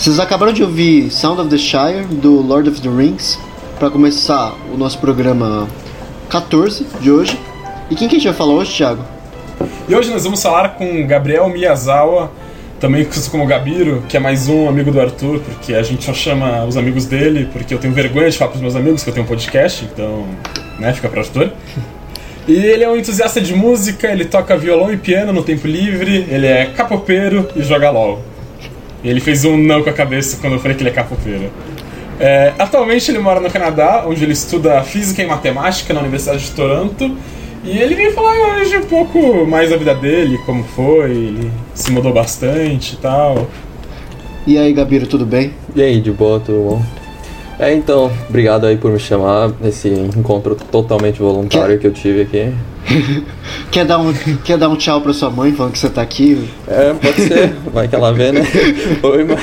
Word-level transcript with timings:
Vocês 0.00 0.18
acabaram 0.18 0.50
de 0.50 0.62
ouvir 0.62 1.10
Sound 1.10 1.42
of 1.42 1.50
the 1.50 1.58
Shire 1.58 2.06
do 2.06 2.40
Lord 2.40 2.70
of 2.70 2.80
the 2.80 2.88
Rings 2.88 3.38
para 3.78 3.90
começar 3.90 4.54
o 4.72 4.76
nosso 4.78 4.98
programa 4.98 5.68
14 6.30 6.86
de 7.02 7.10
hoje. 7.10 7.38
E 7.90 7.94
quem 7.94 8.08
que 8.08 8.16
a 8.16 8.18
gente 8.18 8.26
vai 8.28 8.34
falar 8.34 8.54
hoje, 8.54 8.74
Thiago? 8.74 9.04
E 9.86 9.94
hoje 9.94 10.10
nós 10.10 10.24
vamos 10.24 10.42
falar 10.42 10.70
com 10.70 11.06
Gabriel 11.06 11.46
Miyazawa, 11.50 12.32
também 12.80 13.04
conhecido 13.04 13.30
como 13.30 13.44
Gabiro, 13.44 14.02
que 14.08 14.16
é 14.16 14.20
mais 14.20 14.48
um 14.48 14.70
amigo 14.70 14.90
do 14.90 14.98
Arthur, 14.98 15.38
porque 15.40 15.74
a 15.74 15.82
gente 15.82 16.02
só 16.02 16.14
chama 16.14 16.64
os 16.64 16.78
amigos 16.78 17.04
dele, 17.04 17.50
porque 17.52 17.74
eu 17.74 17.78
tenho 17.78 17.92
vergonha 17.92 18.30
de 18.30 18.38
falar 18.38 18.52
pros 18.52 18.62
meus 18.62 18.76
amigos 18.76 19.04
que 19.04 19.10
eu 19.10 19.12
tenho 19.12 19.26
um 19.26 19.28
podcast, 19.28 19.84
então, 19.84 20.24
né, 20.78 20.94
fica 20.94 21.10
pra 21.10 21.20
Arthur. 21.20 21.52
E 22.48 22.56
ele 22.56 22.82
é 22.82 22.88
um 22.88 22.96
entusiasta 22.96 23.38
de 23.38 23.54
música, 23.54 24.10
ele 24.10 24.24
toca 24.24 24.56
violão 24.56 24.90
e 24.90 24.96
piano 24.96 25.30
no 25.30 25.42
tempo 25.42 25.66
livre, 25.66 26.26
ele 26.30 26.46
é 26.46 26.72
capopeiro 26.74 27.46
e 27.54 27.62
joga 27.62 27.90
LOL. 27.90 28.29
E 29.02 29.08
ele 29.08 29.20
fez 29.20 29.44
um 29.44 29.56
não 29.56 29.82
com 29.82 29.90
a 29.90 29.92
cabeça 29.92 30.38
quando 30.40 30.54
eu 30.54 30.58
falei 30.60 30.76
que 30.76 30.82
ele 30.82 30.90
é 30.90 30.92
capopeiro. 30.92 31.50
É, 32.18 32.52
atualmente 32.58 33.10
ele 33.10 33.18
mora 33.18 33.40
no 33.40 33.50
Canadá, 33.50 34.04
onde 34.06 34.22
ele 34.22 34.34
estuda 34.34 34.82
física 34.82 35.22
e 35.22 35.26
matemática 35.26 35.94
na 35.94 36.00
Universidade 36.00 36.44
de 36.44 36.50
Toronto. 36.50 37.16
E 37.64 37.78
ele 37.78 37.94
veio 37.94 38.12
falar 38.12 38.56
hoje 38.56 38.76
um 38.76 38.84
pouco 38.84 39.46
mais 39.46 39.70
da 39.70 39.76
vida 39.76 39.94
dele, 39.94 40.38
como 40.44 40.64
foi, 40.64 41.10
ele 41.10 41.50
se 41.74 41.90
mudou 41.90 42.12
bastante 42.12 42.94
e 42.94 42.96
tal. 42.96 43.48
E 44.46 44.58
aí, 44.58 44.72
Gabiro, 44.72 45.06
tudo 45.06 45.26
bem? 45.26 45.52
E 45.74 45.82
aí, 45.82 46.00
de 46.00 46.10
boa, 46.10 46.40
tudo 46.40 46.58
bom? 46.58 46.99
É, 47.60 47.74
então, 47.74 48.10
obrigado 48.26 48.64
aí 48.64 48.76
por 48.78 48.90
me 48.90 48.98
chamar 48.98 49.50
nesse 49.60 49.88
encontro 49.88 50.54
totalmente 50.72 51.18
voluntário 51.20 51.74
que, 51.76 51.82
que 51.82 51.86
eu 51.88 51.92
tive 51.92 52.22
aqui. 52.22 52.54
quer, 53.70 53.84
dar 53.84 53.98
um, 53.98 54.14
quer 54.42 54.56
dar 54.56 54.70
um 54.70 54.76
tchau 54.76 55.02
pra 55.02 55.12
sua 55.12 55.28
mãe 55.28 55.52
falando 55.52 55.72
que 55.72 55.78
você 55.78 55.90
tá 55.90 56.00
aqui? 56.00 56.48
É, 56.66 56.94
pode 56.94 57.20
ser, 57.20 57.52
vai 57.70 57.86
que 57.86 57.94
ela 57.94 58.14
vê, 58.14 58.32
né? 58.32 58.40
Oi, 59.02 59.24
mãe. 59.24 59.36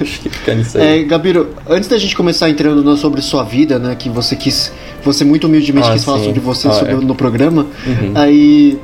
Acho 0.00 0.20
que 0.22 0.28
fica 0.28 0.54
nisso 0.56 0.76
aí. 0.76 1.02
É, 1.02 1.04
Gabiro, 1.04 1.50
antes 1.70 1.88
da 1.88 1.96
gente 1.98 2.16
começar 2.16 2.50
entrando 2.50 2.96
sobre 2.96 3.22
sua 3.22 3.44
vida, 3.44 3.78
né, 3.78 3.94
que 3.94 4.08
você 4.10 4.34
quis, 4.34 4.72
você 5.04 5.24
muito 5.24 5.46
humildemente 5.46 5.86
Ah, 5.88 5.92
quis 5.92 6.04
falar 6.04 6.18
sim. 6.18 6.24
sobre 6.24 6.40
você 6.40 6.66
Ah, 6.66 6.72
sobre- 6.72 6.94
é. 6.94 6.96
no 6.96 7.14
programa, 7.14 7.68
Uhum. 7.86 8.10
aí 8.16 8.76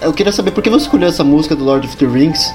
eu 0.00 0.12
queria 0.12 0.30
saber 0.30 0.52
por 0.52 0.62
que 0.62 0.70
você 0.70 0.84
escolheu 0.84 1.08
essa 1.08 1.24
música 1.24 1.56
do 1.56 1.64
Lord 1.64 1.88
of 1.88 1.96
the 1.96 2.06
Rings 2.06 2.52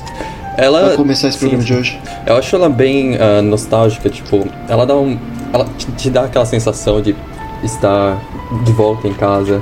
Ela, 0.58 0.88
pra 0.88 0.96
começar 0.98 1.28
esse 1.30 1.38
sim, 1.38 1.48
programa 1.50 1.64
sim. 1.64 1.74
de 1.74 1.80
hoje. 1.80 2.00
Eu 2.26 2.36
acho 2.36 2.56
ela 2.56 2.70
bem 2.70 3.18
ah, 3.18 3.42
nostálgica, 3.42 4.10
tipo, 4.10 4.48
ela 4.68 4.86
dá 4.86 4.96
um. 4.96 5.18
Ela 5.54 5.66
te, 5.78 5.86
te 5.94 6.10
dá 6.10 6.26
aquela 6.26 6.46
sensação 6.46 7.02
de 7.02 7.16
estar 7.64 8.18
de 8.64 8.72
volta 8.72 9.08
em 9.08 9.14
casa, 9.14 9.62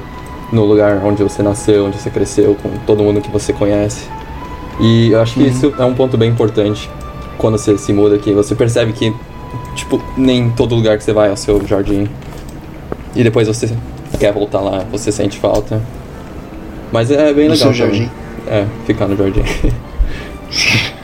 no 0.52 0.66
lugar 0.66 0.98
onde 1.04 1.22
você 1.24 1.42
nasceu, 1.44 1.86
onde 1.86 1.98
você 1.98 2.10
cresceu, 2.10 2.56
com 2.62 2.70
todo 2.86 3.04
mundo 3.04 3.22
que 3.22 3.30
você 3.30 3.54
conhece. 3.54 4.08
E 4.80 5.12
eu 5.12 5.22
acho 5.22 5.34
que 5.36 5.44
isso 5.44 5.74
é 5.78 5.86
um 5.86 5.94
ponto 5.94 6.18
bem 6.18 6.30
importante 6.30 6.90
quando 7.38 7.58
você 7.58 7.78
se 7.78 7.92
muda 7.94 8.16
aqui. 8.16 8.34
Você 8.34 8.54
percebe 8.56 8.94
que, 8.94 9.14
tipo, 9.76 10.02
nem 10.16 10.50
todo 10.50 10.76
lugar 10.76 10.98
que 10.98 11.04
você 11.04 11.14
vai 11.14 11.30
é 11.30 11.32
o 11.34 11.38
seu 11.38 11.66
jardim. 11.66 12.08
E 13.16 13.24
depois 13.24 13.48
você 13.48 13.70
quer 14.20 14.32
voltar 14.32 14.60
lá, 14.62 14.84
você 14.92 15.12
sente 15.12 15.38
falta. 15.40 15.82
Mas 16.92 17.10
é 17.12 17.34
bem 17.34 17.48
No 17.48 17.54
legal. 17.56 17.74
seu 17.74 17.86
também. 17.86 18.02
jardim. 18.02 18.12
É, 18.48 18.66
ficar 18.86 19.08
no 19.08 19.18
jardim. 19.18 19.44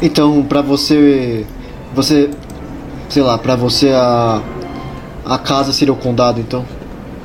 Então, 0.00 0.42
pra 0.42 0.62
você, 0.62 1.44
você, 1.94 2.30
sei 3.08 3.22
lá, 3.22 3.36
pra 3.36 3.56
você 3.56 3.90
a 3.90 4.40
a 5.24 5.38
casa 5.38 5.72
seria 5.72 5.92
o 5.92 5.96
condado, 5.96 6.40
então? 6.40 6.64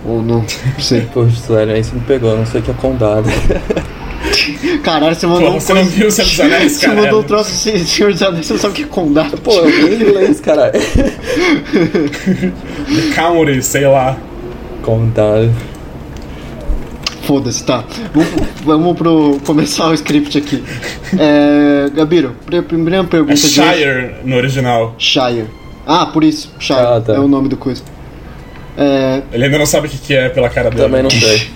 Ou 0.03 0.21
não? 0.23 0.39
Não 0.39 0.79
sei. 0.79 1.01
Poxa, 1.13 1.35
sério, 1.35 1.73
aí 1.73 1.83
você 1.83 1.93
me 1.93 2.01
pegou, 2.01 2.31
eu 2.31 2.37
não 2.39 2.45
sei 2.45 2.61
o 2.61 2.63
que 2.63 2.71
é 2.71 2.73
condado. 2.73 3.29
Caralho, 4.83 5.15
você 5.15 5.27
mandou 5.27 5.51
Pô, 5.51 5.57
um 5.57 5.59
você 5.59 5.73
não 5.73 5.83
viu 5.85 6.07
o 6.07 6.11
Senhor 6.11 6.27
dos 6.27 6.39
Anéis, 6.39 6.71
Você 6.73 6.85
cara? 6.87 7.01
mandou 7.01 7.19
um 7.19 7.23
troço 7.23 7.51
assim, 7.51 7.85
Senhor 7.85 8.11
dos 8.11 8.21
Anéis, 8.21 8.45
você 8.47 8.53
não 8.53 8.59
sabe 8.59 8.73
o 8.73 8.75
que 8.75 8.83
é 8.83 8.87
condado. 8.87 9.37
Pô, 9.37 9.51
eu 9.53 9.69
li 9.89 10.03
em 10.03 10.09
inglês, 10.09 10.39
caralho. 10.39 10.73
Camry, 13.15 13.61
sei 13.61 13.87
lá. 13.87 14.17
Condado. 14.81 15.51
Foda-se, 17.23 17.63
tá. 17.63 17.83
Vamos, 18.13 18.31
vamos 18.63 18.97
pro 18.97 19.39
começar 19.45 19.87
o 19.89 19.93
script 19.93 20.37
aqui. 20.37 20.63
É, 21.17 21.89
Gabiro, 21.93 22.35
pri- 22.45 22.61
primeira 22.63 23.03
pergunta 23.03 23.33
É. 23.33 23.35
Shire 23.37 24.15
no 24.23 24.35
original. 24.35 24.95
Shire. 24.97 25.45
Ah, 25.85 26.05
por 26.07 26.23
isso, 26.23 26.51
Shire 26.59 26.79
Ah, 26.79 27.01
tá. 27.05 27.13
é 27.13 27.19
o 27.19 27.27
nome 27.27 27.47
do 27.49 27.57
coisa. 27.57 27.83
É, 28.77 29.21
Ele 29.31 29.45
ainda 29.45 29.57
não 29.59 29.65
sabe 29.65 29.87
o 29.87 29.89
que 29.89 29.97
que 29.97 30.13
é 30.13 30.29
pela 30.29 30.49
cara 30.49 30.69
dele. 30.69 30.81
Também 30.83 31.03
não 31.03 31.09
sei. 31.09 31.49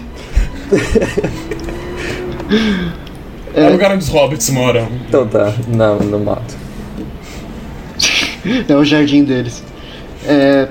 É 3.53 3.68
o 3.68 3.71
lugar 3.71 3.91
onde 3.91 4.03
os 4.03 4.09
hobbits 4.09 4.50
moram. 4.50 4.88
Então 5.07 5.25
tá, 5.27 5.53
não, 5.68 5.97
no 6.00 6.19
mato. 6.19 6.56
é 8.68 8.75
o 8.75 8.83
jardim 8.83 9.23
deles. 9.23 9.63
É, 10.27 10.68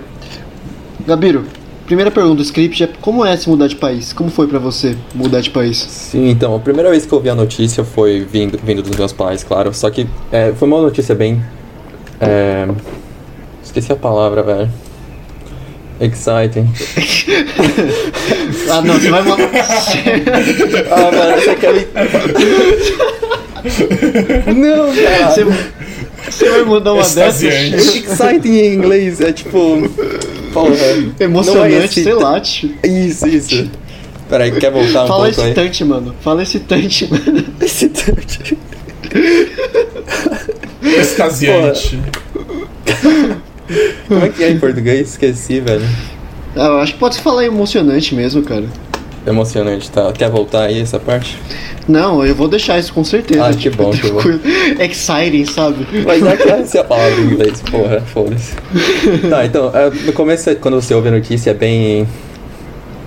Gabiro, 1.06 1.44
primeira 1.87 2.11
pergunta 2.11 2.37
do 2.37 2.43
script 2.43 2.83
é 2.85 2.89
como 3.01 3.25
é 3.25 3.37
se 3.37 3.49
mudar 3.49 3.67
de 3.69 3.77
país? 3.77 4.13
Como 4.13 4.31
foi 4.31 4.47
pra 4.47 4.59
você 4.59 4.97
mudar 5.15 5.41
de 5.41 5.51
país? 5.51 5.77
Sim, 5.79 6.29
então, 6.31 6.55
a 6.55 6.59
primeira 6.61 6.91
vez 6.91 7.05
que 7.07 7.13
eu 7.13 7.21
vi 7.21 7.29
a 7.29 7.35
notícia 7.35 7.85
foi 7.85 8.27
vindo, 8.31 8.59
vindo 8.63 8.83
dos 8.83 8.97
meus 8.97 9.13
pais, 9.13 9.43
claro. 9.45 9.73
Só 9.75 9.91
que 9.91 10.07
é, 10.33 10.53
foi 10.53 10.67
uma 10.69 10.81
notícia 10.81 11.15
bem. 11.15 11.43
é, 12.21 12.67
esqueci 13.63 13.93
a 13.93 13.97
palavra, 13.97 14.43
velho. 14.43 14.71
Exciting. 16.01 16.69
Ah, 18.71 18.81
não, 18.81 18.95
você 18.95 19.11
vai 19.11 19.23
mandar. 19.23 19.51
Ah, 20.91 21.11
mano, 21.13 21.37
você 21.41 21.55
quer. 21.55 21.75
Não, 24.55 24.93
cara. 24.95 25.31
Você, 25.31 25.45
você 26.31 26.49
vai 26.51 26.65
mandar 26.65 26.93
uma 26.95 27.03
dessas? 27.03 27.43
Exciting 27.43 28.57
em 28.57 28.75
inglês 28.75 29.21
é 29.21 29.33
tipo. 29.33 29.89
Porra. 30.55 30.69
não 30.97 31.12
é 31.19 31.25
Emocionante, 31.25 31.77
esse- 31.85 32.03
sei 32.05 32.15
lá, 32.15 32.41
tio. 32.41 32.75
Isso, 32.83 33.29
isso. 33.29 33.71
Peraí, 34.29 34.53
quer 34.53 34.71
voltar 34.71 35.05
um 35.05 35.09
Fala 35.09 35.25
pouco 35.27 35.41
aí? 35.43 35.47
excitante, 35.49 35.85
mano. 35.85 36.15
Fala 36.23 36.43
excitante, 36.43 37.06
mano. 37.12 37.45
Excitante. 37.61 38.56
Extasiante. 40.83 41.99
Como 44.09 44.25
é 44.25 44.29
que 44.29 44.45
é 44.45 44.51
em 44.51 44.59
português? 44.59 45.11
Esqueci, 45.11 45.61
velho. 45.61 45.85
Ah, 46.57 46.67
eu 46.67 46.79
acho 46.81 46.93
que 46.95 46.99
pode 46.99 47.19
falar 47.21 47.45
emocionante 47.45 48.15
mesmo, 48.15 48.43
cara. 48.43 48.65
Emocionante, 49.26 49.91
tá? 49.91 50.12
Quer 50.12 50.31
voltar 50.31 50.65
aí 50.65 50.81
essa 50.81 50.99
parte? 50.99 51.38
Não, 51.88 52.25
eu 52.25 52.35
vou 52.35 52.47
deixar 52.47 52.79
isso 52.79 52.93
com 52.93 53.03
certeza. 53.03 53.47
Ah, 53.47 53.55
que 53.55 53.71
bom, 53.71 53.91
que 53.91 54.09
bom. 54.09 54.21
tranquilo. 54.21 54.41
Exciting, 54.81 55.44
sabe? 55.47 55.87
Mas 56.05 56.23
não 56.23 56.37
quer 56.37 56.67
ser 56.67 56.79
a 56.79 56.85
palavra 56.85 57.21
em 57.21 57.25
inglês, 57.25 57.62
porra, 57.62 58.00
foda-se. 58.03 58.55
Tá, 59.31 59.47
então, 59.47 59.71
é, 59.75 59.91
no 59.91 60.12
começo, 60.12 60.55
quando 60.56 60.75
você 60.75 60.94
ouve 60.94 61.09
a 61.09 61.12
notícia, 61.12 61.50
é 61.50 61.55
bem. 61.55 62.06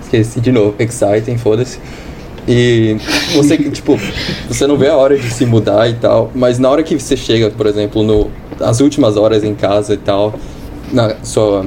Esqueci 0.02 0.40
de 0.40 0.50
novo, 0.50 0.74
exciting, 0.78 1.38
foda-se. 1.38 1.78
E 2.48 2.96
você, 3.34 3.58
tipo, 3.70 4.00
você 4.48 4.66
não 4.66 4.76
vê 4.76 4.88
a 4.88 4.96
hora 4.96 5.18
de 5.18 5.30
se 5.30 5.44
mudar 5.44 5.88
e 5.88 5.94
tal, 5.94 6.32
mas 6.34 6.58
na 6.58 6.70
hora 6.70 6.82
que 6.82 6.98
você 6.98 7.16
chega, 7.16 7.50
por 7.50 7.66
exemplo, 7.66 8.02
no, 8.02 8.30
as 8.58 8.80
últimas 8.80 9.16
horas 9.16 9.44
em 9.44 9.54
casa 9.54 9.94
e 9.94 9.98
tal, 9.98 10.34
na 10.90 11.14
sua. 11.22 11.66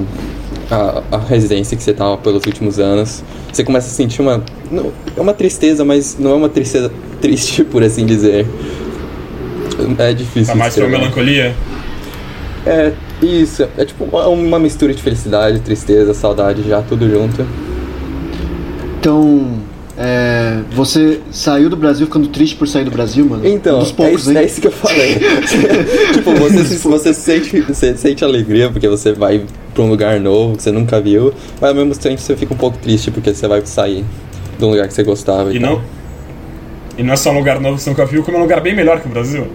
A, 0.72 1.02
a 1.12 1.18
residência 1.18 1.76
que 1.76 1.82
você 1.82 1.92
tava 1.92 2.16
pelos 2.16 2.46
últimos 2.46 2.78
anos, 2.78 3.22
você 3.52 3.62
começa 3.62 3.88
a 3.88 3.90
sentir 3.90 4.22
uma. 4.22 4.42
Não, 4.70 4.90
é 5.14 5.20
uma 5.20 5.34
tristeza, 5.34 5.84
mas 5.84 6.16
não 6.18 6.30
é 6.30 6.34
uma 6.34 6.48
tristeza 6.48 6.90
triste, 7.20 7.62
por 7.70 7.82
assim 7.82 8.06
dizer. 8.06 8.46
É 9.98 10.12
difícil. 10.14 10.46
Tá 10.46 10.54
mais 10.54 10.74
pra 10.74 10.88
melancolia? 10.88 11.54
É, 12.66 12.92
isso. 13.22 13.68
É 13.76 13.84
tipo 13.84 14.04
uma, 14.04 14.58
mistura 14.58 14.94
de 14.94 15.02
felicidade, 15.02 15.60
tristeza, 15.60 16.14
saudade, 16.14 16.62
já 16.66 16.80
tudo 16.80 17.08
junto. 17.10 17.44
Então, 18.98 19.58
é, 19.98 20.60
você 20.72 21.20
saiu 21.30 21.68
do 21.68 21.76
Brasil 21.76 22.06
ficando 22.06 22.28
triste 22.28 22.56
por 22.56 22.68
sair 22.68 22.84
do 22.84 22.90
Brasil, 22.90 23.26
mano? 23.26 23.46
Então, 23.46 23.80
um 23.80 23.82
é, 23.82 23.92
poucos, 23.92 24.22
isso, 24.22 24.30
hein? 24.30 24.38
é 24.38 24.44
isso 24.44 24.60
que 24.60 24.68
eu 24.68 24.72
falei. 24.72 25.16
tipo, 26.14 26.34
você, 26.34 26.64
se- 26.64 26.88
você 26.88 27.12
sente, 27.12 27.60
você 27.60 27.96
sente 27.96 28.24
alegria 28.24 28.70
porque 28.70 28.88
você 28.88 29.12
vai 29.12 29.44
pra 29.74 29.82
um 29.82 29.88
lugar 29.88 30.18
novo 30.20 30.56
que 30.56 30.62
você 30.62 30.70
nunca 30.72 31.00
viu, 31.00 31.32
mas 31.60 31.70
ao 31.70 31.74
mesmo 31.74 31.94
tempo 31.96 32.20
você 32.20 32.36
fica 32.36 32.52
um 32.54 32.56
pouco 32.56 32.78
triste 32.78 33.10
porque 33.10 33.32
você 33.34 33.48
vai 33.48 33.64
sair 33.64 34.04
de 34.58 34.64
um 34.64 34.70
lugar 34.70 34.86
que 34.88 34.94
você 34.94 35.02
gostava 35.02 35.52
e, 35.52 35.56
E 35.56 35.60
tal. 35.60 35.76
não, 35.76 35.82
e 36.98 37.02
não 37.02 37.14
é 37.14 37.16
só 37.16 37.30
um 37.30 37.38
lugar 37.38 37.58
novo 37.60 37.76
que 37.76 37.82
você 37.82 37.90
nunca 37.90 38.04
viu, 38.06 38.22
como 38.22 38.36
é 38.36 38.40
um 38.40 38.42
lugar 38.42 38.60
bem 38.60 38.74
melhor 38.74 39.00
que 39.00 39.06
o 39.06 39.10
Brasil. 39.10 39.46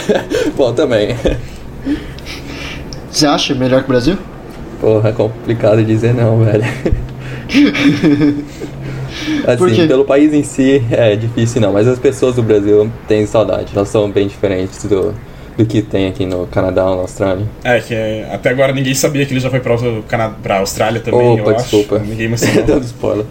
Bom, 0.56 0.72
também. 0.72 1.14
Você 3.10 3.26
acha 3.26 3.54
melhor 3.54 3.80
que 3.80 3.86
o 3.86 3.88
Brasil? 3.88 4.16
Porra, 4.80 5.10
é 5.10 5.12
complicado 5.12 5.84
dizer 5.84 6.14
não, 6.14 6.44
velho. 6.44 6.64
Assim, 9.46 9.86
pelo 9.86 10.04
país 10.04 10.32
em 10.32 10.42
si 10.42 10.82
é 10.90 11.16
difícil 11.16 11.60
não, 11.60 11.72
mas 11.72 11.86
as 11.88 11.98
pessoas 11.98 12.36
do 12.36 12.42
Brasil 12.42 12.90
têm 13.06 13.26
saudade. 13.26 13.72
Elas 13.74 13.88
são 13.88 14.10
bem 14.10 14.28
diferentes 14.28 14.84
do, 14.84 15.14
do 15.58 15.66
que 15.66 15.82
tem 15.82 16.06
aqui 16.08 16.24
no 16.24 16.46
Canadá 16.46 16.86
ou 16.86 16.94
na 16.96 17.02
Austrália. 17.02 17.44
É, 17.64 17.80
que 17.80 17.92
é- 17.92 18.30
até 18.32 18.48
agora 18.50 18.72
ninguém 18.72 18.94
sabia 18.94 19.26
que 19.26 19.32
ele 19.32 19.40
já 19.40 19.50
foi 19.50 19.60
pra, 19.60 19.76
Cana 20.06 20.30
pra 20.42 20.60
Austrália 20.60 21.00
também, 21.00 21.40
Opa, 21.40 21.50
eu 21.50 21.56
desculpa. 21.56 21.96
acho. 21.96 22.04
Ninguém 22.06 22.28
mencionou. 22.28 22.62
Dando 22.64 22.84
spoiler. 22.84 23.26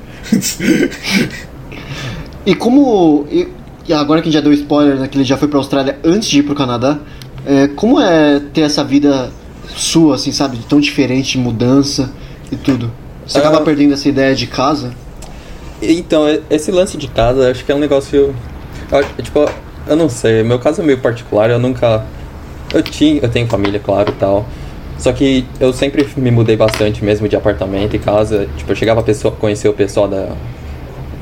E 2.45 2.55
como. 2.55 3.25
E, 3.31 3.47
agora 3.93 4.21
que 4.21 4.27
a 4.27 4.31
gente 4.31 4.33
já 4.33 4.41
deu 4.41 4.53
spoiler, 4.53 4.95
né, 4.97 5.07
que 5.07 5.17
ele 5.17 5.23
já 5.23 5.37
foi 5.37 5.47
pra 5.47 5.57
Austrália 5.57 5.97
antes 6.03 6.27
de 6.29 6.39
ir 6.39 6.43
pro 6.43 6.53
Canadá, 6.55 6.99
É, 7.49 7.65
como 7.69 7.97
é 7.97 8.41
ter 8.53 8.59
essa 8.61 8.83
vida 8.83 9.31
sua, 9.73 10.15
assim, 10.15 10.33
sabe? 10.33 10.57
Tão 10.67 10.81
diferente, 10.81 11.31
de 11.33 11.37
mudança 11.37 12.09
e 12.51 12.57
tudo. 12.57 12.91
Você 13.25 13.37
acaba 13.37 13.59
Ah. 13.59 13.61
perdendo 13.61 13.93
essa 13.93 14.09
ideia 14.09 14.35
de 14.35 14.47
casa? 14.47 14.91
Então, 15.81 16.25
esse 16.49 16.71
lance 16.71 16.97
de 16.97 17.07
casa, 17.07 17.49
acho 17.49 17.63
que 17.63 17.71
é 17.71 17.75
um 17.75 17.79
negócio. 17.79 18.35
Tipo, 19.23 19.49
eu 19.89 19.95
não 19.95 20.09
sei, 20.09 20.43
meu 20.43 20.59
caso 20.59 20.81
é 20.81 20.85
meio 20.85 20.99
particular, 20.99 21.49
eu 21.49 21.59
nunca. 21.59 22.05
Eu 22.73 22.83
tinha, 22.83 23.21
eu 23.21 23.29
tenho 23.29 23.47
família, 23.47 23.79
claro, 23.79 24.09
e 24.09 24.13
tal. 24.13 24.45
Só 24.97 25.11
que 25.13 25.45
eu 25.59 25.71
sempre 25.71 26.07
me 26.17 26.31
mudei 26.31 26.57
bastante 26.57 27.03
mesmo 27.05 27.27
de 27.29 27.35
apartamento 27.35 27.95
e 27.95 27.99
casa. 27.99 28.47
Tipo, 28.57 28.71
eu 28.71 28.75
chegava 28.75 28.99
a 28.99 29.03
pessoa, 29.03 29.31
conhecer 29.31 29.69
o 29.69 29.73
pessoal 29.73 30.07
da, 30.07 30.29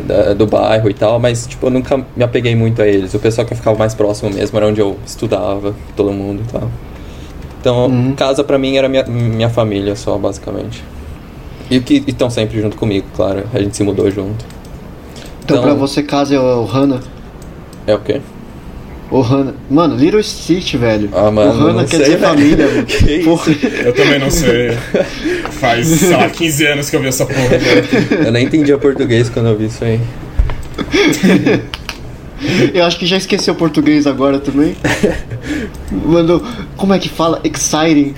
da- 0.03 0.33
do 0.33 0.47
bairro 0.47 0.89
e 0.89 0.93
tal, 0.93 1.19
mas 1.19 1.45
tipo, 1.45 1.67
eu 1.67 1.69
nunca 1.71 1.97
me 2.15 2.23
apeguei 2.23 2.55
muito 2.55 2.81
a 2.81 2.87
eles. 2.87 3.13
O 3.13 3.19
pessoal 3.19 3.45
que 3.45 3.53
eu 3.53 3.57
ficava 3.57 3.77
mais 3.77 3.93
próximo 3.93 4.29
mesmo 4.33 4.57
era 4.57 4.67
onde 4.67 4.79
eu 4.81 4.97
estudava, 5.05 5.75
todo 5.95 6.11
mundo 6.11 6.41
e 6.47 6.51
tal. 6.51 6.71
Então, 7.59 7.85
Uhum. 7.87 8.13
casa 8.15 8.43
pra 8.43 8.57
mim 8.57 8.77
era 8.77 8.87
minha, 8.87 9.03
minha 9.05 9.49
família 9.49 9.95
só, 9.95 10.17
basicamente. 10.17 10.83
E 11.69 11.79
que 11.79 12.03
estão 12.07 12.29
sempre 12.29 12.61
junto 12.61 12.77
comigo, 12.77 13.07
claro. 13.15 13.43
A 13.53 13.59
gente 13.59 13.75
se 13.75 13.83
mudou 13.83 14.09
junto. 14.09 14.45
Então, 15.43 15.57
Então- 15.57 15.63
pra 15.63 15.73
você, 15.73 16.01
casa 16.03 16.35
é 16.35 16.39
o 16.39 16.65
Hana. 16.71 17.01
É 17.87 17.93
o 17.95 17.99
quê? 17.99 18.21
O 19.15 19.21
Hana. 19.21 19.55
Mano, 19.69 19.95
Little 19.95 20.21
Stitch, 20.21 20.75
velho. 20.75 21.09
Ah, 21.13 21.31
mano, 21.31 21.51
o 21.53 21.63
Hana 21.63 21.73
não 21.81 21.85
quer 21.85 21.97
sei, 21.97 21.99
dizer 21.99 22.17
velho. 22.17 22.27
família, 22.33 22.67
mano. 22.75 22.85
Que 22.85 23.11
isso? 23.13 23.29
Porra. 23.29 23.51
Eu 23.85 23.93
também 23.93 24.19
não 24.19 24.29
sei. 24.29 24.71
Faz, 25.51 25.87
sei 25.87 26.09
lá, 26.17 26.29
15 26.29 26.65
anos 26.65 26.89
que 26.89 26.97
eu 26.97 27.01
vi 27.01 27.07
essa 27.07 27.25
porra. 27.25 28.25
Eu 28.25 28.31
nem 28.33 28.45
entendia 28.45 28.77
português 28.77 29.29
quando 29.29 29.47
eu 29.47 29.57
vi 29.57 29.67
isso 29.67 29.85
aí. 29.85 30.01
Eu 32.73 32.83
acho 32.83 32.99
que 32.99 33.05
já 33.05 33.15
esqueceu 33.15 33.55
português 33.55 34.05
agora 34.05 34.37
também. 34.37 34.75
Mano, 35.89 36.43
como 36.75 36.93
é 36.93 36.99
que 36.99 37.07
fala? 37.07 37.39
Exciting. 37.41 38.13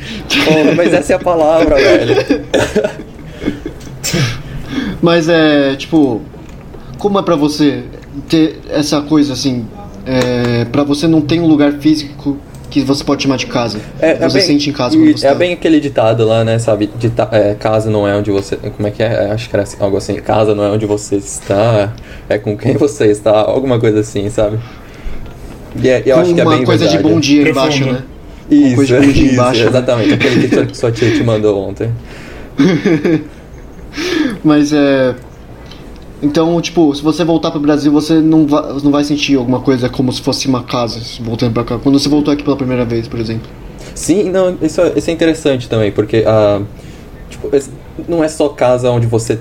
Oh, 0.49 0.73
mas 0.75 0.91
essa 0.91 1.13
é 1.13 1.15
a 1.15 1.19
palavra, 1.19 1.75
velho. 1.75 2.15
Mas 4.99 5.29
é, 5.29 5.75
tipo, 5.75 6.23
como 6.97 7.19
é 7.19 7.21
pra 7.21 7.35
você 7.35 7.83
ter 8.27 8.57
essa 8.67 8.99
coisa 9.01 9.33
assim? 9.33 9.67
É, 10.07 10.65
pra 10.65 10.83
você 10.83 11.05
não 11.07 11.19
tem 11.21 11.39
um 11.41 11.47
lugar 11.47 11.73
físico 11.73 12.37
que 12.69 12.81
você 12.81 13.03
pode 13.03 13.23
chamar 13.23 13.37
de 13.37 13.45
casa. 13.47 13.79
você 13.99 14.37
bem- 14.39 14.41
sente 14.47 14.69
em 14.69 14.73
casa 14.73 14.97
quando 14.97 15.17
você 15.17 15.25
É 15.25 15.29
tá. 15.29 15.35
bem 15.35 15.53
aquele 15.53 15.79
ditado 15.79 16.25
lá, 16.25 16.43
né, 16.43 16.59
sabe? 16.59 16.89
Dita, 16.99 17.27
é, 17.31 17.55
casa 17.55 17.89
não 17.89 18.07
é 18.07 18.15
onde 18.15 18.29
você... 18.31 18.55
Como 18.57 18.87
é 18.87 18.91
que 18.91 19.01
é? 19.03 19.07
É, 19.27 19.31
Acho 19.31 19.49
que 19.49 19.55
era 19.55 19.63
assim, 19.63 19.77
algo 19.79 19.97
assim. 19.97 20.15
Casa 20.15 20.53
não 20.55 20.63
é 20.63 20.69
onde 20.71 20.85
você 20.85 21.15
está, 21.15 21.93
é 22.29 22.37
com 22.37 22.57
quem 22.57 22.75
você 22.77 23.07
está. 23.07 23.31
Alguma 23.31 23.79
coisa 23.79 23.99
assim, 24.01 24.29
sabe? 24.29 24.57
E 25.81 25.87
é- 25.89 26.03
eu 26.05 26.15
Com 26.15 26.21
acho 26.21 26.33
que 26.33 26.41
é 26.41 26.43
uma 26.43 26.55
bem 26.55 26.65
coisa 26.65 26.85
verdade. 26.85 27.03
de 27.03 27.13
bom 27.13 27.19
dia 27.19 27.43
Profundo. 27.43 27.65
embaixo, 27.75 27.85
né? 27.93 28.03
Isso, 28.49 28.75
coisa 28.75 28.99
de 28.99 29.05
bom 29.07 29.11
dia 29.13 29.23
isso, 29.25 29.33
embaixo, 29.33 29.61
né? 29.63 29.67
exatamente. 29.69 30.13
Aquele 30.13 30.47
que 30.47 30.55
sua, 30.55 30.67
sua 30.73 30.91
tia 30.91 31.11
te 31.11 31.23
mandou 31.23 31.59
ontem. 31.69 31.89
Mas 34.43 34.71
é. 34.73 35.15
Então, 36.21 36.59
tipo, 36.61 36.93
se 36.95 37.01
você 37.03 37.23
voltar 37.23 37.51
pro 37.51 37.59
Brasil, 37.59 37.91
você 37.91 38.15
não 38.15 38.47
vai, 38.47 38.63
não 38.83 38.91
vai 38.91 39.03
sentir 39.03 39.35
alguma 39.37 39.59
coisa 39.59 39.87
como 39.87 40.11
se 40.11 40.21
fosse 40.21 40.47
uma 40.47 40.63
casa, 40.63 40.99
voltando 41.21 41.53
pra 41.53 41.63
cá. 41.63 41.77
Quando 41.77 41.99
você 41.99 42.09
voltou 42.09 42.33
aqui 42.33 42.43
pela 42.43 42.55
primeira 42.55 42.83
vez, 42.85 43.07
por 43.07 43.19
exemplo. 43.19 43.47
Sim, 43.93 44.23
não, 44.31 44.57
isso, 44.61 44.81
é- 44.81 44.93
isso 44.95 45.09
é 45.09 45.13
interessante 45.13 45.69
também, 45.69 45.91
porque 45.91 46.23
ah, 46.25 46.61
tipo, 47.29 47.49
não 48.07 48.23
é 48.23 48.27
só 48.27 48.49
casa 48.49 48.89
onde 48.89 49.05
você 49.05 49.39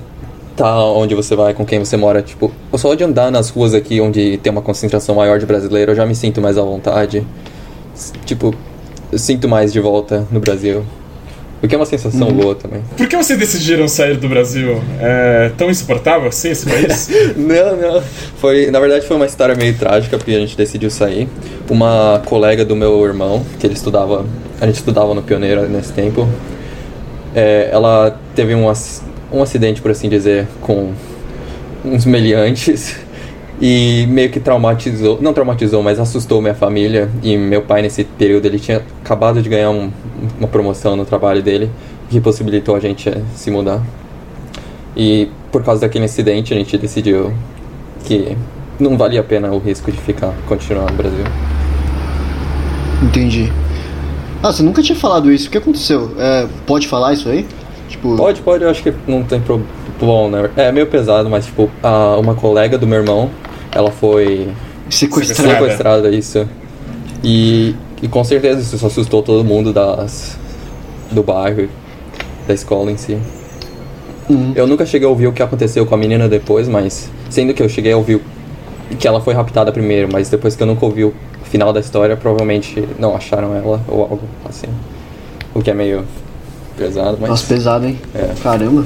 tá, 0.55 0.83
onde 0.85 1.15
você 1.15 1.35
vai, 1.35 1.53
com 1.53 1.65
quem 1.65 1.79
você 1.79 1.97
mora. 1.97 2.21
Tipo, 2.21 2.51
só 2.75 2.93
de 2.93 3.03
andar 3.03 3.31
nas 3.31 3.49
ruas 3.49 3.73
aqui 3.73 3.99
onde 3.99 4.37
tem 4.37 4.51
uma 4.51 4.61
concentração 4.61 5.15
maior 5.15 5.39
de 5.39 5.45
brasileiro, 5.47 5.91
eu 5.91 5.95
já 5.95 6.05
me 6.05 6.13
sinto 6.15 6.41
mais 6.41 6.57
à 6.57 6.61
vontade. 6.61 7.25
Tipo, 8.25 8.53
eu 9.11 9.17
sinto 9.17 9.47
mais 9.47 9.73
de 9.73 9.79
volta 9.79 10.27
no 10.31 10.39
Brasil. 10.39 10.83
O 11.61 11.67
que 11.67 11.73
é 11.73 11.77
uma 11.77 11.85
sensação 11.85 12.31
boa 12.31 12.53
também. 12.53 12.83
Por 12.95 13.07
que 13.07 13.17
vocês 13.17 13.37
decidiram 13.39 13.87
sair 13.87 14.17
do 14.17 14.29
Brasil? 14.29 14.81
É 14.99 15.51
tão 15.57 15.69
insuportável 15.69 16.27
assim 16.27 16.49
esse 16.49 16.69
país? 16.69 17.09
Não, 17.35 17.75
não. 17.75 18.03
Foi, 18.37 18.69
na 18.69 18.79
verdade 18.79 19.07
foi 19.07 19.15
uma 19.15 19.25
história 19.25 19.55
meio 19.55 19.73
trágica 19.75 20.17
porque 20.17 20.31
a 20.31 20.39
gente 20.39 20.55
decidiu 20.55 20.91
sair. 20.91 21.27
Uma 21.69 22.21
colega 22.25 22.63
do 22.63 22.75
meu 22.75 23.03
irmão, 23.03 23.43
que 23.59 23.65
ele 23.65 23.73
estudava, 23.73 24.25
a 24.61 24.65
gente 24.65 24.75
estudava 24.75 25.13
no 25.13 25.23
Pioneiro 25.23 25.67
nesse 25.67 25.91
tempo, 25.93 26.27
é, 27.35 27.69
ela 27.71 28.17
teve 28.35 28.53
um, 28.55 28.71
um 29.31 29.41
acidente, 29.41 29.81
por 29.81 29.91
assim 29.91 30.09
dizer, 30.09 30.47
com 30.61 30.93
uns 31.83 32.05
meliantes 32.05 32.95
e 33.59 34.05
meio 34.07 34.29
que 34.29 34.39
traumatizou, 34.39 35.17
não 35.21 35.33
traumatizou, 35.33 35.81
mas 35.81 35.99
assustou 35.99 36.41
minha 36.41 36.53
família 36.53 37.09
e 37.23 37.35
meu 37.37 37.61
pai 37.63 37.81
nesse 37.81 38.03
período 38.03 38.45
ele 38.45 38.59
tinha 38.59 38.81
acabado 39.03 39.41
de 39.41 39.49
ganhar 39.49 39.69
um- 39.71 39.91
uma 40.37 40.47
promoção 40.47 40.95
no 40.95 41.05
trabalho 41.05 41.41
dele 41.41 41.69
que 42.09 42.21
possibilitou 42.21 42.75
a 42.75 42.79
gente 42.79 43.09
eh, 43.09 43.21
se 43.35 43.49
mudar. 43.49 43.81
E 44.95 45.29
por 45.51 45.63
causa 45.63 45.81
daquele 45.81 46.05
incidente 46.05 46.53
a 46.53 46.57
gente 46.57 46.77
decidiu 46.77 47.33
que 48.05 48.37
não 48.79 48.97
valia 48.97 49.21
a 49.21 49.23
pena 49.23 49.51
o 49.51 49.57
risco 49.57 49.91
de 49.91 49.97
ficar, 49.97 50.33
continuar 50.47 50.89
no 50.91 50.95
Brasil. 50.97 51.25
Entendi. 53.03 53.51
Ah, 54.41 54.51
você 54.51 54.61
nunca 54.63 54.81
tinha 54.81 54.95
falado 54.95 55.31
isso. 55.31 55.47
O 55.47 55.51
que 55.51 55.57
aconteceu? 55.57 56.11
É, 56.17 56.47
pode 56.65 56.87
falar 56.87 57.13
isso 57.13 57.27
aí? 57.29 57.45
Tipo. 57.89 58.15
Pode, 58.15 58.41
pode, 58.41 58.63
eu 58.63 58.69
acho 58.69 58.83
que 58.83 58.93
não 59.07 59.23
tem 59.23 59.39
problema. 59.41 59.69
Bom, 59.99 60.29
né? 60.29 60.49
É 60.55 60.71
meio 60.71 60.85
pesado, 60.87 61.27
mas 61.29 61.45
tipo, 61.45 61.69
a, 61.81 62.17
uma 62.17 62.35
colega 62.35 62.77
do 62.77 62.85
meu 62.85 62.99
irmão, 62.99 63.29
ela 63.71 63.91
foi. 63.91 64.49
Sequestrada. 64.89 65.53
sequestrada, 65.53 66.09
isso. 66.09 66.47
E, 67.23 67.75
e 68.01 68.07
com 68.07 68.23
certeza 68.23 68.61
isso 68.61 68.85
assustou 68.85 69.21
todo 69.21 69.43
mundo 69.43 69.73
das, 69.73 70.37
do 71.11 71.23
bairro, 71.23 71.67
da 72.47 72.53
escola 72.53 72.91
em 72.91 72.97
si. 72.97 73.17
Uhum. 74.29 74.53
Eu 74.55 74.67
nunca 74.67 74.85
cheguei 74.85 75.07
a 75.07 75.09
ouvir 75.09 75.27
o 75.27 75.33
que 75.33 75.41
aconteceu 75.41 75.85
com 75.85 75.95
a 75.95 75.97
menina 75.97 76.27
depois, 76.27 76.67
mas 76.67 77.09
sendo 77.29 77.53
que 77.53 77.63
eu 77.63 77.69
cheguei 77.69 77.93
a 77.93 77.97
ouvir 77.97 78.21
que 78.99 79.07
ela 79.07 79.21
foi 79.21 79.33
raptada 79.33 79.71
primeiro, 79.71 80.09
mas 80.11 80.29
depois 80.29 80.55
que 80.55 80.63
eu 80.63 80.67
nunca 80.67 80.85
ouvi 80.85 81.03
o 81.03 81.13
final 81.43 81.73
da 81.73 81.79
história, 81.79 82.15
provavelmente 82.15 82.87
não 82.99 83.15
acharam 83.15 83.55
ela 83.55 83.81
ou 83.87 84.01
algo 84.01 84.21
assim. 84.47 84.67
O 85.53 85.61
que 85.61 85.71
é 85.71 85.73
meio 85.73 86.05
pesado, 86.77 87.17
mas. 87.19 87.29
Nossa, 87.29 87.47
pesado, 87.47 87.85
hein? 87.85 87.99
É. 88.13 88.33
Caramba. 88.41 88.85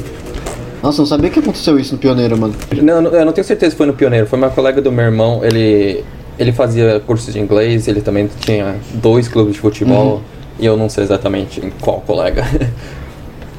Nossa, 0.81 1.01
não 1.01 1.05
sabia 1.05 1.29
que 1.29 1.39
aconteceu 1.39 1.79
isso 1.79 1.93
no 1.93 1.99
Pioneiro, 1.99 2.37
mano. 2.37 2.55
Não, 2.81 3.01
eu 3.03 3.25
não 3.25 3.33
tenho 3.33 3.45
certeza 3.45 3.71
se 3.71 3.77
foi 3.77 3.85
no 3.85 3.93
Pioneiro. 3.93 4.25
Foi 4.25 4.37
uma 4.37 4.49
colega 4.49 4.81
do 4.81 4.91
meu 4.91 5.05
irmão. 5.05 5.43
Ele, 5.43 6.03
ele 6.39 6.51
fazia 6.51 6.99
cursos 7.05 7.33
de 7.33 7.39
inglês. 7.39 7.87
Ele 7.87 8.01
também 8.01 8.27
tinha 8.39 8.75
dois 8.95 9.27
clubes 9.27 9.53
de 9.53 9.59
futebol. 9.59 10.15
Uhum. 10.15 10.21
E 10.59 10.65
eu 10.65 10.75
não 10.75 10.89
sei 10.89 11.03
exatamente 11.03 11.63
em 11.63 11.69
qual 11.69 12.01
colega. 12.01 12.45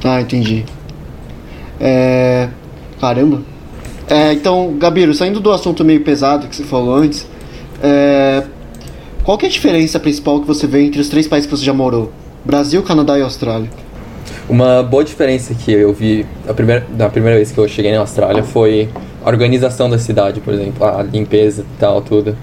Ah, 0.05 0.19
entendi. 0.19 0.65
É. 1.79 2.49
Caramba. 2.99 3.41
É, 4.09 4.33
então, 4.33 4.75
Gabiro, 4.77 5.13
saindo 5.13 5.39
do 5.39 5.49
assunto 5.49 5.85
meio 5.85 6.01
pesado 6.01 6.47
que 6.47 6.55
você 6.57 6.63
falou 6.63 6.95
antes, 6.95 7.25
é... 7.81 8.43
qual 9.23 9.37
que 9.37 9.45
é 9.45 9.49
a 9.49 9.51
diferença 9.51 9.97
principal 9.99 10.41
que 10.41 10.47
você 10.47 10.67
vê 10.67 10.83
entre 10.83 10.99
os 10.99 11.07
três 11.07 11.25
países 11.25 11.49
que 11.49 11.55
você 11.55 11.63
já 11.63 11.73
morou? 11.73 12.11
Brasil, 12.43 12.83
Canadá 12.83 13.17
e 13.17 13.21
Austrália. 13.21 13.69
Uma 14.49 14.83
boa 14.83 15.03
diferença 15.03 15.53
que 15.53 15.71
eu 15.71 15.93
vi 15.93 16.25
a 16.47 16.53
primeira, 16.53 16.85
da 16.89 17.09
primeira 17.09 17.37
vez 17.37 17.51
que 17.51 17.57
eu 17.57 17.67
cheguei 17.67 17.91
na 17.91 17.99
Austrália 17.99 18.43
foi 18.43 18.89
a 19.23 19.29
organização 19.29 19.89
da 19.89 19.97
cidade, 19.97 20.41
por 20.41 20.53
exemplo, 20.53 20.85
a 20.85 21.01
limpeza 21.01 21.61
e 21.61 21.79
tal, 21.79 22.01
tudo. 22.01 22.35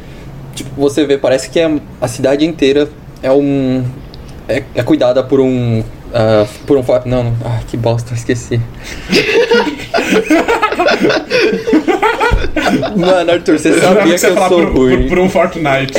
Tipo, 0.54 0.70
você 0.80 1.04
vê, 1.04 1.18
parece 1.18 1.50
que 1.50 1.60
a, 1.60 1.70
a 2.00 2.08
cidade 2.08 2.46
inteira 2.46 2.88
é 3.22 3.30
um. 3.30 3.84
É, 4.48 4.62
é 4.74 4.82
cuidada 4.82 5.22
por 5.22 5.40
um. 5.40 5.84
ah, 6.14 6.46
por 6.66 6.78
um. 6.78 6.84
Não, 7.04 7.24
não. 7.24 7.36
Ah, 7.44 7.60
que 7.68 7.76
bosta, 7.76 8.14
esqueci. 8.14 8.58
Mano, 12.96 13.32
Arthur, 13.32 13.58
você 13.58 13.78
sabia 13.78 14.12
que 14.14 14.18
você 14.18 14.28
eu 14.28 14.34
falar 14.34 14.48
sou 14.48 14.66
por, 14.66 14.72
ruim. 14.76 15.02
por, 15.02 15.08
por 15.10 15.18
um 15.18 15.28
Fortnite. 15.28 15.92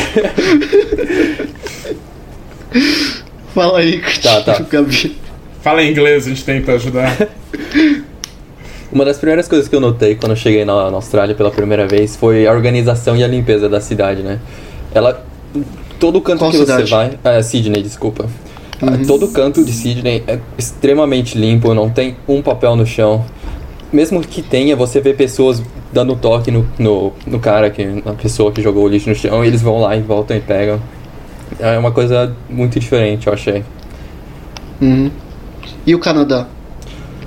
Fala 3.54 3.80
aí, 3.80 4.02
Tá, 4.22 4.42
tá. 4.42 4.60
Gabiro. 4.70 5.12
Fala 5.62 5.84
em 5.84 5.92
inglês, 5.92 6.26
a 6.26 6.30
gente 6.30 6.44
tenta 6.44 6.74
ajudar. 6.74 7.16
Uma 8.92 9.06
das 9.06 9.18
primeiras 9.18 9.48
coisas 9.48 9.68
que 9.68 9.76
eu 9.76 9.80
notei 9.80 10.16
quando 10.16 10.32
eu 10.32 10.36
cheguei 10.36 10.66
na, 10.66 10.90
na 10.90 10.98
Austrália 10.98 11.34
pela 11.34 11.52
primeira 11.52 11.88
vez 11.88 12.16
foi 12.16 12.46
a 12.46 12.52
organização 12.52 13.16
e 13.16 13.24
a 13.24 13.28
limpeza 13.28 13.70
da 13.70 13.80
cidade, 13.80 14.22
né? 14.22 14.40
Ela. 14.94 15.24
Todo 16.00 16.20
canto 16.20 16.40
Qual 16.40 16.52
que 16.52 16.58
cidade? 16.58 16.84
você 16.84 16.90
vai. 16.90 17.20
É, 17.24 17.42
Sydney, 17.44 17.84
desculpa. 17.84 18.26
Ah, 18.82 18.98
Todo 19.06 19.28
canto 19.28 19.64
de 19.64 19.72
Sydney 19.72 20.24
é 20.28 20.40
extremamente 20.58 21.38
limpo, 21.38 21.74
não 21.76 21.90
tem 21.90 22.18
um 22.28 22.42
papel 22.42 22.76
no 22.76 22.86
chão. 22.86 23.24
Mesmo 23.94 24.20
que 24.22 24.42
tenha, 24.42 24.76
você 24.76 25.00
vê 25.00 25.14
pessoas 25.14 25.62
dando 25.94 26.16
toque 26.16 26.50
no, 26.50 26.68
no, 26.80 27.14
no 27.28 27.40
cara, 27.40 27.70
que, 27.70 27.86
na 27.86 28.14
pessoa 28.14 28.52
que 28.52 28.62
jogou 28.62 28.86
o 28.86 28.88
lixo 28.88 29.10
no 29.10 29.16
chão, 29.16 29.46
e 29.46 29.48
eles 29.48 29.62
vão 29.62 29.80
lá 29.80 29.96
e 29.96 30.02
voltam 30.02 30.36
e 30.36 30.40
pegam. 30.40 30.82
É 31.60 31.78
uma 31.78 31.92
coisa 31.92 32.36
muito 32.50 32.80
diferente, 32.80 33.28
eu 33.28 33.34
achei. 33.34 33.64
Uhum. 34.82 35.12
E 35.86 35.96
o 35.96 36.00
Canadá? 36.00 36.48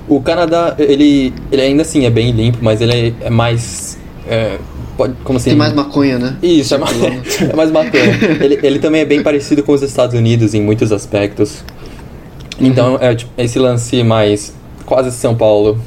O 0.09 0.21
Canadá, 0.21 0.75
ele, 0.79 1.33
ele 1.51 1.63
ainda 1.63 1.83
assim 1.83 2.05
é 2.05 2.11
bem 2.11 2.31
limpo, 2.31 2.59
mas 2.61 2.81
ele 2.81 3.15
é 3.21 3.31
mais. 3.31 3.99
é, 4.29 4.59
Pode, 4.97 5.15
como 5.25 5.39
assim? 5.39 5.51
Tem 5.51 5.59
mais 5.59 5.73
maconha, 5.73 6.19
né? 6.19 6.37
Isso, 6.43 6.75
é 6.75 6.79
mais, 6.79 6.97
é 7.43 7.57
mais 7.57 7.71
maconha. 7.71 8.19
ele, 8.41 8.59
ele 8.63 8.79
também 8.79 9.01
é 9.01 9.05
bem 9.05 9.23
parecido 9.23 9.63
com 9.63 9.73
os 9.73 9.83
Estados 9.83 10.15
Unidos 10.15 10.55
em 10.55 10.63
muitos 10.63 10.93
aspectos. 10.93 11.65
Então, 12.61 12.97
é 13.01 13.15
tipo, 13.15 13.33
esse 13.37 13.59
lance 13.59 14.03
mais 14.05 14.55
quase 14.87 15.11
São 15.11 15.35
Paulo, 15.35 15.81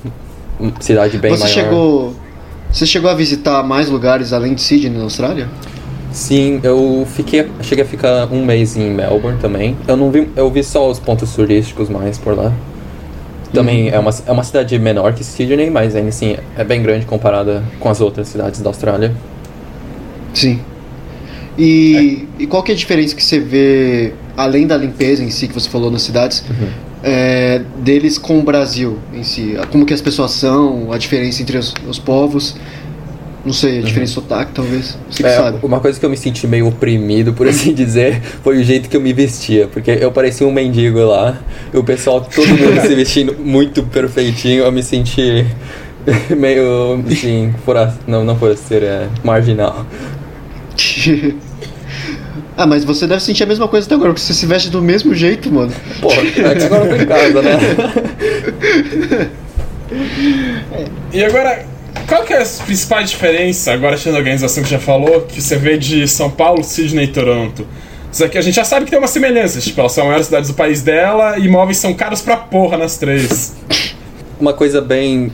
cidade 0.80 1.18
bem 1.18 1.32
Você 1.32 1.44
maior. 1.44 1.54
chegou. 1.54 2.16
Você 2.72 2.86
chegou 2.86 3.10
a 3.10 3.14
visitar 3.14 3.64
mais 3.64 3.88
lugares 3.90 4.34
além 4.34 4.54
de 4.54 4.62
Sydney 4.62 4.98
na 4.98 5.04
Austrália? 5.04 5.48
Sim, 6.18 6.60
eu 6.64 7.08
fiquei, 7.14 7.48
cheguei 7.62 7.84
a 7.84 7.88
ficar 7.88 8.26
um 8.34 8.44
mês 8.44 8.76
em 8.76 8.90
Melbourne 8.90 9.38
também. 9.40 9.78
Eu 9.88 9.96
não 9.96 10.10
vi, 10.10 10.28
eu 10.36 10.50
vi 10.50 10.64
só 10.64 10.90
os 10.90 10.98
pontos 10.98 11.32
turísticos 11.36 11.90
mais 11.90 12.18
por 12.18 12.36
lá. 12.36 12.52
Também 13.54 13.90
é, 13.90 14.00
uma, 14.00 14.10
é 14.26 14.32
uma 14.32 14.44
cidade 14.44 14.80
menor 14.80 15.14
que 15.14 15.24
Sydney, 15.24 15.70
mas 15.70 15.96
ainda 15.96 16.10
assim 16.10 16.36
é 16.58 16.64
bem 16.64 16.82
grande 16.82 17.06
comparada 17.06 17.64
com 17.80 17.88
as 17.88 18.02
outras 18.02 18.30
cidades 18.30 18.62
da 18.62 18.72
Austrália. 18.72 19.14
Sim. 20.34 20.60
E, 21.56 22.28
e 22.40 22.48
qual 22.48 22.64
que 22.64 22.72
é 22.72 22.74
a 22.76 22.78
diferença 22.78 23.16
que 23.16 23.24
você 23.24 23.40
vê, 23.40 24.16
além 24.36 24.66
da 24.66 24.76
limpeza 24.76 25.24
em 25.24 25.30
si 25.30 25.48
que 25.48 25.54
você 25.54 25.70
falou 25.70 25.92
nas 25.92 26.02
cidades, 26.02 26.44
é, 27.04 27.62
deles 27.78 28.18
com 28.18 28.40
o 28.40 28.42
Brasil 28.42 28.98
em 29.14 29.22
si? 29.22 29.56
Como 29.72 29.86
que 29.86 29.94
as 29.94 30.02
pessoas 30.02 30.32
são, 30.32 30.92
a 30.92 30.98
diferença 30.98 31.44
entre 31.44 31.60
os, 31.60 31.76
os 31.88 32.00
povos? 32.00 32.56
Não 33.48 33.54
sei, 33.54 33.80
a 33.80 33.82
diferença 33.82 34.10
de 34.10 34.16
sotaque, 34.16 34.52
talvez. 34.54 34.98
Você 35.10 35.24
que 35.24 35.30
É, 35.30 35.38
sabe. 35.38 35.60
uma 35.64 35.80
coisa 35.80 35.98
que 35.98 36.06
eu 36.06 36.10
me 36.10 36.18
senti 36.18 36.46
meio 36.46 36.68
oprimido, 36.68 37.32
por 37.32 37.48
assim 37.48 37.74
dizer, 37.74 38.22
foi 38.44 38.58
o 38.60 38.64
jeito 38.64 38.90
que 38.90 38.98
eu 38.98 39.00
me 39.00 39.14
vestia. 39.14 39.70
Porque 39.72 39.90
eu 39.90 40.12
parecia 40.12 40.46
um 40.46 40.52
mendigo 40.52 41.00
lá. 41.00 41.38
E 41.74 41.78
o 41.78 41.84
pessoal, 41.84 42.20
todo 42.20 42.46
mundo 42.46 42.82
se 42.82 42.92
vestindo 42.94 43.34
muito 43.40 43.84
perfeitinho. 43.84 44.66
Eu 44.66 44.72
me 44.74 44.84
senti 44.84 45.46
meio, 46.36 47.02
assim, 47.10 47.54
fora, 47.64 47.96
não, 48.06 48.26
não 48.26 48.38
forasteiro, 48.38 48.86
é 48.86 49.08
marginal. 49.24 49.86
ah, 52.58 52.68
mas 52.68 52.84
você 52.84 53.08
deve 53.08 53.24
sentir 53.24 53.44
a 53.44 53.46
mesma 53.46 53.70
coisa 53.70 53.86
até 53.88 53.96
agora, 53.96 54.10
porque 54.10 54.22
você 54.26 54.34
se 54.34 54.46
veste 54.46 54.70
do 54.70 54.82
mesmo 54.82 55.16
jeito, 55.16 55.50
mano. 55.50 55.72
Pô, 56.02 56.12
é 56.12 56.32
que 56.56 56.64
agora 56.66 56.84
eu 56.84 56.98
tô 56.98 57.02
em 57.02 57.06
casa, 57.08 57.42
né? 57.42 57.58
E 61.14 61.24
agora, 61.24 61.66
qual 62.08 62.24
que 62.24 62.34
é 62.34 62.42
a 62.42 62.46
principal 62.66 63.04
diferença, 63.04 63.74
agora 63.74 63.96
achando 63.96 64.16
a 64.16 64.18
organização 64.20 64.64
que 64.64 64.70
já 64.70 64.80
falou, 64.80 65.22
que 65.22 65.42
você 65.42 65.58
vê 65.58 65.78
de 65.78 66.08
São 66.08 66.30
Paulo, 66.30 66.64
Sydney 66.64 67.06
e 67.06 67.08
Toronto? 67.08 67.68
Isso 68.12 68.24
aqui 68.24 68.38
a 68.38 68.42
gente 68.42 68.56
já 68.56 68.64
sabe 68.64 68.86
que 68.86 68.92
tem 68.92 69.00
uma 69.00 69.08
semelhança, 69.08 69.60
tipo, 69.60 69.80
elas 69.80 69.92
são 69.92 70.04
as 70.04 70.08
maiores 70.08 70.26
cidades 70.28 70.50
do 70.50 70.56
país 70.56 70.82
dela 70.82 71.38
e 71.38 71.46
imóveis 71.46 71.78
são 71.78 71.94
caros 71.94 72.22
pra 72.22 72.38
porra 72.38 72.78
nas 72.78 72.98
três. 72.98 73.54
Uma 74.40 74.54
coisa 74.54 74.80
bem, 74.80 75.32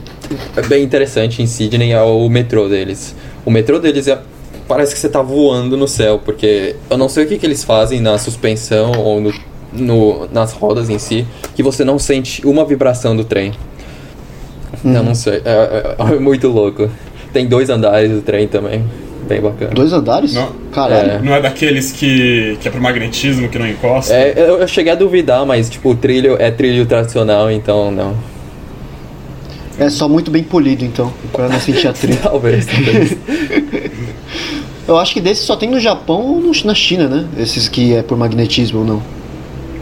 bem 0.68 0.82
interessante 0.82 1.40
em 1.40 1.46
Sydney 1.46 1.92
é 1.92 2.02
o 2.02 2.28
metrô 2.28 2.68
deles. 2.68 3.14
O 3.44 3.50
metrô 3.50 3.78
deles 3.78 4.08
é, 4.08 4.18
parece 4.66 4.94
que 4.94 5.00
você 5.00 5.08
tá 5.08 5.22
voando 5.22 5.76
no 5.76 5.86
céu, 5.86 6.20
porque 6.24 6.74
eu 6.90 6.98
não 6.98 7.08
sei 7.08 7.24
o 7.24 7.28
que, 7.28 7.38
que 7.38 7.46
eles 7.46 7.62
fazem 7.62 8.00
na 8.00 8.18
suspensão 8.18 8.92
ou 8.98 9.20
no, 9.20 9.32
no- 9.72 10.28
nas 10.32 10.52
rodas 10.52 10.90
em 10.90 10.98
si, 10.98 11.24
que 11.54 11.62
você 11.62 11.84
não 11.84 11.98
sente 11.98 12.44
uma 12.46 12.64
vibração 12.64 13.14
do 13.16 13.24
trem. 13.24 13.52
Eu 14.84 15.02
não 15.02 15.14
sei, 15.14 15.40
é, 15.44 15.94
é- 15.98 16.14
é 16.14 16.18
muito 16.20 16.48
louco. 16.48 16.88
Tem 17.32 17.46
dois 17.46 17.70
andares 17.70 18.10
do 18.10 18.20
trem 18.20 18.46
também, 18.46 18.84
bem 19.28 19.40
bacana. 19.40 19.72
Dois 19.72 19.92
andares? 19.92 20.34
Não. 20.34 20.48
Caralho. 20.72 21.10
É. 21.12 21.18
Não 21.20 21.34
é 21.34 21.40
daqueles 21.40 21.90
que, 21.92 22.56
que 22.60 22.68
é 22.68 22.70
pro 22.70 22.80
magnetismo, 22.80 23.48
que 23.48 23.58
não 23.58 23.66
encosta? 23.68 24.12
É, 24.14 24.34
eu, 24.36 24.58
eu 24.60 24.68
cheguei 24.68 24.92
a 24.92 24.94
duvidar, 24.94 25.44
mas 25.46 25.68
tipo, 25.70 25.90
o 25.90 25.94
trilho 25.96 26.36
é 26.38 26.50
trilho 26.50 26.84
tradicional, 26.86 27.50
então 27.50 27.90
não. 27.90 28.14
É 29.78 29.88
só 29.90 30.08
muito 30.08 30.30
bem 30.30 30.44
polido, 30.44 30.84
então, 30.84 31.12
pra 31.32 31.48
não 31.48 31.58
sentir 31.58 31.88
a 31.88 31.92
trilha. 31.94 32.18
Talvez, 32.22 32.66
talvez. 32.66 33.16
Eu 34.86 34.98
acho 34.98 35.14
que 35.14 35.20
desses 35.20 35.44
só 35.44 35.56
tem 35.56 35.70
no 35.70 35.80
Japão 35.80 36.20
ou 36.20 36.40
no- 36.40 36.52
na 36.64 36.74
China, 36.74 37.08
né? 37.08 37.26
Esses 37.38 37.68
que 37.68 37.94
é 37.94 38.02
por 38.02 38.18
magnetismo 38.18 38.80
ou 38.80 38.84
não. 38.84 39.02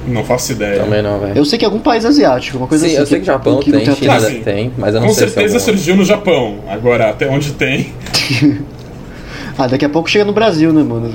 Não 0.06 0.24
faço 0.24 0.52
ideia. 0.52 0.80
também 0.82 1.00
não, 1.02 1.20
velho. 1.20 1.32
Eu 1.36 1.44
sei 1.44 1.58
que 1.58 1.64
é 1.64 1.68
algum 1.68 1.78
país 1.78 2.04
asiático, 2.04 2.58
uma 2.58 2.66
coisa 2.66 2.84
Sim, 2.86 2.92
assim. 2.92 3.00
eu 3.00 3.06
sei 3.06 3.20
que 3.20 3.26
Japão 3.26 3.60
que 3.60 3.70
tem, 3.70 3.80
China 3.84 3.96
Ah, 4.12 4.16
atraso. 4.16 4.26
sim. 4.34 4.40
tem, 4.42 4.72
mas 4.76 4.94
eu 4.94 5.00
não 5.00 5.08
Com 5.08 5.14
sei 5.14 5.28
se 5.28 5.32
é 5.32 5.34
certeza 5.34 5.54
algum- 5.58 5.64
surgiu 5.72 5.96
no 5.96 6.04
Japão. 6.04 6.56
Agora, 6.68 7.10
até 7.10 7.28
onde 7.28 7.52
tem, 7.52 7.92
Ah, 9.58 9.66
daqui 9.66 9.84
a 9.84 9.88
pouco 9.88 10.08
chega 10.08 10.24
no 10.24 10.32
Brasil, 10.32 10.72
né, 10.72 10.82
mano? 10.82 11.12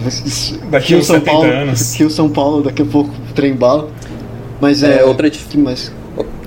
Daqui 0.70 0.90
Rio 0.90 1.00
uns 1.00 1.08
São 1.08 1.16
70 1.16 1.32
Paulo, 1.32 1.50
anos. 1.52 1.96
Rio 1.96 2.10
São 2.10 2.30
Paulo, 2.30 2.62
daqui 2.64 2.82
a 2.84 2.86
pouco 2.86 3.10
trem 3.34 3.54
bala. 3.54 3.90
Mas 4.62 4.84
é. 4.84 5.00
É, 5.00 5.04
outra 5.06 5.30
dif- 5.30 5.48
que 5.50 5.58
mais? 5.58 5.92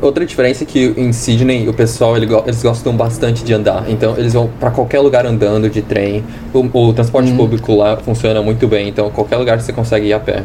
Outra 0.01 0.25
diferença 0.25 0.65
é 0.65 0.67
que 0.67 0.95
em 0.97 1.13
Sydney 1.13 1.69
o 1.69 1.75
pessoal 1.75 2.17
ele 2.17 2.27
go- 2.27 2.43
eles 2.47 2.63
gostam 2.63 2.97
bastante 2.97 3.45
de 3.45 3.53
andar, 3.53 3.85
então 3.89 4.17
eles 4.17 4.33
vão 4.33 4.49
pra 4.59 4.71
qualquer 4.71 4.99
lugar 5.01 5.27
andando 5.27 5.69
de 5.69 5.83
trem. 5.83 6.25
O, 6.55 6.61
o 6.89 6.93
transporte 6.93 7.31
público 7.33 7.75
lá 7.75 7.97
funciona 7.99 8.41
muito 8.41 8.67
bem, 8.67 8.89
então 8.89 9.11
qualquer 9.11 9.37
lugar 9.37 9.61
você 9.61 9.73
consegue 9.73 10.07
ir 10.07 10.13
a 10.13 10.19
pé. 10.21 10.43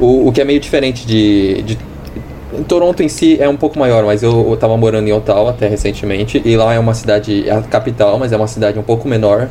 O, 0.00 0.28
o 0.28 0.32
que 0.32 0.40
é 0.40 0.44
meio 0.44 0.60
diferente 0.60 1.06
de, 1.06 1.62
de 1.62 1.78
Toronto 2.68 3.02
em 3.02 3.08
si 3.08 3.36
é 3.40 3.48
um 3.48 3.56
pouco 3.56 3.78
maior, 3.78 4.04
mas 4.04 4.22
eu, 4.22 4.50
eu 4.50 4.56
tava 4.56 4.76
morando 4.76 5.08
em 5.08 5.12
Ottawa 5.12 5.50
até 5.50 5.66
recentemente 5.66 6.40
e 6.44 6.56
lá 6.56 6.72
é 6.72 6.78
uma 6.78 6.94
cidade, 6.94 7.48
é 7.48 7.52
a 7.52 7.62
capital, 7.62 8.18
mas 8.18 8.32
é 8.32 8.36
uma 8.36 8.46
cidade 8.46 8.78
um 8.78 8.82
pouco 8.82 9.08
menor. 9.08 9.48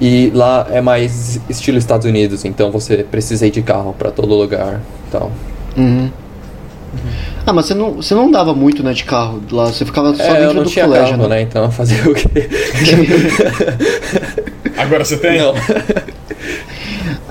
E 0.00 0.30
lá 0.34 0.66
é 0.70 0.80
mais 0.80 1.38
estilo 1.48 1.76
Estados 1.76 2.06
Unidos, 2.06 2.46
então 2.46 2.70
você 2.70 2.98
precisa 3.04 3.46
ir 3.46 3.50
de 3.50 3.60
carro 3.60 3.94
pra 3.98 4.10
todo 4.10 4.34
lugar, 4.34 4.80
tal. 5.12 5.30
Uhum. 5.76 6.10
Ah, 7.46 7.52
mas 7.52 7.66
você 7.66 7.74
não, 7.74 7.92
você 7.94 8.14
não 8.14 8.28
andava 8.28 8.54
muito, 8.54 8.82
né, 8.82 8.94
de 8.94 9.04
carro 9.04 9.42
lá, 9.52 9.66
você 9.66 9.84
ficava 9.84 10.14
só 10.14 10.22
É, 10.22 10.30
eu 10.30 10.34
dentro 10.36 10.54
não 10.54 10.62
do 10.62 10.70
tinha 10.70 10.86
colégio, 10.86 11.16
carro, 11.16 11.28
né? 11.28 11.42
Então 11.42 11.70
fazer 11.70 12.08
o 12.08 12.14
quê? 12.14 12.28
Agora 14.76 15.04
você 15.04 15.18
tem? 15.18 15.38
não. 15.38 15.52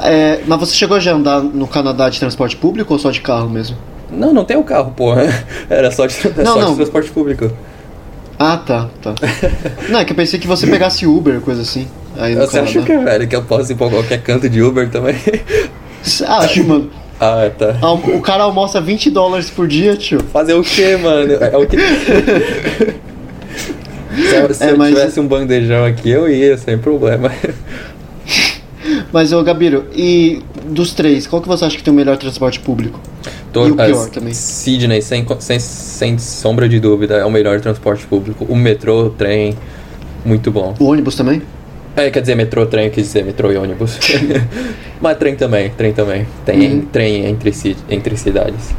É, 0.04 0.42
mas 0.48 0.60
você 0.60 0.76
chegou 0.76 1.00
já 1.00 1.12
a 1.12 1.16
andar 1.16 1.42
no 1.42 1.68
Canadá 1.68 2.10
de 2.10 2.20
transporte 2.20 2.56
público 2.56 2.94
ou 2.94 3.00
só 3.00 3.12
de 3.12 3.22
carro 3.22 3.50
mesmo? 3.50 3.78
Não, 4.12 4.34
não 4.34 4.44
tem 4.46 4.58
o 4.58 4.64
carro, 4.64 4.92
porra. 4.92 5.24
Era 5.70 5.92
só 5.92 6.06
de, 6.06 6.16
é 6.28 6.44
Não, 6.44 6.54
só 6.54 6.62
não. 6.62 6.70
de 6.72 6.76
transporte 6.78 7.10
público. 7.12 7.52
Ah, 8.38 8.58
tá, 8.58 8.88
tá. 9.02 9.14
não, 9.90 10.00
é 10.00 10.06
que 10.06 10.14
eu 10.14 10.16
pensei 10.16 10.40
que 10.40 10.48
você 10.48 10.66
pegasse 10.66 11.06
Uber, 11.06 11.42
coisa 11.42 11.62
assim. 11.62 11.88
Aí 12.18 12.34
no 12.36 12.42
Você 12.42 12.54
Canadá. 12.54 12.70
acha 12.70 12.82
que, 12.82 12.98
velho, 12.98 13.28
que 13.28 13.36
eu 13.36 13.44
posso 13.44 13.72
ir 13.72 13.76
pra 13.76 13.90
qualquer 13.90 14.22
canto 14.24 14.50
de 14.50 14.62
Uber 14.62 14.90
também? 14.90 15.16
Acha, 16.28 16.64
mano? 16.64 16.90
ah, 17.20 17.50
tá. 17.58 17.76
O 18.16 18.22
cara 18.22 18.44
almoça 18.44 18.80
20 18.82 19.10
dólares 19.12 19.50
por 19.50 19.68
dia, 19.68 19.96
tio. 19.96 20.22
Fazer 20.32 20.54
o 20.54 20.64
quê, 20.64 20.96
mano? 20.98 21.34
É 21.34 21.58
o 21.58 21.66
que... 21.68 21.78
se 24.16 24.36
eu, 24.36 24.54
se 24.54 24.64
É, 24.64 24.72
eu 24.72 24.78
mas- 24.78 24.90
tivesse 24.90 25.20
um 25.20 25.28
bandejão 25.28 25.86
aqui, 25.86 26.10
eu 26.10 26.30
ia, 26.30 26.58
sem 26.58 26.78
problema. 26.78 27.32
Mas, 29.12 29.34
ô 29.34 29.44
Gabiro, 29.44 29.86
e 29.96 30.42
dos 30.66 30.94
três, 30.94 31.26
qual 31.26 31.42
que 31.42 31.48
você 31.48 31.66
acha 31.66 31.76
que 31.76 31.84
tem 31.84 31.92
o 31.92 31.96
melhor 31.96 32.16
transporte 32.18 32.60
público? 32.60 33.00
Tô- 33.52 33.68
E 33.68 33.72
o 33.72 33.76
pior 33.76 34.04
as- 34.06 34.10
também. 34.12 34.34
Sydney, 34.34 35.02
sem, 35.02 35.26
sem, 35.40 35.60
sem 35.60 36.18
sombra 36.20 36.70
de 36.70 36.80
dúvida, 36.80 37.16
é 37.16 37.26
o 37.26 37.32
melhor 37.32 37.60
transporte 37.60 38.06
público. 38.06 38.46
O 38.48 38.56
metrô, 38.56 39.06
o 39.06 39.10
trem, 39.10 39.56
muito 40.24 40.52
bom. 40.52 40.76
O 40.80 40.86
ônibus 40.86 41.16
também? 41.16 41.42
É, 41.96 42.12
quer 42.12 42.22
dizer, 42.22 42.36
metrô, 42.36 42.66
trem, 42.68 42.86
eu 42.86 42.92
quis 42.92 43.08
dizer 43.08 43.26
metrô 43.26 43.52
e 43.52 43.58
ônibus. 43.58 43.98
Mas 45.02 45.18
trem 45.18 45.36
também, 45.36 45.70
trem 45.72 45.92
também. 45.92 46.28
Tem 46.46 46.72
Uhum. 46.74 46.82
trem 46.82 47.26
entre, 47.26 47.52
entre 47.90 48.16
cidades. 48.16 48.76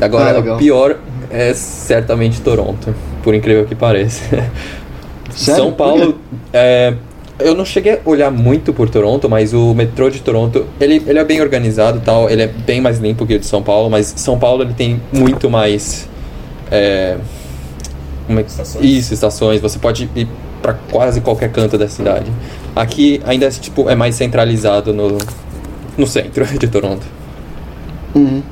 Ah, 0.00 0.06
Agora, 0.06 0.32
legal. 0.38 0.56
o 0.56 0.58
pior 0.58 0.96
é 1.30 1.52
certamente 1.52 2.40
Toronto, 2.40 2.94
por 3.22 3.34
incrível 3.34 3.66
que 3.66 3.74
pareça. 3.74 4.24
Sério? 5.30 5.62
São 5.62 5.72
Paulo, 5.72 6.18
é, 6.52 6.94
eu 7.42 7.54
não 7.54 7.64
cheguei 7.64 7.94
a 7.94 7.98
olhar 8.04 8.30
muito 8.30 8.72
por 8.72 8.88
Toronto, 8.88 9.28
mas 9.28 9.52
o 9.52 9.74
metrô 9.74 10.08
de 10.10 10.20
Toronto, 10.20 10.66
ele, 10.80 11.02
ele 11.06 11.18
é 11.18 11.24
bem 11.24 11.40
organizado 11.40 11.98
e 11.98 12.00
tal, 12.00 12.28
ele 12.30 12.42
é 12.42 12.46
bem 12.46 12.80
mais 12.80 12.98
limpo 12.98 13.26
que 13.26 13.34
o 13.34 13.38
de 13.38 13.46
São 13.46 13.62
Paulo, 13.62 13.90
mas 13.90 14.12
São 14.16 14.38
Paulo 14.38 14.62
ele 14.62 14.74
tem 14.74 15.00
muito 15.12 15.48
mais... 15.50 16.08
É, 16.70 17.16
como 18.26 18.38
é 18.40 18.42
que- 18.42 18.50
Estações. 18.50 18.84
Isso, 18.84 19.14
estações. 19.14 19.60
Você 19.60 19.78
pode 19.78 20.08
ir 20.14 20.28
pra 20.62 20.74
quase 20.90 21.20
qualquer 21.20 21.50
canto 21.50 21.76
da 21.76 21.88
cidade. 21.88 22.30
Aqui 22.76 23.20
ainda 23.26 23.46
é, 23.46 23.50
tipo, 23.50 23.88
é 23.90 23.96
mais 23.96 24.14
centralizado 24.14 24.92
no, 24.92 25.18
no 25.98 26.06
centro 26.06 26.44
de 26.58 26.68
Toronto. 26.68 27.04
Uhum. 28.14 28.42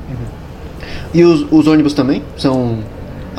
E 1.13 1.23
os, 1.23 1.45
os 1.51 1.67
ônibus 1.67 1.93
também? 1.93 2.21
São. 2.37 2.79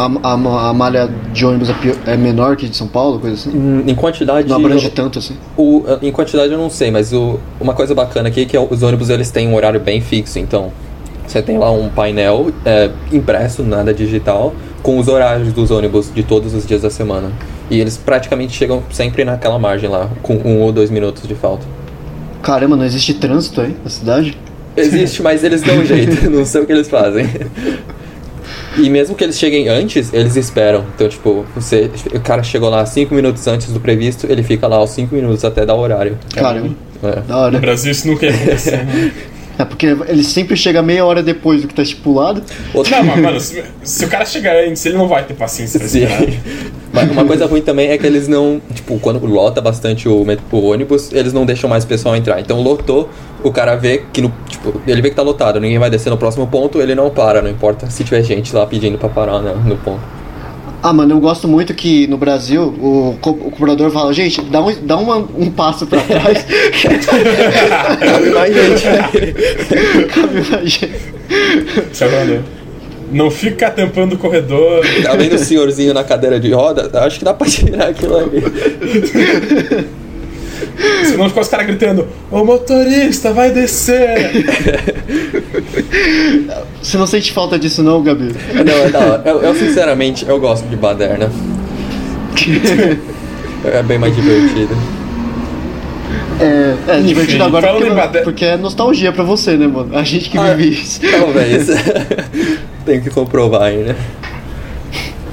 A, 0.00 0.06
a, 0.30 0.68
a 0.70 0.72
malha 0.72 1.10
de 1.32 1.44
ônibus 1.44 1.68
é, 1.68 1.74
pior- 1.74 1.96
é 2.06 2.16
menor 2.16 2.56
que 2.56 2.66
de 2.68 2.74
São 2.76 2.88
Paulo, 2.88 3.18
coisa 3.20 3.36
assim? 3.36 3.50
Hum, 3.56 3.82
Em 3.86 3.94
quantidade. 3.94 4.48
Não 4.48 4.56
abrange 4.56 4.88
tanto 4.90 5.18
assim. 5.18 5.34
O, 5.56 5.84
em 6.00 6.10
quantidade 6.10 6.50
eu 6.50 6.58
não 6.58 6.70
sei, 6.70 6.90
mas 6.90 7.12
o, 7.12 7.38
uma 7.60 7.74
coisa 7.74 7.94
bacana 7.94 8.28
aqui 8.28 8.42
é 8.42 8.44
que 8.46 8.56
os 8.58 8.82
ônibus 8.82 9.10
eles 9.10 9.30
têm 9.30 9.46
um 9.48 9.54
horário 9.54 9.78
bem 9.78 10.00
fixo, 10.00 10.38
então 10.38 10.72
você 11.26 11.42
tem 11.42 11.58
lá 11.58 11.70
um 11.70 11.90
painel 11.90 12.50
é, 12.64 12.90
impresso, 13.12 13.62
nada 13.62 13.92
digital, 13.92 14.54
com 14.82 14.98
os 14.98 15.06
horários 15.06 15.52
dos 15.52 15.70
ônibus 15.70 16.10
de 16.12 16.22
todos 16.22 16.54
os 16.54 16.66
dias 16.66 16.80
da 16.82 16.88
semana. 16.90 17.30
E 17.70 17.78
eles 17.78 17.96
praticamente 17.98 18.54
chegam 18.54 18.82
sempre 18.90 19.22
naquela 19.24 19.58
margem 19.58 19.88
lá, 19.90 20.08
com 20.22 20.34
um 20.44 20.60
ou 20.62 20.72
dois 20.72 20.90
minutos 20.90 21.28
de 21.28 21.34
falta. 21.34 21.64
Caramba, 22.42 22.74
não 22.74 22.84
existe 22.84 23.12
trânsito 23.14 23.60
aí 23.60 23.76
na 23.84 23.90
cidade? 23.90 24.36
Existe, 24.76 25.22
mas 25.22 25.44
eles 25.44 25.60
dão 25.62 25.76
um 25.76 25.84
jeito, 25.84 26.28
não 26.30 26.44
sei 26.46 26.62
o 26.62 26.66
que 26.66 26.72
eles 26.72 26.88
fazem. 26.88 27.28
E 28.78 28.88
mesmo 28.88 29.14
que 29.16 29.24
eles 29.24 29.38
cheguem 29.38 29.68
antes, 29.68 30.12
eles 30.12 30.36
esperam. 30.36 30.84
Então, 30.94 31.08
tipo, 31.08 31.44
você, 31.54 31.90
o 32.14 32.20
cara 32.20 32.42
chegou 32.42 32.68
lá 32.70 32.84
5 32.86 33.14
minutos 33.14 33.46
antes 33.46 33.72
do 33.72 33.80
previsto, 33.80 34.26
ele 34.28 34.42
fica 34.42 34.66
lá 34.68 34.82
os 34.82 34.90
5 34.90 35.14
minutos 35.14 35.44
até 35.44 35.66
dar 35.66 35.74
o 35.74 35.80
horário. 35.80 36.16
Caramba, 36.34 36.74
É. 37.02 37.20
da 37.22 37.34
No 37.34 37.40
hora. 37.40 37.58
Brasil 37.58 37.90
isso 37.92 38.06
nunca 38.06 38.26
ia 38.26 38.34
acontecer. 38.34 38.84
né? 38.84 39.12
É 39.60 39.64
porque 39.64 39.86
ele 40.08 40.24
sempre 40.24 40.56
chega 40.56 40.80
meia 40.80 41.04
hora 41.04 41.22
depois 41.22 41.60
do 41.60 41.68
que 41.68 41.74
tá 41.74 41.82
estipulado. 41.82 42.42
Outra- 42.72 42.96
Não, 42.98 43.04
mas, 43.04 43.20
mano, 43.20 43.40
se, 43.40 43.62
se 43.82 44.04
o 44.06 44.08
cara 44.08 44.24
chegar 44.24 44.56
antes, 44.56 44.84
ele 44.86 44.96
não 44.96 45.06
vai 45.06 45.22
ter 45.24 45.34
paciência 45.34 45.78
pra 45.78 45.86
Sim. 45.88 46.04
esperar. 46.04 46.28
Mas 46.92 47.10
uma 47.10 47.24
coisa 47.24 47.46
ruim 47.46 47.60
também 47.60 47.90
é 47.90 47.98
que 47.98 48.06
eles 48.06 48.26
não. 48.26 48.60
Tipo, 48.74 48.98
quando 48.98 49.24
lota 49.26 49.60
bastante 49.60 50.08
o, 50.08 50.24
o 50.50 50.60
ônibus, 50.64 51.12
eles 51.12 51.32
não 51.32 51.44
deixam 51.44 51.68
mais 51.68 51.84
o 51.84 51.86
pessoal 51.86 52.16
entrar. 52.16 52.40
Então 52.40 52.60
lotou, 52.62 53.10
o 53.44 53.52
cara 53.52 53.76
vê 53.76 54.02
que 54.12 54.22
no. 54.22 54.32
Tipo, 54.48 54.80
ele 54.86 55.02
vê 55.02 55.10
que 55.10 55.16
tá 55.16 55.22
lotado, 55.22 55.60
ninguém 55.60 55.78
vai 55.78 55.90
descer 55.90 56.08
no 56.10 56.16
próximo 56.16 56.46
ponto, 56.46 56.80
ele 56.80 56.94
não 56.94 57.10
para, 57.10 57.42
não 57.42 57.50
importa 57.50 57.88
se 57.90 58.02
tiver 58.02 58.22
gente 58.22 58.54
lá 58.56 58.66
pedindo 58.66 58.96
pra 58.98 59.08
parar 59.10 59.40
né, 59.40 59.54
no 59.64 59.76
ponto. 59.76 60.00
Ah, 60.82 60.92
mano, 60.94 61.12
eu 61.14 61.20
gosto 61.20 61.46
muito 61.46 61.74
que 61.74 62.06
no 62.06 62.16
Brasil 62.16 62.62
o, 62.62 63.18
co- 63.20 63.30
o 63.32 63.50
cobrador 63.50 63.90
fala, 63.90 64.12
gente, 64.14 64.40
dá 64.42 64.62
um, 64.62 64.74
dá 64.82 64.96
uma- 64.96 65.16
um 65.18 65.50
passo 65.50 65.86
pra 65.86 66.00
trás. 66.00 66.46
Cabe 68.00 68.30
mais 68.30 68.54
gente. 68.54 69.34
Cabe 70.08 70.50
mais 70.50 70.70
gente. 70.72 71.94
Não 73.12 73.30
fica 73.30 73.68
tampando 73.70 74.14
o 74.14 74.18
corredor. 74.18 74.80
Tá 75.02 75.14
vendo 75.16 75.34
o 75.34 75.38
senhorzinho 75.38 75.92
na 75.92 76.02
cadeira 76.04 76.40
de 76.40 76.50
roda? 76.52 76.90
Acho 77.04 77.18
que 77.18 77.24
dá 77.24 77.34
pra 77.34 77.46
tirar 77.46 77.88
aquilo 77.88 78.16
ali. 78.16 78.42
Senão 81.04 81.28
fica 81.28 81.40
os 81.40 81.48
caras 81.48 81.66
gritando: 81.66 82.06
Ô 82.30 82.44
motorista, 82.44 83.32
vai 83.32 83.50
descer! 83.50 84.44
Você 86.82 86.96
não 86.96 87.06
sente 87.06 87.32
falta 87.32 87.58
disso 87.58 87.82
não, 87.82 88.02
Gabi? 88.02 88.34
Não, 88.54 88.72
é 88.84 88.88
da 88.90 88.98
hora. 88.98 89.22
Eu, 89.24 89.42
eu, 89.42 89.54
sinceramente, 89.54 90.24
eu 90.28 90.38
gosto 90.40 90.66
de 90.68 90.76
baderna. 90.76 91.30
É 93.62 93.82
bem 93.82 93.98
mais 93.98 94.16
divertido. 94.16 94.74
É, 96.40 96.96
é 96.96 97.00
divertido 97.02 97.44
agora 97.44 97.68
porque, 97.74 97.86
em 97.86 97.94
bade- 97.94 98.20
porque 98.22 98.44
é 98.46 98.56
nostalgia 98.56 99.12
pra 99.12 99.22
você, 99.22 99.54
né, 99.54 99.66
mano? 99.66 99.94
A 99.94 100.02
gente 100.02 100.30
que 100.30 100.38
Ah, 100.38 100.54
vive 100.54 100.80
isso. 100.80 100.98
Talvez. 101.10 101.68
Tenho 102.86 103.02
que 103.02 103.10
comprovar 103.10 103.64
ainda. 103.64 103.94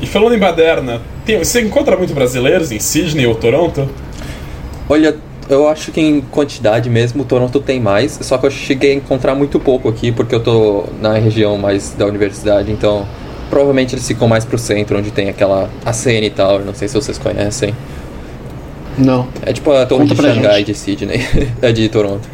E 0.02 0.06
falando 0.06 0.36
em 0.36 0.40
baderna, 0.40 1.00
tem- 1.26 1.40
você 1.40 1.62
encontra 1.62 1.96
muito 1.96 2.14
brasileiros 2.14 2.70
em 2.70 2.80
Sydney 2.80 3.26
ou 3.26 3.34
Toronto? 3.36 3.88
Olha, 4.90 5.16
eu 5.50 5.68
acho 5.68 5.92
que 5.92 6.02
em 6.02 6.22
quantidade 6.22 6.90
mesmo, 6.90 7.24
Toronto 7.24 7.60
tem 7.60 7.80
mais, 7.80 8.20
só 8.22 8.38
que 8.38 8.46
eu 8.46 8.52
cheguei 8.52 8.92
a 8.92 8.96
encontrar 8.96 9.36
muito 9.36 9.60
pouco 9.60 9.88
aqui, 9.90 10.12
porque 10.12 10.36
eu 10.36 10.42
tô 10.42 10.86
na 11.02 11.14
região 11.14 11.58
mais 11.58 11.94
da 11.98 12.06
universidade, 12.06 12.72
então 12.72 13.06
provavelmente 13.50 13.96
eles 13.96 14.06
ficam 14.06 14.28
mais 14.28 14.44
pro 14.44 14.58
centro, 14.58 14.98
onde 14.98 15.12
tem 15.12 15.30
aquela 15.30 15.70
ACN 15.86 16.30
Tower, 16.36 16.66
não 16.66 16.74
sei 16.74 16.88
se 16.88 16.96
vocês 16.96 17.18
conhecem. 17.18 17.74
Não. 18.98 19.28
É 19.46 19.54
tipo 19.54 19.72
a 19.72 19.86
torre 19.86 20.08
Conta 20.08 20.16
de 20.16 20.22
Xangai 20.22 20.58
gente. 20.60 20.72
de 20.72 20.78
Sydney, 20.78 21.22
é 21.62 21.72
de 21.72 21.88
Toronto. 21.88 22.28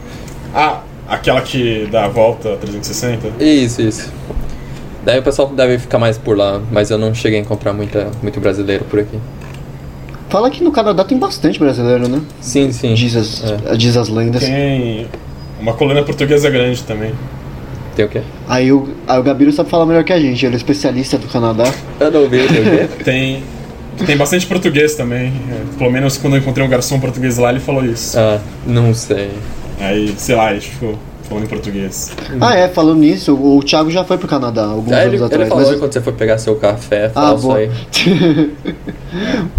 Ah, 0.54 0.82
aquela 1.08 1.42
que 1.42 1.88
dá 1.92 2.06
a 2.06 2.08
volta 2.08 2.56
360? 2.58 3.44
Isso, 3.44 3.82
isso. 3.82 4.12
Daí 5.04 5.20
o 5.20 5.24
pessoal 5.24 5.50
deve 5.50 5.78
ficar 5.78 6.00
mais 6.00 6.18
por 6.18 6.38
lá, 6.38 6.62
mas 6.72 6.89
eu 6.89 6.98
não 6.98 7.13
cheguei 7.13 7.39
a 7.39 7.42
encontrar 7.42 7.74
muita, 7.74 8.10
muito 8.22 8.39
brasileiro 8.39 8.86
por 8.86 9.00
aqui. 9.00 9.20
Fala 10.34 10.50
que 10.50 10.63
no 10.63 10.72
Canadá 10.72 11.04
tem 11.04 11.15
bastante 11.15 11.60
brasileiro, 11.60 12.08
né? 12.08 12.19
Sim, 12.41 12.72
sim. 12.72 12.96
Diz 12.96 13.15
as, 13.15 13.43
É. 13.67 13.76
diz 13.78 13.96
as 13.96 14.10
lendas. 14.10 14.43
Tem 14.43 15.08
uma 15.62 15.74
colônia 15.76 16.02
portuguesa 16.02 16.50
grande 16.50 16.82
também. 16.82 17.13
Tem 17.96 18.04
o 18.04 18.10
quê? 18.10 18.24
Aí 18.48 18.72
o, 18.72 18.89
aí 19.08 19.19
o 19.19 19.22
Gabiru 19.22 19.52
sabe 19.52 19.69
falar 19.69 19.86
melhor 19.86 20.04
que 20.04 20.12
a 20.12 20.19
gente, 20.19 20.43
ele 20.43 20.56
é 20.56 20.58
especialista 20.58 21.19
do 21.19 21.28
Canadá. 21.28 21.72
Eu 22.00 22.10
não 22.10 22.28
vi, 22.28 22.48
tem 22.48 22.62
o 22.62 22.63
quê? 22.63 23.04
Tem, 23.04 23.43
tem 24.08 24.17
bastante 24.17 24.48
português 24.48 24.96
também. 24.96 25.32
É, 25.52 25.78
pelo 25.78 25.91
menos 25.91 26.17
quando 26.17 26.34
eu 26.36 26.39
encontrei 26.39 26.65
um 26.65 26.69
garçom 26.69 27.00
português 27.00 27.38
lá, 27.38 27.52
ele 27.52 27.60
falou 27.60 27.86
isso. 27.86 28.17
Ah, 28.17 28.39
não 28.65 28.91
sei. 28.91 29.30
Aí, 29.80 30.15
sei 30.17 30.34
lá, 30.36 30.48
a 30.48 30.54
gente 30.56 30.72
ficou 30.72 30.98
falando 31.34 31.46
em 31.46 31.48
português. 31.50 32.15
Ah, 32.39 32.56
é, 32.56 32.67
falando 32.69 33.00
nisso, 33.00 33.34
o, 33.36 33.58
o 33.58 33.63
Thiago 33.63 33.89
já 33.91 34.04
foi 34.04 34.17
pro 34.17 34.28
Canadá 34.28 34.65
alguns 34.65 34.91
anos 34.91 35.06
ele, 35.06 35.15
ele 35.15 35.24
atrás. 35.24 35.50
falou 35.50 35.69
mas, 35.69 35.80
quando 35.80 35.93
você 35.93 36.02
for 36.02 36.13
pegar 36.13 36.38
seu 36.38 36.56
café, 36.56 37.12
ah, 37.15 37.34
boa. 37.34 37.58
aí. 37.58 37.69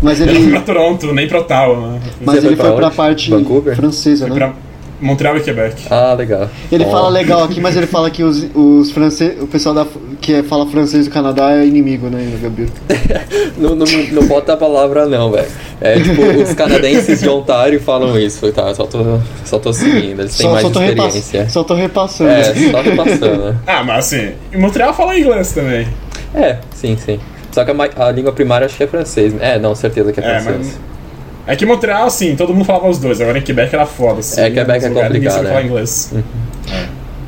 mas 0.02 0.20
Ele 0.20 0.30
foi 0.32 0.42
ele, 0.42 0.50
pra 0.52 0.60
Toronto, 0.60 1.12
nem 1.14 1.28
pra 1.28 1.40
Ottawa, 1.40 1.92
né? 1.92 2.00
mas 2.24 2.40
Você 2.40 2.46
ele 2.46 2.56
foi 2.56 2.66
foi 2.66 2.66
pra 2.66 2.76
pra 2.76 2.86
onde? 2.88 2.96
parte 2.96 3.30
Vancouver? 3.30 3.76
francesa, 3.76 4.26
Foi 4.26 4.38
né? 4.38 4.46
pra 4.46 4.54
Montreal 5.00 5.36
e 5.36 5.40
Quebec. 5.40 5.82
Ah, 5.90 6.14
legal. 6.14 6.48
Ele 6.70 6.84
Bom. 6.84 6.90
fala 6.92 7.08
legal 7.08 7.42
aqui, 7.44 7.60
mas 7.60 7.76
ele 7.76 7.86
fala 7.86 8.10
que 8.10 8.22
os, 8.22 8.46
os 8.54 8.90
franceses, 8.90 9.42
o 9.42 9.46
pessoal 9.46 9.74
da, 9.74 9.86
que 10.20 10.32
é- 10.34 10.42
fala 10.42 10.66
francês 10.66 11.06
do 11.06 11.10
Canadá 11.12 11.52
é 11.52 11.66
inimigo, 11.66 12.06
né, 12.08 12.38
Gabiru? 12.42 12.70
Não, 13.58 13.74
não, 13.76 13.86
não 13.86 14.26
bota 14.26 14.54
a 14.54 14.56
palavra 14.56 15.06
não, 15.06 15.30
velho. 15.30 15.46
É 15.80 15.94
tipo, 16.00 16.22
os 16.22 16.52
canadenses 16.54 17.20
de 17.20 17.28
Ontário 17.28 17.80
falam 17.80 18.18
isso, 18.18 18.50
tá? 18.52 18.74
Só 18.74 18.84
tô, 18.84 18.98
só 19.44 19.58
tô 19.60 19.72
seguindo, 19.72 20.20
eles 20.20 20.36
têm 20.36 20.46
Só, 20.46 20.52
mais 20.52 20.62
só, 20.66 20.70
tô 20.70 20.78
repass- 20.80 21.14
experiência. 21.14 21.50
só 21.50 21.62
tô 21.64 21.74
repassando. 21.74 22.30
É, 22.30 22.42
só 22.72 22.80
repassando. 22.80 23.44
né? 23.44 23.56
Ah, 23.66 23.84
mas 23.84 24.06
assim, 24.06 24.32
em 24.52 24.58
Montreal 24.58 24.92
fala 24.92 25.16
inglês 25.18 25.52
também. 25.52 25.86
É, 26.34 26.58
sim, 26.74 26.96
sim. 26.96 27.20
Só 27.52 27.64
que 27.64 27.70
a, 27.70 28.06
a 28.06 28.10
língua 28.10 28.32
primária 28.32 28.64
acho 28.66 28.76
que 28.76 28.82
é 28.82 28.86
francês. 28.88 29.32
É, 29.40 29.58
não, 29.58 29.74
certeza 29.74 30.12
que 30.12 30.18
é 30.20 30.24
É, 30.24 30.40
francês. 30.40 30.66
mas. 30.66 30.93
É 31.46 31.54
que 31.54 31.66
Montreal, 31.66 32.06
assim, 32.06 32.34
todo 32.36 32.54
mundo 32.54 32.64
falava 32.64 32.88
os 32.88 32.98
dois. 32.98 33.20
Agora 33.20 33.38
em 33.38 33.42
Quebec 33.42 33.74
era 33.74 33.86
foda, 33.86 34.20
assim. 34.20 34.40
É, 34.40 34.50
Quebec 34.50 34.84
é 34.84 34.88
ninguém 34.88 35.02
complicado, 35.04 35.32
sabe 35.34 35.46
é. 35.46 35.48
falar 35.48 35.64
inglês. 35.64 36.14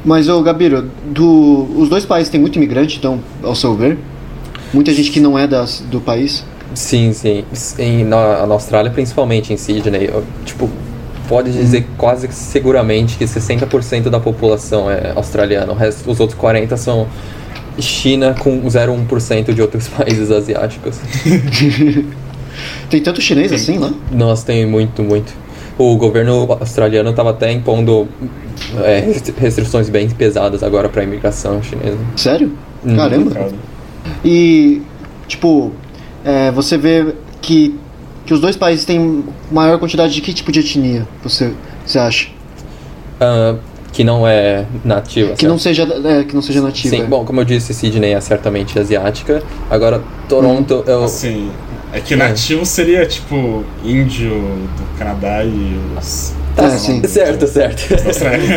Mas, 0.05 0.29
ô 0.29 0.42
Gabiru, 0.42 0.88
do, 1.05 1.68
os 1.76 1.88
dois 1.88 2.07
países 2.07 2.31
têm 2.31 2.40
muito 2.40 2.57
imigrante, 2.57 2.96
então, 2.96 3.20
ao 3.42 3.55
seu 3.55 3.74
ver? 3.74 3.98
Muita 4.72 4.92
gente 4.92 5.11
que 5.11 5.20
não 5.20 5.38
é 5.38 5.46
das, 5.46 5.81
do 5.81 6.00
país? 6.00 6.44
Sim, 6.74 7.12
sim. 7.12 7.44
Em, 7.79 8.05
na, 8.05 8.46
na 8.46 8.55
Austrália, 8.55 8.90
principalmente 8.90 9.52
em 9.52 9.57
Sydney, 9.57 10.09
eu, 10.12 10.24
tipo, 10.44 10.70
pode 11.29 11.52
dizer 11.52 11.87
quase 11.98 12.29
que 12.29 12.35
seguramente 12.35 13.16
que 13.16 13.24
60% 13.24 14.09
da 14.09 14.20
população 14.20 14.90
é 14.90 15.12
australiana. 15.14 15.72
O 15.72 15.74
resto, 15.74 16.11
os 16.11 16.20
outros 16.20 16.38
40% 16.38 16.76
são 16.76 17.07
China 17.79 18.35
com 18.38 18.62
0,1% 18.62 19.52
de 19.52 19.61
outros 19.61 19.88
países 19.90 20.31
asiáticos. 20.31 20.98
Tem 22.90 23.01
tanto 23.01 23.20
chinês 23.20 23.53
assim 23.53 23.79
lá? 23.79 23.92
Nossa, 24.11 24.46
tem 24.46 24.66
muito, 24.66 25.03
muito. 25.03 25.33
O 25.79 25.96
governo 25.96 26.46
australiano 26.59 27.11
estava 27.11 27.31
até 27.31 27.53
impondo 27.53 28.09
é, 28.83 29.05
restrições 29.38 29.88
bem 29.88 30.09
pesadas 30.09 30.62
agora 30.62 30.88
para 30.88 31.03
a 31.03 31.05
imigração 31.05 31.62
chinesa. 31.62 31.99
Sério? 32.16 32.53
Uhum. 32.85 32.96
Caramba. 32.96 33.31
Cara. 33.33 33.53
E, 34.25 34.81
tipo, 35.29 35.72
é, 36.25 36.51
você 36.51 36.79
vê 36.79 37.14
que, 37.42 37.79
que 38.25 38.33
os 38.33 38.40
dois 38.40 38.57
países 38.57 38.85
têm 38.85 39.25
maior 39.51 39.79
quantidade 39.79 40.14
de 40.14 40.20
que 40.20 40.33
tipo 40.33 40.51
de 40.51 40.61
etnia, 40.61 41.07
você, 41.22 41.53
você 41.85 41.99
acha? 41.99 42.29
Ah, 43.20 43.57
que 43.92 44.05
não 44.05 44.27
é 44.27 44.66
nativa. 44.85 45.33
Que 45.33 45.46
não 45.46 45.59
seja, 45.59 45.88
é, 46.05 46.25
que 46.25 46.35
não 46.35 46.42
seja 46.42 46.61
nativa. 46.61 46.94
Sim, 46.94 47.03
é. 47.03 47.07
bom, 47.07 47.25
como 47.25 47.40
eu 47.40 47.44
disse, 47.44 47.72
Sydney 47.72 48.12
é 48.12 48.20
certamente 48.20 48.79
asiática. 48.79 49.42
Agora, 49.70 50.03
Toronto, 50.29 50.85
eu. 50.87 51.05
Assim, 51.05 51.51
é 51.96 52.00
que 52.00 52.14
nativo 52.16 52.64
seria 52.66 53.06
tipo 53.06 53.64
índio 53.85 54.30
do 54.30 54.98
Canadá 54.98 55.44
e 55.44 55.76
os. 55.98 56.35
É, 56.56 56.70
sim. 56.70 57.02
Certo, 57.06 57.46
certo. 57.46 57.82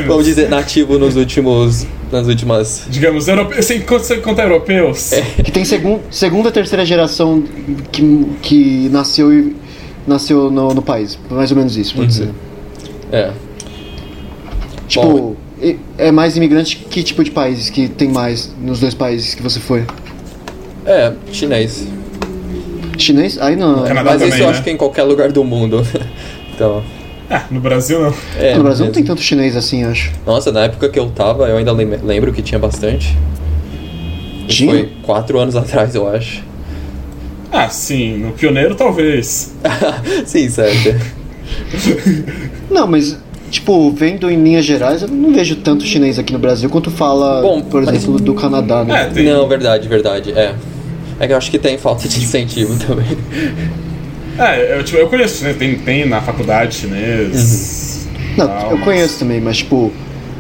Vamos 0.08 0.26
dizer 0.26 0.50
nativo 0.50 0.98
nos 0.98 1.16
últimos. 1.16 1.86
nas 2.12 2.28
últimas. 2.28 2.84
Digamos, 2.90 3.28
europeus. 3.28 3.60
Assim, 3.60 3.82
quando 3.82 4.02
você 4.04 4.18
conta 4.18 4.42
europeus. 4.44 5.12
É. 5.12 5.22
Que 5.44 5.52
tem 5.52 5.66
segun, 5.66 6.00
segunda, 6.10 6.50
terceira 6.52 6.86
geração 6.86 7.44
que, 7.92 8.26
que 8.42 8.90
nasceu, 8.90 9.34
e- 9.34 9.56
nasceu 10.08 10.50
no, 10.50 10.74
no 10.74 10.82
país. 10.82 11.20
Mais 11.30 11.52
ou 11.52 11.58
menos 11.58 11.76
isso, 11.76 11.94
pode 11.96 12.14
ser. 12.14 12.30
É. 13.12 13.32
Tipo, 14.88 15.06
Bom. 15.08 15.36
é 15.98 16.12
mais 16.12 16.36
imigrante 16.38 16.78
que 16.78 17.04
tipo 17.04 17.24
de 17.24 17.32
países 17.32 17.70
que 17.70 17.88
tem 17.90 18.10
mais 18.10 18.50
nos 18.62 18.80
dois 18.80 18.94
países 18.94 19.36
que 19.36 19.44
você 19.44 19.60
foi? 19.60 19.86
É, 20.86 21.14
chinês. 21.32 21.86
Chinês? 23.02 23.38
Aí 23.40 23.56
não. 23.56 23.84
Canadá 23.84 24.12
Mas 24.12 24.22
isso 24.22 24.30
também, 24.32 24.40
eu 24.40 24.46
né? 24.46 24.52
acho 24.52 24.64
que 24.64 24.70
é 24.70 24.74
em 24.74 24.78
qualquer 24.78 25.04
lugar 25.04 25.32
do 25.32 25.44
mundo. 25.44 25.86
então. 26.54 26.84
Ah, 27.30 27.44
no 27.52 27.60
Brasil 27.60 28.02
não. 28.02 28.14
É, 28.40 28.56
no 28.56 28.64
Brasil 28.64 28.86
não 28.88 28.92
tem 28.92 29.04
tanto 29.04 29.22
chinês 29.22 29.56
assim, 29.56 29.84
acho. 29.84 30.12
Nossa, 30.26 30.52
na 30.52 30.62
época 30.62 30.90
que 30.90 30.98
eu 30.98 31.10
tava, 31.12 31.48
eu 31.48 31.58
ainda 31.58 31.72
lem- 31.72 32.00
lembro 32.04 32.34
que 32.34 32.42
tinha 32.42 32.58
bastante. 32.58 33.16
Isso 34.48 34.58
Tinha? 34.58 34.72
Foi 34.72 34.90
quatro 35.04 35.38
anos 35.40 35.56
atrás, 35.58 35.94
eu 35.94 36.08
acho. 36.10 36.44
Ah, 37.52 37.70
sim, 37.70 38.18
no 38.18 38.32
pioneiro 38.32 38.76
talvez. 38.76 39.54
Sim, 40.26 40.50
certo. 40.50 40.96
Não, 42.70 42.86
mas, 42.88 43.18
tipo, 43.50 43.92
vendo 43.92 44.30
em 44.30 44.42
linhas 44.42 44.66
gerais, 44.66 45.02
eu 45.02 45.08
não 45.08 45.34
vejo 45.34 45.56
tanto 45.58 45.84
chinês 45.84 46.20
aqui 46.20 46.32
no 46.34 46.40
Brasil 46.40 46.70
quanto 46.70 46.92
fala, 46.92 47.42
Bom, 47.42 47.62
por 47.62 47.84
mas- 47.84 47.96
exemplo, 47.96 48.20
do 48.20 48.34
Canadá, 48.36 48.84
né? 48.84 49.02
É, 49.02 49.06
tem. 49.06 49.26
Não, 49.26 49.48
verdade, 49.48 49.88
verdade. 49.88 50.32
É. 50.32 50.54
É 51.20 51.28
que 51.28 51.34
eu 51.34 51.38
acho 51.38 51.52
que 51.52 51.60
tem 51.60 51.78
falta 51.78 52.08
de 52.08 52.18
incentivo 52.20 52.76
também. 52.86 53.06
É, 54.38 54.78
eu, 54.80 54.84
tipo, 54.84 54.98
eu 54.98 55.08
conheço, 55.08 55.44
né? 55.44 55.54
Tem, 55.54 55.76
tem 55.80 56.06
na 56.08 56.22
faculdade 56.22 56.76
chinês. 56.76 58.08
Não, 58.38 58.48
tal, 58.48 58.72
eu 58.72 58.78
mas- 58.78 58.86
conheço 58.86 59.20
também, 59.20 59.42
mas, 59.42 59.58
tipo, 59.58 59.92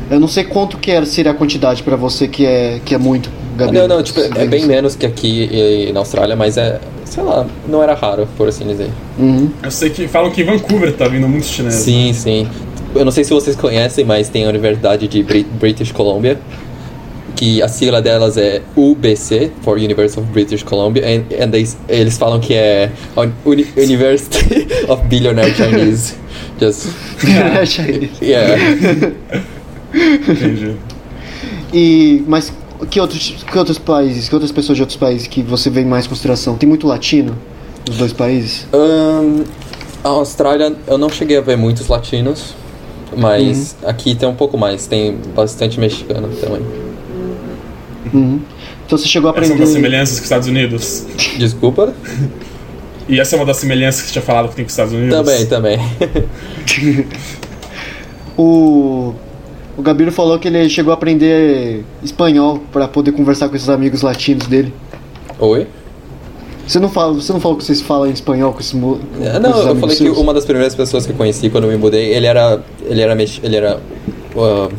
eu 0.09 0.19
não 0.19 0.27
sei 0.27 0.45
quanto 0.45 0.77
que 0.77 0.91
é, 0.91 1.03
seria 1.05 1.31
a 1.31 1.35
quantidade 1.35 1.83
pra 1.83 1.95
você 1.95 2.27
que 2.27 2.45
é, 2.45 2.79
que 2.85 2.95
é 2.95 2.97
muito 2.97 3.29
Gabriel? 3.57 3.87
Não, 3.89 3.97
não, 3.97 4.03
tipo, 4.03 4.21
é 4.21 4.47
bem 4.47 4.65
menos 4.65 4.95
que 4.95 5.05
aqui 5.05 5.49
e 5.51 5.91
na 5.91 5.99
Austrália, 5.99 6.33
mas 6.35 6.55
é, 6.57 6.79
sei 7.03 7.21
lá, 7.23 7.45
não 7.67 7.83
era 7.83 7.93
raro, 7.93 8.25
por 8.37 8.47
assim 8.47 8.65
dizer. 8.65 8.89
Uhum. 9.17 9.49
Eu 9.61 9.69
sei 9.71 9.89
que 9.89 10.07
falam 10.07 10.31
que 10.31 10.41
em 10.41 10.45
Vancouver 10.45 10.93
tá 10.93 11.07
vindo 11.09 11.27
muitos 11.27 11.49
chineses. 11.49 11.81
Sim, 11.81 12.13
sim. 12.13 12.47
Eu 12.95 13.03
não 13.03 13.11
sei 13.11 13.25
se 13.25 13.31
vocês 13.31 13.55
conhecem, 13.57 14.05
mas 14.05 14.29
tem 14.29 14.45
a 14.45 14.49
Universidade 14.49 15.09
de 15.09 15.21
Brit- 15.21 15.47
British 15.59 15.91
Columbia, 15.91 16.39
que 17.35 17.61
a 17.61 17.67
sigla 17.67 18.01
delas 18.01 18.37
é 18.37 18.61
UBC, 18.75 19.51
for 19.61 19.77
University 19.77 20.19
of 20.19 20.29
British 20.31 20.63
Columbia, 20.63 21.03
and, 21.05 21.23
and 21.43 21.51
they- 21.51 21.67
eles 21.87 22.17
falam 22.17 22.39
que 22.39 22.53
é 22.53 22.91
a 23.15 23.21
Uni- 23.45 23.67
University 23.77 24.67
of 24.89 25.03
Billionaire 25.07 25.53
Chinese. 25.55 26.15
Just, 26.59 26.87
yeah. 28.21 28.55
Entendi. 29.93 30.75
e, 31.73 32.23
mas 32.27 32.51
que 32.89 32.99
outros, 32.99 33.43
que 33.51 33.57
outros 33.57 33.77
países, 33.77 34.27
que 34.29 34.35
outras 34.35 34.51
pessoas 34.51 34.75
de 34.77 34.81
outros 34.83 34.97
países 34.97 35.27
que 35.27 35.41
você 35.41 35.69
vê 35.69 35.81
em 35.81 35.85
mais 35.85 36.05
consideração? 36.07 36.55
Tem 36.57 36.67
muito 36.67 36.85
latino 36.87 37.37
nos 37.87 37.97
dois 37.97 38.13
países? 38.13 38.67
Ahn, 38.73 39.43
a 40.03 40.09
Austrália, 40.09 40.73
eu 40.87 40.97
não 40.97 41.09
cheguei 41.09 41.37
a 41.37 41.41
ver 41.41 41.57
muitos 41.57 41.87
latinos, 41.87 42.53
mas 43.17 43.75
aqui 43.83 44.15
tem 44.15 44.27
um 44.29 44.35
pouco 44.35 44.57
mais, 44.57 44.85
tem 44.87 45.17
bastante 45.35 45.79
mexicano 45.79 46.29
também. 46.41 46.61
Uhum. 48.13 48.39
Então 48.85 48.97
você 48.97 49.07
chegou 49.07 49.29
a 49.29 49.33
Essa 49.33 49.39
é 49.39 49.45
uma 49.47 49.53
aprender. 49.53 49.65
das 49.65 49.73
semelhanças 49.73 50.15
com 50.15 50.19
os 50.21 50.25
Estados 50.25 50.47
Unidos. 50.47 51.05
Desculpa? 51.37 51.93
E 53.07 53.19
essa 53.19 53.35
é 53.35 53.39
uma 53.39 53.45
das 53.45 53.57
semelhanças 53.57 54.01
que 54.01 54.07
você 54.07 54.13
tinha 54.13 54.21
falado 54.23 54.49
que 54.49 54.55
tem 54.55 54.65
com 54.65 54.67
os 54.67 54.73
Estados 54.73 54.93
Unidos. 54.93 55.15
Também, 55.17 55.45
também. 55.45 55.79
O, 58.37 59.13
o 59.77 59.81
Gabiru 59.81 60.11
falou 60.11 60.39
que 60.39 60.47
ele 60.47 60.69
chegou 60.69 60.91
a 60.91 60.93
aprender 60.93 61.83
espanhol 62.03 62.61
para 62.71 62.87
poder 62.87 63.11
conversar 63.11 63.49
com 63.49 63.55
esses 63.55 63.69
amigos 63.69 64.01
latinos 64.01 64.47
dele. 64.47 64.73
Oi? 65.39 65.67
Você 66.65 66.79
não 66.79 66.87
fala, 66.89 67.13
você 67.13 67.33
não 67.33 67.39
falou 67.39 67.57
que 67.57 67.63
vocês 67.65 67.81
falam 67.81 68.07
em 68.07 68.13
espanhol 68.13 68.53
com 68.53 68.59
esses 68.59 68.73
mo- 68.73 68.99
com 69.17 69.23
É, 69.23 69.29
esses 69.29 69.41
Não, 69.41 69.49
eu 69.49 69.61
amigos 69.63 69.79
falei 69.81 69.95
que 69.97 70.03
seus? 70.03 70.17
uma 70.17 70.33
das 70.33 70.45
primeiras 70.45 70.75
pessoas 70.75 71.05
que 71.05 71.11
eu 71.11 71.15
conheci 71.17 71.49
quando 71.49 71.63
eu 71.65 71.71
me 71.71 71.77
mudei, 71.77 72.13
ele 72.13 72.27
era. 72.27 72.61
Ele 72.85 73.01
era. 73.01 73.13
Ele 73.43 73.55
era. 73.55 73.77
uh, 74.35 74.71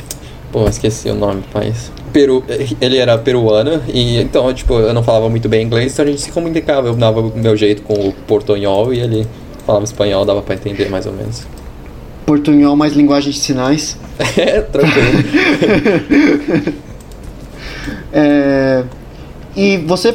pô, 0.52 0.66
esqueci 0.68 1.08
o 1.10 1.14
nome 1.14 1.40
do 1.40 1.48
país. 1.48 1.90
Peru, 2.12 2.44
ele 2.80 2.96
era 2.96 3.16
peruano 3.18 3.82
e 3.92 4.18
então, 4.18 4.52
tipo, 4.52 4.74
eu 4.74 4.92
não 4.92 5.02
falava 5.02 5.28
muito 5.28 5.48
bem 5.48 5.64
inglês, 5.64 5.92
então 5.92 6.04
a 6.04 6.08
gente 6.08 6.20
se 6.20 6.32
comunicava. 6.32 6.88
Eu 6.88 6.94
dava 6.94 7.20
o 7.20 7.32
meu 7.36 7.56
jeito 7.56 7.82
com 7.82 7.94
o 7.94 8.12
portonhol 8.26 8.92
e 8.92 9.00
ele 9.00 9.26
falava 9.66 9.84
espanhol, 9.84 10.24
dava 10.24 10.42
pra 10.42 10.54
entender 10.54 10.88
mais 10.88 11.06
ou 11.06 11.12
menos. 11.12 11.46
Portunhol 12.26 12.76
mais 12.76 12.92
linguagem 12.92 13.32
de 13.32 13.38
sinais. 13.38 13.96
É, 14.36 14.60
tranquilo. 14.60 15.24
É, 18.12 18.84
e 19.56 19.78
você 19.78 20.12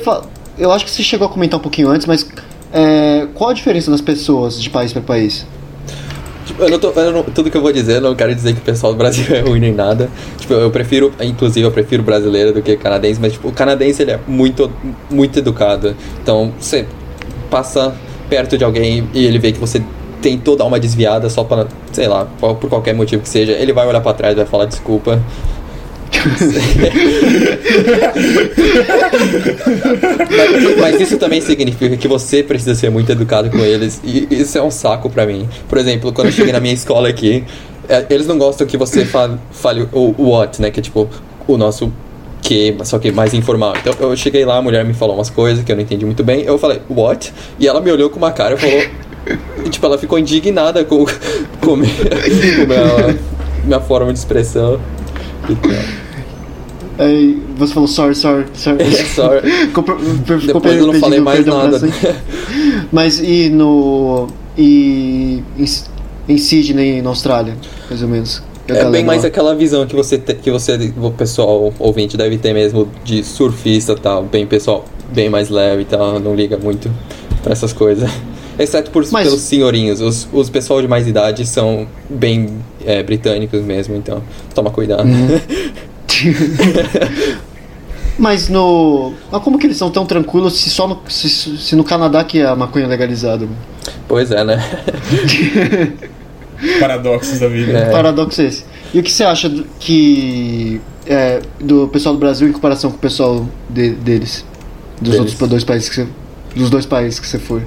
eu 0.58 0.72
acho 0.72 0.86
que 0.86 0.92
você 0.92 1.04
chegou 1.04 1.28
a 1.28 1.30
comentar 1.30 1.60
um 1.60 1.64
pouquinho 1.64 1.90
antes, 1.90 2.06
mas 2.06 2.28
é, 2.74 3.28
qual 3.34 3.50
a 3.50 3.54
diferença 3.54 3.92
das 3.92 4.02
pessoas 4.02 4.62
de 4.62 4.70
país 4.70 4.94
para 4.94 5.02
país? 5.02 5.46
Tipo, 6.46 6.64
eu 6.64 6.70
não 6.70 6.80
tô, 6.80 6.92
eu 6.92 7.12
não- 7.12 7.24
tudo 7.24 7.50
que 7.50 7.58
eu 7.58 7.62
vou 7.62 7.72
dizer, 7.74 7.96
eu 7.98 8.02
não 8.02 8.16
quero 8.16 8.34
dizer 8.36 8.54
que 8.54 8.60
o 8.60 8.64
pessoal 8.64 8.94
do 8.94 8.98
Brasil 8.98 9.26
é 9.36 9.42
ruim 9.42 9.60
nem 9.60 9.74
nada. 9.74 10.10
Tipo, 10.38 10.54
eu 10.54 10.70
prefiro, 10.72 11.12
inclusive, 11.22 11.66
eu 11.66 11.72
prefiro 11.72 12.04
brasileiro 12.04 12.54
do 12.54 12.62
que 12.62 12.78
canadense, 12.78 13.20
mas 13.20 13.34
tipo, 13.34 13.48
o 13.48 13.52
canadense 13.52 14.02
ele 14.02 14.12
é 14.12 14.20
muito, 14.28 14.72
muito 15.10 15.40
educado. 15.40 15.96
Então, 16.22 16.54
você 16.60 16.86
passa 17.50 17.94
perto 18.30 18.58
de 18.58 18.64
alguém 18.64 19.08
e 19.14 19.26
ele 19.26 19.40
vê 19.40 19.52
que 19.52 19.60
você 19.60 19.82
tentou 20.22 20.56
dar 20.56 20.66
uma 20.66 20.80
desviada 20.80 21.30
só 21.30 21.44
para, 21.44 21.68
sei 21.92 22.08
lá, 22.08 22.26
por 22.40 22.68
qualquer 22.70 22.96
motivo 22.96 23.22
que 23.22 23.30
seja, 23.30 23.52
ele 23.52 23.72
vai 23.74 23.86
olhar 23.88 24.02
para 24.02 24.14
trás 24.14 24.34
e 24.34 24.38
vai 24.38 24.46
falar 24.46 24.66
desculpa. 24.66 25.22
Mas, 30.30 30.78
mas 30.80 31.02
isso 31.02 31.18
também 31.18 31.42
significa 31.42 31.98
que 31.98 32.08
você 32.08 32.44
precisa 32.44 32.76
ser 32.76 32.90
muito 32.90 33.12
educado 33.12 33.50
com 33.50 33.60
eles 33.60 34.02
e 34.04 34.28
isso 34.30 34.58
é 34.58 34.64
um 34.64 34.72
saco 34.72 35.10
pra 35.10 35.26
mim. 35.26 35.48
Por 35.68 35.78
exemplo, 35.78 36.12
quando 36.14 36.28
eu 36.28 36.34
cheguei 36.34 36.54
na 36.54 36.60
minha 36.60 36.74
escola 36.74 37.10
aqui, 37.10 37.44
é, 37.88 38.06
eles 38.10 38.28
não 38.28 38.38
gostam 38.38 38.66
que 38.66 38.78
você 38.78 39.06
fale, 39.06 39.38
fale 39.52 39.88
o 39.92 40.16
o 40.18 40.30
what, 40.30 40.62
né, 40.62 40.72
que 40.72 40.80
é 40.80 40.84
tipo 40.84 41.10
o 41.48 41.58
nosso 41.58 41.92
que, 42.46 42.76
só 42.84 43.00
que 43.00 43.12
mais 43.12 43.34
informal. 43.34 43.74
Então 43.76 43.94
eu 44.00 44.16
cheguei 44.16 44.46
lá, 44.46 44.58
a 44.58 44.62
mulher 44.62 44.86
me 44.86 44.94
falou 44.94 45.16
umas 45.16 45.30
coisas 45.30 45.64
que 45.64 45.72
eu 45.72 45.76
não 45.76 45.84
entendi 45.84 46.06
muito 46.06 46.24
bem. 46.24 46.44
Eu 46.44 46.58
falei, 46.58 46.82
what? 46.90 47.34
E 47.60 47.68
ela 47.68 47.82
me 47.82 47.92
olhou 47.92 48.10
com 48.10 48.18
uma 48.18 48.32
cara 48.32 48.54
e 48.54 48.58
falou. 48.58 48.84
e, 49.66 49.70
tipo, 49.70 49.86
ela 49.86 49.98
ficou 49.98 50.20
indignada 50.20 50.84
com, 50.86 51.06
com, 51.60 51.76
minha, 51.76 51.94
com 51.94 52.66
minha, 52.68 53.20
minha 53.64 53.80
forma 53.80 54.14
de 54.14 54.20
expressão. 54.20 54.80
Então, 55.50 56.05
Aí 56.98 57.42
você 57.58 57.74
falou 57.74 57.88
sorry, 57.88 58.16
sorry, 58.16 58.46
sorry. 58.54 58.86
sorry. 59.16 59.42
Per- 59.74 59.84
per- 59.84 60.40
ficou 60.40 60.62
Depois 60.62 60.78
eu 60.78 60.88
não 60.88 60.94
falei 60.96 61.20
mais 61.20 61.46
nada. 61.46 61.80
Mas 62.92 63.20
e 63.20 63.50
no. 63.50 64.28
E 64.58 65.44
em, 65.58 65.66
em 66.30 66.38
Sydney, 66.38 67.02
na 67.02 67.10
Austrália, 67.10 67.56
mais 67.90 68.02
ou 68.02 68.08
menos? 68.08 68.42
É 68.68 68.84
bem 68.90 69.04
mais 69.04 69.22
lá? 69.22 69.28
aquela 69.28 69.54
visão 69.54 69.86
que 69.86 69.96
você, 69.96 70.18
te- 70.18 70.34
que 70.34 70.50
você, 70.50 70.92
o 71.00 71.12
pessoal 71.12 71.72
ouvinte 71.78 72.18
deve 72.18 72.38
ter 72.38 72.52
mesmo 72.54 72.88
de 73.04 73.24
surfista 73.24 73.92
e 73.92 73.96
tal, 74.00 74.24
bem 74.24 74.48
pessoal, 74.48 74.86
bem 75.14 75.30
mais 75.30 75.50
leve 75.50 75.84
e 75.84 75.86
tal, 75.86 76.20
não 76.20 76.34
liga 76.34 76.58
muito 76.58 76.90
pra 77.44 77.52
essas 77.52 77.74
coisas. 77.74 78.10
Exceto 78.58 78.90
por, 78.90 79.06
Mas- 79.12 79.28
pelos 79.28 79.42
senhorinhos, 79.42 80.00
os, 80.02 80.28
os 80.34 80.50
pessoal 80.50 80.82
de 80.82 80.88
mais 80.88 81.08
idade 81.08 81.46
são 81.46 81.86
bem 82.10 82.50
é, 82.86 83.04
britânicos 83.04 83.62
mesmo, 83.62 83.96
então 83.98 84.24
toma 84.56 84.72
cuidado. 84.72 85.06
Uhum. 85.08 85.40
Mas 88.18 88.48
no. 88.48 89.14
Mas 89.32 89.44
como 89.44 89.60
que 89.60 89.68
eles 89.68 89.76
são 89.78 89.92
tão 89.92 90.06
tranquilos 90.06 90.60
se 90.62 90.70
só 90.70 90.88
no, 90.88 91.00
se, 91.10 91.30
se 91.30 91.76
no 91.76 91.84
Canadá 91.84 92.24
que 92.24 92.42
a 92.42 92.56
maconha 92.56 92.86
é 92.86 92.88
legalizada? 92.88 93.48
pois 94.08 94.32
é, 94.32 94.44
né? 94.44 94.56
Paradoxos 96.80 97.40
da 97.40 97.48
vida. 97.48 97.78
É. 97.78 97.92
Paradoxo 97.92 98.42
esse. 98.42 98.64
E 98.94 99.00
o 99.00 99.04
que 99.04 99.12
você 99.12 99.24
acha 99.24 99.50
do, 99.50 99.66
que. 99.80 100.80
É, 101.06 101.42
do 101.60 101.88
pessoal 101.90 102.16
do 102.16 102.20
Brasil 102.20 102.48
em 102.48 102.52
comparação 102.52 102.90
com 102.90 102.98
o 102.98 103.00
pessoal 103.00 103.46
de- 103.70 103.92
deles? 103.92 104.46
Dos 105.02 105.12
Deles. 105.12 105.32
outros 105.34 105.50
dois 105.50 105.64
países 105.64 105.90
que 105.90 105.96
você. 105.96 106.08
Dos 106.56 106.70
dois 106.70 106.86
países 106.86 107.20
que 107.20 107.28
você 107.28 107.38
foi. 107.38 107.64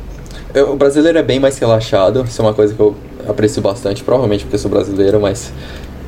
Eu- 0.54 0.72
o 0.72 0.76
brasileiro 0.76 1.18
é 1.18 1.22
bem 1.22 1.38
mais 1.38 1.58
relaxado, 1.58 2.24
isso 2.26 2.40
é 2.40 2.44
uma 2.44 2.54
coisa 2.54 2.72
que 2.72 2.80
eu 2.80 2.96
aprecio 3.28 3.61
bastante, 3.61 4.02
provavelmente 4.02 4.44
porque 4.44 4.56
eu 4.56 4.61
sou 4.61 4.70
brasileiro, 4.70 5.20
mas 5.20 5.52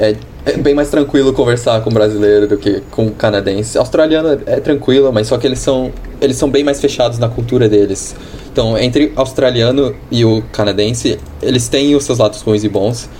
é, 0.00 0.16
é 0.46 0.56
bem 0.56 0.74
mais 0.74 0.88
tranquilo 0.88 1.32
conversar 1.34 1.82
com 1.82 1.90
brasileiro 1.90 2.48
do 2.48 2.56
que 2.56 2.82
com 2.90 3.10
canadense. 3.10 3.76
Australiano 3.76 4.40
é, 4.46 4.54
é 4.54 4.60
tranquilo, 4.60 5.12
mas 5.12 5.26
só 5.26 5.36
que 5.36 5.46
eles 5.46 5.58
são, 5.58 5.92
eles 6.20 6.36
são 6.36 6.50
bem 6.50 6.64
mais 6.64 6.80
fechados 6.80 7.18
na 7.18 7.28
cultura 7.28 7.68
deles. 7.68 8.16
Então, 8.50 8.78
entre 8.78 9.12
australiano 9.14 9.94
e 10.10 10.24
o 10.24 10.42
canadense, 10.50 11.18
eles 11.42 11.68
têm 11.68 11.94
os 11.94 12.04
seus 12.04 12.18
lados 12.18 12.40
ruins 12.40 12.64
e 12.64 12.68
bons 12.68 13.10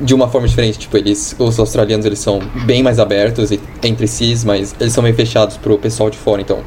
de 0.00 0.12
uma 0.12 0.28
forma 0.28 0.48
diferente. 0.48 0.78
Tipo, 0.80 0.96
eles, 0.96 1.36
os 1.38 1.58
australianos 1.58 2.04
eles 2.04 2.18
são 2.18 2.40
bem 2.66 2.82
mais 2.82 2.98
abertos 2.98 3.52
e, 3.52 3.60
entre 3.82 4.08
si, 4.08 4.34
mas 4.44 4.74
eles 4.80 4.92
são 4.92 5.02
meio 5.02 5.14
fechados 5.14 5.56
pro 5.56 5.78
pessoal 5.78 6.10
de 6.10 6.18
fora. 6.18 6.42
Então, 6.42 6.58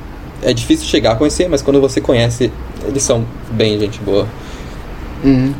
é 0.41 0.53
difícil 0.53 0.85
chegar 0.87 1.11
a 1.11 1.15
conhecer, 1.15 1.49
mas 1.49 1.61
quando 1.61 1.81
você 1.81 1.99
conhece, 1.99 2.49
eles 2.87 3.03
são 3.03 3.25
bem 3.51 3.77
gente 3.77 3.99
boa. 3.99 4.25
Uhum. 5.23 5.53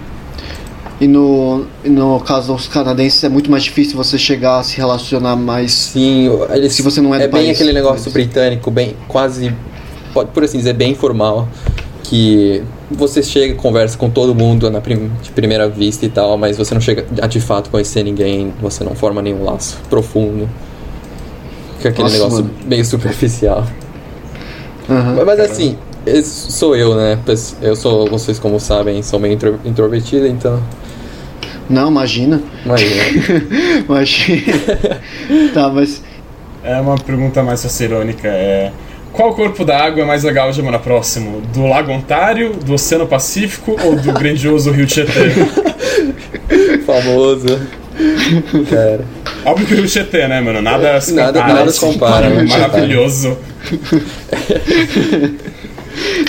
E 1.01 1.07
no, 1.07 1.65
no 1.83 2.19
caso 2.19 2.53
dos 2.53 2.67
canadenses 2.67 3.23
é 3.23 3.29
muito 3.29 3.49
mais 3.49 3.63
difícil 3.63 3.97
você 3.97 4.19
chegar 4.19 4.59
a 4.59 4.63
se 4.63 4.77
relacionar 4.77 5.35
mais. 5.35 5.71
Sim, 5.73 6.29
eles, 6.53 6.73
Se 6.73 6.83
você 6.83 7.01
não 7.01 7.13
é 7.13 7.17
do 7.17 7.23
é 7.23 7.27
bem 7.27 7.45
país, 7.45 7.57
aquele 7.57 7.73
negócio 7.73 8.03
mas- 8.05 8.13
britânico, 8.13 8.69
bem 8.69 8.95
quase, 9.07 9.51
pode 10.13 10.29
por 10.29 10.43
assim 10.43 10.59
dizer, 10.59 10.73
bem 10.73 10.91
informal, 10.91 11.47
que 12.03 12.61
você 12.91 13.23
chega 13.23 13.53
e 13.53 13.55
conversa 13.55 13.97
com 13.97 14.11
todo 14.11 14.35
mundo 14.35 14.69
na 14.69 14.79
prim- 14.79 15.09
de 15.23 15.31
primeira 15.31 15.67
vista 15.67 16.05
e 16.05 16.09
tal, 16.09 16.37
mas 16.37 16.55
você 16.55 16.73
não 16.75 16.81
chega 16.81 17.05
a 17.19 17.25
de 17.25 17.39
fato 17.41 17.71
conhecer 17.71 18.03
ninguém, 18.03 18.53
você 18.61 18.83
não 18.83 18.93
forma 18.93 19.23
nenhum 19.23 19.43
laço 19.43 19.79
profundo. 19.89 20.47
Fica 21.77 21.89
aquele 21.89 22.03
Nossa, 22.09 22.17
negócio 22.19 22.43
mano. 22.43 22.53
meio 22.67 22.85
superficial. 22.85 23.65
Aham. 24.87 25.15
Mas, 25.15 25.25
mas 25.25 25.39
assim, 25.39 25.77
sou 26.23 26.75
eu, 26.75 26.93
né? 26.95 27.17
Eu 27.59 27.75
sou, 27.75 28.07
vocês 28.07 28.37
como 28.37 28.59
sabem, 28.59 29.01
sou 29.01 29.19
meio 29.19 29.33
intro- 29.33 29.59
introvertido, 29.65 30.27
então. 30.27 30.61
Não, 31.71 31.89
imagina. 31.89 32.41
Imagina. 32.65 33.03
Imagina. 33.87 34.43
tá, 35.53 35.69
mas. 35.69 36.03
É 36.63 36.79
uma 36.79 36.95
pergunta 36.97 37.41
mais 37.41 37.63
facilônica. 37.63 38.27
É... 38.27 38.71
Qual 39.13 39.33
corpo 39.35 39.65
da 39.65 39.77
água 39.77 40.03
é 40.03 40.05
mais 40.05 40.23
legal 40.23 40.51
de 40.51 40.61
morar 40.61 40.79
próximo? 40.79 41.41
Do 41.53 41.65
Lago 41.67 41.91
Ontário, 41.91 42.53
do 42.53 42.73
Oceano 42.75 43.07
Pacífico 43.07 43.75
ou 43.83 43.95
do 43.95 44.13
grandioso 44.13 44.71
Rio 44.71 44.85
Tietê? 44.85 45.31
Famoso. 46.85 47.59
Cara. 48.69 49.01
Óbvio 49.43 49.67
que 49.67 49.73
o 49.73 49.77
Rio 49.77 49.87
Tietê, 49.87 50.27
né, 50.27 50.39
mano? 50.39 50.61
Nada 50.61 51.01
se 51.01 51.13
Nada- 51.13 51.39
compara. 51.39 51.53
nada 51.59 51.71
se 51.71 51.79
compara, 51.79 52.29
né? 52.29 52.43
Maravilhoso. 52.43 53.37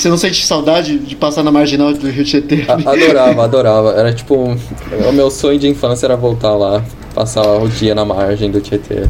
Você 0.03 0.09
não 0.09 0.17
sente 0.17 0.45
saudade 0.45 0.99
de 0.99 1.15
passar 1.15 1.45
na 1.45 1.53
marginal 1.53 1.93
do 1.95 2.11
Rio 2.11 2.25
Tietê? 2.25 2.65
A- 2.67 2.73
Adorava, 2.91 3.45
adorava. 3.45 3.91
Era 3.93 4.13
tipo. 4.13 4.35
um- 4.37 4.59
O 5.09 5.13
meu 5.13 5.31
sonho 5.31 5.61
de 5.61 5.69
infância 5.69 6.07
era 6.07 6.17
voltar 6.17 6.57
lá, 6.57 6.83
passar 7.15 7.43
o 7.63 7.69
dia 7.69 7.95
na 7.95 8.05
margem 8.05 8.51
do 8.51 8.61
Tietê. 8.61 9.05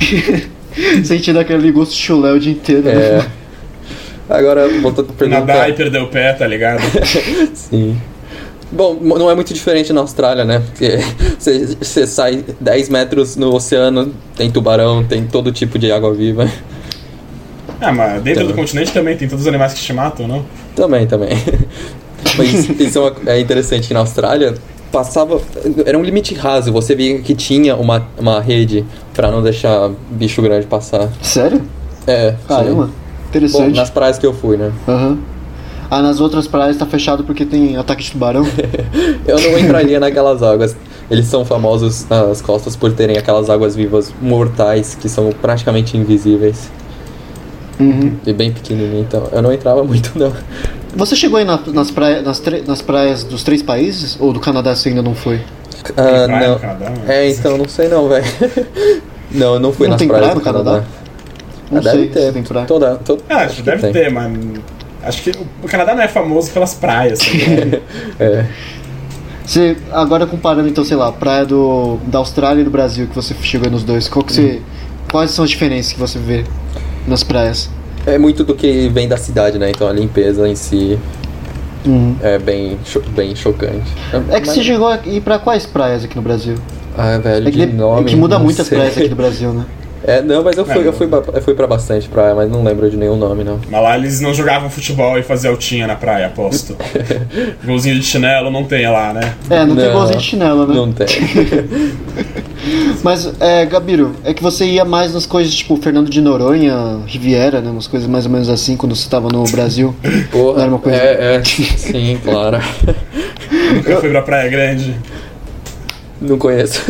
Sentindo 1.04 1.38
aquele 1.38 1.70
gosto 1.70 1.92
de 1.92 1.98
chulé 1.98 2.32
o 2.32 2.40
dia 2.40 2.50
inteiro. 2.50 2.82
né? 2.82 2.92
É. 2.92 3.26
Agora, 4.28 4.68
voltando 4.80 5.06
pra 5.06 5.14
pergunta. 5.14 5.40
Nadar 5.40 5.70
e 5.70 5.72
perder 5.74 6.02
o 6.02 6.08
pé, 6.08 6.32
tá 6.32 6.48
ligado? 6.48 6.80
Sim. 7.54 7.96
Bom, 8.72 8.98
não 9.00 9.30
é 9.30 9.36
muito 9.36 9.54
diferente 9.54 9.92
na 9.92 10.00
Austrália, 10.00 10.44
né? 10.44 10.58
Porque 10.66 10.98
você 11.38 11.76
você 11.80 12.08
sai 12.08 12.44
10 12.60 12.88
metros 12.88 13.36
no 13.36 13.54
oceano, 13.54 14.12
tem 14.36 14.50
tubarão, 14.50 15.04
tem 15.04 15.24
todo 15.26 15.52
tipo 15.52 15.78
de 15.78 15.92
água 15.92 16.12
viva. 16.12 16.50
Ah, 17.84 17.92
mas 17.92 18.22
dentro 18.22 18.42
Tá. 18.46 18.50
do 18.52 18.54
continente 18.54 18.92
também 18.92 19.16
tem 19.16 19.28
todos 19.28 19.42
os 19.44 19.48
animais 19.48 19.74
que 19.74 19.80
te 19.80 19.92
matam, 19.92 20.26
não? 20.26 20.44
Também, 20.74 21.06
também. 21.06 21.30
Mas 22.36 22.68
isso 22.80 22.98
é, 22.98 23.00
uma- 23.02 23.14
é 23.26 23.38
interessante 23.40 23.86
que 23.88 23.94
na 23.94 24.00
Austrália 24.00 24.54
passava. 24.90 25.40
Era 25.84 25.96
um 25.98 26.02
limite 26.02 26.34
raso, 26.34 26.72
você 26.72 26.94
via 26.94 27.20
que 27.20 27.34
tinha 27.34 27.76
uma, 27.76 28.08
uma 28.18 28.40
rede 28.40 28.84
pra 29.12 29.30
não 29.30 29.42
deixar 29.42 29.90
bicho 30.10 30.40
grande 30.42 30.66
passar. 30.66 31.10
Sério? 31.22 31.62
É, 32.06 32.30
sim. 32.32 32.36
Caramba. 32.48 32.86
Bom, 32.86 32.90
Interessante. 33.28 33.76
nas 33.76 33.90
praias 33.90 34.18
que 34.18 34.26
eu 34.26 34.32
fui, 34.32 34.56
né? 34.56 34.72
Aham. 34.88 35.18
Ah, 35.90 36.00
nas 36.02 36.18
outras 36.20 36.48
praias 36.48 36.76
tá 36.76 36.86
fechado 36.86 37.22
porque 37.24 37.44
tem 37.44 37.76
ataque 37.76 38.02
de 38.02 38.10
tubarão? 38.12 38.44
Eu 39.28 39.38
não 39.40 39.58
entraria 39.58 40.00
naquelas 40.00 40.42
águas. 40.42 40.74
Eles 41.10 41.26
são 41.26 41.44
famosos 41.44 42.06
nas 42.08 42.40
costas 42.40 42.74
por 42.74 42.90
terem 42.92 43.16
aquelas 43.18 43.50
águas 43.50 43.76
vivas 43.76 44.12
mortais 44.20 44.96
que 44.98 45.08
são 45.08 45.30
praticamente 45.30 45.96
invisíveis 45.96 46.70
Uhum. 47.80 48.16
e 48.24 48.32
bem 48.32 48.52
pequenininho, 48.52 49.00
então 49.00 49.28
eu 49.32 49.42
não 49.42 49.52
entrava 49.52 49.82
muito 49.84 50.16
não. 50.18 50.32
Você 50.96 51.16
chegou 51.16 51.38
aí 51.38 51.44
na- 51.44 51.58
nas, 51.72 51.90
praia, 51.90 52.22
nas, 52.22 52.40
nas 52.66 52.80
praias 52.82 53.24
dos 53.24 53.42
três 53.42 53.62
países? 53.62 54.16
Ou 54.20 54.32
do 54.32 54.38
Canadá 54.40 54.74
você 54.76 54.90
ainda 54.90 55.02
não 55.02 55.14
foi? 55.14 55.40
Ah, 55.96 56.26
não. 56.28 56.58
Canadá, 56.58 56.92
mas- 57.00 57.10
É, 57.10 57.28
então 57.30 57.58
não 57.58 57.68
sei 57.68 57.88
não, 57.88 58.08
velho. 58.08 58.24
Não, 59.32 59.54
eu 59.54 59.58
não 59.60 59.72
fui 59.72 59.86
Não 59.88 59.92
nas 59.94 59.98
tem 59.98 60.06
praias 60.06 60.26
praia 60.28 60.34
do 60.34 60.38
no 60.38 60.44
Canadá? 60.44 60.70
Canadá. 60.70 60.86
Não 61.72 61.78
Ah, 61.78 61.82
sei 61.82 61.92
deve 61.92 62.06
se 62.06 62.12
ter. 62.26 62.32
tem 62.34 62.42
praia. 62.44 62.66
Toda, 62.66 62.94
to- 62.96 63.18
Ah, 63.28 63.38
acho 63.38 63.56
que 63.56 63.62
deve 63.62 63.80
tem. 63.82 63.92
ter, 63.92 64.08
mas. 64.12 64.32
Acho 65.02 65.22
que 65.24 65.30
o 65.62 65.66
Canadá 65.66 65.92
não 65.96 66.02
é 66.02 66.06
famoso 66.08 66.52
pelas 66.52 66.74
praias, 66.74 67.18
ligado? 67.20 67.82
É. 68.20 68.46
Você, 69.44 69.76
agora 69.90 70.24
comparando 70.26 70.68
então, 70.68 70.84
sei 70.84 70.96
lá, 70.96 71.10
praia 71.10 71.44
do, 71.44 71.98
da 72.06 72.18
Austrália 72.18 72.60
e 72.60 72.64
do 72.64 72.70
Brasil, 72.70 73.08
que 73.08 73.14
você 73.14 73.34
chegou 73.42 73.66
aí 73.66 73.72
nos 73.72 73.82
dois, 73.82 74.08
qual 74.08 74.24
que 74.24 74.32
você, 74.32 74.62
quais 75.10 75.32
são 75.32 75.44
as 75.44 75.50
diferenças 75.50 75.92
que 75.92 75.98
você 75.98 76.18
vê 76.18 76.44
nas 77.06 77.22
praias? 77.22 77.68
É 78.06 78.18
muito 78.18 78.44
do 78.44 78.54
que 78.54 78.88
vem 78.88 79.08
da 79.08 79.16
cidade, 79.16 79.58
né? 79.58 79.70
Então 79.70 79.88
a 79.88 79.92
limpeza 79.92 80.46
em 80.48 80.54
si 80.54 80.98
Uhum. 81.86 82.16
é 82.22 82.38
bem, 82.38 82.78
cho- 82.84 83.02
bem 83.14 83.34
chocante. 83.36 83.90
É 84.30 84.40
que 84.40 84.46
Mas- 84.46 84.48
você 84.56 84.62
chegou 84.62 84.88
a 84.88 84.98
ir 85.04 85.20
pra 85.20 85.38
quais 85.38 85.66
praias 85.66 86.04
aqui 86.04 86.16
no 86.16 86.22
Brasil? 86.22 86.54
Ah, 86.96 87.18
velho, 87.18 87.48
É 87.48 87.50
que, 87.50 87.66
de 87.66 87.72
nome. 87.72 88.02
é 88.02 88.04
que 88.04 88.16
muda 88.16 88.38
muito 88.38 88.60
as 88.62 88.68
praias 88.68 88.96
aqui 88.96 89.08
do 89.08 89.16
Brasil, 89.16 89.52
né? 89.52 89.64
É, 90.06 90.20
não, 90.20 90.44
mas 90.44 90.56
eu 90.58 90.66
fui, 90.66 90.74
É, 90.82 90.86
eu 90.86 90.92
fui, 90.92 91.08
eu 91.32 91.40
fui 91.42 91.54
pra 91.54 91.66
bastante 91.66 92.08
praia, 92.10 92.34
mas 92.34 92.50
não 92.50 92.62
lembro 92.62 92.90
de 92.90 92.96
nenhum 92.96 93.16
nome, 93.16 93.42
não. 93.42 93.58
Mas 93.70 93.82
lá 93.82 93.96
eles 93.96 94.20
não 94.20 94.34
jogavam 94.34 94.68
futebol 94.68 95.18
e 95.18 95.22
faziam 95.22 95.52
altinha 95.52 95.86
na 95.86 95.96
praia, 95.96 96.26
aposto. 96.26 96.76
Golzinho 97.64 97.98
de 97.98 98.02
chinelo 98.04 98.50
não 98.50 98.64
tem 98.64 98.86
lá, 98.86 99.14
né? 99.14 99.34
É, 99.48 99.64
não, 99.64 99.74
tem 99.74 99.86
Não. 99.86 99.92
golzinho 99.94 100.18
de 100.18 100.24
chinelo, 100.24 100.66
né? 100.66 100.74
Não 100.74 100.92
tem. 100.92 101.06
Mas, 103.02 103.30
é, 103.40 103.64
Gabiro, 103.66 104.14
é 104.24 104.32
que 104.32 104.42
você 104.42 104.64
ia 104.64 104.84
mais 104.84 105.12
nas 105.12 105.26
coisas 105.26 105.54
tipo 105.54 105.76
Fernando 105.76 106.08
de 106.10 106.20
Noronha, 106.20 107.00
Riviera, 107.06 107.60
né? 107.60 107.70
Umas 107.70 107.86
coisas 107.86 108.08
mais 108.08 108.24
ou 108.26 108.32
menos 108.32 108.48
assim 108.48 108.76
quando 108.76 108.94
você 108.94 109.08
tava 109.08 109.28
no 109.28 109.44
Brasil. 109.44 109.94
Porra, 110.30 110.62
Era 110.62 110.70
uma 110.70 110.78
coisa- 110.78 110.98
é, 110.98 111.36
é, 111.36 111.44
sim, 111.44 112.18
claro. 112.22 112.58
Nunca 113.74 113.96
fui 114.00 114.10
pra 114.10 114.22
Praia 114.22 114.50
Grande. 114.50 114.94
Não 116.20 116.38
conheço. 116.38 116.82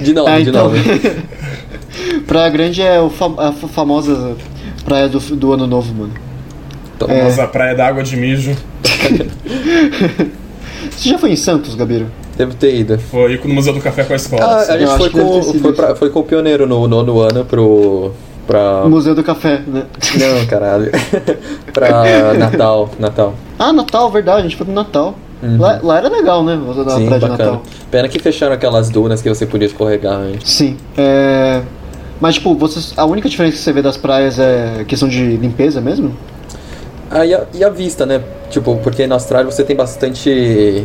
De 0.00 0.12
nome, 0.12 0.30
Ah, 0.30 0.40
de 0.40 0.48
então. 0.50 0.68
nome. 0.68 0.80
Praia 2.26 2.50
Grande 2.50 2.82
é 2.82 3.00
o 3.00 3.10
fam- 3.10 3.34
a 3.38 3.52
fa- 3.52 3.68
famosa 3.68 4.36
praia 4.84 5.08
do, 5.08 5.18
do 5.18 5.52
Ano 5.52 5.66
Novo, 5.66 5.94
mano. 5.94 6.12
Então, 6.96 7.08
É. 7.10 7.20
Famosa 7.20 7.46
praia 7.48 7.74
d'água 7.74 8.02
de 8.02 8.16
mijo. 8.16 8.56
Você 10.90 11.08
já 11.08 11.18
foi 11.18 11.32
em 11.32 11.36
Santos, 11.36 11.74
Gabiro? 11.74 12.06
Devo 12.36 12.54
ter 12.54 12.74
ido. 12.76 12.98
Foi 12.98 13.40
no 13.44 13.54
Museu 13.54 13.72
do 13.72 13.80
Café 13.80 14.04
com 14.04 14.12
a 14.12 14.16
escola. 14.16 14.44
Ah, 14.44 14.56
assim. 14.58 14.72
a 14.72 14.78
gente 14.78 14.96
foi 14.96 15.08
deve 15.10 15.24
com, 15.24 15.42
foi, 15.60 15.72
pra- 15.72 15.94
foi 15.94 16.10
com 16.10 16.20
o 16.20 16.24
pioneiro 16.24 16.66
no 16.66 16.86
nono 16.88 17.20
ano 17.20 17.44
pro. 17.44 18.10
pra. 18.46 18.84
Museu 18.86 19.14
do 19.14 19.22
Café, 19.22 19.62
né? 19.66 19.84
Não, 20.18 20.46
caralho. 20.46 20.90
pra 21.72 22.34
Natal. 22.34 22.90
Natal. 22.98 23.34
Ah, 23.58 23.72
Natal, 23.72 24.10
verdade, 24.10 24.40
a 24.40 24.42
gente 24.42 24.56
foi 24.56 24.66
pro 24.66 24.74
Natal. 24.74 25.14
Uhum. 25.42 25.60
Lá, 25.60 25.78
lá 25.82 25.98
era 25.98 26.08
legal, 26.08 26.42
né? 26.42 26.58
Você 26.66 26.90
Sim, 26.90 27.06
praia 27.06 27.20
de. 27.20 27.28
Natal. 27.28 27.62
Pena 27.90 28.08
que 28.08 28.18
fecharam 28.18 28.54
aquelas 28.54 28.90
dunas 28.90 29.22
que 29.22 29.28
você 29.28 29.46
podia 29.46 29.66
escorregar 29.66 30.14
antes. 30.14 30.50
Sim. 30.52 30.76
É... 30.96 31.62
Mas, 32.20 32.34
tipo, 32.34 32.54
vocês, 32.54 32.94
a 32.96 33.04
única 33.04 33.28
diferença 33.28 33.56
que 33.56 33.62
você 33.62 33.72
vê 33.72 33.82
das 33.82 33.96
praias 33.96 34.38
é 34.38 34.84
questão 34.86 35.08
de 35.08 35.36
limpeza 35.36 35.80
mesmo? 35.80 36.14
Ah, 37.10 37.24
e 37.24 37.34
a, 37.34 37.44
e 37.54 37.64
a 37.64 37.68
vista, 37.68 38.06
né? 38.06 38.22
Tipo, 38.50 38.76
porque 38.76 39.06
na 39.06 39.16
Austrália 39.16 39.50
você 39.50 39.64
tem 39.64 39.76
bastante. 39.76 40.84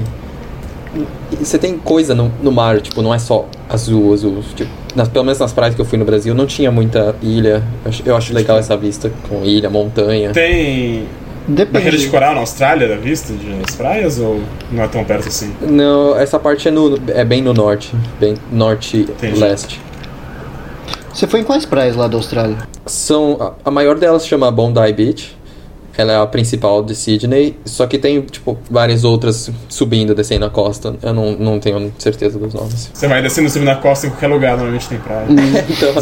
Você 1.39 1.57
tem 1.57 1.77
coisa 1.77 2.15
no, 2.15 2.31
no 2.41 2.51
mar, 2.51 2.81
tipo, 2.81 3.01
não 3.01 3.13
é 3.13 3.19
só 3.19 3.45
azul, 3.69 4.13
azul. 4.13 4.43
Tipo, 4.55 4.69
nas, 4.95 5.07
pelo 5.07 5.23
menos 5.23 5.39
nas 5.39 5.53
praias 5.53 5.75
que 5.75 5.81
eu 5.81 5.85
fui 5.85 5.97
no 5.97 6.05
Brasil, 6.05 6.33
não 6.33 6.45
tinha 6.45 6.71
muita 6.71 7.15
ilha. 7.21 7.63
Eu 7.83 7.89
acho, 7.89 8.03
eu 8.05 8.15
acho 8.15 8.33
legal 8.33 8.57
essa 8.57 8.75
vista 8.75 9.11
com 9.29 9.43
ilha, 9.43 9.69
montanha. 9.69 10.31
Tem 10.31 11.05
Depende. 11.47 11.71
barreira 11.71 11.97
de 11.97 12.07
coral 12.07 12.33
na 12.33 12.41
Austrália, 12.41 12.87
da 12.87 12.95
vista 12.95 13.33
de, 13.33 13.51
das 13.53 13.75
praias, 13.75 14.19
ou 14.19 14.41
não 14.71 14.83
é 14.83 14.87
tão 14.87 15.03
perto 15.03 15.27
assim? 15.27 15.53
Não, 15.61 16.15
essa 16.17 16.37
parte 16.37 16.67
é, 16.67 16.71
no, 16.71 16.99
é 17.07 17.25
bem 17.25 17.41
no 17.41 17.53
norte, 17.53 17.91
bem 18.19 18.35
norte-leste. 18.51 19.79
Você 21.13 21.27
foi 21.27 21.41
em 21.41 21.43
quais 21.43 21.65
praias 21.65 21.95
lá 21.95 22.07
da 22.07 22.17
Austrália? 22.17 22.57
São, 22.85 23.37
a, 23.39 23.69
a 23.69 23.71
maior 23.71 23.97
delas 23.97 24.25
chama 24.25 24.49
Bondi 24.51 24.93
Beach. 24.93 25.37
Ela 25.97 26.13
é 26.13 26.15
a 26.15 26.25
principal 26.25 26.81
de 26.81 26.95
Sydney, 26.95 27.57
só 27.65 27.85
que 27.85 27.97
tem, 27.97 28.21
tipo, 28.21 28.57
várias 28.71 29.03
outras 29.03 29.51
subindo, 29.67 30.15
descendo 30.15 30.45
a 30.45 30.49
costa. 30.49 30.95
Eu 31.01 31.13
não, 31.13 31.33
não 31.33 31.59
tenho 31.59 31.91
certeza 31.99 32.39
dos 32.39 32.53
nomes. 32.53 32.89
Você 32.93 33.05
vai 33.05 33.21
descendo 33.21 33.49
subindo 33.49 33.67
na 33.67 33.75
costa 33.75 34.07
em 34.07 34.09
qualquer 34.09 34.27
lugar, 34.27 34.55
normalmente 34.55 34.87
tem 34.87 34.97
praia. 34.97 35.27
Então, 35.69 35.93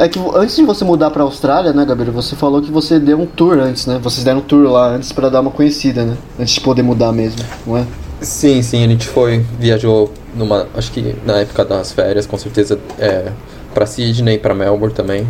É 0.00 0.08
que 0.08 0.18
antes 0.34 0.56
de 0.56 0.64
você 0.64 0.82
mudar 0.84 1.10
pra 1.10 1.22
Austrália, 1.22 1.72
né, 1.72 1.84
Gabriel, 1.84 2.12
você 2.12 2.34
falou 2.34 2.60
que 2.62 2.72
você 2.72 2.98
deu 2.98 3.20
um 3.20 3.26
tour 3.26 3.58
antes, 3.58 3.86
né? 3.86 4.00
Vocês 4.02 4.24
deram 4.24 4.38
um 4.38 4.42
tour 4.42 4.68
lá 4.68 4.88
antes 4.88 5.12
pra 5.12 5.28
dar 5.28 5.42
uma 5.42 5.50
conhecida, 5.50 6.04
né? 6.04 6.16
Antes 6.40 6.54
de 6.54 6.60
poder 6.60 6.82
mudar 6.82 7.12
mesmo, 7.12 7.38
não 7.66 7.76
é? 7.76 7.84
sim, 8.20 8.62
sim, 8.62 8.84
a 8.84 8.88
gente 8.88 9.06
foi, 9.06 9.44
viajou 9.58 10.10
numa, 10.34 10.66
acho 10.74 10.90
que 10.92 11.14
na 11.24 11.40
época 11.40 11.64
das 11.64 11.92
férias, 11.92 12.26
com 12.26 12.38
certeza, 12.38 12.78
é, 12.98 13.30
pra 13.74 13.86
Sydney, 13.86 14.38
pra 14.38 14.54
Melbourne 14.54 14.94
também. 14.94 15.26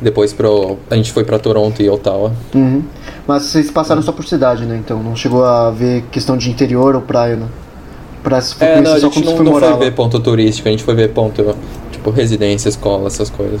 Depois 0.00 0.32
pro, 0.32 0.78
a 0.90 0.96
gente 0.96 1.12
foi 1.12 1.22
pra 1.22 1.38
Toronto 1.38 1.80
e 1.80 1.88
Ottawa. 1.88 2.32
Uhum. 2.54 2.82
Mas 3.26 3.44
vocês 3.44 3.70
passaram 3.70 4.02
só 4.02 4.10
por 4.10 4.24
cidade, 4.24 4.64
né? 4.64 4.76
Então 4.76 5.00
não 5.00 5.14
chegou 5.14 5.44
a 5.44 5.70
ver 5.70 6.02
questão 6.10 6.36
de 6.36 6.50
interior 6.50 6.96
ou 6.96 7.02
praia, 7.02 7.36
né? 7.36 7.46
Pra 8.22 8.40
for 8.40 8.64
É, 8.64 8.80
não, 8.80 8.94
a 8.94 8.98
gente 8.98 9.24
não, 9.24 9.36
foi 9.36 9.44
não 9.44 9.60
foi 9.60 9.78
ver 9.78 9.92
ponto 9.92 10.18
turístico, 10.20 10.68
a 10.68 10.70
gente 10.70 10.82
foi 10.82 10.94
ver 10.94 11.08
ponto, 11.10 11.56
tipo, 11.90 12.10
residência, 12.10 12.68
escola, 12.68 13.06
essas 13.08 13.30
coisas, 13.30 13.60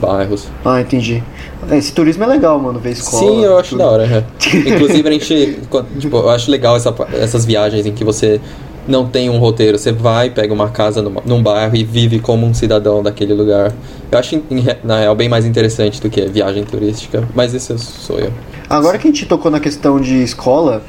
bairros. 0.00 0.46
Ah, 0.64 0.80
entendi. 0.80 1.22
É, 1.70 1.76
Esse 1.76 1.92
turismo 1.92 2.24
é 2.24 2.26
legal, 2.26 2.58
mano, 2.58 2.78
ver 2.78 2.92
escola. 2.92 3.22
Sim, 3.22 3.44
eu 3.44 3.58
acho 3.58 3.70
tudo. 3.70 3.78
da 3.78 3.86
hora. 3.86 4.04
é. 4.04 4.24
Inclusive, 4.68 5.08
a 5.08 5.12
gente. 5.12 5.60
Tipo, 5.98 6.16
eu 6.18 6.30
acho 6.30 6.50
legal 6.50 6.76
essa, 6.76 6.94
essas 7.12 7.44
viagens 7.44 7.84
em 7.84 7.92
que 7.92 8.04
você 8.04 8.40
não 8.88 9.06
tem 9.06 9.28
um 9.30 9.38
roteiro. 9.38 9.78
Você 9.78 9.92
vai, 9.92 10.30
pega 10.30 10.52
uma 10.52 10.70
casa 10.70 11.02
numa, 11.02 11.22
num 11.24 11.42
bairro 11.42 11.76
e 11.76 11.84
vive 11.84 12.18
como 12.18 12.46
um 12.46 12.54
cidadão 12.54 13.02
daquele 13.02 13.34
lugar. 13.34 13.72
Eu 14.10 14.18
acho, 14.18 14.42
na 14.82 15.00
real, 15.00 15.14
bem 15.14 15.28
mais 15.28 15.44
interessante 15.44 16.00
do 16.00 16.08
que 16.10 16.22
viagem 16.26 16.64
turística. 16.64 17.28
Mas 17.34 17.54
esse 17.54 17.78
sou 17.78 18.18
eu. 18.18 18.32
Agora 18.68 18.98
que 18.98 19.06
a 19.06 19.10
gente 19.10 19.26
tocou 19.26 19.50
na 19.50 19.60
questão 19.60 20.00
de 20.00 20.22
escola, 20.22 20.82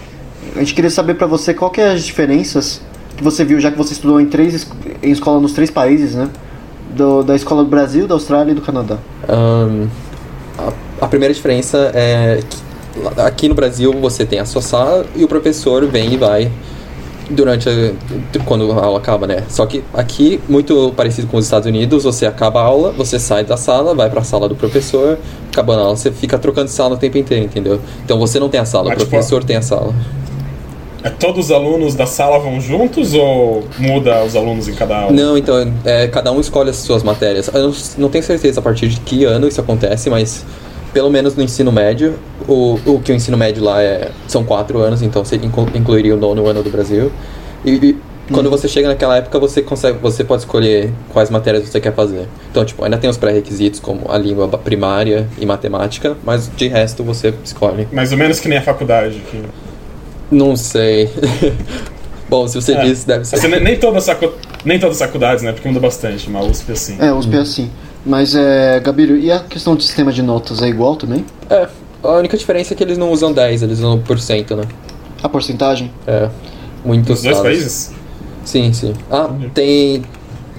a 0.56 0.60
gente 0.60 0.74
queria 0.74 0.90
saber 0.90 1.16
pra 1.16 1.28
você 1.28 1.54
qual 1.54 1.70
que 1.70 1.82
é 1.82 1.92
as 1.92 2.04
diferenças 2.04 2.82
que 3.16 3.24
você 3.24 3.44
viu, 3.44 3.60
já 3.60 3.70
que 3.70 3.78
você 3.78 3.94
estudou 3.94 4.20
em 4.20 4.26
três 4.26 4.68
em 5.04 5.12
escola 5.12 5.40
nos 5.40 5.54
três 5.54 5.70
países, 5.70 6.16
né? 6.16 6.30
Do- 6.96 7.22
da 7.24 7.36
escola 7.36 7.64
do 7.64 7.70
Brasil, 7.70 8.08
da 8.08 8.16
Austrália 8.16 8.52
e 8.52 8.56
do 8.56 8.62
Canadá. 8.62 8.98
Ahn, 9.28 9.88
a, 10.58 11.06
a 11.06 11.08
primeira 11.08 11.34
diferença 11.34 11.92
é 11.94 12.40
que 12.50 12.70
aqui 13.22 13.48
no 13.48 13.56
Brasil 13.56 13.94
você 13.94 14.26
tem 14.26 14.40
a 14.40 14.46
sua 14.46 14.62
sala 14.62 15.06
e 15.16 15.24
o 15.24 15.28
professor 15.28 15.86
vem 15.86 16.14
e 16.14 16.18
vai 16.18 16.52
durante 17.30 17.70
a, 17.70 18.40
quando 18.46 18.72
a 18.72 18.84
aula 18.84 19.00
acaba, 19.00 19.28
né? 19.28 19.44
Só 19.50 19.66
que 19.66 19.84
aqui, 19.94 20.40
muito 20.48 20.94
parecido 20.96 21.28
com 21.28 21.38
os 21.38 21.46
Estados 21.46 21.68
Unidos, 21.68 22.04
você 22.04 22.26
acaba 22.26 22.62
a 22.62 22.64
aula, 22.64 22.92
você 22.92 23.20
sai 23.20 23.44
da 23.44 23.58
sala, 23.58 23.94
vai 23.94 24.10
pra 24.10 24.24
sala 24.24 24.50
do 24.50 24.56
professor, 24.56 25.18
acabando 25.52 25.82
a 25.82 25.84
aula, 25.86 25.96
você 25.96 26.12
fica 26.12 26.38
trocando 26.38 26.70
sala 26.70 26.96
o 26.96 26.98
tempo 26.98 27.18
inteiro, 27.18 27.46
entendeu? 27.46 27.80
Então 28.04 28.18
você 28.20 28.40
não 28.40 28.50
tem 28.50 28.60
a 28.60 28.66
sala, 28.66 28.90
Mas, 28.90 28.96
o 28.96 29.00
tipo, 29.00 29.10
professor 29.12 29.44
tem 29.44 29.56
a 29.56 29.62
sala. 29.62 29.94
É 31.02 31.10
todos 31.10 31.46
os 31.46 31.52
alunos 31.52 31.96
da 31.96 32.06
sala 32.06 32.40
vão 32.40 32.60
juntos 32.60 33.14
ou 33.14 33.64
muda 33.78 34.22
os 34.24 34.36
alunos 34.36 34.68
em 34.68 34.74
cada 34.74 34.98
aula? 34.98 35.12
Não, 35.14 35.38
então, 35.38 35.74
é, 35.86 36.08
cada 36.08 36.32
um 36.32 36.42
escolhe 36.42 36.70
as 36.70 36.76
suas 36.78 37.04
matérias. 37.04 37.50
Eu 37.54 37.68
não, 37.68 37.74
não 37.98 38.10
tenho 38.10 38.24
certeza 38.24 38.60
a 38.60 38.64
partir 38.64 38.90
de 38.90 39.00
que 39.00 39.24
ano 39.24 39.48
isso 39.48 39.62
acontece, 39.62 40.10
mas 40.10 40.46
pelo 40.94 41.10
menos 41.10 41.36
no 41.36 41.44
ensino 41.44 41.72
médio, 41.72 42.16
o, 42.48 42.80
o 42.86 43.00
que 43.00 43.12
o 43.12 43.16
ensino 43.16 43.38
médio 43.38 43.64
lá 43.64 43.82
é, 43.82 44.10
são 44.28 44.44
quatro 44.44 44.80
anos, 44.80 45.02
então 45.02 45.24
você 45.24 45.36
inclu- 45.36 45.70
incluiria 45.76 46.16
o 46.16 46.18
nono 46.20 46.48
ano 46.48 46.64
do 46.64 46.70
Brasil. 46.70 47.12
E, 47.64 47.72
e 47.72 47.98
quando 48.32 48.50
você 48.50 48.68
chega 48.68 48.88
naquela 48.88 49.18
época, 49.18 49.40
você 49.40 49.62
consegue, 49.62 49.98
você 50.00 50.24
pode 50.24 50.44
escolher 50.44 50.92
quais 51.12 51.30
matérias 51.30 51.68
você 51.68 51.80
quer 51.82 51.94
fazer. 51.94 52.28
Então, 52.52 52.64
tipo, 52.64 52.84
ainda 52.84 52.98
tem 52.98 53.10
os 53.10 53.18
pré-requisitos 53.18 53.80
como 53.80 54.12
a 54.12 54.18
língua 54.18 54.48
primária 54.50 55.28
e 55.40 55.46
matemática, 55.46 56.16
mas 56.24 56.50
de 56.56 56.68
resto 56.68 57.04
você 57.04 57.34
escolhe. 57.44 57.88
Mais 57.92 58.12
ou 58.12 58.18
menos 58.18 58.40
que 58.40 58.48
nem 58.48 58.58
a 58.60 58.62
faculdade. 58.62 59.20
Que... 59.32 59.42
Não 60.32 60.56
sei. 60.56 61.10
Bom, 62.30 62.48
se 62.48 62.62
você 62.62 62.74
É. 62.74 62.84
disse, 62.86 63.08
deve 63.08 63.26
ser. 63.26 63.38
Assim, 63.38 63.48
nem, 63.48 63.60
nem 63.64 63.76
todas 63.80 64.08
nem 64.64 64.80
todas 64.80 65.02
as 65.02 65.08
faculdades, 65.08 65.44
né? 65.44 65.52
Porque 65.52 65.68
muda 65.68 65.80
bastante, 65.80 66.30
mas 66.30 66.46
a 66.46 66.48
USP 66.48 66.72
assim. 66.72 66.98
É, 67.00 67.12
USP 67.12 67.36
é 67.36 67.40
assim. 67.40 67.72
Mas, 68.06 68.36
é, 68.36 68.80
Gabiru, 68.80 69.18
e 69.18 69.32
a 69.32 69.40
questão 69.40 69.76
de 69.76 69.84
sistema 69.84 70.12
de 70.12 70.22
notas 70.22 70.62
é 70.62 70.68
igual 70.68 70.96
também? 70.96 71.26
É, 71.50 71.68
a 72.04 72.12
única 72.14 72.38
diferença 72.38 72.74
é 72.74 72.78
que 72.78 72.84
eles 72.84 72.98
não 72.98 73.12
usam 73.12 73.32
10, 73.34 73.64
eles 73.64 73.80
usam 73.80 74.00
por 74.00 74.20
cento, 74.20 74.56
né? 74.56 74.64
A 75.22 75.28
porcentagem? 75.28 75.92
É. 76.08 76.30
Muitos 76.84 77.18
Os 77.18 77.24
dois 77.24 77.40
países? 77.40 77.92
Sim, 78.46 78.72
sim. 78.74 78.94
Ah, 79.12 79.30
tem. 79.54 80.04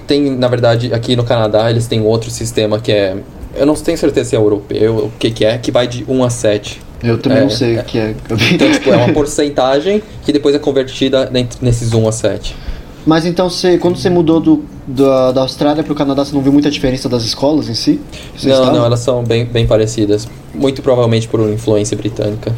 Tem, 0.05 0.29
na 0.29 0.47
verdade, 0.47 0.93
aqui 0.93 1.15
no 1.15 1.23
Canadá 1.23 1.69
eles 1.69 1.87
têm 1.87 2.01
outro 2.01 2.29
sistema 2.29 2.79
que 2.79 2.91
é. 2.91 3.17
Eu 3.55 3.65
não 3.65 3.73
tenho 3.73 3.97
certeza 3.97 4.29
se 4.29 4.35
é 4.35 4.39
europeu 4.39 4.95
ou 4.95 5.05
o 5.05 5.11
que, 5.17 5.31
que 5.31 5.43
é, 5.43 5.57
que 5.57 5.71
vai 5.71 5.87
de 5.87 6.05
1 6.07 6.23
a 6.23 6.29
7. 6.29 6.81
Eu 7.03 7.17
também 7.17 7.39
É, 7.39 7.41
não 7.41 7.49
sei 7.49 7.77
é. 7.77 7.81
o 7.81 7.83
que 7.83 7.97
é, 7.97 8.15
Então, 8.53 8.71
tipo, 8.71 8.91
é 8.91 8.95
uma 8.97 9.11
porcentagem 9.13 10.03
que 10.23 10.31
depois 10.31 10.53
é 10.53 10.59
convertida 10.59 11.29
nesses 11.61 11.91
1 11.93 12.07
a 12.07 12.11
7. 12.11 12.55
Mas 13.05 13.25
então, 13.25 13.49
você, 13.49 13.77
quando 13.77 13.97
você 13.97 14.09
mudou 14.09 14.39
do, 14.39 14.63
da, 14.87 15.31
da 15.31 15.41
Austrália 15.41 15.83
para 15.83 15.91
o 15.91 15.95
Canadá, 15.95 16.23
você 16.23 16.33
não 16.35 16.41
viu 16.41 16.53
muita 16.53 16.69
diferença 16.69 17.09
das 17.09 17.23
escolas 17.23 17.67
em 17.67 17.73
si? 17.73 17.99
Você 18.35 18.49
Não, 18.49 18.55
estava? 18.55 18.77
não, 18.77 18.85
elas 18.85 18.99
são 18.99 19.23
bem, 19.23 19.43
bem 19.45 19.65
parecidas. 19.65 20.27
Muito 20.53 20.81
provavelmente 20.81 21.27
por 21.27 21.39
influência 21.49 21.97
britânica. 21.97 22.53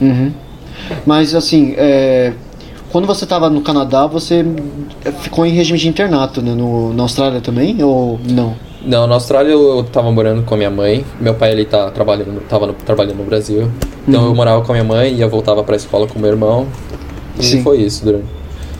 Uhum. 0.00 0.32
Mas 1.04 1.34
assim, 1.34 1.74
é, 1.76 2.32
quando 2.90 3.06
você 3.06 3.24
estava 3.24 3.50
no 3.50 3.60
Canadá, 3.60 4.06
você 4.06 4.44
ficou 5.20 5.44
em 5.44 5.50
regime 5.52 5.78
de 5.78 5.88
internato, 5.88 6.40
né? 6.40 6.54
No, 6.54 6.92
na 6.94 7.02
Austrália 7.02 7.40
também? 7.40 7.82
Ou 7.82 8.18
não? 8.28 8.54
Não, 8.84 9.06
na 9.06 9.14
Austrália 9.14 9.52
eu 9.52 9.76
eu 9.78 9.84
tava 9.84 10.10
morando 10.10 10.42
com 10.42 10.54
a 10.54 10.56
minha 10.56 10.70
mãe. 10.70 11.04
Meu 11.20 11.34
pai 11.34 11.52
ele 11.52 11.64
tá 11.66 11.90
trabalhando, 11.90 12.40
tava 12.48 12.66
no- 12.66 12.72
trabalhando 12.72 13.18
no 13.18 13.24
Brasil. 13.24 13.70
Então 14.08 14.22
Uhum. 14.22 14.28
eu 14.28 14.34
morava 14.34 14.62
com 14.64 14.72
a 14.72 14.74
minha 14.74 14.84
mãe 14.84 15.14
e 15.14 15.20
eu 15.20 15.28
voltava 15.28 15.62
pra 15.62 15.76
escola 15.76 16.06
com 16.06 16.18
meu 16.18 16.30
irmão. 16.30 16.66
E 17.38 17.44
Sim. 17.44 17.62
foi 17.62 17.80
isso 17.82 18.04
durante. 18.04 18.24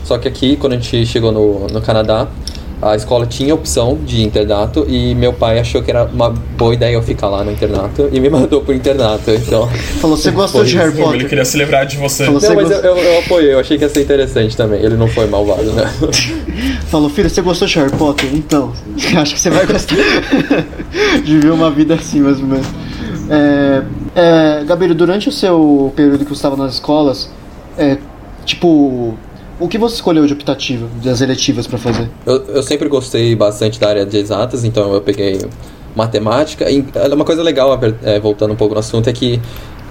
Só 0.03 0.17
que 0.17 0.27
aqui, 0.27 0.55
quando 0.57 0.73
a 0.73 0.75
gente 0.77 1.05
chegou 1.05 1.31
no, 1.31 1.67
no 1.67 1.81
Canadá, 1.81 2.27
a 2.81 2.97
escola 2.97 3.25
tinha 3.25 3.55
opção 3.55 3.97
de 4.05 4.21
internato 4.21 4.85
e 4.89 5.15
meu 5.15 5.31
pai 5.31 5.57
achou 5.57 5.81
que 5.81 5.89
era 5.89 6.03
uma 6.03 6.29
boa 6.29 6.73
ideia 6.73 6.93
eu 6.95 7.01
ficar 7.01 7.29
lá 7.29 7.41
no 7.41 7.49
internato 7.49 8.09
e 8.11 8.19
me 8.19 8.27
mandou 8.29 8.59
pro 8.61 8.73
internato. 8.73 9.31
Então. 9.31 9.69
Falou, 10.01 10.17
você 10.17 10.31
gostou 10.31 10.65
de. 10.65 10.75
Harry 10.77 10.91
Pô, 10.91 10.97
ele 11.03 11.11
Potter? 11.13 11.29
queria 11.29 11.45
se 11.45 11.57
livrar 11.57 11.85
de 11.85 11.95
você. 11.95 12.25
Falou- 12.25 12.41
Você 12.41 12.49
Não, 12.49 12.55
mas 12.55 12.69
eu, 12.71 12.81
gost- 12.81 12.85
eu, 12.85 12.97
eu 12.97 13.19
apoiei, 13.19 13.53
eu 13.53 13.59
achei 13.59 13.77
que 13.77 13.85
ia 13.85 13.89
ser 13.89 14.01
interessante 14.01 14.57
também. 14.57 14.81
Ele 14.81 14.95
não 14.97 15.07
foi 15.07 15.25
malvado, 15.27 15.71
né? 15.71 15.83
Falou, 16.91 17.09
filho, 17.09 17.29
você 17.29 17.41
gostou 17.41 17.65
de 17.67 17.79
Harry 17.79 17.91
Potter? 17.95 18.29
Então, 18.33 18.73
acho 19.17 19.33
que 19.33 19.39
você 19.39 19.49
vai 19.49 19.65
gostar 19.65 19.95
de 21.23 21.39
ver 21.39 21.51
uma 21.51 21.71
vida 21.71 21.93
assim, 21.95 22.19
mais 22.19 22.39
ou 22.41 22.45
menos. 22.47 22.67
É, 23.29 23.81
é, 24.15 24.63
Gabriel, 24.65 24.93
durante 24.93 25.29
o 25.29 25.31
seu 25.31 25.91
período 25.95 26.19
que 26.19 26.29
você 26.29 26.33
estava 26.33 26.57
nas 26.57 26.73
escolas, 26.73 27.29
é, 27.77 27.97
tipo, 28.45 29.17
o 29.59 29.67
que 29.67 29.77
você 29.77 29.95
escolheu 29.95 30.25
de 30.25 30.33
optativa, 30.33 30.87
das 31.03 31.21
eletivas 31.21 31.67
pra 31.67 31.77
fazer? 31.77 32.09
Eu, 32.25 32.43
eu 32.47 32.63
sempre 32.63 32.87
gostei 32.89 33.35
bastante 33.35 33.79
da 33.79 33.89
área 33.89 34.05
de 34.05 34.17
exatas, 34.17 34.63
então 34.63 34.93
eu 34.93 35.01
peguei 35.01 35.39
matemática. 35.95 36.69
E 36.69 36.83
é 36.95 37.13
uma 37.13 37.25
coisa 37.25 37.43
legal, 37.43 37.79
é, 38.03 38.19
voltando 38.19 38.53
um 38.53 38.55
pouco 38.55 38.73
no 38.73 38.79
assunto, 38.79 39.09
é 39.09 39.13
que 39.13 39.39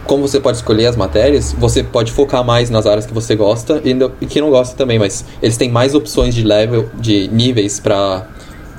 como 0.05 0.27
você 0.27 0.41
pode 0.41 0.57
escolher 0.57 0.87
as 0.87 0.97
matérias, 0.97 1.55
você 1.57 1.83
pode 1.83 2.11
focar 2.11 2.45
mais 2.45 2.71
nas 2.71 2.87
áreas 2.87 3.07
que 3.07 3.15
você 3.15 3.37
gosta 3.37 3.81
e 4.21 4.27
que 4.27 4.41
não 4.41 4.51
gosta 4.51 4.77
também, 4.77 4.99
mas 4.99 5.25
eles 5.41 5.57
têm 5.57 5.71
mais 5.71 5.95
opções 5.95 6.35
de 6.35 6.43
level, 6.43 6.89
de 6.95 7.29
níveis 7.29 7.79
para 7.79 8.27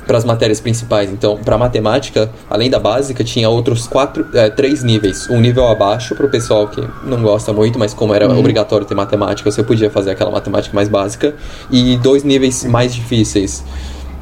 para 0.05 0.17
as 0.17 0.25
matérias 0.25 0.59
principais. 0.59 1.11
Então, 1.11 1.37
para 1.37 1.57
matemática, 1.57 2.29
além 2.49 2.69
da 2.69 2.79
básica, 2.79 3.23
tinha 3.23 3.49
outros 3.49 3.87
quatro, 3.87 4.27
é, 4.33 4.49
três 4.49 4.83
níveis. 4.83 5.29
Um 5.29 5.39
nível 5.39 5.67
abaixo 5.67 6.15
para 6.15 6.25
o 6.25 6.29
pessoal 6.29 6.67
que 6.67 6.81
não 7.03 7.21
gosta 7.21 7.53
muito, 7.53 7.77
mas 7.79 7.93
como 7.93 8.13
era 8.13 8.27
obrigatório 8.29 8.85
ter 8.85 8.95
matemática, 8.95 9.49
você 9.51 9.63
podia 9.63 9.89
fazer 9.89 10.11
aquela 10.11 10.31
matemática 10.31 10.75
mais 10.75 10.87
básica. 10.87 11.35
E 11.71 11.97
dois 11.97 12.23
níveis 12.23 12.63
mais 12.65 12.93
difíceis. 12.93 13.63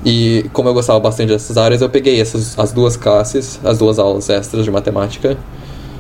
E 0.04 0.50
como 0.52 0.68
eu 0.68 0.74
gostava 0.74 1.00
bastante 1.00 1.30
dessas 1.30 1.58
áreas, 1.58 1.82
eu 1.82 1.90
peguei 1.90 2.20
essas 2.20 2.58
as 2.58 2.72
duas 2.72 2.98
classes, 2.98 3.60
as 3.64 3.78
duas 3.78 4.00
aulas 4.00 4.30
extras 4.30 4.66
de 4.66 4.72
matemática 4.72 5.38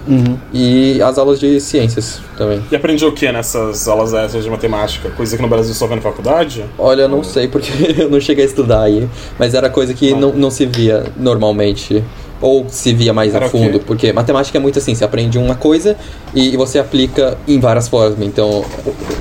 Uhum. 0.07 0.37
e 0.51 1.01
as 1.01 1.17
aulas 1.17 1.39
de 1.39 1.59
ciências 1.59 2.21
também. 2.37 2.61
E 2.71 2.75
aprendeu 2.75 3.09
o 3.09 3.11
que 3.11 3.31
nessas 3.31 3.87
aulas 3.87 4.13
extras 4.13 4.43
de 4.43 4.49
matemática? 4.49 5.09
Coisa 5.11 5.35
que 5.35 5.41
no 5.41 5.47
Brasil 5.47 5.73
só 5.73 5.87
vê 5.87 5.95
na 5.95 6.01
faculdade? 6.01 6.65
Olha, 6.77 7.03
eu 7.03 7.09
não 7.09 7.23
sei 7.23 7.47
porque 7.47 7.71
eu 8.01 8.09
não 8.09 8.19
cheguei 8.19 8.43
a 8.43 8.47
estudar 8.47 8.81
aí, 8.83 9.07
mas 9.37 9.53
era 9.53 9.69
coisa 9.69 9.93
que 9.93 10.13
não, 10.13 10.33
não 10.33 10.49
se 10.49 10.65
via 10.65 11.05
normalmente. 11.15 12.03
Ou 12.41 12.65
se 12.67 12.91
via 12.91 13.13
mais 13.13 13.35
Era 13.35 13.45
a 13.45 13.49
fundo, 13.49 13.79
porque 13.81 14.11
matemática 14.11 14.57
é 14.57 14.61
muito 14.61 14.79
assim, 14.79 14.95
você 14.95 15.03
aprende 15.03 15.37
uma 15.37 15.53
coisa 15.53 15.95
e 16.33 16.57
você 16.57 16.79
aplica 16.79 17.37
em 17.47 17.59
várias 17.59 17.87
formas. 17.87 18.19
Então, 18.19 18.65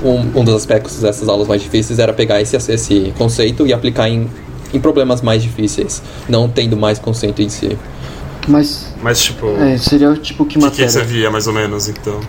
um, 0.02 0.40
um 0.40 0.42
dos 0.42 0.54
aspectos 0.54 1.02
dessas 1.02 1.28
aulas 1.28 1.46
mais 1.46 1.60
difíceis 1.60 1.98
era 1.98 2.14
pegar 2.14 2.40
esse, 2.40 2.56
esse 2.56 3.12
conceito 3.18 3.66
e 3.66 3.74
aplicar 3.74 4.08
em, 4.08 4.26
em 4.72 4.80
problemas 4.80 5.20
mais 5.20 5.42
difíceis, 5.42 6.02
não 6.30 6.48
tendo 6.48 6.78
mais 6.78 6.98
conceito 6.98 7.42
em 7.42 7.50
si. 7.50 7.76
Mas 8.48 8.92
Mas, 9.02 9.22
tipo, 9.22 9.46
é, 9.56 9.76
seria 9.78 10.12
tipo 10.14 10.44
que 10.44 10.58
o 10.58 10.60
que, 10.60 10.66
matéria? 10.66 10.86
que 10.86 10.92
você 10.92 11.04
via, 11.04 11.30
mais 11.30 11.46
ou 11.46 11.52
menos, 11.52 11.88
então? 11.88 12.20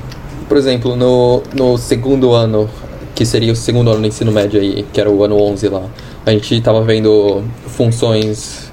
Por 0.47 0.57
exemplo, 0.57 0.95
no, 0.95 1.41
no 1.53 1.78
segundo 1.78 2.34
ano, 2.34 2.70
que 3.16 3.26
seria 3.26 3.51
o 3.53 3.55
segundo 3.55 3.89
ano 3.89 4.01
do 4.01 4.07
ensino 4.07 4.32
médio 4.32 4.59
aí, 4.59 4.86
que 4.91 4.99
era 4.99 5.09
o 5.09 5.24
ano 5.24 5.38
11 5.41 5.70
lá, 5.70 5.84
a 6.26 6.32
gente 6.32 6.59
tava 6.62 6.84
vendo 6.84 7.43
funções, 7.68 8.72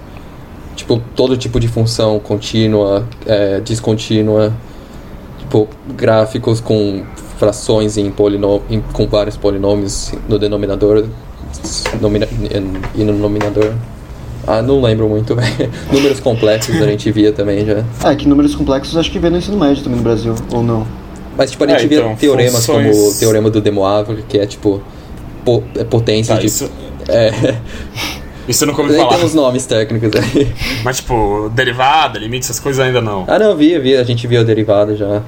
tipo, 0.75 1.01
todo 1.15 1.37
tipo 1.37 1.61
de 1.61 1.69
função 1.69 2.19
contínua, 2.19 3.07
é, 3.27 3.61
descontínua, 3.61 4.53
tipo, 5.39 5.69
gráficos 5.97 6.61
com 6.61 7.05
frações 7.39 7.97
em 7.97 8.11
polino, 8.11 8.61
em, 8.69 8.81
com 8.81 9.07
vários 9.07 9.37
polinômios 9.37 10.13
no 10.29 10.39
denominador 10.39 11.07
nomina, 12.01 12.29
e 12.95 13.05
no 13.05 13.13
nominador. 13.13 13.75
Ah, 14.51 14.63
não 14.63 14.81
lembro 14.81 15.09
muito, 15.09 15.35
velho. 15.35 15.71
Números 15.93 16.21
complexos 16.21 16.75
a 16.81 16.87
gente 16.87 17.11
via 17.13 17.33
também 17.33 17.67
já. 17.67 17.85
É, 18.05 18.15
que 18.17 18.27
números 18.27 18.55
complexos 18.55 18.97
acho 18.97 19.11
que 19.11 19.19
vê 19.19 19.29
no 19.29 19.37
ensino 19.37 19.59
médio 19.59 19.83
também 19.83 19.99
no 19.99 20.03
Brasil, 20.05 20.35
ou 20.53 20.63
não? 20.63 20.87
Mas, 21.37 21.51
tipo, 21.51 21.65
a 21.65 21.69
gente 21.69 21.85
É, 21.85 21.87
via 21.87 21.99
então, 22.01 22.17
teoremas 22.17 22.65
funções- 22.65 22.97
como 22.97 23.11
o 23.11 23.15
teorema 23.15 23.51
do 23.51 23.61
Demoivre, 23.61 24.25
que 24.29 24.39
é, 24.39 24.47
tipo, 24.47 24.81
po- 25.45 25.63
é 25.77 25.85
potência 25.85 26.35
Tá, 26.35 26.41
de... 26.41 26.47
isso, 26.47 26.71
É, 27.09 27.55
isso 28.49 28.65
eu 28.65 28.69
nunca 28.69 28.81
ouvi 28.83 28.95
tem 28.95 29.03
falar. 29.05 29.23
uns 29.25 29.35
nomes 29.35 29.67
técnicos 29.67 30.11
aí. 30.19 30.51
Mas, 30.83 30.97
tipo, 30.97 31.51
derivada, 31.55 32.19
limite, 32.19 32.45
essas 32.47 32.59
coisas 32.59 32.85
ainda 32.85 33.01
não. 33.03 33.25
Ah, 33.29 33.39
não, 33.39 33.55
via, 33.55 33.79
via, 33.79 34.01
a 34.01 34.05
gente 34.05 34.27
via 34.27 34.41
o 34.41 34.45
derivado 34.45 34.97
já. 34.97 35.23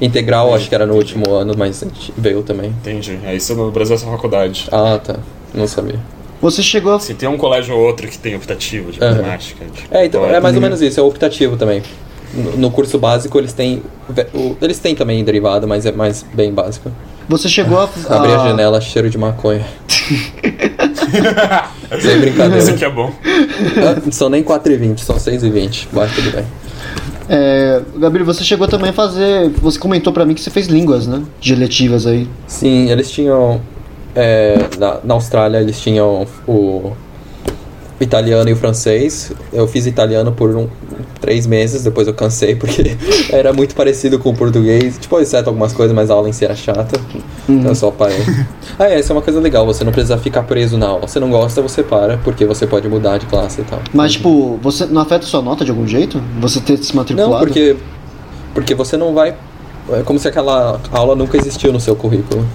Integral, 0.00 0.52
acho 0.54 0.68
que 0.68 0.74
era 0.74 0.84
no 0.84 0.94
último 0.94 1.32
ano, 1.32 1.54
mas 1.56 1.82
a 1.82 1.86
gente 1.86 2.12
veio 2.18 2.42
também. 2.42 2.68
Entendi. 2.68 3.18
É 3.24 3.34
isso 3.34 3.54
no 3.54 3.70
Brasil 3.70 3.94
é 3.94 3.98
só 3.98 4.06
faculdade. 4.10 4.68
Ah, 4.70 4.98
tá. 5.02 5.16
Não 5.54 5.66
sabia. 5.66 5.98
Você 6.40 6.62
chegou 6.62 6.94
a... 6.94 7.00
Se 7.00 7.14
tem 7.14 7.28
um 7.28 7.36
colégio 7.36 7.74
ou 7.76 7.82
outro 7.86 8.06
que 8.08 8.18
tem 8.18 8.34
optativo 8.36 8.92
de 8.92 9.02
Aham. 9.02 9.14
matemática. 9.16 9.64
de 9.64 9.84
É, 9.90 10.04
então, 10.04 10.24
é 10.26 10.38
mais 10.40 10.54
ou 10.54 10.60
menos 10.62 10.80
isso, 10.82 11.00
é 11.00 11.02
optativo 11.02 11.56
também. 11.56 11.82
No, 12.34 12.56
no 12.56 12.70
curso 12.70 12.98
básico 12.98 13.38
eles 13.38 13.52
têm... 13.52 13.82
Eles 14.60 14.78
têm 14.78 14.94
também 14.94 15.24
derivado, 15.24 15.66
mas 15.66 15.86
é 15.86 15.92
mais 15.92 16.24
bem 16.34 16.52
básico. 16.52 16.90
Você 17.28 17.48
chegou 17.48 17.78
a... 17.78 17.84
Abrir 17.84 18.32
a 18.32 18.42
a- 18.42 18.48
janela, 18.48 18.80
cheiro 18.80 19.08
de 19.10 19.16
maconha. 19.18 19.64
Sem 21.90 21.98
Isso 21.98 22.18
brincadeira. 22.20 22.70
aqui 22.70 22.84
é 22.84 22.90
bom. 22.90 23.12
Ah, 23.24 24.10
são 24.10 24.28
nem 24.28 24.42
4h20, 24.42 24.98
são 24.98 25.16
6h20. 25.16 25.88
Mas 25.92 26.14
tudo 26.14 26.30
bem. 26.32 26.44
É, 27.28 27.80
Gabriel, 27.96 28.24
você 28.26 28.44
chegou 28.44 28.68
também 28.68 28.90
a 28.90 28.92
fazer... 28.92 29.50
Você 29.62 29.78
comentou 29.78 30.12
pra 30.12 30.24
mim 30.24 30.34
que 30.34 30.40
você 30.40 30.50
fez 30.50 30.66
línguas, 30.68 31.06
né? 31.06 31.22
De 31.40 31.52
eletivas 31.52 32.06
aí. 32.06 32.28
Sim, 32.46 32.90
eles 32.90 33.10
tinham. 33.10 33.60
É, 34.16 34.56
na, 34.78 34.98
na 35.04 35.14
Austrália 35.14 35.58
eles 35.58 35.78
tinham 35.78 36.26
o 36.48 36.92
italiano 38.00 38.48
e 38.48 38.52
o 38.52 38.56
francês. 38.56 39.32
Eu 39.52 39.66
fiz 39.68 39.86
italiano 39.86 40.32
por 40.32 40.54
um, 40.56 40.68
três 41.20 41.46
meses, 41.46 41.82
depois 41.82 42.06
eu 42.06 42.14
cansei 42.14 42.54
porque 42.56 42.96
era 43.30 43.52
muito 43.52 43.74
parecido 43.74 44.18
com 44.18 44.30
o 44.30 44.34
português. 44.34 44.98
Tipo, 44.98 45.20
exceto 45.20 45.48
algumas 45.48 45.72
coisas, 45.72 45.94
mas 45.94 46.10
a 46.10 46.14
aula 46.14 46.28
em 46.28 46.32
si 46.32 46.44
era 46.44 46.56
chata. 46.56 46.98
Então 47.48 47.70
eu 47.70 47.74
só 47.74 47.90
parei. 47.90 48.16
Ah, 48.78 48.90
é, 48.90 48.98
essa 48.98 49.10
é 49.10 49.16
uma 49.16 49.22
coisa 49.22 49.40
legal, 49.40 49.64
você 49.64 49.82
não 49.84 49.90
precisa 49.90 50.18
ficar 50.18 50.42
preso 50.42 50.76
na 50.76 50.88
aula. 50.88 51.08
Você 51.08 51.18
não 51.18 51.30
gosta, 51.30 51.62
você 51.62 51.82
para, 51.82 52.18
porque 52.18 52.44
você 52.44 52.66
pode 52.66 52.86
mudar 52.86 53.16
de 53.16 53.24
classe 53.24 53.62
e 53.62 53.64
tal. 53.64 53.80
Mas, 53.94 54.12
tipo, 54.12 54.58
você 54.60 54.84
não 54.84 55.00
afeta 55.00 55.24
sua 55.24 55.40
nota 55.40 55.64
de 55.64 55.70
algum 55.70 55.86
jeito? 55.86 56.22
Você 56.40 56.60
ter 56.60 56.76
se 56.76 56.94
matriculado? 56.94 57.32
Não, 57.32 57.38
porque. 57.38 57.74
Porque 58.52 58.74
você 58.74 58.98
não 58.98 59.14
vai. 59.14 59.34
É 59.90 60.02
como 60.02 60.18
se 60.18 60.28
aquela 60.28 60.78
aula 60.92 61.16
nunca 61.16 61.38
existiu 61.38 61.72
no 61.72 61.80
seu 61.80 61.96
currículo. 61.96 62.46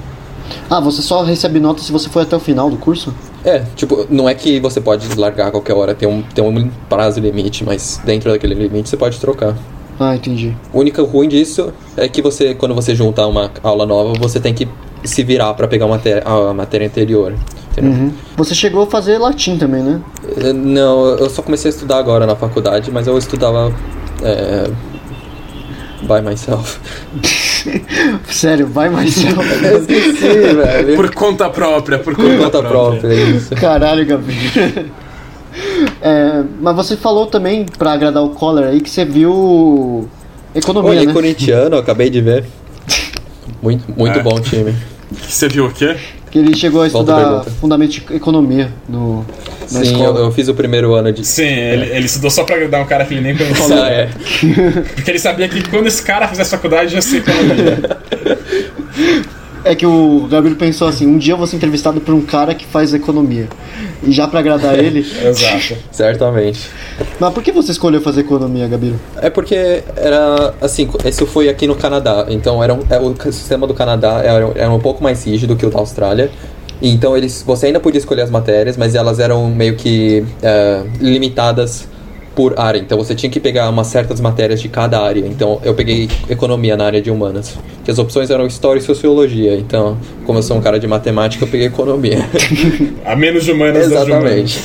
Ah, 0.70 0.80
você 0.80 1.02
só 1.02 1.24
recebe 1.24 1.60
nota 1.60 1.82
se 1.82 1.92
você 1.92 2.10
for 2.10 2.22
até 2.22 2.36
o 2.36 2.40
final 2.40 2.70
do 2.70 2.78
curso? 2.78 3.14
É, 3.44 3.60
tipo, 3.76 4.06
não 4.10 4.30
é 4.30 4.34
que 4.34 4.60
você 4.60 4.80
pode 4.80 5.08
largar 5.18 5.48
a 5.48 5.52
qualquer 5.52 5.74
hora, 5.74 5.96
tem 5.96 6.08
um, 6.08 6.22
tem 6.22 6.44
um 6.44 6.70
prazo 6.90 7.20
limite, 7.20 7.64
mas 7.64 8.00
dentro 8.06 8.32
daquele 8.32 8.54
limite 8.54 8.90
você 8.90 8.98
pode 8.98 9.20
trocar. 9.20 9.56
Ah, 10.00 10.16
entendi. 10.16 10.56
O 10.74 10.80
único 10.80 11.04
ruim 11.04 11.28
disso 11.28 11.72
é 11.96 12.08
que 12.08 12.22
você, 12.22 12.56
quando 12.56 12.74
você 12.74 12.96
juntar 12.96 13.28
uma 13.28 13.52
aula 13.64 13.86
nova, 13.86 14.14
você 14.20 14.40
tem 14.40 14.54
que 14.54 14.68
se 15.04 15.24
virar 15.24 15.54
pra 15.54 15.68
pegar 15.68 15.86
a 15.86 15.90
matéria, 15.90 16.24
a 16.26 16.54
matéria 16.54 16.88
anterior. 16.88 17.34
Uhum. 17.82 18.12
Você 18.36 18.54
chegou 18.54 18.84
a 18.84 18.88
fazer 18.88 19.18
latim 19.18 19.58
também, 19.58 19.82
né? 19.82 20.02
Eh, 20.38 20.54
Não, 20.54 21.06
eu 21.08 21.30
só 21.30 21.42
comecei 21.42 21.70
a 21.70 21.74
estudar 21.74 21.98
agora 21.98 22.26
na 22.26 22.36
faculdade, 22.36 22.92
mas 22.92 23.08
eu 23.08 23.18
estudava 23.18 23.74
é, 24.22 24.70
by 26.02 26.22
myself. 26.28 26.80
Sério, 28.30 28.68
vai 28.68 28.90
mais 28.90 29.16
Eu 29.24 29.80
esqueci, 29.80 30.54
velho. 30.54 30.96
Por 30.96 31.14
conta 31.14 31.50
própria, 31.50 32.00
por 32.00 32.16
Por 32.16 32.26
conta, 32.26 32.38
conta 32.38 32.64
própria, 32.64 33.08
é 33.14 33.24
isso. 33.32 33.56
Caralho, 33.56 34.06
Gabriel. 34.06 34.86
É, 36.02 36.44
mas 36.62 36.76
você 36.78 36.96
falou 36.96 37.26
também, 37.26 37.66
pra 37.78 37.92
agradar 37.92 38.24
o 38.24 38.30
Collor 38.30 38.64
aí, 38.64 38.80
que 38.80 38.90
você 38.90 39.04
viu 39.04 40.08
economia, 40.56 40.92
Olha, 40.92 41.06
né? 41.06 41.12
corintiano, 41.14 41.76
acabei 41.76 42.10
de 42.10 42.22
ver. 42.22 42.46
Muito, 43.62 43.84
muito 43.98 44.18
É. 44.18 44.24
bom 44.24 44.40
time. 44.40 44.74
Você 45.12 45.50
viu 45.50 45.66
o 45.66 45.72
quê? 45.72 45.98
Que 46.32 46.40
ele 46.40 46.56
chegou 46.56 46.82
a 46.82 46.88
estudar 46.88 47.18
pergunta. 47.18 47.52
fundamento 47.60 47.92
de 47.92 48.16
economia 48.16 48.72
no, 48.88 49.26
na 49.60 49.68
Sim, 49.68 49.76
eu, 49.78 49.84
escola. 49.84 50.20
eu 50.22 50.32
fiz 50.32 50.48
o 50.48 50.54
primeiro 50.54 50.94
ano 50.96 51.12
de. 51.12 51.26
Sim, 51.28 51.44
ele, 51.44 51.88
ele 51.90 52.06
estudou 52.06 52.32
só 52.32 52.44
pra 52.46 52.56
agradar 52.56 52.82
um 52.82 52.86
cara 52.86 53.04
que 53.06 53.14
ele 53.14 53.22
nem 53.22 53.36
conhecia. 53.36 53.84
Ah, 53.84 53.90
é. 53.90 54.10
Porque 54.96 55.12
ele 55.12 55.20
sabia 55.20 55.50
que 55.50 55.62
quando 55.70 55.88
esse 55.88 56.02
cara 56.02 56.28
fizesse 56.30 56.52
faculdade 56.52 56.96
ia 56.96 57.02
ser 57.02 57.18
economia. 57.18 57.80
É 59.64 59.76
que 59.76 59.86
o 59.86 60.28
Gabriel 60.30 60.58
pensou 60.58 60.88
assim, 60.88 61.06
um 61.08 61.18
dia 61.18 61.34
eu 61.34 61.38
vou 61.38 61.46
ser 61.46 61.56
entrevistado 61.56 62.02
por 62.02 62.14
um 62.14 62.22
cara 62.22 62.54
que 62.56 62.66
faz 62.66 62.94
economia. 62.94 63.48
E 64.04 64.12
já 64.12 64.28
pra 64.28 64.40
agradar 64.40 64.78
ele... 64.80 65.00
Exato. 65.00 65.78
Certamente. 65.92 66.70
Mas 67.20 67.34
por 67.34 67.44
que 67.44 67.52
você 67.52 67.72
escolheu 67.72 68.02
fazer 68.02 68.22
economia, 68.22 68.68
Gabriel? 68.68 68.96
É 69.18 69.30
porque 69.30 69.84
era 69.96 70.54
assim, 70.62 70.90
isso 71.06 71.26
foi 71.28 71.50
aqui 71.50 71.68
no 71.68 71.76
Canadá, 71.76 72.26
então 72.30 72.64
era 72.64 72.74
um, 72.74 72.80
é, 72.90 73.00
o 73.00 73.16
sistema 73.32 73.68
do 73.68 73.74
Canadá 73.74 74.22
era, 74.24 74.52
era 74.56 74.72
um 74.72 74.80
pouco 74.80 75.04
mais 75.04 75.26
rígido 75.26 75.56
que 75.56 75.66
o 75.66 75.70
da 75.70 75.80
Austrália. 75.80 76.32
Então 76.82 77.16
eles, 77.16 77.44
você 77.46 77.68
ainda 77.68 77.80
podia 77.80 78.00
escolher 78.00 78.24
as 78.24 78.32
matérias, 78.32 78.76
mas 78.76 78.96
elas 78.96 79.20
eram 79.20 79.48
meio 79.52 79.76
que 79.76 80.26
é, 80.42 80.84
limitadas 81.00 81.88
por 82.36 82.60
área. 82.60 82.80
Então 82.80 82.98
você 82.98 83.14
tinha 83.14 83.30
que 83.30 83.40
pegar 83.40 83.70
umas 83.70 83.88
certas 83.88 84.20
matérias 84.20 84.62
de 84.62 84.70
cada 84.70 85.02
área. 85.02 85.20
Então 85.20 85.60
eu 85.64 85.74
peguei 85.74 86.10
economia 86.30 86.78
na 86.78 86.86
área 86.86 87.02
de 87.02 87.12
humanas, 87.12 87.58
que 87.84 87.92
as 87.92 88.00
opções 88.00 88.30
eram 88.30 88.46
história 88.46 88.80
e 88.80 88.84
sociologia. 88.84 89.56
Então, 89.56 89.98
como 90.26 90.40
eu 90.40 90.44
sou 90.44 90.58
um 90.58 90.62
cara 90.62 90.80
de 90.80 90.88
matemática, 90.88 91.44
eu 91.44 91.50
peguei 91.50 91.68
economia. 91.68 92.20
A 93.06 93.16
menos 93.16 93.44
de 93.44 93.52
humanas 93.52 93.88
humanas. 93.88 94.08
Exatamente. 94.08 94.62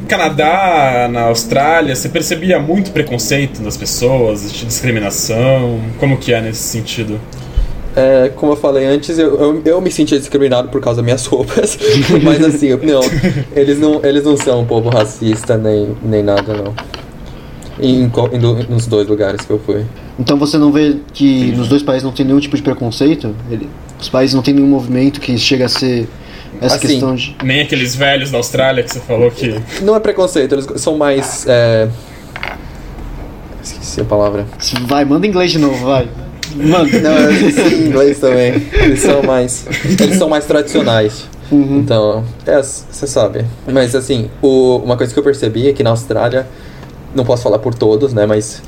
No 0.00 0.06
Canadá, 0.08 1.08
na 1.10 1.22
Austrália, 1.22 1.94
você 1.94 2.08
percebia 2.08 2.58
muito 2.58 2.90
preconceito 2.90 3.62
das 3.62 3.76
pessoas, 3.76 4.52
de 4.52 4.66
discriminação? 4.66 5.80
Como 5.98 6.16
que 6.16 6.32
é 6.32 6.40
nesse 6.40 6.62
sentido? 6.62 7.20
É, 7.96 8.28
como 8.34 8.52
eu 8.52 8.56
falei 8.56 8.84
antes, 8.86 9.18
eu, 9.18 9.38
eu, 9.40 9.62
eu 9.64 9.80
me 9.80 9.90
sentia 9.90 10.18
discriminado 10.18 10.68
por 10.68 10.80
causa 10.80 10.96
das 10.96 11.04
minhas 11.04 11.26
roupas. 11.26 11.78
Mas 12.22 12.44
assim, 12.44 12.66
eu- 12.66 12.80
não, 12.82 13.00
eles 13.54 13.78
não, 13.78 14.04
eles 14.04 14.24
não 14.24 14.36
são 14.36 14.62
um 14.62 14.66
povo 14.66 14.88
racista 14.88 15.56
nem, 15.56 15.94
nem 16.02 16.22
nada, 16.22 16.54
não. 16.54 16.74
Em, 17.80 18.02
em 18.04 18.38
do- 18.38 18.64
nos 18.68 18.86
dois 18.86 19.06
lugares 19.08 19.42
que 19.42 19.50
eu 19.50 19.60
fui. 19.64 19.84
Então 20.18 20.36
você 20.36 20.58
não 20.58 20.72
vê 20.72 20.96
que 21.12 21.52
nos 21.52 21.68
dois 21.68 21.82
países 21.82 22.02
não 22.04 22.12
tem 22.12 22.26
nenhum 22.26 22.40
tipo 22.40 22.56
de 22.56 22.62
preconceito? 22.62 23.34
Ele- 23.50 23.68
os 24.00 24.08
países 24.08 24.34
não 24.34 24.42
tem 24.42 24.54
nenhum 24.54 24.68
movimento 24.68 25.20
que 25.20 25.38
chega 25.38 25.66
a 25.66 25.68
ser 25.68 26.08
essa 26.60 26.76
Assim, 26.76 26.88
questão 26.88 27.14
de... 27.14 27.36
Nem 27.44 27.60
aqueles 27.62 27.94
velhos 27.94 28.30
da 28.30 28.38
Austrália 28.38 28.82
que 28.82 28.92
você 28.92 29.00
falou 29.00 29.30
que. 29.30 29.54
Não 29.82 29.94
é 29.94 30.00
preconceito, 30.00 30.52
eles 30.54 30.66
são 30.76 30.96
mais. 30.96 31.46
É... 31.48 31.88
Esqueci 33.62 34.00
a 34.00 34.04
palavra. 34.04 34.46
Vai, 34.86 35.04
manda 35.04 35.26
inglês 35.26 35.50
de 35.52 35.58
novo, 35.58 35.84
vai. 35.86 36.08
Manda. 36.54 37.00
Não, 37.00 37.12
eu 37.18 37.30
esqueci 37.32 37.74
em 37.74 37.86
inglês 37.88 38.18
também. 38.18 38.54
Eles 38.72 39.00
são 39.00 39.22
mais. 39.22 39.66
Eles 40.00 40.16
são 40.16 40.28
mais 40.28 40.44
tradicionais. 40.44 41.24
Uhum. 41.50 41.78
Então, 41.80 42.24
é, 42.46 42.60
você 42.62 43.06
sabe. 43.06 43.44
Mas 43.70 43.94
assim, 43.94 44.30
o- 44.40 44.76
uma 44.84 44.96
coisa 44.96 45.12
que 45.12 45.18
eu 45.18 45.22
percebi 45.24 45.68
é 45.68 45.72
que 45.72 45.82
na 45.82 45.90
Austrália, 45.90 46.46
não 47.14 47.24
posso 47.24 47.42
falar 47.42 47.58
por 47.58 47.74
todos, 47.74 48.12
né? 48.14 48.24
Mas 48.26 48.62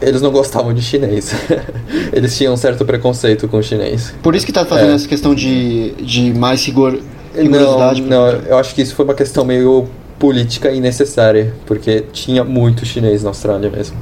eles 0.00 0.20
não 0.22 0.30
gostavam 0.30 0.72
de 0.72 0.80
chinês. 0.82 1.32
eles 2.12 2.36
tinham 2.36 2.54
um 2.54 2.56
certo 2.56 2.84
preconceito 2.84 3.46
com 3.48 3.58
o 3.58 3.62
chinês. 3.62 4.14
Por 4.22 4.34
isso 4.34 4.46
que 4.46 4.52
tá 4.52 4.64
fazendo 4.64 4.92
É. 4.92 4.94
essa 4.94 5.06
questão 5.08 5.34
de, 5.34 5.92
de 6.00 6.32
mais 6.34 6.64
rigor, 6.64 6.98
Não, 7.34 7.42
rigorosidade. 7.42 8.02
não, 8.02 8.26
eu 8.28 8.56
acho 8.58 8.74
que 8.74 8.82
isso 8.82 8.94
foi 8.94 9.04
uma 9.04 9.14
questão 9.14 9.44
meio 9.44 9.86
política 10.18 10.70
e 10.70 10.80
necessária, 10.80 11.52
porque 11.66 12.04
tinha 12.12 12.42
muito 12.44 12.84
chinês 12.86 13.22
na 13.22 13.30
Austrália 13.30 13.68
mesmo. 13.70 13.96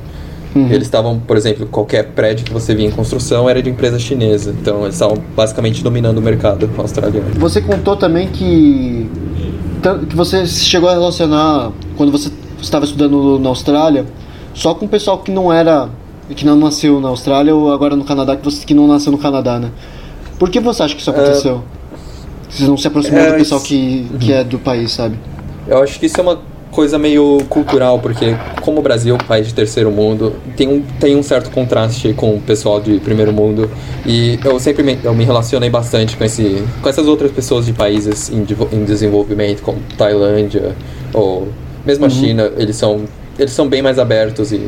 Uhum. 0.55 0.66
Eles 0.66 0.82
estavam, 0.88 1.18
por 1.20 1.36
exemplo, 1.36 1.66
qualquer 1.66 2.09
prédio 2.09 2.44
que 2.44 2.53
você 2.53 2.74
via 2.74 2.86
em 2.86 2.90
construção 2.90 3.48
era 3.48 3.62
de 3.62 3.70
empresa 3.70 3.98
chinesa. 3.98 4.51
Então 4.61 4.82
eles 4.82 4.94
estavam 4.94 5.16
basicamente 5.36 5.82
dominando 5.82 6.18
o 6.18 6.22
mercado 6.22 6.68
australiano. 6.76 7.28
Você 7.36 7.61
contou 7.61 7.96
também 7.96 8.26
que, 8.28 9.09
que 10.09 10.16
você 10.16 10.44
chegou 10.46 10.88
a 10.88 10.92
relacionar, 10.92 11.70
quando 11.96 12.11
você 12.11 12.30
estava 12.61 12.84
estudando 12.84 13.38
na 13.38 13.48
Austrália, 13.48 14.05
só 14.53 14.74
com 14.74 14.86
o 14.86 14.88
pessoal 14.88 15.18
que 15.18 15.30
não 15.30 15.53
era, 15.53 15.88
que 16.34 16.44
não 16.44 16.57
nasceu 16.57 17.01
na 17.01 17.09
Austrália 17.09 17.55
ou 17.55 17.72
agora 17.72 17.94
no 17.94 18.05
Canadá, 18.05 18.36
que, 18.36 18.44
você, 18.44 18.64
que 18.66 18.74
não 18.74 18.86
nasceu 18.88 19.12
no 19.12 19.18
Canadá, 19.18 19.59
né? 19.59 19.70
Por 20.38 20.51
que 20.51 20.59
você 20.59 20.82
acha 20.82 20.94
que 20.94 21.01
isso 21.01 21.11
aconteceu? 21.11 21.62
Você 22.48 22.64
não 22.64 22.76
se 22.76 22.88
aproximou 22.88 23.20
é, 23.20 23.30
do 23.32 23.36
pessoal 23.36 23.61
isso- 23.61 23.68
que, 23.68 24.07
que 24.18 24.32
é 24.32 24.42
do 24.42 24.59
país, 24.59 24.90
sabe? 24.90 25.16
Eu 25.68 25.80
acho 25.80 26.01
que 26.01 26.07
isso 26.07 26.18
é 26.18 26.22
uma 26.22 26.38
coisa 26.71 26.99
meio 26.99 27.39
cultural, 27.49 27.99
porque 27.99 28.37
como 28.62 28.79
o 28.81 28.83
Brasil 28.83 29.16
país 29.27 29.47
de 29.49 29.55
terceiro 29.55 29.91
mundo, 29.91 30.35
tem 30.57 30.68
um, 30.68 30.83
tem 31.01 31.16
um 31.16 31.23
certo 31.23 31.51
contraste 31.51 32.12
com 32.14 32.37
o 32.37 32.41
pessoal 32.41 32.81
de 32.81 32.99
primeiro 33.01 33.33
mundo. 33.33 33.71
E 34.07 34.39
eu 34.45 34.59
sempre 34.61 34.83
me, 34.83 34.99
eu 35.03 35.14
me 35.14 35.25
relacionei 35.25 35.68
bastante 35.71 36.16
com, 36.16 36.25
esse, 36.25 36.62
com 36.83 36.89
essas 36.89 37.07
outras 37.07 37.31
pessoas 37.31 37.66
de 37.66 37.73
países 37.73 38.31
em, 38.31 38.47
em 38.73 38.85
desenvolvimento, 38.85 39.62
como 39.62 39.79
Tailândia 39.99 40.75
ou 41.12 41.49
mesmo 41.85 42.07
a 42.07 42.11
China. 42.11 42.51
Eles 42.57 42.77
são, 42.77 43.03
eles 43.39 43.53
são 43.53 43.68
bem 43.68 43.83
mais 43.83 43.99
abertos 43.99 44.53
e, 44.53 44.61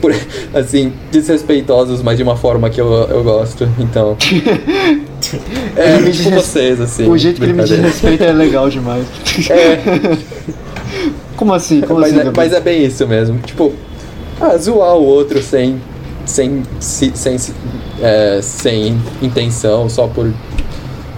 por, 0.00 0.14
assim, 0.54 0.92
desrespeitosos, 1.10 2.02
mas 2.02 2.16
de 2.16 2.22
uma 2.22 2.36
forma 2.36 2.70
que 2.70 2.80
eu, 2.80 2.86
eu 3.08 3.22
gosto. 3.24 3.68
Então, 3.78 4.16
é, 5.76 5.98
me 5.98 6.04
desres- 6.06 6.32
vocês, 6.32 6.80
assim. 6.80 7.08
o 7.08 7.16
jeito 7.16 7.38
que 7.38 7.44
ele 7.44 7.52
me 7.52 7.62
desrespeita 7.64 8.24
é 8.24 8.32
legal 8.32 8.68
demais. 8.68 9.04
É, 9.50 10.16
Como 11.36 11.52
assim? 11.54 11.80
Como 11.82 12.00
mas, 12.00 12.16
assim? 12.16 12.28
é, 12.28 12.32
mas 12.34 12.52
é 12.52 12.60
bem 12.60 12.84
isso 12.84 13.06
mesmo. 13.06 13.38
Tipo, 13.40 13.72
ah, 14.40 14.56
zoar 14.56 14.94
o 14.96 15.04
outro 15.04 15.42
sem. 15.42 15.80
sem. 16.24 16.62
se- 16.80 17.12
sem, 17.14 17.36
se- 17.38 17.52
é, 18.02 18.40
sem 18.42 18.98
intenção, 19.22 19.88
só 19.88 20.06
por. 20.06 20.32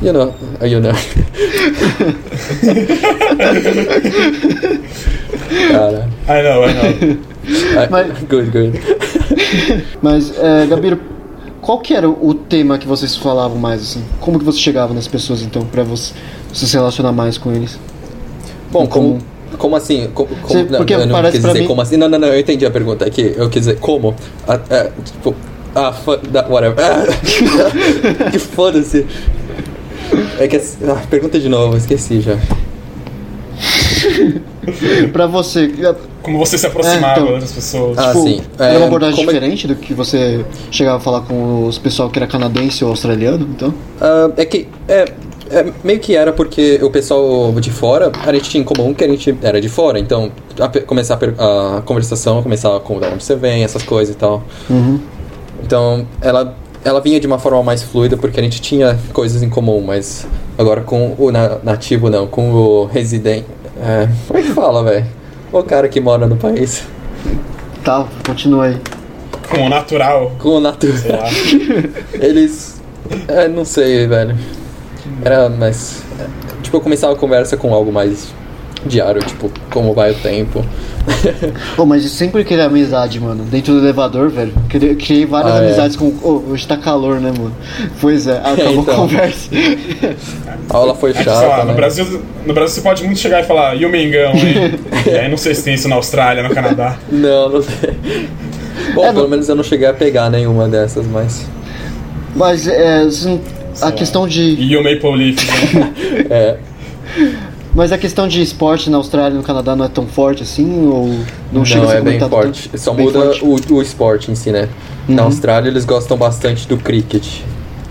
You 0.00 0.12
know. 0.12 0.34
You 0.62 0.80
know. 0.80 0.92
Cara. 5.70 6.08
I 6.28 6.42
know, 6.42 6.68
I 6.68 6.74
know. 6.74 7.16
ah, 7.78 7.88
Mas- 7.90 8.18
Good, 8.28 8.50
good. 8.50 8.80
Mas, 10.02 10.32
é, 10.38 10.66
Gabiro, 10.66 11.00
qual 11.60 11.80
que 11.80 11.94
era 11.94 12.08
o 12.08 12.34
tema 12.34 12.78
que 12.78 12.86
vocês 12.86 13.16
falavam 13.16 13.58
mais, 13.58 13.80
assim? 13.82 14.04
Como 14.20 14.38
que 14.38 14.44
você 14.44 14.58
chegava 14.58 14.92
nas 14.94 15.08
pessoas, 15.08 15.42
então, 15.42 15.62
pra 15.62 15.82
você, 15.82 16.12
você 16.52 16.66
se 16.66 16.74
relacionar 16.76 17.12
mais 17.12 17.38
com 17.38 17.52
eles? 17.52 17.78
Bom, 18.70 18.84
Em 18.84 18.86
como. 18.86 19.18
Como 19.56 19.74
assim? 19.76 20.08
Co- 20.12 20.26
Como, 20.26 20.48
Cê- 20.48 20.64
porque 20.76 20.94
não, 20.94 21.00
eu 21.02 21.06
não 21.06 21.14
parece 21.14 21.38
quis 21.38 21.46
dizer 21.46 21.60
mim- 21.60 21.66
como 21.66 21.80
assim. 21.80 21.96
Não, 21.96 22.08
não, 22.08 22.18
não, 22.18 22.28
eu 22.28 22.38
entendi 22.40 22.66
a 22.66 22.70
pergunta. 22.70 23.06
É 23.06 23.10
que 23.10 23.34
eu 23.36 23.48
quis 23.48 23.62
dizer 23.62 23.78
como. 23.78 24.14
Ah, 24.46 24.60
é, 24.70 24.90
tipo. 25.04 25.34
Ah, 25.74 25.94
da- 26.30 26.46
whatever. 26.48 26.76
Ah, 26.84 27.04
que 28.30 28.38
foda-se. 28.38 29.06
É 30.38 30.46
que. 30.48 30.56
Ah, 30.86 31.02
pergunta 31.08 31.38
de 31.38 31.48
novo, 31.48 31.76
esqueci 31.76 32.20
já. 32.20 32.36
Pra 35.12 35.26
você, 35.26 35.72
Como 36.22 36.38
você 36.38 36.58
se 36.58 36.66
aproximava 36.66 37.20
É, 37.20 37.22
então. 37.22 37.38
das 37.40 37.52
pessoas. 37.52 37.96
Ah, 37.98 38.08
tipo, 38.08 38.22
sim. 38.22 38.40
era 38.58 38.74
É, 38.74 38.76
uma 38.76 38.86
abordagem 38.86 39.16
como 39.16 39.30
é- 39.30 39.32
diferente 39.32 39.66
do 39.66 39.74
que 39.74 39.94
você 39.94 40.44
chegava 40.70 40.98
a 40.98 41.00
falar 41.00 41.22
com 41.22 41.66
os 41.66 41.78
pessoal 41.78 42.10
que 42.10 42.18
era 42.18 42.26
canadense 42.26 42.84
ou 42.84 42.90
australiano, 42.90 43.48
então? 43.50 43.72
Ah, 44.00 44.30
é 44.36 44.44
que. 44.44 44.68
É, 44.86 45.06
é, 45.50 45.72
meio 45.82 45.98
que 46.00 46.14
era 46.14 46.32
porque 46.32 46.78
o 46.82 46.90
pessoal 46.90 47.52
de 47.60 47.70
fora, 47.70 48.10
a 48.26 48.32
gente 48.32 48.50
tinha 48.50 48.60
em 48.60 48.64
comum 48.64 48.92
que 48.94 49.04
a 49.04 49.08
gente 49.08 49.36
era 49.42 49.60
de 49.60 49.68
fora, 49.68 49.98
então 49.98 50.30
a, 50.60 50.68
começar 50.80 51.18
a, 51.38 51.78
a 51.78 51.82
conversação 51.82 52.42
começava 52.42 52.80
com 52.80 52.98
de 52.98 53.06
onde 53.06 53.24
você 53.24 53.36
vem, 53.36 53.64
essas 53.64 53.82
coisas 53.82 54.14
e 54.14 54.18
tal. 54.18 54.42
Uhum. 54.68 55.00
Então 55.62 56.06
ela, 56.20 56.56
ela 56.84 57.00
vinha 57.00 57.18
de 57.20 57.26
uma 57.26 57.38
forma 57.38 57.62
mais 57.62 57.82
fluida 57.82 58.16
porque 58.16 58.38
a 58.40 58.42
gente 58.42 58.60
tinha 58.60 58.98
coisas 59.12 59.42
em 59.42 59.48
comum, 59.48 59.80
mas 59.80 60.26
agora 60.56 60.82
com 60.82 61.14
o 61.18 61.30
na- 61.30 61.58
nativo 61.62 62.08
não, 62.10 62.26
com 62.26 62.52
o 62.52 62.84
residente. 62.86 63.46
É, 63.80 64.08
como 64.26 64.38
é 64.38 64.42
que 64.42 64.50
fala, 64.50 64.82
velho? 64.82 65.06
O 65.52 65.62
cara 65.62 65.88
que 65.88 66.00
mora 66.00 66.26
no 66.26 66.36
país. 66.36 66.84
Tá, 67.84 68.06
continua 68.26 68.66
aí. 68.66 68.76
Com 69.48 69.66
o 69.66 69.68
natural. 69.68 70.32
Com 70.38 70.48
o 70.56 70.60
natural. 70.60 71.24
Eles. 72.12 72.80
É, 73.26 73.48
não 73.48 73.64
sei, 73.64 74.06
velho. 74.06 74.36
Era 75.24 75.48
mais. 75.48 76.02
é, 76.20 76.24
Tipo, 76.62 76.76
eu 76.76 76.80
começava 76.80 77.12
a 77.12 77.16
conversa 77.16 77.56
com 77.56 77.72
algo 77.72 77.90
mais 77.92 78.28
diário, 78.86 79.20
tipo, 79.22 79.50
como 79.70 79.92
vai 79.94 80.10
o 80.12 80.14
tempo. 80.14 80.64
Pô, 81.74 81.86
mas 81.86 82.02
eu 82.04 82.10
sempre 82.10 82.44
queria 82.44 82.66
amizade, 82.66 83.18
mano. 83.18 83.42
Dentro 83.44 83.72
do 83.74 83.80
elevador, 83.80 84.28
velho. 84.28 84.52
Criei, 84.68 84.94
criei 84.94 85.26
várias 85.26 85.54
Ah, 85.54 85.62
é. 85.62 85.66
amizades 85.66 85.96
com. 85.96 86.06
Ô, 86.22 86.44
hoje 86.50 86.66
tá 86.66 86.76
calor, 86.76 87.20
né, 87.20 87.32
mano? 87.36 87.54
Pois 88.00 88.26
é, 88.26 88.36
acabou 88.44 88.82
então. 88.82 88.94
a 88.94 88.96
conversa. 88.96 89.50
A 90.68 90.76
aula 90.76 90.94
foi 90.94 91.10
Aqui, 91.10 91.22
sei 91.24 91.32
chata, 91.32 91.46
lá, 91.46 91.58
né? 91.58 91.64
no, 91.64 91.74
Brasil, 91.74 92.22
no 92.46 92.52
Brasil 92.54 92.74
você 92.76 92.80
pode 92.82 93.04
muito 93.04 93.18
chegar 93.18 93.40
e 93.42 93.46
falar, 93.46 93.74
e 93.76 93.86
o 93.86 93.90
Mengão, 93.90 94.32
hein? 94.34 94.74
e 95.06 95.10
aí 95.10 95.28
não 95.30 95.36
sei 95.38 95.54
se 95.54 95.64
tem 95.64 95.74
isso 95.74 95.88
na 95.88 95.96
Austrália, 95.96 96.42
no 96.42 96.54
Canadá. 96.54 96.98
Não, 97.10 97.48
não. 97.48 97.64
Bom, 98.94 99.04
É, 99.04 99.08
pelo 99.12 99.22
não- 99.22 99.28
menos 99.30 99.48
eu 99.48 99.54
não 99.56 99.64
cheguei 99.64 99.86
a 99.88 99.94
pegar 99.94 100.28
nenhuma 100.30 100.68
dessas, 100.68 101.06
mas... 101.06 101.46
Mas 102.36 102.68
é. 102.68 103.04
não- 103.24 103.40
A 103.82 103.92
questão 103.92 104.22
lá. 104.22 104.28
de. 104.28 104.40
E 104.42 104.76
o 104.76 104.82
Maple 104.82 105.16
Leaf, 105.16 105.74
né? 105.74 105.92
É, 106.30 106.56
Mas 107.74 107.92
a 107.92 107.98
questão 107.98 108.26
de 108.28 108.40
esporte 108.42 108.90
na 108.90 108.96
Austrália 108.96 109.34
e 109.34 109.36
no 109.38 109.42
Canadá 109.42 109.76
não 109.76 109.84
é 109.84 109.88
tão 109.88 110.06
forte 110.06 110.42
assim? 110.42 110.86
Ou 110.88 111.18
não, 111.52 111.64
chega 111.64 111.80
a 111.80 111.84
não, 111.84 111.90
ser 111.92 111.96
é 111.98 112.00
bem 112.02 112.18
forte. 112.20 112.68
tanto? 112.68 112.80
Só 112.82 112.92
Bem 112.92 113.06
muda 113.06 113.20
forte. 113.34 113.72
o, 113.72 113.76
o 113.76 113.82
esporte 113.82 114.30
em 114.30 114.34
si, 114.34 114.50
né? 114.50 114.68
Na 115.08 115.22
Uhum. 115.22 115.28
Austrália 115.28 115.68
eles 115.70 115.84
gostam 115.84 116.16
bastante 116.16 116.66
do 116.68 116.76
cricket. 116.76 117.24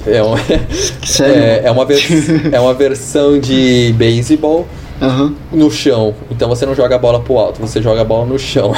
É, 0.06 0.22
um, 0.24 0.36
Sério? 1.06 1.36
é, 1.36 1.62
é 1.66 1.72
uma 1.72 1.84
vers- 1.86 2.08
é 2.52 2.60
uma 2.60 2.74
versão 2.74 3.40
de 3.40 3.94
beisebol 3.98 4.68
Aham. 5.02 5.34
no 5.52 5.70
chão. 5.72 6.14
Então 6.32 6.48
você 6.50 6.66
não 6.66 6.76
joga 6.76 6.96
a 6.96 7.00
bola 7.00 7.20
pro 7.20 7.38
alto, 7.38 7.60
você 7.60 7.82
joga 7.82 8.02
a 8.02 8.06
bola 8.06 8.26
no 8.26 8.38
chão. 8.40 8.74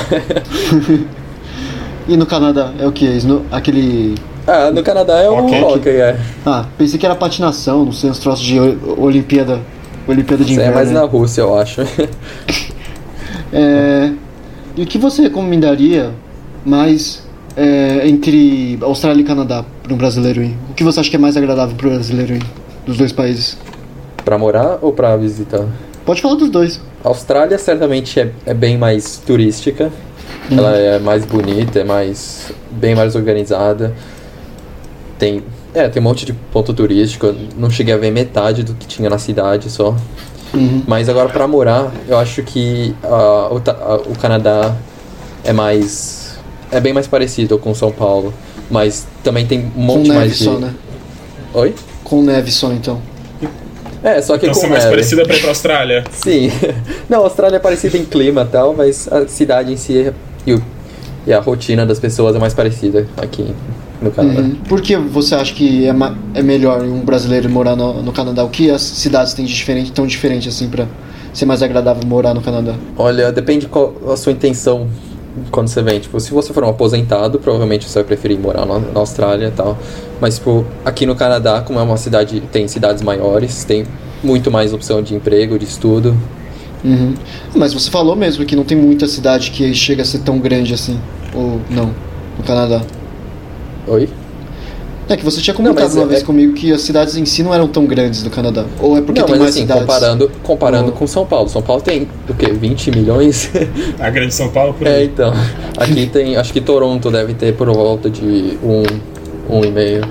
E 2.07 2.17
no 2.17 2.25
Canadá 2.25 2.71
é 2.79 2.87
o 2.87 2.91
que? 2.91 3.07
Aquele. 3.51 4.15
Ah, 4.47 4.71
no 4.71 4.81
Canadá 4.83 5.19
é 5.19 5.29
o 5.29 5.37
Hockey. 5.45 5.61
hockey, 5.63 5.89
é. 5.89 6.19
Ah, 6.45 6.65
pensei 6.77 6.97
que 6.99 7.05
era 7.05 7.15
patinação, 7.15 7.85
não 7.85 7.91
sei, 7.91 8.09
uns 8.09 8.19
troços 8.19 8.45
de 8.45 8.59
Olimpíada. 8.59 9.59
Olimpíada 10.07 10.43
de 10.43 10.51
Isso 10.53 10.59
é 10.59 10.63
inverno. 10.63 10.75
mais 10.75 10.87
né? 10.91 10.99
na 10.99 11.05
Rússia, 11.05 11.41
eu 11.41 11.57
acho. 11.57 11.81
É, 13.51 14.11
E 14.75 14.83
o 14.83 14.85
que 14.85 14.97
você 14.99 15.23
recomendaria 15.23 16.11
mais 16.63 17.23
é, 17.57 18.07
entre 18.07 18.77
Austrália 18.81 19.21
e 19.21 19.23
Canadá 19.23 19.65
para 19.81 19.93
um 19.93 19.97
brasileiro 19.97 20.43
ir? 20.43 20.55
O 20.69 20.73
que 20.73 20.83
você 20.83 20.99
acha 20.99 21.09
que 21.09 21.15
é 21.15 21.19
mais 21.19 21.35
agradável 21.35 21.75
para 21.75 21.87
o 21.87 21.89
brasileiro 21.89 22.35
ir 22.35 22.43
dos 22.85 22.97
dois 22.97 23.11
países? 23.11 23.57
pra 24.23 24.37
morar 24.37 24.77
ou 24.81 24.93
pra 24.93 25.17
visitar? 25.17 25.65
Pode 26.05 26.21
falar 26.21 26.35
dos 26.35 26.49
dois. 26.51 26.79
A 27.03 27.07
Austrália 27.07 27.57
certamente 27.57 28.19
é, 28.19 28.31
é 28.45 28.53
bem 28.53 28.77
mais 28.77 29.17
turística. 29.17 29.91
Ela 30.51 30.75
é 30.77 30.99
mais 30.99 31.25
bonita, 31.25 31.79
é 31.79 31.83
mais 31.83 32.51
bem 32.69 32.93
mais 32.93 33.15
organizada. 33.15 33.93
Tem 35.19 35.43
é, 35.73 35.87
tem 35.87 36.01
um 36.01 36.03
monte 36.03 36.25
de 36.25 36.33
ponto 36.33 36.73
turístico. 36.73 37.27
Eu 37.27 37.35
não 37.57 37.69
cheguei 37.69 37.93
a 37.93 37.97
ver 37.97 38.09
metade 38.09 38.63
do 38.63 38.73
que 38.73 38.87
tinha 38.87 39.09
na 39.09 39.19
cidade 39.19 39.69
só. 39.69 39.95
Uhum. 40.53 40.81
Mas 40.87 41.07
agora 41.07 41.29
pra 41.29 41.47
morar, 41.47 41.91
eu 42.07 42.17
acho 42.17 42.41
que 42.41 42.95
ah, 43.03 43.49
o, 43.51 43.61
ah, 43.67 44.01
o 44.07 44.17
Canadá 44.17 44.73
é 45.43 45.53
mais 45.53 46.39
é 46.71 46.79
bem 46.79 46.91
mais 46.93 47.05
parecido 47.07 47.57
com 47.59 47.73
São 47.75 47.91
Paulo, 47.91 48.33
mas 48.71 49.05
também 49.23 49.45
tem 49.45 49.59
um 49.59 49.69
Com 49.71 49.79
monte 49.81 50.07
neve 50.07 50.19
mais 50.19 50.37
de 50.37 50.43
só, 50.43 50.53
né? 50.53 50.73
Oi? 51.53 51.75
Com 52.03 52.23
neve 52.23 52.51
só, 52.51 52.71
então. 52.71 52.99
É, 54.03 54.21
só 54.21 54.37
que 54.37 54.47
Então 54.47 54.59
com 54.61 54.67
é 54.67 54.69
mais 54.69 54.83
neve. 54.85 54.95
parecida 54.95 55.23
pra 55.25 55.35
ir 55.35 55.39
pra 55.41 55.49
Austrália. 55.49 56.03
Sim. 56.13 56.49
Não, 57.09 57.19
a 57.19 57.23
Austrália 57.25 57.57
é 57.57 57.59
parecida 57.59 57.97
em 57.97 58.05
clima 58.05 58.41
e 58.41 58.45
tal, 58.51 58.73
mas 58.73 59.07
a 59.11 59.27
cidade 59.27 59.73
em 59.73 59.77
si 59.77 60.11
e, 60.47 60.53
o- 60.53 60.63
e 61.27 61.33
a 61.33 61.39
rotina 61.41 61.85
das 61.85 61.99
pessoas 61.99 62.35
é 62.35 62.39
mais 62.39 62.53
parecida 62.53 63.07
aqui 63.17 63.53
no 64.01 64.11
Canadá. 64.11 64.41
Uhum. 64.41 64.55
Por 64.67 64.81
que 64.81 64.95
você 64.95 65.35
acha 65.35 65.53
que 65.53 65.85
é, 65.87 65.93
é 66.33 66.41
melhor 66.41 66.81
um 66.83 67.01
brasileiro 67.01 67.49
morar 67.49 67.75
no, 67.75 68.01
no 68.01 68.11
Canadá? 68.11 68.43
O 68.43 68.49
que 68.49 68.69
as 68.69 68.81
cidades 68.81 69.33
têm 69.33 69.45
de 69.45 69.53
diferente, 69.53 69.91
tão 69.91 70.07
diferente 70.07 70.47
assim 70.47 70.69
para 70.69 70.87
ser 71.33 71.45
mais 71.45 71.61
agradável 71.61 72.05
morar 72.07 72.33
no 72.33 72.41
Canadá? 72.41 72.75
Olha, 72.97 73.31
depende 73.31 73.67
qual 73.67 73.93
a 74.07 74.17
sua 74.17 74.31
intenção 74.31 74.87
quando 75.51 75.67
você 75.67 75.81
vem. 75.81 75.99
Tipo, 75.99 76.19
se 76.19 76.31
você 76.31 76.53
for 76.53 76.63
um 76.63 76.69
aposentado, 76.69 77.39
provavelmente 77.39 77.87
você 77.87 77.99
vai 77.99 78.03
preferir 78.03 78.39
morar 78.39 78.65
na, 78.65 78.79
na 78.79 78.99
Austrália 78.99 79.47
e 79.47 79.51
tal. 79.51 79.77
Mas, 80.19 80.35
tipo, 80.35 80.65
aqui 80.83 81.05
no 81.05 81.15
Canadá, 81.15 81.61
como 81.61 81.79
é 81.79 81.83
uma 81.83 81.97
cidade, 81.97 82.41
tem 82.51 82.67
cidades 82.67 83.01
maiores, 83.01 83.63
tem 83.63 83.85
muito 84.23 84.51
mais 84.51 84.73
opção 84.73 85.01
de 85.01 85.15
emprego, 85.15 85.57
de 85.57 85.65
estudo. 85.65 86.15
Uhum. 86.83 87.13
Mas 87.55 87.73
você 87.73 87.89
falou 87.89 88.15
mesmo 88.15 88.45
que 88.45 88.55
não 88.55 88.63
tem 88.63 88.77
muita 88.77 89.07
cidade 89.07 89.51
que 89.51 89.73
chega 89.73 90.01
a 90.01 90.05
ser 90.05 90.19
tão 90.19 90.39
grande 90.39 90.73
assim. 90.73 90.99
Ou 91.33 91.59
não, 91.69 91.93
no 92.37 92.43
Canadá. 92.45 92.81
Oi? 93.87 94.09
É 95.11 95.17
que 95.17 95.25
você 95.25 95.41
tinha 95.41 95.55
comentado 95.55 95.85
mas 95.85 95.95
uma 95.95 96.03
é- 96.03 96.07
vez 96.07 96.21
comigo 96.21 96.53
que 96.53 96.71
as 96.71 96.81
cidades 96.81 97.15
em 97.17 97.25
si 97.25 97.41
não 97.41 97.51
eram 97.51 97.67
tão 97.67 97.87
grandes 97.87 98.23
no 98.23 98.29
Canadá. 98.29 98.65
Ou 98.79 98.95
é 98.95 99.01
porque 99.01 99.19
Não, 99.19 99.25
tem 99.25 99.33
mas 99.35 99.39
mais 99.41 99.51
assim, 99.55 99.61
cidades? 99.61 99.81
comparando, 99.83 100.31
comparando 100.43 100.89
Oh. 100.89 100.91
com 100.91 101.07
São 101.07 101.25
Paulo. 101.25 101.49
São 101.49 101.63
Paulo 101.63 101.81
tem, 101.81 102.07
o 102.29 102.33
quê? 102.35 102.51
20 102.51 102.91
milhões? 102.91 103.49
A 103.99 104.09
grande 104.11 104.35
São 104.35 104.49
Paulo, 104.49 104.75
por 104.75 104.85
É, 104.85 104.97
aí. 104.97 105.05
então. 105.05 105.33
Aqui 105.77 106.05
tem. 106.13 106.37
Acho 106.37 106.53
que 106.53 106.61
Toronto 106.61 107.09
deve 107.09 107.33
ter 107.33 107.55
por 107.55 107.67
volta 107.73 108.07
de 108.07 108.59
um, 108.63 108.83
um 109.49 109.63
e 109.65 109.71
meio. 109.71 110.03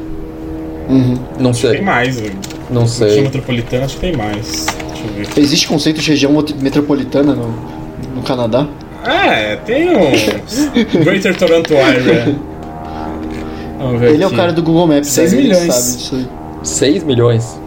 Uhum. 0.89 1.17
Não 1.39 1.53
Tem 1.53 1.61
sei. 1.71 1.81
mais. 1.81 2.19
velho. 2.19 2.37
Não 2.69 2.83
Região 2.83 3.09
sei. 3.09 3.21
metropolitana, 3.23 3.85
acho 3.85 3.95
que 3.95 4.01
tem 4.01 4.17
mais. 4.17 4.67
Deixa 4.67 5.05
eu 5.07 5.25
ver. 5.35 5.41
Existe 5.41 5.69
conceito 5.69 6.01
de 6.01 6.11
região 6.11 6.33
metropolitana 6.61 7.35
no, 7.35 7.55
no 8.17 8.23
Canadá? 8.23 8.67
É, 9.07 9.55
tem 9.57 9.91
o 9.91 10.11
Greater 11.05 11.37
Toronto 11.37 11.73
Area. 11.77 12.35
Vamos 13.79 14.01
ver 14.01 14.13
Ele 14.15 14.23
é 14.23 14.27
o 14.27 14.29
aqui. 14.29 14.37
cara 14.37 14.53
do 14.53 14.63
Google 14.63 14.87
Maps, 14.87 15.09
Seis 15.09 15.33
aí 15.33 15.39
ele 15.39 15.49
milhões. 15.49 15.75
sabe 15.75 15.97
disso 15.99 16.15
aí. 16.17 16.29
6 16.63 17.05
milhões? 17.05 17.61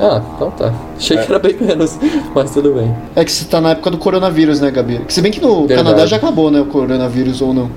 Ah, 0.00 0.20
então 0.34 0.50
tá. 0.50 0.72
Achei 0.96 1.16
É. 1.16 1.22
que 1.22 1.30
era 1.30 1.38
bem 1.38 1.56
menos, 1.60 1.96
mas 2.34 2.50
tudo 2.52 2.72
bem. 2.72 2.92
É 3.14 3.24
que 3.24 3.30
você 3.30 3.44
tá 3.44 3.60
na 3.60 3.70
época 3.70 3.90
do 3.90 3.98
coronavírus, 3.98 4.60
né, 4.60 4.70
Gabi? 4.70 5.00
Se 5.08 5.20
bem 5.20 5.30
que 5.30 5.40
no 5.40 5.66
Verdade. 5.66 5.84
Canadá 5.88 6.06
já 6.06 6.16
acabou, 6.16 6.50
né, 6.50 6.60
o 6.60 6.66
coronavírus 6.66 7.40
ou 7.40 7.52
não. 7.54 7.70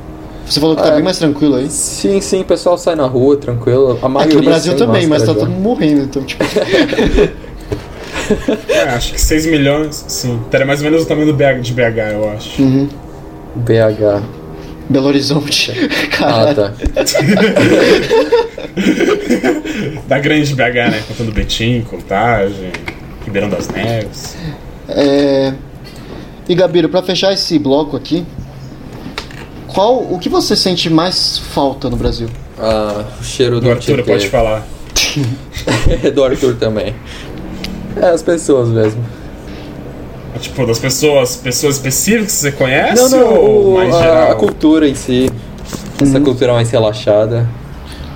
Você 0.45 0.59
falou 0.61 0.75
que 0.77 0.81
tá 0.81 0.87
É. 0.89 0.95
bem 0.95 1.03
mais 1.03 1.19
tranquilo 1.19 1.55
aí. 1.55 1.69
Sim, 1.69 2.21
sim, 2.21 2.41
o 2.41 2.45
pessoal 2.45 2.77
sai 2.77 2.95
na 2.95 3.05
rua 3.05 3.35
tranquilo. 3.35 3.99
A 4.01 4.07
maioria 4.07 4.37
Aqui 4.37 4.45
no 4.45 4.49
Brasil 4.49 4.75
também, 4.77 5.05
mas 5.05 5.21
tá 5.23 5.27
máscara 5.27 5.39
todo 5.39 5.47
já. 5.49 5.53
mundo 5.53 5.61
morrendo, 5.63 6.01
então, 6.03 6.23
tipo. 6.23 6.43
É, 8.69 8.81
acho 8.89 9.13
que 9.13 9.21
6 9.21 9.45
milhões, 9.45 10.03
sim. 10.07 10.39
Teria 10.51 10.65
mais 10.65 10.79
ou 10.81 10.85
menos 10.89 11.03
o 11.03 11.07
tamanho 11.07 11.27
do 11.27 11.33
BH, 11.33 11.61
de 11.61 11.73
BH, 11.73 11.97
eu 12.13 12.29
acho. 12.31 12.61
uhum. 12.61 12.89
BH. 13.55 14.21
Belo 14.89 15.07
Horizonte. 15.07 15.71
Ah, 16.19 16.53
Caralho. 16.53 16.55
tá. 16.55 16.73
Da 20.07 20.17
grande 20.19 20.53
BH, 20.55 20.61
né? 20.89 21.03
Contando 21.07 21.31
Betim, 21.31 21.81
Contagem, 21.89 22.71
Ribeirão 23.23 23.49
das 23.49 23.67
Neves. 23.69 24.35
É... 24.89 25.53
E 26.49 26.55
Gabiro, 26.55 26.89
pra 26.89 27.03
fechar 27.03 27.31
esse 27.33 27.59
bloco 27.59 27.95
aqui, 27.97 28.25
qual 29.67 30.01
o 30.11 30.17
que 30.17 30.27
você 30.29 30.55
sente 30.55 30.89
mais 30.89 31.37
falta 31.37 31.87
no 31.89 31.97
Brasil? 31.97 32.29
Ah, 32.57 33.03
o 33.19 33.23
cheiro 33.23 33.59
do, 33.59 33.65
Do 33.65 33.71
Arthur, 33.71 34.01
pode 34.03 34.29
falar. 34.29 34.65
do 36.15 36.23
Arthur 36.23 36.55
também. 36.55 36.95
É, 38.01 38.07
as 38.07 38.23
pessoas 38.23 38.69
mesmo. 38.69 39.03
Tipo, 40.39 40.65
das 40.65 40.79
pessoas, 40.79 41.35
pessoas 41.35 41.75
específicas 41.75 42.25
que 42.27 42.31
você 42.39 42.51
conhece 42.51 43.01
Não, 43.01 43.09
não, 43.09 43.33
ou 43.35 43.73
o- 43.73 43.77
mais 43.77 43.93
a, 43.95 44.01
geral? 44.01 44.31
a 44.31 44.35
cultura 44.35 44.87
em 44.87 44.95
si. 44.95 45.29
Essa 46.01 46.19
cultura 46.19 46.53
mais 46.53 46.69
relaxada. 46.69 47.47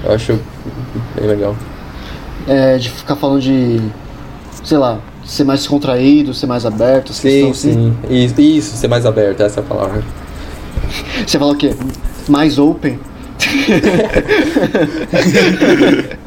Eu 0.03 0.11
acho 0.13 0.39
bem 1.15 1.28
legal. 1.28 1.55
É, 2.47 2.78
de 2.78 2.89
ficar 2.89 3.15
falando 3.15 3.41
de, 3.41 3.80
sei 4.63 4.78
lá, 4.78 4.99
ser 5.26 5.43
mais 5.43 5.65
contraído, 5.67 6.34
ser 6.34 6.47
mais 6.47 6.65
aberto, 6.65 7.13
Sim, 7.13 7.51
assim? 7.51 7.72
sim. 7.72 7.93
Isso, 8.09 8.41
isso, 8.41 8.78
ser 8.78 8.88
mais 8.88 9.05
aberto, 9.05 9.41
essa 9.41 9.59
é 9.59 9.63
a 9.63 9.65
palavra. 9.65 10.03
Você 11.26 11.38
fala 11.39 11.53
o 11.53 11.55
quê? 11.55 11.74
Mais 12.28 12.57
open? 12.59 12.99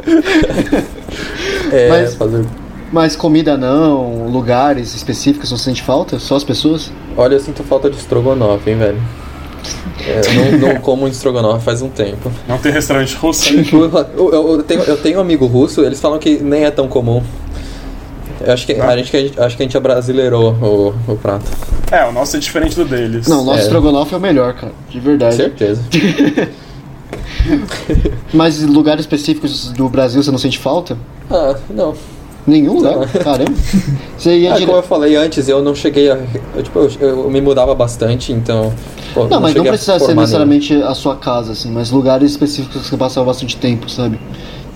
É, 1.73 1.89
Mas- 1.89 2.15
fazer. 2.15 2.45
Mas 2.95 3.17
comida 3.17 3.57
não, 3.57 4.29
lugares 4.29 4.95
específicos 4.95 5.51
não 5.51 5.59
sente 5.59 5.83
falta? 5.83 6.21
Só 6.21 6.37
as 6.37 6.45
pessoas? 6.45 6.93
Olha, 7.17 7.35
eu 7.35 7.41
sinto 7.41 7.65
falta 7.65 7.91
de 7.91 7.97
estrogonofe, 7.97 8.71
hein, 8.71 8.79
velho. 8.79 9.03
É, 10.07 10.21
não, 10.61 10.69
não 10.75 10.81
como 10.81 11.09
estrogonofe 11.09 11.65
faz 11.65 11.83
um 11.83 11.89
tempo. 11.89 12.31
Não 12.47 12.57
tem 12.57 12.71
restaurante 12.71 13.17
russo? 13.17 13.51
Eu, 14.17 14.33
eu- 14.33 14.53
eu 14.59 14.63
tenho, 14.63 14.83
eu 14.83 14.97
tenho 14.97 15.19
um 15.19 15.23
amigo 15.23 15.45
russo, 15.47 15.81
eles 15.85 16.01
falam 16.01 16.21
que 16.21 16.39
nem 16.39 16.67
é 16.67 16.71
tão 16.71 16.87
comum. 16.87 17.21
Eu 18.41 18.53
acho 18.53 18.65
que, 18.65 18.75
a, 18.75 18.97
gente, 18.97 19.11
que 19.11 19.17
a 19.17 19.21
gente- 19.23 19.41
acho 19.41 19.57
que 19.57 19.63
a 19.65 19.67
gente 19.67 19.77
abrasileirou 19.77 20.53
o, 21.09 21.13
o 21.13 21.17
prato. 21.17 21.51
é, 21.91 22.05
o 22.07 22.13
nosso 22.13 22.37
é 22.37 22.39
diferente 22.39 22.77
do 22.77 22.85
deles. 22.85 23.27
Não, 23.27 23.45
nosso 23.45 23.59
É. 23.59 23.63
estrogonofe 23.63 24.15
é 24.15 24.19
o 24.19 24.21
melhor, 24.21 24.55
cara. 24.55 24.73
De 24.89 25.01
verdade. 25.01 25.35
Certeza. 25.35 25.83
Mas 28.33 28.63
lugares 28.63 29.01
específicos 29.03 29.73
do 29.73 29.89
Brasil 29.89 30.23
você 30.23 30.31
não 30.31 30.39
sente 30.39 30.59
falta? 30.61 30.97
Ah, 31.31 31.57
não. 31.71 31.95
Nenhum 32.47 32.75
lugar? 32.75 32.97
Não. 32.97 33.07
Caramba. 33.07 33.53
Você 34.19 34.37
ia 34.37 34.53
Ah, 34.53 34.55
dire- 34.55 34.67
como 34.67 34.79
eu 34.79 34.83
falei 34.83 35.17
antes, 35.17 35.49
eu 35.49 35.63
não 35.63 35.75
cheguei 35.75 36.11
a. 36.11 36.19
Eu, 36.55 36.63
tipo, 36.63 36.79
eu, 36.79 36.91
eu 37.01 37.31
me 37.31 37.41
mudava 37.41 37.75
bastante, 37.75 38.33
então. 38.33 38.73
pô, 39.15 39.23
Não, 39.23 39.41
mas 39.41 39.41
não 39.41 39.49
cheguei 39.49 39.69
a 39.69 39.73
precisa 39.73 39.99
ser 39.99 40.15
necessariamente 40.15 40.75
a 40.83 40.95
sua 40.95 41.17
casa, 41.17 41.53
assim, 41.53 41.71
mas 41.71 41.91
lugares 41.91 42.31
específicos 42.31 42.83
que 42.83 42.89
você 42.89 42.97
passava 42.97 43.27
bastante 43.27 43.57
tempo, 43.57 43.89
sabe? 43.89 44.19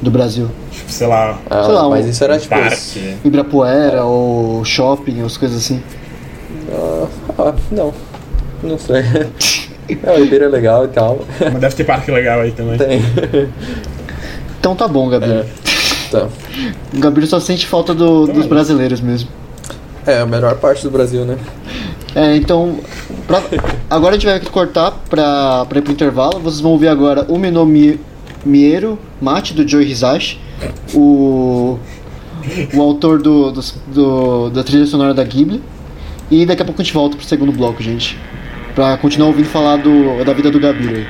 Do 0.01 0.11
Brasil. 0.11 0.49
Tipo, 0.73 0.91
sei 0.91 1.07
lá, 1.09 1.27
nenhum. 1.27 1.39
Ah, 1.51 1.65
sei 1.65 1.75
lá, 1.75 1.89
mas 1.91 2.07
um 2.07 2.09
isso 2.09 2.25
era 2.25 2.39
tipo. 2.39 2.55
parque. 2.55 3.17
Ibirapuera 3.25 4.05
ou 4.05 4.65
shopping, 4.65 5.21
as 5.23 5.37
coisas 5.37 5.59
assim. 5.59 5.83
Ah, 6.73 7.07
ah, 7.39 7.55
não. 7.71 7.93
Não 8.63 8.79
sei. 8.79 9.03
É, 10.03 10.13
o 10.13 10.17
Ribeira 10.23 10.45
é 10.45 10.49
legal 10.49 10.85
e 10.85 10.89
tal. 10.89 11.19
Mas 11.41 11.61
deve 11.63 11.75
ter 11.75 11.85
parque 11.85 12.11
legal 12.11 12.41
aí 12.41 12.53
também. 12.53 12.77
Tem. 12.77 13.01
Então 14.61 14.77
tá 14.77 14.87
bom, 14.87 15.09
Gabriel. 15.09 15.47
Tá. 16.11 16.29
O 16.95 16.99
Gabriel 17.01 17.29
só 17.29 17.39
sente 17.41 17.67
falta 17.67 17.95
do- 17.95 18.27
dos 18.27 18.47
brasileiros 18.47 19.01
mesmo. 19.01 19.29
É, 20.07 20.21
a 20.21 20.27
melhor 20.27 20.55
parte 20.57 20.83
do 20.83 20.91
Brasil, 20.91 21.25
né? 21.25 21.37
É, 22.15 22.35
então. 22.37 22.79
pra- 23.27 23.43
agora 23.91 24.15
a 24.15 24.19
gente 24.19 24.27
vai 24.27 24.41
cortar 24.41 24.91
pra, 25.11 25.67
pra 25.67 25.79
ir 25.79 25.83
pro 25.83 25.93
intervalo. 25.93 26.39
Vocês 26.41 26.61
vão 26.61 26.73
ouvir 26.73 26.89
agora 26.89 27.27
o 27.29 27.39
Mino 27.39 27.65
Mi- 27.67 28.01
Miero 28.45 28.99
Mate 29.21 29.53
do 29.53 29.67
Joe 29.69 29.85
Hisashi, 29.85 30.41
o, 30.95 31.79
o 32.75 32.81
autor 32.81 33.21
do, 33.21 33.51
dos- 33.53 33.75
do- 33.89 34.49
da 34.51 34.63
trilha 34.65 34.87
sonora 34.87 35.13
da 35.13 35.23
Ghibli. 35.25 35.63
E 36.31 36.45
daqui 36.47 36.63
a 36.63 36.65
pouco 36.65 36.81
a 36.81 36.85
gente 36.85 36.95
volta 36.95 37.17
pro 37.17 37.27
segundo 37.27 37.53
bloco, 37.53 37.83
gente. 37.83 38.19
Pra 38.75 38.97
continuar 38.97 39.29
ouvindo 39.29 39.47
falar 39.49 39.77
do, 39.77 40.25
da 40.25 40.33
vida 40.33 40.51
do 40.51 40.61
Gabriel 40.61 41.05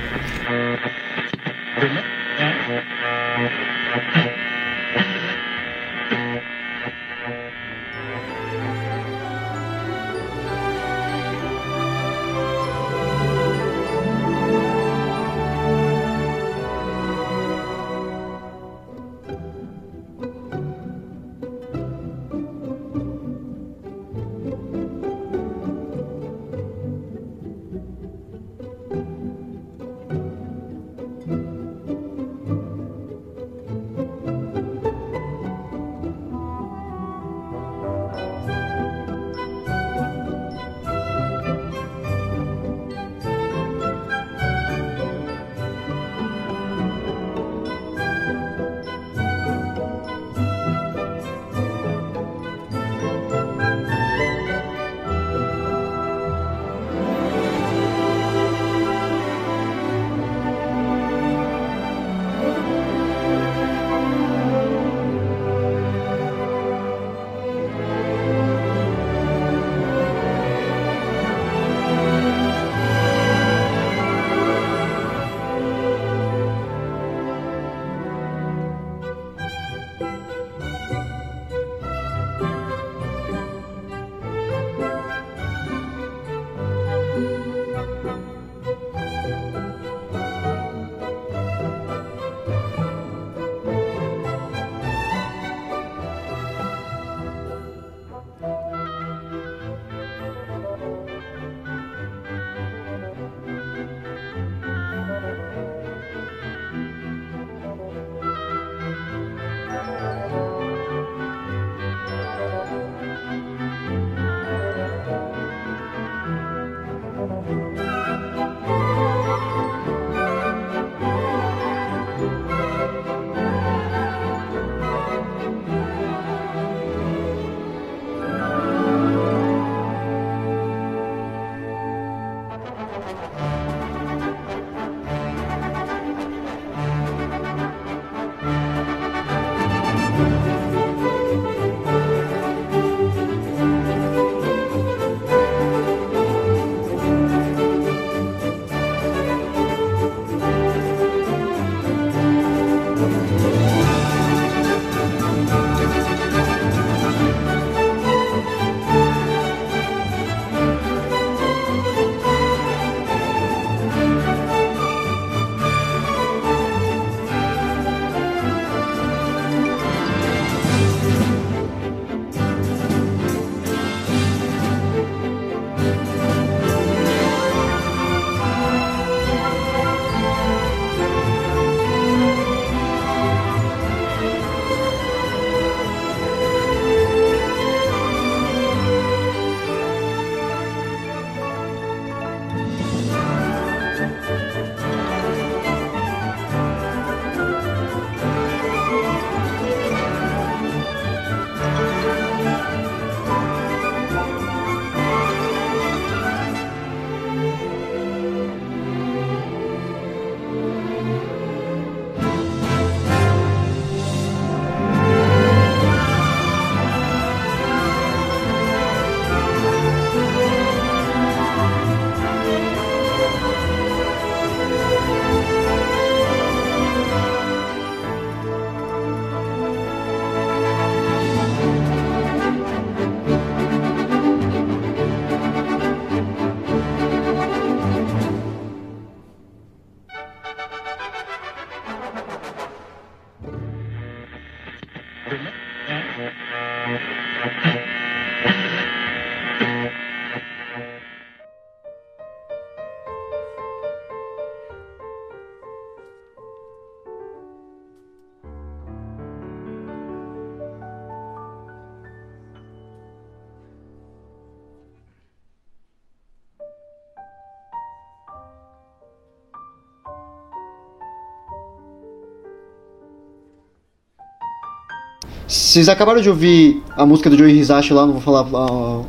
Vocês 275.79 275.89
acabaram 275.89 276.21
de 276.21 276.29
ouvir 276.29 276.83
a 276.97 277.07
música 277.07 277.31
do 277.31 277.39
Joey 277.39 277.57
Hisashi 277.57 277.95
lá, 277.95 278.05
não 278.05 278.15
vou 278.15 278.21
falar 278.21 278.45
ah, 278.53 279.03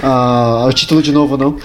ah, 0.00 0.66
o 0.68 0.72
título 0.72 1.02
de 1.02 1.10
novo 1.10 1.36
não. 1.36 1.56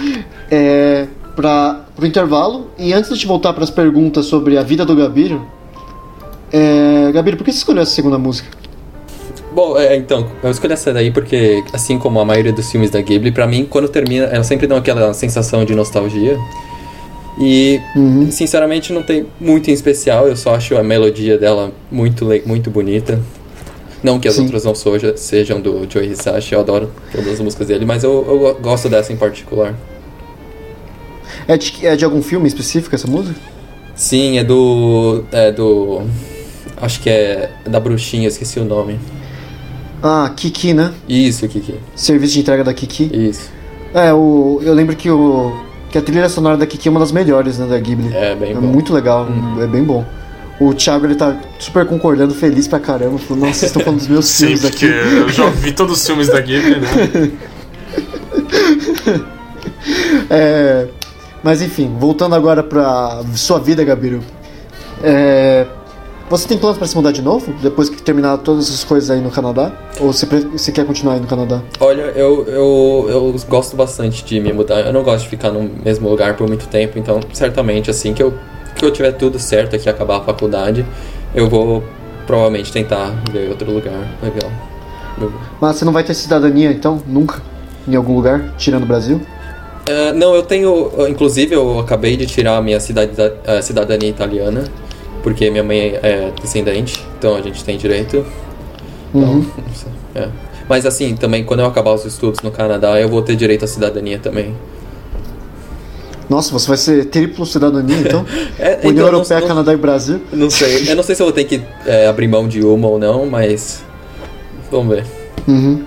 É, 0.50 1.06
para 1.36 1.86
o 2.02 2.04
intervalo, 2.04 2.66
e 2.76 2.92
antes 2.92 3.12
de 3.12 3.20
te 3.20 3.28
voltar 3.28 3.54
para 3.54 3.64
as 3.64 3.70
perguntas 3.70 4.26
sobre 4.26 4.58
a 4.58 4.64
vida 4.64 4.84
do 4.84 4.96
Gabiro, 4.96 5.46
é, 6.52 7.12
Gabiro, 7.12 7.38
por 7.38 7.44
que 7.44 7.52
você 7.52 7.60
escolheu 7.60 7.84
essa 7.84 7.92
segunda 7.92 8.18
música? 8.18 8.50
Bom, 9.52 9.78
é, 9.78 9.96
então, 9.96 10.26
eu 10.42 10.50
escolhi 10.50 10.74
essa 10.74 10.92
daí 10.92 11.12
porque, 11.12 11.64
assim 11.72 12.00
como 12.00 12.20
a 12.20 12.26
maioria 12.26 12.52
dos 12.52 12.72
filmes 12.72 12.90
da 12.90 13.00
Ghibli, 13.02 13.32
pra 13.32 13.46
mim, 13.46 13.68
quando 13.70 13.88
termina, 13.88 14.26
ela 14.26 14.44
sempre 14.44 14.66
dá 14.66 14.76
aquela 14.78 15.14
sensação 15.14 15.64
de 15.64 15.76
nostalgia. 15.76 16.40
E, 17.40 17.80
Uhum. 17.96 18.32
sinceramente, 18.32 18.92
não 18.92 19.04
tem 19.04 19.28
muito 19.40 19.70
em 19.70 19.74
especial, 19.74 20.28
eu 20.28 20.36
só 20.36 20.56
acho 20.56 20.76
a 20.76 20.82
melodia 20.82 21.38
dela 21.38 21.72
muito, 21.92 22.26
muito 22.48 22.72
bonita. 22.72 23.22
Não 24.04 24.20
que 24.20 24.28
as 24.28 24.36
Sim. 24.36 24.44
outras 24.44 24.64
não 24.64 24.74
soja, 24.74 25.18
sejam 25.18 25.60
do 25.60 25.86
Joe 25.90 26.06
Hisashi, 26.08 26.54
eu 26.54 26.60
adoro 26.62 26.90
todas 27.12 27.34
as 27.34 27.40
músicas 27.40 27.68
dele, 27.68 27.86
mas 27.86 28.04
eu, 28.04 28.12
eu 28.28 28.58
gosto 28.62 28.88
dessa 28.88 29.12
em 29.12 29.18
particular. 29.18 29.76
É 31.48 31.58
de, 31.58 31.86
é 31.86 31.96
de 31.96 32.06
algum 32.06 32.22
filme 32.22 32.48
específico 32.48 32.96
essa 32.96 33.08
música? 33.08 33.40
Sim, 33.96 34.38
é 34.38 34.44
do. 34.44 35.24
É 35.32 35.52
do. 35.52 36.02
Acho 36.82 37.02
que 37.02 37.10
é 37.10 37.50
da 37.68 37.80
bruxinha, 37.80 38.28
esqueci 38.28 38.60
o 38.60 38.64
nome. 38.66 38.98
Ah, 40.02 40.32
Kiki, 40.34 40.74
né? 40.74 40.94
Isso, 41.10 41.46
Kiki. 41.50 41.76
Serviço 41.96 42.34
de 42.36 42.40
entrega 42.40 42.64
da 42.64 42.74
Kiki. 42.74 43.10
Isso. 43.14 43.50
É, 43.94 44.14
o, 44.14 44.62
eu 44.64 44.74
lembro 44.74 44.96
que, 44.96 45.10
o, 45.12 45.52
que 45.92 45.98
a 45.98 46.02
trilha 46.02 46.30
sonora 46.30 46.56
da 46.56 46.66
Kiki 46.66 46.88
é 46.88 46.92
uma 46.92 47.00
das 47.02 47.12
melhores, 47.12 47.58
né, 47.58 47.66
da 47.68 47.78
Ghibli. 47.78 48.16
É 48.16 48.34
bem 48.36 48.52
É 48.52 48.54
bom. 48.54 48.62
muito 48.62 48.94
legal, 48.94 49.28
é 49.62 49.68
bem 49.68 49.84
bom. 49.84 50.06
O 50.60 50.74
Thiago, 50.74 51.06
ele 51.06 51.16
tá 51.16 51.38
super 51.58 51.86
concordando, 51.86 52.34
feliz 52.34 52.68
pra 52.68 52.80
caramba. 52.80 53.18
Falou, 53.18 53.46
nossa, 53.46 53.60
vocês 53.60 53.70
estão 53.72 53.82
falando 53.82 54.00
dos 54.00 54.10
meus 54.10 54.26
Sim, 54.26 54.46
filmes 54.48 54.62
porque 54.62 54.86
aqui. 54.86 54.96
eu 54.96 55.30
já 55.30 55.50
vi 55.50 55.72
todos 55.72 56.00
os 56.00 56.06
filmes 56.06 56.28
da 56.28 56.40
Ghibli, 56.42 56.80
né? 56.82 57.32
É, 60.30 60.88
mas 61.42 61.62
enfim, 61.62 61.96
voltando 62.00 62.36
agora 62.36 62.62
pra 62.62 63.22
sua 63.34 63.60
vida, 63.60 63.84
Gabiru. 63.84 64.20
É, 65.02 65.66
você 66.30 66.48
tem 66.48 66.58
planos 66.58 66.78
pra 66.78 66.86
se 66.86 66.96
mudar 66.96 67.12
de 67.12 67.22
novo? 67.22 67.52
Depois 67.62 67.90
que 67.90 68.02
terminar 68.02 68.38
todas 68.38 68.68
essas 68.68 68.84
coisas 68.84 69.10
aí 69.10 69.20
no 69.22 69.32
Canadá? 69.32 69.72
Ou 70.00 70.14
você, 70.14 70.26
você 70.26 70.72
quer 70.72 70.86
continuar 70.86 71.16
aí 71.16 71.20
no 71.20 71.26
Canadá? 71.28 71.62
Olha, 71.80 72.02
eu, 72.16 72.46
eu, 72.48 73.06
eu 73.10 73.36
gosto 73.48 73.76
bastante 73.76 74.24
de 74.24 74.40
me 74.40 74.54
mudar. 74.54 74.82
Eu 74.82 74.94
não 74.94 75.02
gosto 75.04 75.24
de 75.24 75.30
ficar 75.30 75.50
no 75.50 75.64
mesmo 75.84 76.08
lugar 76.08 76.36
por 76.36 76.48
muito 76.48 76.68
tempo, 76.68 77.00
então 77.00 77.20
certamente 77.34 77.90
assim 77.90 78.14
que 78.14 78.22
eu, 78.22 78.34
que 78.80 78.86
eu 78.86 78.92
tiver 78.92 79.12
tudo 79.12 79.38
certo 79.38 79.76
aqui, 79.76 79.90
acabar 79.90 80.18
a 80.18 80.22
faculdade, 80.22 80.86
eu 81.36 81.50
vou 81.50 81.84
provavelmente 82.26 82.72
tentar 82.72 83.14
ver 83.32 83.50
outro 83.50 83.72
lugar 83.72 84.08
legal. 84.24 84.50
Mas 85.60 85.76
você 85.76 85.86
não 85.86 85.92
vai 85.92 86.04
ter 86.04 86.14
cidadania 86.14 86.72
então? 86.72 87.02
Nunca? 87.06 87.42
Em 87.88 87.96
algum 87.96 88.16
lugar? 88.16 88.54
Tirando 88.58 88.84
o 88.84 88.86
Brasil? 88.86 89.22
É, 89.86 90.14
não, 90.14 90.34
eu 90.34 90.44
tenho. 90.44 90.92
Inclusive, 91.10 91.56
eu 91.56 91.80
acabei 91.80 92.16
de 92.16 92.26
tirar 92.26 92.58
a 92.58 92.62
minha 92.62 92.80
cidadania, 92.80 93.36
a 93.46 93.62
cidadania 93.62 94.10
italiana, 94.10 94.64
porque 95.22 95.50
minha 95.50 95.64
mãe 95.64 96.00
é 96.02 96.32
descendente, 96.40 97.04
então 97.18 97.36
a 97.36 97.42
gente 97.42 97.64
tem 97.64 97.78
direito. 97.78 98.26
Então, 99.14 99.30
Uhum. 99.30 99.46
é. 100.16 100.30
Mas 100.70 100.86
assim, 100.86 101.16
também 101.16 101.44
quando 101.44 101.62
eu 101.62 101.66
acabar 101.66 101.92
os 101.94 102.06
estudos 102.06 102.42
no 102.42 102.52
Canadá, 102.52 103.02
eu 103.02 103.10
vou 103.10 103.24
ter 103.24 103.36
direito 103.36 103.66
à 103.66 103.68
cidadania 103.68 104.20
também. 104.20 104.54
Nossa, 106.30 106.52
você 106.52 106.68
vai 106.68 106.78
ser 106.78 107.06
triplo 107.06 107.46
cidadania 107.46 107.98
então? 107.98 108.26
É, 108.60 108.78
União 108.88 108.92
então, 108.92 109.06
Europeia, 109.08 109.40
não- 109.42 109.48
Canadá 109.48 109.74
e 109.74 109.78
Brasil? 109.78 110.22
Não 110.32 110.50
sei. 110.50 110.90
Eu 110.92 110.96
não 110.96 111.04
sei 111.04 111.16
se 111.16 111.22
eu 111.22 111.26
vou 111.26 111.34
ter 111.34 111.46
que 111.46 111.62
é, 111.86 112.08
abrir 112.08 112.28
mão 112.28 112.48
de 112.48 112.62
uma 112.62 112.88
ou 112.88 113.00
não, 113.00 113.26
mas. 113.26 113.82
Vamos 114.70 114.96
ver. 114.96 115.06
Uhum. 115.48 115.84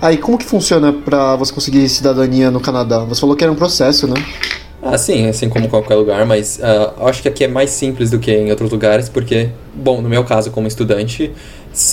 Aí, 0.00 0.16
como 0.16 0.38
que 0.38 0.46
funciona 0.46 0.92
pra 0.92 1.36
você 1.36 1.52
conseguir 1.52 1.86
cidadania 1.90 2.50
no 2.50 2.58
Canadá? 2.60 3.00
Você 3.00 3.20
falou 3.20 3.36
que 3.36 3.44
era 3.44 3.52
um 3.52 3.56
processo, 3.56 4.06
né? 4.06 4.14
Ah, 4.82 4.96
sim, 4.96 5.28
assim 5.28 5.48
como 5.48 5.68
qualquer 5.68 5.94
lugar, 5.94 6.24
mas 6.24 6.58
ah, 6.62 6.94
acho 7.06 7.20
que 7.20 7.28
aqui 7.28 7.44
é 7.44 7.48
mais 7.48 7.70
simples 7.70 8.10
do 8.10 8.18
que 8.18 8.32
em 8.32 8.50
outros 8.50 8.70
lugares, 8.70 9.10
porque, 9.10 9.50
bom, 9.74 10.00
no 10.00 10.08
meu 10.08 10.24
caso, 10.24 10.50
como 10.50 10.66
estudante, 10.66 11.30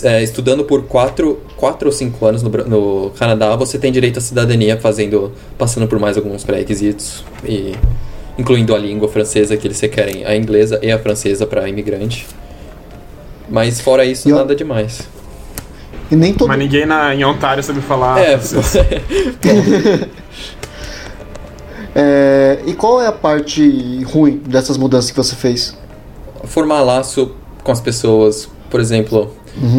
é, 0.04 0.24
estudando 0.24 0.64
por 0.64 0.84
quatro, 0.84 1.42
quatro 1.58 1.90
ou 1.90 1.92
cinco 1.92 2.26
anos 2.26 2.42
no, 2.42 2.50
no 2.50 3.10
Canadá, 3.12 3.56
você 3.58 3.78
tem 3.78 3.92
direito 3.92 4.20
à 4.20 4.22
cidadania, 4.22 4.78
fazendo, 4.78 5.34
passando 5.58 5.86
por 5.86 6.00
mais 6.00 6.16
alguns 6.16 6.46
pré-requisitos, 6.46 7.26
e 7.44 7.76
incluindo 8.38 8.74
a 8.74 8.78
língua 8.78 9.10
francesa, 9.10 9.58
que 9.58 9.68
eles 9.68 9.80
requerem 9.82 10.24
a 10.24 10.34
inglesa 10.36 10.80
e 10.82 10.90
a 10.90 10.98
francesa 10.98 11.46
para 11.46 11.68
imigrante. 11.68 12.26
Mas 13.50 13.82
fora 13.82 14.06
isso, 14.06 14.30
E 14.30 14.32
nada 14.32 14.56
demais. 14.56 15.02
E 16.10 16.16
nem 16.16 16.34
todo. 16.34 16.48
Mas 16.48 16.60
ninguém 16.60 16.86
na, 16.86 17.14
em 17.14 17.26
Ontário 17.26 17.62
sabe 17.62 17.82
falar 17.82 18.20
é. 18.20 18.40
É, 21.96 22.60
e 22.66 22.74
qual 22.74 23.02
é 23.02 23.08
a 23.08 23.12
parte 23.12 24.04
ruim 24.04 24.38
dessas 24.46 24.78
mudanças 24.78 25.12
que 25.12 25.18
você 25.18 25.36
fez? 25.36 25.76
formar 26.48 26.82
laço 26.82 27.32
com 27.64 27.72
as 27.72 27.82
pessoas. 27.82 28.50
Por 28.70 28.80
exemplo, 28.80 29.32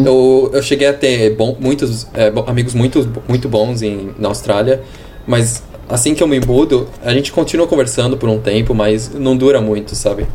eu, 0.05 0.49
eu 0.53 0.61
cheguei 0.61 0.87
a 0.87 0.93
ter 0.93 1.35
bom, 1.35 1.55
muitos 1.59 2.07
é, 2.13 2.31
amigos 2.47 2.73
muito, 2.73 3.07
muito 3.27 3.47
bons 3.49 3.81
em, 3.81 4.11
na 4.17 4.29
Austrália, 4.29 4.81
mas 5.27 5.63
assim 5.87 6.13
que 6.15 6.23
eu 6.23 6.27
me 6.27 6.39
mudo, 6.39 6.87
a 7.03 7.13
gente 7.13 7.31
continua 7.31 7.67
conversando 7.67 8.17
por 8.17 8.29
um 8.29 8.39
tempo, 8.39 8.73
mas 8.73 9.13
não 9.13 9.35
dura 9.35 9.61
muito, 9.61 9.95
sabe? 9.95 10.27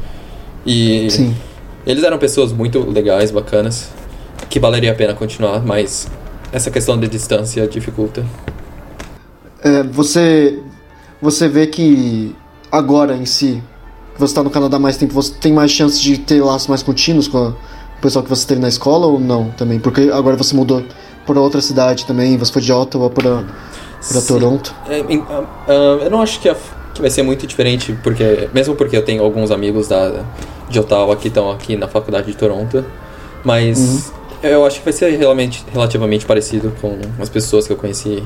E 0.66 1.10
Sim. 1.10 1.34
eles 1.86 2.04
eram 2.04 2.18
pessoas 2.18 2.52
muito 2.52 2.78
legais, 2.88 3.30
bacanas, 3.30 3.88
que 4.48 4.58
valeria 4.58 4.92
a 4.92 4.94
pena 4.94 5.14
continuar, 5.14 5.64
mas 5.64 6.08
essa 6.52 6.70
questão 6.70 6.98
de 6.98 7.08
distância 7.08 7.66
dificulta. 7.66 8.24
É, 9.62 9.82
você, 9.82 10.60
você 11.24 11.48
vê 11.48 11.66
que 11.66 12.34
agora 12.70 13.16
em 13.16 13.26
si, 13.26 13.62
que 14.14 14.20
você 14.20 14.30
está 14.32 14.42
no 14.42 14.50
Canadá 14.50 14.76
há 14.76 14.80
mais 14.80 14.96
tempo, 14.96 15.12
você 15.14 15.32
tem 15.40 15.52
mais 15.52 15.70
chance 15.70 16.00
de 16.00 16.18
ter 16.18 16.42
laços 16.42 16.68
mais 16.68 16.82
contínuos 16.82 17.26
com 17.26 17.38
a- 17.38 17.48
o 17.98 18.00
pessoal 18.00 18.22
que 18.22 18.28
você 18.30 18.46
teve 18.46 18.60
na 18.60 18.68
escola 18.68 19.06
ou 19.06 19.18
não 19.18 19.50
também? 19.50 19.80
Porque 19.80 20.10
agora 20.12 20.36
você 20.36 20.54
mudou 20.54 20.84
para 21.26 21.40
outra 21.40 21.60
cidade 21.60 22.04
também, 22.04 22.36
você 22.36 22.52
foi 22.52 22.60
de 22.62 22.70
Ottawa 22.72 23.08
para. 23.10 23.42
Toronto. 24.28 24.74
É, 24.86 24.98
em- 25.08 25.24
ah, 25.30 25.42
ah, 25.66 25.72
eu 26.04 26.10
não 26.10 26.20
acho 26.20 26.38
que, 26.40 26.48
a- 26.48 26.56
que 26.92 27.00
vai 27.00 27.08
ser 27.10 27.22
muito 27.22 27.46
diferente, 27.46 27.96
porque 28.02 28.50
mesmo 28.52 28.74
porque 28.76 28.94
eu 28.96 29.02
tenho 29.02 29.22
alguns 29.24 29.50
amigos 29.50 29.88
da, 29.88 30.22
de 30.68 30.78
Ottawa 30.78 31.16
que 31.16 31.28
estão 31.28 31.50
aqui 31.50 31.74
na 31.74 31.88
faculdade 31.88 32.26
de 32.26 32.36
Toronto, 32.36 32.84
mas 33.42 34.12
eu 34.42 34.66
acho 34.66 34.78
que 34.80 34.84
vai 34.84 34.92
ser 34.92 35.16
realmente, 35.16 35.64
relativamente 35.72 36.26
parecido 36.26 36.70
com 36.82 36.98
as 37.18 37.30
pessoas 37.30 37.66
que 37.66 37.72
eu 37.72 37.76
conheci 37.78 38.22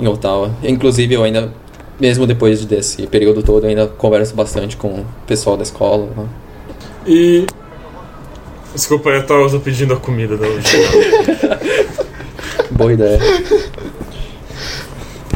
em 0.00 0.08
Ottawa. 0.08 0.50
Inclusive, 0.64 1.14
eu 1.14 1.22
ainda, 1.22 1.52
mesmo 2.00 2.26
depois 2.26 2.64
desse 2.64 3.06
período 3.06 3.42
todo, 3.42 3.64
eu 3.64 3.70
ainda 3.70 3.86
converso 3.86 4.34
bastante 4.34 4.76
com 4.76 5.00
o 5.00 5.06
pessoal 5.26 5.56
da 5.56 5.62
escola. 5.62 6.08
né? 6.16 6.26
E. 7.06 7.46
Desculpa, 8.74 9.10
eu 9.10 9.24
tô 9.26 9.60
pedindo 9.60 9.94
a 9.94 9.96
comida 9.96 10.36
da 10.36 10.46
hoje. 10.46 10.76
Boa 12.72 12.92
ideia. 12.92 13.20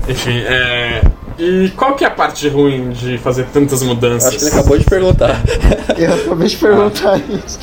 Enfim, 0.08 0.38
é. 0.38 1.02
E 1.38 1.70
qual 1.76 1.94
que 1.94 2.02
é 2.02 2.08
a 2.08 2.10
parte 2.10 2.48
ruim 2.48 2.90
de 2.90 3.16
fazer 3.18 3.46
tantas 3.52 3.82
mudanças? 3.82 4.28
Acho 4.28 4.38
que 4.38 4.44
ele 4.44 4.54
acabou 4.54 4.78
de 4.78 4.84
perguntar. 4.84 5.40
Eu 5.96 6.14
acabei 6.14 6.48
de 6.48 6.56
perguntar 6.56 7.20
isso. 7.30 7.60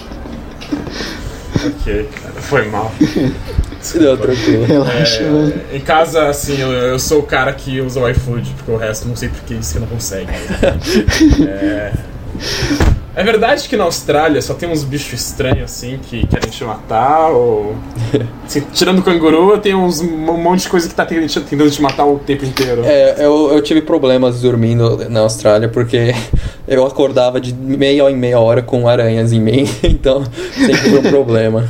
Ok, 1.66 2.10
cara, 2.22 2.42
foi 2.42 2.66
mal. 2.70 2.92
Não, 3.94 4.18
tranquilo. 4.18 4.66
Relaxa? 4.66 5.24
É, 5.24 5.78
em 5.78 5.80
casa, 5.80 6.28
assim, 6.28 6.60
eu, 6.60 6.72
eu 6.72 7.00
sou 7.00 7.20
o 7.20 7.24
cara 7.24 7.54
que 7.54 7.80
usa 7.82 8.00
o 8.00 8.10
iFood, 8.10 8.54
porque 8.58 8.72
o 8.72 8.78
resto 8.78 9.08
não 9.08 9.16
sei 9.16 9.30
porque 9.30 9.54
isso 9.54 9.74
que 9.74 9.80
não 9.80 9.88
consegue. 9.88 10.32
é... 11.48 11.92
é 13.16 13.24
verdade 13.24 13.68
que 13.70 13.78
na 13.78 13.84
Austrália 13.84 14.42
só 14.42 14.54
tem 14.54 14.70
uns 14.70 14.84
bichos 14.84 15.14
estranhos 15.14 15.64
assim 15.64 16.00
que 16.10 16.26
querem 16.28 16.50
te 16.50 16.64
matar, 16.64 17.30
ou. 17.30 17.76
Assim, 18.46 18.62
tirando 18.74 19.00
o 19.00 19.02
canguru, 19.02 19.58
tem 19.58 19.74
uns, 19.74 20.00
um 20.00 20.38
monte 20.38 20.62
de 20.62 20.70
coisa 20.70 20.88
que 20.88 20.94
tá 20.94 21.04
tentando 21.04 21.28
tentando 21.46 21.72
te 21.72 21.82
matar 21.82 22.06
o 22.06 22.20
tempo 22.20 22.46
inteiro. 22.46 22.84
É, 22.86 23.16
eu, 23.26 23.52
eu 23.52 23.62
tive 23.62 23.82
problemas 23.82 24.42
dormindo 24.42 25.10
na 25.10 25.22
Austrália 25.22 25.68
porque 25.68 26.14
eu 26.68 26.86
acordava 26.86 27.42
de 27.42 27.54
meia 27.54 28.10
em 28.10 28.16
meia 28.16 28.40
hora 28.40 28.62
com 28.62 28.88
aranhas 28.88 29.34
em 29.34 29.42
mim, 29.42 29.68
então 29.84 30.24
sempre 30.54 30.90
foi 30.90 31.00
um 31.00 31.04
problema. 31.04 31.68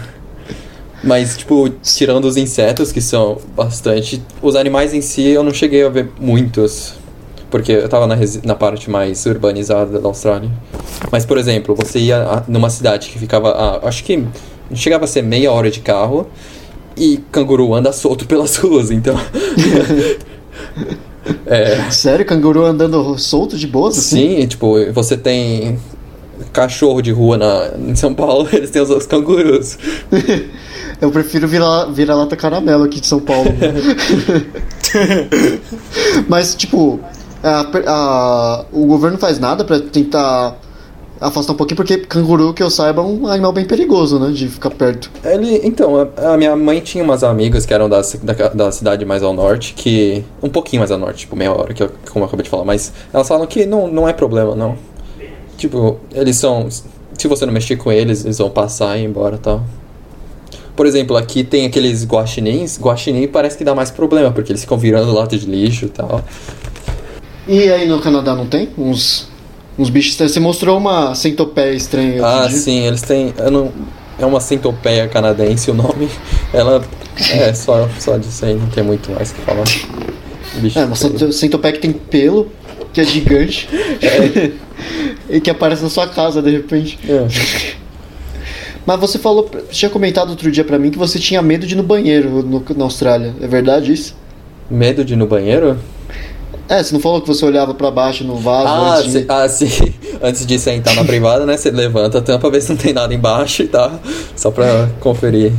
Mas, 1.06 1.38
tipo, 1.38 1.70
tirando 1.84 2.26
os 2.26 2.36
insetos, 2.36 2.92
que 2.92 3.00
são 3.00 3.38
bastante, 3.56 4.22
os 4.42 4.56
animais 4.56 4.94
em 4.94 5.02
si 5.02 5.28
eu 5.28 5.44
não 5.44 5.54
cheguei 5.54 5.86
a 5.86 5.90
ver 5.90 6.10
muitos, 6.20 6.96
porque 7.52 7.72
eu 7.72 7.88
tava 7.88 8.08
na, 8.08 8.16
na 8.44 8.56
parte 8.56 8.90
mais 8.90 9.24
urbanizada 9.26 10.00
da 10.00 10.08
Austrália. 10.08 10.50
Mas, 11.12 11.26
por 11.26 11.38
exemplo, 11.38 11.76
você 11.76 12.00
ia 12.00 12.24
a- 12.24 12.44
numa 12.48 12.72
cidade 12.72 13.10
que 13.10 13.20
ficava, 13.20 13.52
a, 13.52 13.88
acho 13.88 14.04
que 14.04 14.26
chegava 14.74 15.06
a 15.06 15.08
ser 15.08 15.22
meia 15.22 15.52
hora 15.52 15.70
de 15.70 15.80
carro, 15.80 16.28
e 16.98 17.18
canguru 17.32 17.74
anda 17.76 17.94
solto 17.94 18.26
pelas 18.30 18.56
ruas, 18.56 18.90
então. 18.90 19.16
é. 21.46 21.92
Sério, 21.92 22.26
canguru 22.26 22.66
andando 22.66 23.18
solto 23.20 23.58
de 23.58 23.68
boas 23.68 23.98
assim? 23.98 24.40
Sim, 24.40 24.48
tipo, 24.48 24.92
você 24.92 25.16
tem 25.16 25.78
cachorro 26.52 27.02
de 27.02 27.12
rua 27.12 27.38
na, 27.38 27.72
em 27.78 27.96
São 27.96 28.14
Paulo, 28.14 28.48
eles 28.52 28.72
têm 28.72 28.82
os, 28.82 28.90
os 28.90 29.06
cangurus. 29.06 29.78
Eu 31.02 31.12
prefiro 31.12 31.48
virar, 31.48 31.86
virar 31.86 32.16
lata 32.16 32.36
caramelo 32.36 32.84
aqui 32.86 33.02
de 33.02 33.08
São 33.08 33.20
Paulo. 33.20 33.50
Mas, 36.28 36.56
tipo, 36.56 37.00
a- 37.44 37.66
a- 37.86 38.66
o 38.72 38.86
governo 38.86 39.18
faz 39.18 39.40
nada 39.40 39.64
pra 39.64 39.80
tentar 39.80 40.58
afastar 41.20 41.54
um 41.54 41.56
pouquinho, 41.56 41.78
porque 41.78 41.98
canguru, 41.98 42.54
que 42.54 42.62
eu 42.62 42.70
saiba, 42.70 43.02
é 43.02 43.06
um 43.06 43.28
animal 43.28 43.54
bem 43.54 43.66
perigoso, 43.66 44.20
né? 44.20 44.32
De 44.32 44.48
ficar 44.48 44.70
perto. 44.72 45.10
Ele, 45.24 45.62
então, 45.64 46.10
a, 46.18 46.34
a 46.34 46.38
minha 46.38 46.56
mãe 46.56 46.80
tinha 46.80 47.04
umas 47.04 47.24
amigas 47.24 47.66
que 47.66 47.74
eram 47.74 47.88
da, 47.90 48.02
da, 48.02 48.50
da 48.50 48.72
cidade 48.72 49.06
mais 49.06 49.24
ao 49.24 49.34
norte, 49.34 49.74
que. 49.74 50.24
Um 50.42 50.50
pouquinho 50.50 50.82
mais 50.82 50.92
ao 50.92 50.98
norte, 50.98 51.20
tipo 51.20 51.36
meia 51.36 51.52
hora, 51.54 51.74
que 51.74 51.84
eu, 51.84 51.92
como 52.12 52.24
eu 52.24 52.28
acabei 52.28 52.44
de 52.44 52.50
falar, 52.50 52.66
mas 52.66 52.92
elas 53.14 53.28
falam 53.28 53.48
que 53.48 53.66
não, 53.66 53.88
não 53.88 54.08
é 54.08 54.14
problema, 54.14 54.56
não. 54.56 54.76
Tipo, 55.58 55.98
eles 56.14 56.36
são. 56.38 56.68
Se 56.70 57.28
você 57.30 57.46
não 57.46 57.54
mexer 57.54 57.78
com 57.78 57.92
eles, 57.92 58.26
eles 58.26 58.38
vão 58.38 58.50
passar 58.50 58.98
e 58.98 59.04
ir 59.04 59.06
embora 59.06 59.36
e 59.36 59.40
tal. 59.40 59.64
Por 60.76 60.86
exemplo, 60.86 61.16
aqui 61.16 61.44
tem 61.44 61.66
aqueles 61.66 62.06
guaxinins. 62.06 62.80
Guaxinim 62.80 63.28
parece 63.28 63.58
que 63.58 63.64
dá 63.64 63.74
mais 63.74 63.92
problema, 63.92 64.32
porque 64.32 64.52
eles 64.52 64.62
ficam 64.62 64.78
virando 64.78 65.14
lata 65.14 65.38
de 65.38 65.46
lixo 65.46 65.86
e 65.86 65.90
tal. 65.90 66.24
E 67.48 67.70
aí 67.70 67.88
no 67.88 68.02
Canadá 68.02 68.36
não 68.36 68.48
tem? 68.48 68.70
Uns, 68.78 69.30
uns 69.78 69.90
bichos 69.90 70.12
estranhos. 70.12 70.34
Você 70.34 70.40
mostrou 70.40 70.78
uma 70.78 71.16
centopeia 71.16 71.74
estranha. 71.74 72.26
Ah, 72.26 72.48
dia. 72.48 72.58
sim, 72.58 72.86
eles 72.86 73.02
têm. 73.02 73.34
Não, 73.52 73.72
é 74.20 74.26
uma 74.26 74.40
centopeia 74.40 75.08
canadense 75.08 75.72
o 75.72 75.74
nome. 75.74 76.10
Ela. 76.54 76.84
É, 77.32 77.54
só, 77.54 77.88
só 77.98 78.18
disso 78.18 78.46
aí, 78.46 78.56
não 78.56 78.68
tem 78.68 78.84
muito 78.84 79.10
mais 79.12 79.32
o 79.32 79.36
que 79.36 79.42
falar. 79.42 79.64
Bicho 80.56 80.78
É, 80.78 80.86
uma 80.86 80.96
centopeia 80.96 81.74
que 81.74 81.80
tem 81.80 81.94
pelo, 81.94 82.52
que 82.92 83.00
é 83.00 83.06
gigante. 83.06 83.70
e 85.30 85.40
que 85.40 85.50
aparece 85.50 85.84
na 85.84 85.90
sua 85.90 86.08
casa 86.08 86.42
de 86.42 86.52
repente. 86.52 87.00
É. 87.08 87.76
Mas 88.86 89.00
você 89.00 89.18
falou, 89.18 89.50
tinha 89.72 89.90
comentado 89.90 90.30
outro 90.30 90.52
dia 90.52 90.64
pra 90.64 90.78
mim 90.78 90.92
que 90.92 90.98
você 90.98 91.18
tinha 91.18 91.42
medo 91.42 91.66
de 91.66 91.74
ir 91.74 91.78
no 91.78 91.84
banheiro 91.84 92.44
no- 92.44 92.64
na 92.78 92.84
Austrália. 92.84 93.34
É 93.42 93.48
verdade 93.48 93.92
isso? 93.92 94.16
Medo 94.70 95.04
de 95.04 95.14
ir 95.14 95.18
no 95.18 95.26
banheiro? 95.26 95.78
É, 96.70 96.82
você 96.82 96.94
não 96.94 97.00
falou 97.00 97.22
que 97.22 97.28
você 97.28 97.46
olhava 97.46 97.74
pra 97.74 97.92
baixo 97.92 98.24
no 98.24 98.38
vaso 98.38 98.68
Ah, 98.68 98.96
antes 98.98 99.12
de... 99.12 99.20
cê- 99.20 99.26
ah, 99.30 99.48
sim. 99.50 99.94
Antes 100.22 100.46
de 100.46 100.58
sentar 100.58 100.96
na 100.96 101.04
privada, 101.04 101.46
né? 101.46 101.58
Você 101.58 101.70
levanta 101.70 102.20
a 102.20 102.22
tampa 102.22 102.40
pra 102.42 102.50
ver 102.52 102.62
se 102.62 102.70
não 102.70 102.78
tem 102.78 102.94
nada 102.94 103.14
embaixo 103.14 103.62
e 103.64 103.68
tal. 103.68 104.00
Só 104.36 104.50
pra 104.50 104.90
conferir. 105.00 105.52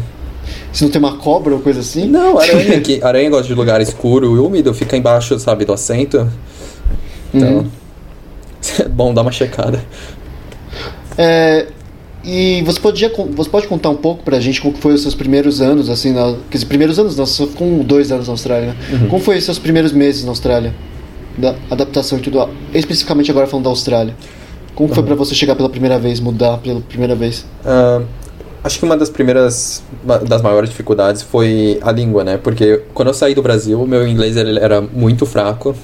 Se 0.72 0.82
não 0.84 0.90
tem 0.90 0.98
uma 0.98 1.16
cobra 1.18 1.52
ou 1.54 1.60
coisa 1.60 1.80
assim? 1.80 2.06
Não, 2.08 2.38
aranha 2.40 2.80
que 2.80 3.00
Aranha 3.04 3.28
gosta 3.30 3.46
de 3.46 3.54
lugar 3.54 3.80
escuro 3.80 4.34
e 4.34 4.38
úmido, 4.38 4.72
fica 4.74 4.96
embaixo, 4.96 5.38
sabe, 5.38 5.64
do 5.64 5.72
assento. 5.72 6.28
Então. 7.34 7.48
Uhum. 7.58 7.66
É 8.80 8.88
bom 8.88 9.14
dar 9.14 9.22
uma 9.22 9.30
checada. 9.30 9.80
É, 11.16 11.66
e 12.26 12.62
você 12.62 12.80
podia 12.80 13.10
você 13.34 13.48
pode 13.48 13.66
contar 13.68 13.88
um 13.90 13.96
pouco 13.96 14.22
pra 14.24 14.40
gente 14.40 14.60
como 14.60 14.76
foi 14.76 14.92
os 14.94 15.02
seus 15.02 15.14
primeiros 15.14 15.60
anos 15.60 15.88
assim, 15.88 16.12
na, 16.12 16.34
quer 16.50 16.58
dizer, 16.58 16.66
primeiros 16.66 16.98
anos, 16.98 17.16
não, 17.16 17.24
só 17.24 17.46
com 17.46 17.78
dois 17.84 18.10
anos 18.10 18.26
na 18.26 18.32
Austrália, 18.34 18.68
né? 18.68 18.76
Uhum. 18.92 19.08
Como 19.08 19.22
foi 19.22 19.38
os 19.38 19.44
seus 19.44 19.58
primeiros 19.58 19.92
meses 19.92 20.24
na 20.24 20.30
Austrália? 20.30 20.74
Da 21.38 21.54
adaptação 21.70 22.18
e 22.18 22.22
tudo, 22.22 22.48
especificamente 22.74 23.30
agora 23.30 23.46
falando 23.46 23.64
da 23.64 23.70
Austrália. 23.70 24.14
Como 24.74 24.88
foi 24.92 24.98
Uhum. 25.02 25.06
pra 25.06 25.14
você 25.14 25.34
chegar 25.34 25.54
pela 25.54 25.68
primeira 25.70 25.98
vez, 25.98 26.18
mudar 26.20 26.58
pela 26.58 26.80
primeira 26.80 27.14
vez? 27.14 27.46
Ah, 27.64 28.02
acho 28.64 28.78
que 28.78 28.84
uma 28.84 28.96
das 28.96 29.08
primeiras, 29.10 29.82
das 30.28 30.42
maiores 30.42 30.68
dificuldades 30.70 31.22
foi 31.22 31.78
a 31.82 31.92
língua, 31.92 32.24
né? 32.24 32.36
Porque 32.38 32.82
quando 32.92 33.08
eu 33.08 33.14
saí 33.14 33.34
do 33.34 33.42
Brasil, 33.42 33.80
o 33.80 33.86
meu 33.86 34.06
inglês 34.08 34.36
era 34.36 34.80
muito 34.80 35.24
fraco. 35.26 35.74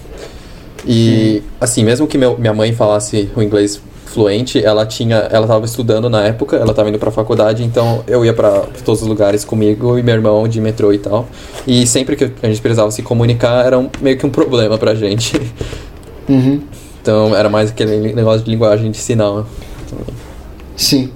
E, 0.87 1.43
assim, 1.61 1.85
mesmo 1.85 2.07
que 2.07 2.19
meu- 2.19 2.37
minha 2.37 2.53
mãe 2.53 2.73
falasse 2.73 3.31
o 3.37 3.43
inglês 3.43 3.81
fluente, 4.13 4.63
ela 4.65 4.85
tinha, 4.87 5.17
ela 5.31 5.45
estava 5.47 5.65
estudando 5.65 6.09
na 6.11 6.23
época, 6.23 6.57
ela 6.57 6.71
estava 6.71 6.89
indo 6.89 6.99
para 6.99 7.11
faculdade, 7.11 7.65
então 7.65 8.05
eu 8.07 8.25
ia 8.25 8.33
para 8.35 8.61
todos 8.85 9.03
os 9.03 9.09
lugares 9.09 9.45
comigo 9.45 9.99
e 9.99 10.03
meu 10.03 10.15
irmão 10.15 10.47
de 10.47 10.61
metrô 10.61 10.93
e 10.93 10.99
tal. 10.99 11.27
E 11.67 11.87
sempre 11.87 12.15
que 12.17 12.25
a 12.43 12.47
gente 12.49 12.61
precisava 12.61 12.91
se 12.91 13.03
comunicar, 13.03 13.65
era 13.65 13.79
um- 13.79 13.89
meio 14.01 14.17
que 14.19 14.27
um 14.27 14.31
problema 14.31 14.77
pra 14.79 14.95
gente. 14.95 15.41
Uhum. 16.29 16.61
Então, 17.01 17.35
era 17.35 17.49
mais 17.49 17.71
aquele 17.71 18.13
negócio 18.15 18.45
de 18.45 18.51
linguagem 18.51 18.91
de 18.91 18.97
sinal. 18.99 19.47
Sim. 20.77 21.11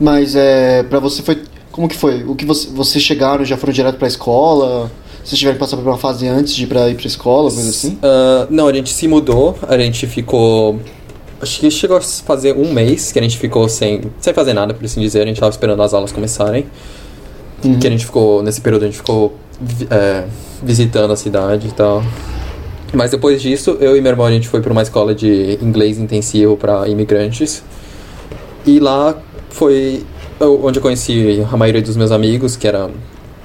Mas 0.00 0.34
é, 0.36 0.82
para 0.84 0.98
você 1.00 1.22
foi 1.22 1.42
como 1.70 1.88
que 1.88 1.96
foi? 1.96 2.22
O 2.24 2.34
que 2.36 2.44
você 2.44 2.68
vocês 2.68 3.02
chegaram, 3.02 3.44
já 3.44 3.56
foram 3.56 3.72
direto 3.72 3.96
pra 3.96 4.06
escola? 4.06 4.90
Vocês 5.24 5.38
tiveram 5.38 5.56
que 5.56 5.60
passar 5.60 5.76
por 5.76 5.86
uma 5.86 5.96
fase 5.98 6.28
antes 6.28 6.54
de 6.54 6.64
ir 6.64 6.66
pra 6.66 6.88
ir 6.88 6.94
pra 6.96 7.06
escola, 7.06 7.50
coisa 7.50 7.68
assim? 7.70 7.98
Ah, 8.02 8.46
não, 8.50 8.68
a 8.68 8.72
gente 8.72 8.92
se 8.92 9.08
mudou, 9.08 9.56
a 9.66 9.76
gente 9.78 10.06
ficou. 10.06 10.78
Acho 11.40 11.60
que 11.60 11.70
chegou 11.70 11.96
a 11.96 12.00
fazer 12.00 12.56
um 12.56 12.72
mês 12.72 13.12
que 13.12 13.18
a 13.18 13.22
gente 13.22 13.36
ficou 13.38 13.68
sem, 13.68 14.02
sem 14.20 14.32
fazer 14.32 14.54
nada, 14.54 14.72
por 14.72 14.84
assim 14.84 15.00
dizer. 15.00 15.22
A 15.22 15.26
gente 15.26 15.40
tava 15.40 15.50
esperando 15.50 15.82
as 15.82 15.92
aulas 15.92 16.12
começarem. 16.12 16.66
Uhum. 17.64 17.78
Que 17.78 17.86
a 17.86 17.90
gente 17.90 18.04
ficou, 18.06 18.42
nesse 18.42 18.60
período, 18.60 18.82
a 18.82 18.86
gente 18.86 18.96
ficou 18.96 19.34
é, 19.90 20.24
visitando 20.62 21.12
a 21.12 21.16
cidade 21.16 21.68
e 21.68 21.72
tal. 21.72 22.02
Mas 22.92 23.10
depois 23.10 23.42
disso, 23.42 23.76
eu 23.80 23.96
e 23.96 24.00
meu 24.00 24.10
irmão, 24.12 24.26
a 24.26 24.30
gente 24.30 24.48
foi 24.48 24.60
para 24.60 24.70
uma 24.72 24.82
escola 24.82 25.14
de 25.14 25.58
inglês 25.60 25.98
intensivo 25.98 26.56
para 26.56 26.88
imigrantes. 26.88 27.62
E 28.66 28.78
lá 28.78 29.16
foi 29.50 30.04
onde 30.40 30.78
eu 30.78 30.82
conheci 30.82 31.44
a 31.50 31.56
maioria 31.56 31.82
dos 31.82 31.96
meus 31.96 32.10
amigos, 32.12 32.56
que 32.56 32.66
eram 32.66 32.90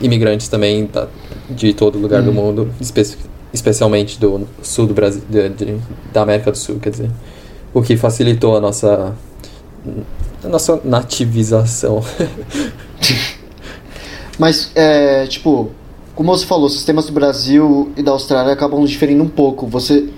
imigrantes 0.01 0.47
também 0.47 0.85
da- 0.91 1.07
de 1.49 1.73
todo 1.73 1.97
lugar 1.97 2.21
do 2.21 2.29
Uhum. 2.29 2.35
mundo, 2.35 2.69
espe- 2.79 3.17
especialmente 3.53 4.19
do 4.19 4.47
sul 4.61 4.85
do 4.87 4.93
Brasil, 4.93 5.21
de- 5.29 5.49
de- 5.49 5.77
da 6.13 6.21
América 6.21 6.51
do 6.51 6.57
Sul, 6.57 6.77
quer 6.79 6.91
dizer. 6.91 7.09
O 7.73 7.81
que 7.81 7.95
facilitou 7.97 8.55
a 8.57 8.59
nossa, 8.61 9.13
a 10.43 10.47
nossa 10.47 10.79
nativização. 10.83 12.03
Mas 14.37 14.71
é, 14.75 15.27
tipo, 15.27 15.69
como 16.15 16.35
você 16.35 16.45
falou, 16.45 16.65
os 16.67 16.73
sistemas 16.73 17.05
do 17.05 17.11
Brasil 17.11 17.91
e 17.97 18.03
da 18.03 18.11
Austrália 18.11 18.53
acabam 18.53 18.83
diferindo 18.85 19.23
um 19.23 19.27
pouco. 19.29 19.67
Você 19.67 20.09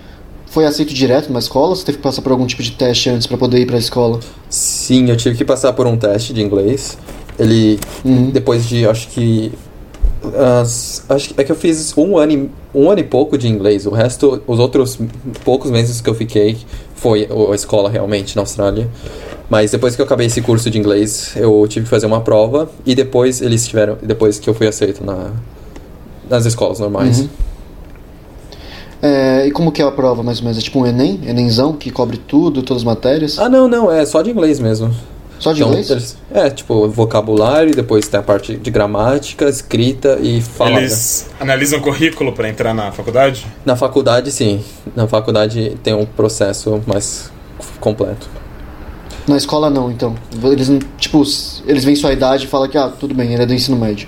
foi 0.48 0.66
aceito 0.66 0.94
direto 0.94 1.28
numa 1.30 1.40
escola 1.40 1.70
ou 1.70 1.76
você 1.76 1.86
teve 1.86 1.98
que 1.98 2.04
passar 2.04 2.22
por 2.22 2.32
algum 2.32 2.46
tipo 2.46 2.62
de 2.62 2.72
teste 2.72 3.10
antes 3.10 3.26
pra 3.26 3.38
poder 3.38 3.60
ir 3.60 3.66
pra 3.66 3.78
escola? 3.78 4.20
Sim, 4.50 5.10
eu 5.10 5.18
tive 5.18 5.38
que 5.38 5.46
passar 5.46 5.74
por 5.74 5.88
um 5.88 5.98
teste 5.98 6.34
de 6.34 6.42
inglês. 6.42 6.98
Ele, 7.40 7.80
Uhum. 8.06 8.30
depois 8.30 8.66
de, 8.68 8.86
acho 8.86 9.08
que, 9.08 9.52
as- 10.62 11.04
acho 11.10 11.34
que 11.34 11.42
é 11.42 11.44
que 11.44 11.52
eu 11.52 11.56
fiz 11.56 11.98
um 11.98 12.18
ano, 12.18 12.32
e, 12.34 12.50
um 12.76 12.92
ano 12.92 13.00
e 13.00 13.04
pouco 13.04 13.38
de 13.38 13.48
inglês. 13.48 13.88
O 13.88 13.92
resto, 13.92 14.44
os 14.46 14.60
outros 14.60 15.00
poucos 15.44 15.72
meses 15.72 16.02
que 16.02 16.10
eu 16.10 16.14
fiquei, 16.14 16.58
foi 17.02 17.28
a 17.52 17.56
escola 17.56 17.90
realmente 17.90 18.36
na 18.36 18.44
Austrália. 18.44 18.88
Mas 19.50 19.72
depois 19.72 19.96
que 19.96 20.02
eu 20.02 20.06
acabei 20.06 20.28
esse 20.28 20.40
curso 20.42 20.70
de 20.70 20.78
inglês, 20.78 21.34
eu 21.36 21.66
tive 21.68 21.86
que 21.86 21.90
fazer 21.90 22.06
uma 22.06 22.22
prova 22.22 22.70
e 22.86 22.94
depois 22.94 23.42
eles 23.42 23.68
tiveram, 23.68 23.98
depois 24.02 24.40
que 24.40 24.48
eu 24.48 24.54
fui 24.54 24.68
aceito 24.68 25.04
na, 25.04 25.32
nas 26.30 26.46
escolas 26.46 26.80
normais. 26.80 27.22
Uhum. 27.22 27.30
É, 29.02 29.48
e 29.48 29.52
como 29.52 29.72
que 29.72 29.82
é 29.82 29.86
a 29.86 29.92
prova, 29.92 30.22
mais 30.22 30.38
ou 30.38 30.44
menos? 30.44 30.60
É 30.60 30.62
tipo 30.62 30.80
um 30.80 30.86
Enem? 30.86 31.20
Enemzão, 31.26 31.74
que 31.74 31.90
cobre 31.90 32.18
tudo, 32.18 32.62
todas 32.62 32.84
as 32.84 32.86
matérias? 32.86 33.40
Ah, 33.40 33.50
não, 33.50 33.68
não, 33.68 33.92
é 33.92 34.06
só 34.06 34.22
de 34.22 34.30
inglês 34.30 34.60
mesmo. 34.60 34.94
Só 35.42 35.52
de 35.54 35.62
Então, 35.64 35.74
inglês? 35.78 36.16
é, 36.34 36.50
tipo, 36.52 36.88
vocabulário, 36.88 37.76
depois 37.76 38.08
tem 38.08 38.20
a 38.20 38.24
parte 38.24 38.56
de 38.56 38.72
gramática, 38.72 39.50
escrita 39.50 40.18
e 40.22 40.40
falada. 40.40 40.80
Eles 40.82 41.28
analisam 41.40 41.82
currículo 41.82 42.32
pra 42.32 42.48
entrar 42.48 42.74
na 42.74 42.92
faculdade? 42.92 43.46
Na 43.66 43.76
faculdade, 43.76 44.32
sim. 44.32 44.64
Na 44.96 45.08
faculdade 45.08 45.78
tem 45.84 45.94
um 45.96 46.06
processo 46.06 46.80
mais 46.86 47.32
completo. 47.80 48.30
Na 49.28 49.36
escola 49.36 49.70
não, 49.70 49.90
então. 49.92 50.16
Eles, 50.44 50.70
não- 50.70 50.80
tipo, 50.98 51.24
eles 51.66 51.84
veem 51.84 51.96
sua 51.96 52.14
idade 52.14 52.46
e 52.46 52.48
falam 52.48 52.70
que, 52.70 52.78
ah, 52.78 52.88
tudo 52.90 53.14
bem, 53.16 53.34
ele 53.34 53.44
é 53.44 53.46
do 53.46 53.54
ensino 53.54 53.78
médio. 53.78 54.08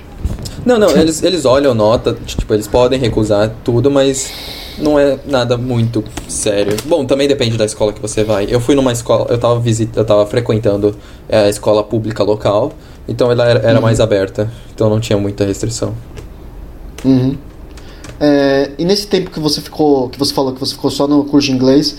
Não, 0.66 0.78
não, 0.78 0.90
eles, 0.92 1.22
eles 1.24 1.46
olham 1.46 1.74
nota, 1.74 2.16
tipo, 2.26 2.54
eles 2.54 2.68
podem 2.68 3.00
recusar 3.00 3.52
tudo, 3.64 3.90
mas 3.92 4.32
não 4.78 4.98
é 4.98 5.18
nada 5.26 5.58
muito 5.58 6.04
sério. 6.28 6.76
Bom, 6.86 7.06
também 7.06 7.28
depende 7.28 7.58
da 7.58 7.66
escola 7.66 7.94
que 7.94 8.02
você 8.02 8.24
vai. 8.24 8.48
Eu 8.50 8.60
fui 8.60 8.76
numa 8.76 8.92
escola, 8.92 9.28
eu 9.30 9.38
tava, 9.38 9.60
visit, 9.60 9.92
eu 9.96 10.06
tava 10.06 10.26
frequentando 10.26 10.96
é, 11.28 11.44
a 11.46 11.50
escola 11.50 11.84
pública 11.84 12.24
local, 12.24 12.72
então 13.08 13.32
ela 13.32 13.48
era, 13.48 13.60
era 13.60 13.82
mais 13.82 14.00
aberta, 14.00 14.52
então 14.74 14.90
não 14.90 15.00
tinha 15.00 15.18
muita 15.18 15.46
restrição. 15.46 15.94
Uhum. 17.06 17.38
É, 18.20 18.72
e 18.78 18.86
nesse 18.86 19.08
tempo 19.08 19.30
que 19.32 19.40
você 19.40 19.60
ficou, 19.60 20.10
que 20.10 20.18
você 20.18 20.34
falou 20.34 20.54
que 20.54 20.60
você 20.60 20.74
ficou 20.74 20.90
só 20.90 21.08
no 21.08 21.26
curso 21.26 21.48
de 21.48 21.54
inglês, 21.54 21.98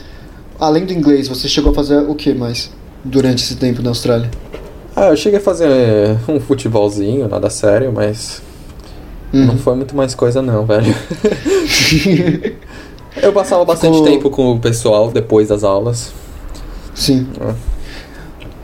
além 0.59 0.87
do 0.87 0.93
inglês, 0.93 1.29
você 1.29 1.49
chegou 1.49 1.73
a 1.73 1.75
fazer 1.75 1.99
o 2.09 2.15
que 2.15 2.33
mais 2.33 2.71
durante 3.05 3.43
esse 3.43 3.57
tempo 3.57 3.83
na 3.83 3.91
Austrália? 3.91 4.31
Ah, 4.97 5.09
eu 5.09 5.17
cheguei 5.17 5.39
a 5.39 5.43
fazer 5.43 5.69
é, 5.69 6.17
um 6.29 6.41
futebolzinho, 6.41 7.29
nada 7.29 7.51
sério, 7.51 7.93
mas 7.93 8.41
Uhum. 9.35 9.47
não 9.47 9.57
foi 9.59 9.75
muito 9.75 9.95
mais 9.97 10.15
coisa 10.15 10.41
não, 10.41 10.65
velho. 10.65 10.95
Eu 13.21 13.33
passava 13.33 13.65
bastante 13.65 13.93
Ficou- 13.95 14.09
tempo 14.11 14.31
com 14.31 14.53
o 14.53 14.59
pessoal 14.59 15.11
depois 15.11 15.49
das 15.49 15.63
aulas. 15.63 16.13
Sim. 16.95 17.27
Ah. 17.41 17.55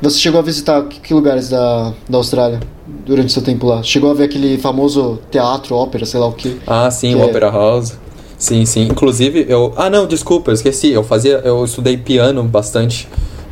Você 0.03 0.19
chegou 0.19 0.41
a 0.41 0.43
visitar 0.43 0.83
que, 0.85 0.99
que 1.01 1.13
lugares 1.15 1.49
da, 1.51 1.93
da 2.09 2.19
Austrália 2.19 2.59
durante 3.07 3.33
seu 3.33 3.43
tempo 3.43 3.67
lá? 3.67 3.83
Chegou 3.83 4.11
a 4.11 4.15
ver 4.15 4.25
aquele 4.25 4.57
famoso 4.59 5.19
teatro, 5.31 5.75
ópera, 5.77 6.07
sei 6.07 6.19
lá 6.19 6.27
o 6.27 6.33
que? 6.33 6.59
Ah, 6.67 6.91
sim, 6.91 7.11
Que 7.11 7.17
o 7.17 7.23
é- 7.23 7.27
Opera 7.27 7.51
House. 7.51 7.99
Sim, 8.39 8.65
sim. 8.65 8.85
Inclusive, 8.91 9.45
eu. 9.49 9.73
Ah, 9.77 9.91
não, 9.91 10.07
desculpa, 10.07 10.51
eu 10.51 10.55
esqueci. 10.55 10.91
Eu 10.91 11.05
fazia. 11.05 11.43
Eu 11.45 11.63
estudei 11.65 11.97
piano 11.99 12.43
bastante 12.43 13.07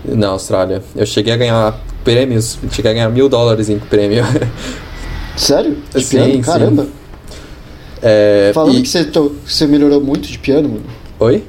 na 0.04 0.28
Austrália. 0.28 0.82
Eu 0.96 1.04
cheguei 1.04 1.32
a 1.32 1.36
ganhar 1.36 1.78
prêmios. 2.02 2.58
Cheguei 2.70 2.90
a 2.92 2.94
ganhar 2.94 3.08
mil 3.10 3.28
dólares 3.28 3.68
em 3.68 3.78
prêmio. 3.78 4.24
Sério? 5.36 5.76
De 5.94 6.02
Sim, 6.02 6.40
piano? 6.42 6.82
sim. 6.84 6.88
É, 8.03 8.51
Falando 8.55 8.78
e- 8.78 8.82
que 8.82 8.88
você, 8.88 9.05
to- 9.05 9.34
você 9.46 9.66
melhorou 9.66 10.01
muito 10.01 10.28
de 10.28 10.38
piano, 10.38 10.68
mano. 10.68 10.82
Oi? 11.20 11.42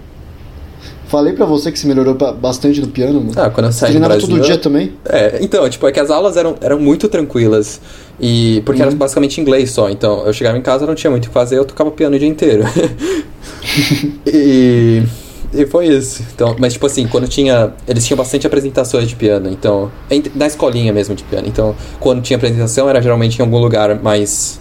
Falei 1.08 1.34
pra 1.34 1.44
você 1.46 1.72
que 1.72 1.80
você 1.80 1.88
melhorou 1.88 2.14
ba- 2.14 2.32
bastante 2.32 2.80
no 2.80 2.88
piano, 2.88 3.20
mano. 3.20 3.32
Ah, 3.36 3.50
quando 3.50 3.66
eu 3.66 3.72
Você 3.72 3.80
saí 3.80 3.90
do 3.90 3.94
treinava 3.94 4.14
Brasil... 4.16 4.30
todo 4.36 4.46
dia 4.46 4.58
também? 4.60 4.94
É, 5.06 5.40
então, 5.42 5.68
tipo, 5.68 5.88
é 5.88 5.92
que 5.92 6.00
as 6.00 6.12
aulas 6.12 6.38
eram, 6.38 6.56
eram 6.62 6.80
muito 6.80 7.10
tranquilas. 7.10 7.82
E 8.20 8.62
porque 8.64 8.80
Uhum. 8.82 8.88
era 8.90 8.96
basicamente 8.96 9.42
inglês 9.42 9.72
só. 9.72 9.90
Então, 9.90 10.24
eu 10.28 10.32
chegava 10.34 10.56
em 10.58 10.62
casa, 10.62 10.86
não 10.86 10.94
tinha 10.94 11.10
muito 11.10 11.26
o 11.26 11.28
que 11.30 11.34
fazer, 11.34 11.58
eu 11.58 11.66
tocava 11.66 11.90
piano 11.90 12.16
o 12.16 12.20
dia 12.20 12.28
inteiro. 12.28 12.64
e, 14.26 15.04
e 15.54 15.66
foi 15.66 15.88
isso. 15.88 16.24
Então, 16.34 16.56
mas 16.60 16.74
tipo 16.74 16.86
assim, 16.86 17.08
quando 17.08 17.28
tinha. 17.28 17.74
Eles 17.88 18.06
tinham 18.06 18.18
bastante 18.18 18.46
apresentações 18.46 19.08
de 19.08 19.16
piano, 19.16 19.50
então. 19.50 19.92
ent- 20.12 20.32
Na 20.36 20.48
escolinha 20.48 20.94
mesmo 20.94 21.16
de 21.16 21.24
piano. 21.24 21.48
Então, 21.48 21.76
quando 22.00 22.22
tinha 22.22 22.38
apresentação, 22.38 22.90
era 22.90 23.02
geralmente 23.02 23.38
em 23.40 23.42
algum 23.42 23.58
lugar 23.58 24.00
mais 24.02 24.60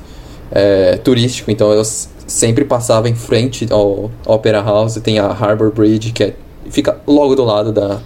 é, 0.52 0.96
turístico. 0.96 1.50
Então 1.50 1.72
eu 1.72 1.82
sempre 1.84 2.64
passava 2.64 3.08
em 3.08 3.14
frente 3.14 3.66
ao, 3.70 4.10
Opera 4.26 4.60
House. 4.62 4.94
Tem 5.02 5.18
a 5.18 5.26
Harbor 5.26 5.70
Bridge, 5.72 6.12
que 6.12 6.22
é- 6.24 6.34
fica 6.70 6.98
logo 7.06 7.34
do 7.34 7.44
lado 7.44 7.72
da, 7.72 7.98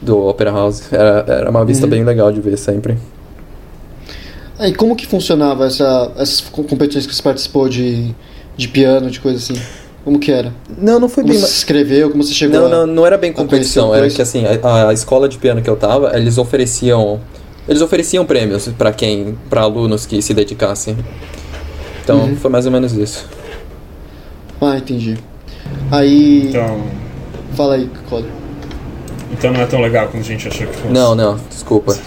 do 0.00 0.26
Opera 0.26 0.50
House. 0.50 0.92
Era, 0.92 1.24
era 1.28 1.50
uma 1.50 1.64
vista 1.64 1.84
Uhum. 1.84 1.90
bem 1.90 2.04
legal 2.04 2.32
de 2.32 2.40
ver 2.40 2.56
sempre. 2.56 2.96
Aí 4.58 4.74
como 4.74 4.94
que 4.94 5.06
funcionava 5.06 5.66
essa, 5.66 6.12
essas 6.16 6.40
co- 6.42 6.64
competições 6.64 7.06
que 7.06 7.14
você 7.14 7.22
participou 7.22 7.68
de, 7.68 8.14
de 8.56 8.68
piano, 8.68 9.10
de 9.10 9.18
coisa 9.20 9.38
assim? 9.38 9.60
Como 10.04 10.18
que 10.18 10.30
era? 10.32 10.52
Não, 10.78 10.98
não 11.00 11.08
foi 11.08 11.22
Como 11.22 11.32
bem. 11.34 11.40
você 11.42 11.46
se 11.48 11.58
inscreveu, 11.58 12.10
como 12.10 12.22
você 12.22 12.32
chegou 12.32 12.58
Não, 12.60 12.66
a... 12.66 12.68
não, 12.70 12.86
não 12.86 13.06
era 13.06 13.16
bem 13.18 13.32
competição. 13.32 13.94
Era 13.94 14.08
que 14.08 14.20
assim, 14.20 14.44
a, 14.46 14.88
a 14.88 14.92
escola 14.92 15.28
de 15.28 15.38
piano 15.38 15.62
que 15.62 15.68
eu 15.68 15.76
tava, 15.76 16.16
eles 16.16 16.36
ofereciam. 16.38 17.20
Eles 17.68 17.82
ofereciam 17.82 18.24
prêmios 18.24 18.68
pra 18.76 18.92
quem. 18.92 19.38
para 19.48 19.60
alunos 19.62 20.04
que 20.06 20.20
se 20.20 20.34
dedicassem. 20.34 20.96
Então 22.02 22.20
Uhum. 22.20 22.36
foi 22.36 22.50
mais 22.50 22.66
ou 22.66 22.72
menos 22.72 22.92
isso. 22.92 23.28
Ah, 24.60 24.76
entendi. 24.76 25.16
Aí... 25.90 26.48
Então, 26.48 26.82
Fala 27.56 27.74
aí, 27.74 27.90
Cole. 28.08 28.26
então 29.32 29.52
não 29.52 29.60
é 29.60 29.66
tão 29.66 29.80
legal 29.80 30.06
como 30.08 30.22
a 30.22 30.26
gente 30.26 30.46
achou 30.48 30.66
que 30.66 30.76
fosse. 30.76 30.92
Não, 30.92 31.14
não, 31.14 31.36
desculpa. 31.50 31.96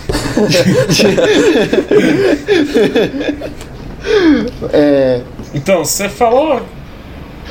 É... 4.71 5.21
Então, 5.53 5.83
você 5.85 6.09
falou 6.09 6.61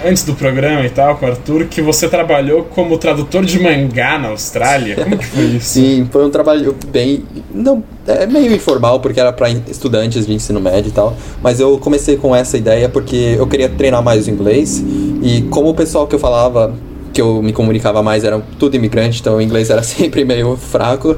antes 0.05 0.25
do 0.25 0.35
programa 0.35 0.85
e 0.85 0.91
tal 0.91 1.17
com 1.17 1.27
o 1.27 1.29
Arthur 1.29 1.67
que 1.67 1.81
você 1.81 2.09
trabalhou 2.09 2.65
como 2.65 2.99
tradutor 2.99 3.45
de 3.45 3.59
mangá 3.61 4.19
na 4.19 4.29
Austrália. 4.29 4.97
Como 4.97 5.17
que 5.17 5.27
foi 5.27 5.45
isso? 5.45 5.75
Sim, 5.75 6.09
foi 6.11 6.25
um 6.25 6.31
trabalho 6.31 6.77
bem. 6.89 7.25
Não, 7.53 7.83
é 8.07 8.27
meio 8.27 8.53
informal, 8.55 9.01
porque 9.01 9.21
era 9.21 9.33
para 9.33 9.51
estudantes 9.51 10.27
de 10.27 10.33
ensino 10.33 10.61
médio 10.61 10.89
e 10.89 10.93
tal. 10.93 11.17
Mas 11.43 11.61
eu 11.61 11.79
comecei 11.79 12.17
com 12.17 12.35
essa 12.35 12.57
ideia 12.57 12.89
porque 12.89 13.37
eu 13.39 13.47
queria 13.47 13.69
treinar 13.69 14.03
mais 14.03 14.27
o 14.27 14.31
inglês. 14.31 14.83
E 15.23 15.43
como 15.51 15.71
o 15.71 15.75
pessoal 15.75 16.07
que 16.07 16.15
eu 16.15 16.19
falava, 16.19 16.75
que 17.13 17.21
eu 17.21 17.43
me 17.43 17.53
comunicava 17.53 18.03
mais, 18.03 18.25
era 18.25 18.41
tudo 18.59 18.75
imigrante, 18.75 19.21
então 19.21 19.37
o 19.37 19.41
inglês 19.41 19.71
era 19.71 19.83
sempre 19.85 20.25
meio 20.25 20.57
fraco. 20.57 21.17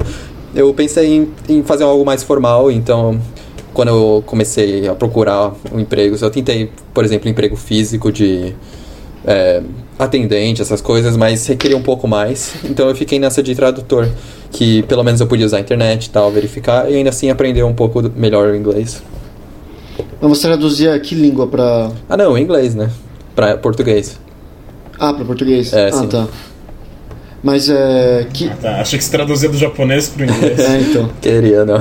Eu 0.55 0.73
pensei 0.73 1.15
em, 1.15 1.29
em 1.49 1.63
fazer 1.63 1.85
algo 1.85 2.05
mais 2.05 2.23
formal, 2.23 2.71
então. 2.71 3.21
Quando 3.75 3.89
eu 3.89 4.23
comecei 4.25 4.89
a 4.89 4.95
procurar 4.95 5.53
um 5.73 5.81
emprego, 5.81 6.17
eu 6.19 6.31
tentei, 6.31 6.71
por 6.95 7.05
exemplo, 7.05 7.29
emprego 7.29 7.57
físico 7.57 8.11
de 8.11 8.55
é, 9.27 9.61
atendente, 9.99 10.63
essas 10.63 10.81
coisas, 10.81 11.17
mas 11.17 11.47
requeria 11.47 11.77
um 11.77 11.83
pouco 11.83 12.07
mais. 12.07 12.55
Então 12.65 12.89
eu 12.89 12.95
fiquei 12.95 13.19
nessa 13.19 13.43
de 13.43 13.55
tradutor, 13.55 14.09
que 14.51 14.83
pelo 14.85 15.03
menos 15.03 15.21
eu 15.21 15.27
podia 15.27 15.45
usar 15.45 15.57
a 15.59 15.61
internet 15.61 16.07
e 16.07 16.11
tal, 16.11 16.31
verificar, 16.31 16.91
e 16.91 16.95
ainda 16.95 17.11
assim 17.11 17.31
aprender 17.31 17.63
um 17.65 17.75
pouco 17.75 18.03
melhor 18.17 18.49
o 18.49 18.57
inglês. 18.57 19.03
Mas 20.21 20.39
você 20.39 20.47
traduzia 20.47 20.99
que 21.01 21.15
língua 21.15 21.47
pra... 21.47 21.91
Ah 22.09 22.17
não, 22.17 22.33
o 22.33 22.39
inglês, 22.39 22.75
né? 22.75 22.91
Pra 23.35 23.57
português. 23.57 24.19
Ah, 24.99 25.13
pra 25.13 25.25
português? 25.25 25.73
É, 25.73 25.89
ah, 25.89 25.93
sim. 25.93 26.07
tá. 26.07 26.29
Mas 27.43 27.69
é... 27.69 28.27
Que... 28.33 28.49
Ah, 28.49 28.57
tá. 28.61 28.81
Achei 28.81 28.99
que 28.99 29.05
você 29.05 29.11
traduzia 29.11 29.49
do 29.49 29.59
japonês 29.59 30.09
pro 30.09 30.25
inglês. 30.25 30.59
É, 30.65 30.81
então. 30.81 31.11
Queria, 31.21 31.65
não. 31.65 31.79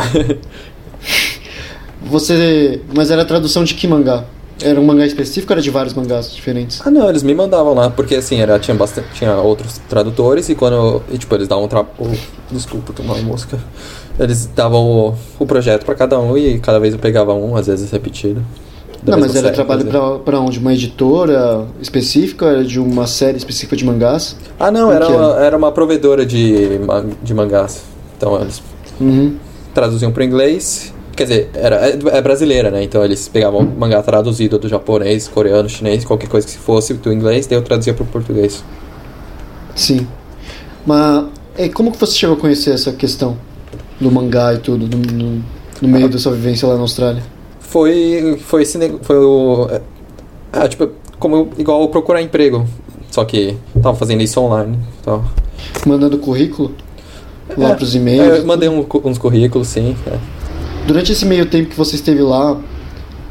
Você... 2.14 2.80
Mas 2.96 3.10
era 3.10 3.26
tradução 3.26 3.64
de 3.64 3.74
que 3.74 3.88
mangá? 3.88 4.24
Era 4.62 4.80
um 4.80 4.86
mangá 4.86 5.04
específico 5.04 5.52
ou 5.52 5.56
era 5.56 5.62
de 5.64 5.72
vários 5.72 5.96
mangás 5.96 6.32
diferentes? 6.34 6.80
ah 6.86 6.92
não, 6.92 7.10
eles 7.10 7.24
me 7.24 7.34
mandavam 7.34 7.74
lá, 7.74 7.90
porque 7.90 8.14
assim, 8.16 8.40
era, 8.40 8.60
tinha 8.60 8.76
bastante. 8.78 9.08
Tinha 9.16 9.36
outros 9.38 9.82
tradutores 9.90 10.48
e 10.48 10.54
quando. 10.56 11.02
E, 11.12 11.18
tipo, 11.18 11.34
eles 11.34 11.48
davam 11.48 11.68
tra... 11.68 11.82
o- 11.82 12.12
Desculpa 12.52 12.94
tomar 12.94 13.16
uma 13.16 13.24
mosca. 13.24 13.58
Eles 14.20 14.46
davam 14.56 14.86
o, 14.86 15.16
o 15.40 15.46
projeto 15.48 15.84
pra 15.86 15.96
cada 15.96 16.20
um 16.20 16.38
e 16.38 16.60
cada 16.60 16.80
vez 16.80 16.94
eu 16.94 17.00
pegava 17.00 17.34
um, 17.34 17.56
às 17.58 17.66
vezes 17.66 17.90
repetido. 17.90 18.46
Não, 19.04 19.20
mas 19.20 19.32
era 19.36 19.46
série, 19.48 19.56
trabalho 19.56 20.20
pra 20.24 20.40
onde? 20.40 20.60
Uma 20.60 20.72
editora 20.72 21.66
específica? 21.82 22.46
Era 22.46 22.64
de 22.64 22.80
uma 22.80 23.08
série 23.08 23.38
específica 23.38 23.76
de 23.76 23.84
mangás? 23.84 24.36
Ah, 24.60 24.70
não, 24.72 24.92
era 24.92 25.08
que 25.08 25.12
uma, 25.12 25.40
era 25.44 25.58
uma 25.58 25.72
provedora 25.72 26.24
de, 26.26 26.80
de 27.24 27.34
mangás. 27.34 27.82
Então 28.16 28.40
eles 28.40 28.62
Uhum. 29.02 29.36
traduziam 29.74 30.12
para 30.12 30.24
inglês. 30.24 30.93
Quer 31.16 31.24
dizer, 31.24 31.50
era, 31.54 31.76
é, 31.90 32.00
é 32.18 32.22
brasileira, 32.22 32.72
né? 32.72 32.84
Então 32.84 33.04
eles 33.04 33.28
pegavam 33.28 33.62
mangá 33.62 34.02
traduzido 34.02 34.58
do 34.58 34.68
japonês, 34.68 35.28
coreano, 35.28 35.70
chinês, 35.70 36.04
qualquer 36.04 36.28
coisa 36.28 36.48
que 36.48 36.58
fosse 36.58 36.94
do 36.96 37.14
inglês, 37.14 37.46
daí 37.46 37.58
eu 37.58 37.62
traduzia 37.62 37.94
pro 37.94 38.06
português. 38.06 38.64
Sim. 39.76 40.08
Mas 40.86 41.26
como 41.74 41.92
que 41.92 41.98
você 42.00 42.14
chegou 42.14 42.36
a 42.36 42.40
conhecer 42.40 42.72
essa 42.72 42.92
questão 42.92 43.38
do 44.00 44.12
mangá 44.12 44.54
e 44.56 44.58
tudo 44.58 44.88
no, 44.88 44.98
no- 45.14 45.44
no 45.82 45.88
meio 45.88 46.10
da 46.10 46.18
sua 46.18 46.32
vivência 46.34 46.68
lá 46.68 46.76
na 46.76 46.82
Austrália? 46.82 47.22
Foi, 47.60 48.40
foi 48.44 48.64
esse 48.64 48.78
nego- 48.78 49.00
foi 49.04 49.18
o 49.18 49.68
é, 49.72 49.82
ah, 50.52 50.68
tipo, 50.68 50.90
como 51.20 51.50
igual 51.58 51.88
procurar 51.90 52.22
emprego, 52.22 52.66
só 53.12 53.24
que 53.24 53.56
tava 53.82 53.96
fazendo 53.96 54.22
isso 54.22 54.40
online, 54.42 54.78
então. 55.02 55.24
Mandando 55.86 56.18
currículo 56.18 56.72
lá 57.58 57.70
É, 57.72 57.76
pros 57.76 57.94
e-mails? 57.96 58.40
eu 58.40 58.46
mandei 58.46 58.68
um 58.70 58.86
uns 59.06 59.18
currículos, 59.18 59.68
sim. 59.68 59.96
é. 60.08 60.18
Durante 60.86 61.12
esse 61.12 61.26
meio 61.26 61.46
tempo 61.46 61.70
que 61.70 61.78
você 61.78 61.96
esteve 61.96 62.22
lá, 62.22 62.58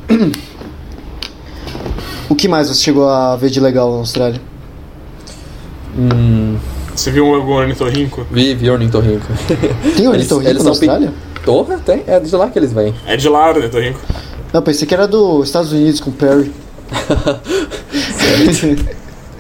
o 2.29 2.35
que 2.35 2.49
mais 2.49 2.69
você 2.69 2.83
chegou 2.83 3.09
a 3.09 3.37
ver 3.37 3.51
de 3.51 3.61
legal 3.61 3.91
na 3.93 3.99
Austrália? 3.99 4.41
Hum, 5.97 6.57
Você 6.95 7.11
viu 7.11 7.27
o 7.27 7.51
ornitorrinco? 7.51 8.27
vi, 8.31 8.55
vi 8.55 8.71
ornitorrinco. 8.71 9.27
Tem 9.97 10.07
Eles- 10.07 10.09
ornitorrinco 10.09 10.51
eles 10.51 10.65
na 10.65 10.73
são 10.75 10.81
pe- 10.81 10.89
Austrália? 10.89 11.13
Torra? 11.45 11.79
Tem, 11.85 12.03
é 12.07 12.21
de 12.21 12.35
lá 12.35 12.49
que 12.49 12.59
eles 12.59 12.73
vêm. 12.73 12.95
É 13.07 13.17
de 13.17 13.29
lá 13.29 13.47
o 13.53 13.57
ornitorrinco. 13.57 14.01
Não, 14.53 14.63
pensei 14.63 14.87
que 14.87 14.95
era 14.95 15.07
dos 15.09 15.47
Estados 15.49 15.73
Unidos 15.73 16.01
com 16.01 16.11
Perry. 16.11 16.53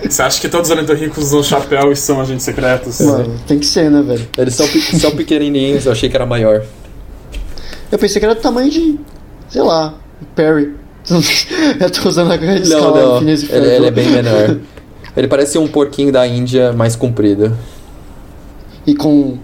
Você 0.08 0.20
acha 0.22 0.40
que 0.40 0.48
todos 0.48 0.68
os 0.68 0.76
ornitorrincos 0.76 1.26
usam 1.28 1.42
chapéu 1.44 1.92
e 1.92 1.96
são 1.96 2.20
agentes 2.20 2.44
secretos? 2.44 3.00
Mano, 3.00 3.38
tem 3.46 3.58
que 3.58 3.66
ser, 3.66 3.88
né, 3.90 4.02
velho? 4.02 4.26
Eles 4.36 4.54
são, 4.54 4.66
pe- 4.66 4.80
são 4.98 5.12
pequenininhos, 5.12 5.86
eu 5.86 5.92
achei 5.92 6.08
que 6.10 6.16
era 6.16 6.26
maior. 6.26 6.62
Eu 7.93 7.99
pensei 7.99 8.18
que 8.18 8.24
era 8.26 8.34
do 8.34 8.40
tamanho 8.40 8.70
de, 8.70 8.99
sei 9.49 9.62
lá, 9.62 9.95
Perry. 10.34 10.74
Eu 11.80 11.90
tô 11.90 12.09
usando 12.09 12.32
a 12.32 12.36
Não, 12.36 12.55
escala 12.55 13.20
não, 13.20 13.28
ele, 13.28 13.47
ele 13.51 13.86
é 13.86 13.90
bem 13.90 14.09
menor. 14.09 14.57
Ele 15.14 15.28
parece 15.28 15.59
um 15.59 15.68
porquinho 15.68 16.11
da 16.11 16.26
Índia 16.26 16.72
mais 16.72 16.97
comprido. 16.97 17.55
E 18.86 18.95
com. 18.95 19.36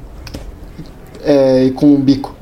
É, 1.23 1.65
e 1.65 1.71
com 1.73 1.89
um 1.89 2.01
bico. 2.01 2.35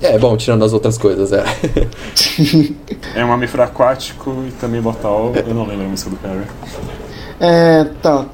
É, 0.00 0.18
bom, 0.18 0.34
tirando 0.38 0.64
as 0.64 0.72
outras 0.72 0.96
coisas, 0.96 1.32
é. 1.34 1.44
É 3.14 3.22
um 3.22 3.28
mamífero 3.28 3.62
aquático 3.62 4.42
e 4.48 4.52
também 4.52 4.80
botal. 4.80 5.32
Eu 5.46 5.52
não 5.54 5.66
lembro 5.66 5.84
a 5.84 5.88
música 5.90 6.08
do 6.08 6.16
Perry. 6.16 6.44
É, 7.38 7.84
tá. 8.00 8.24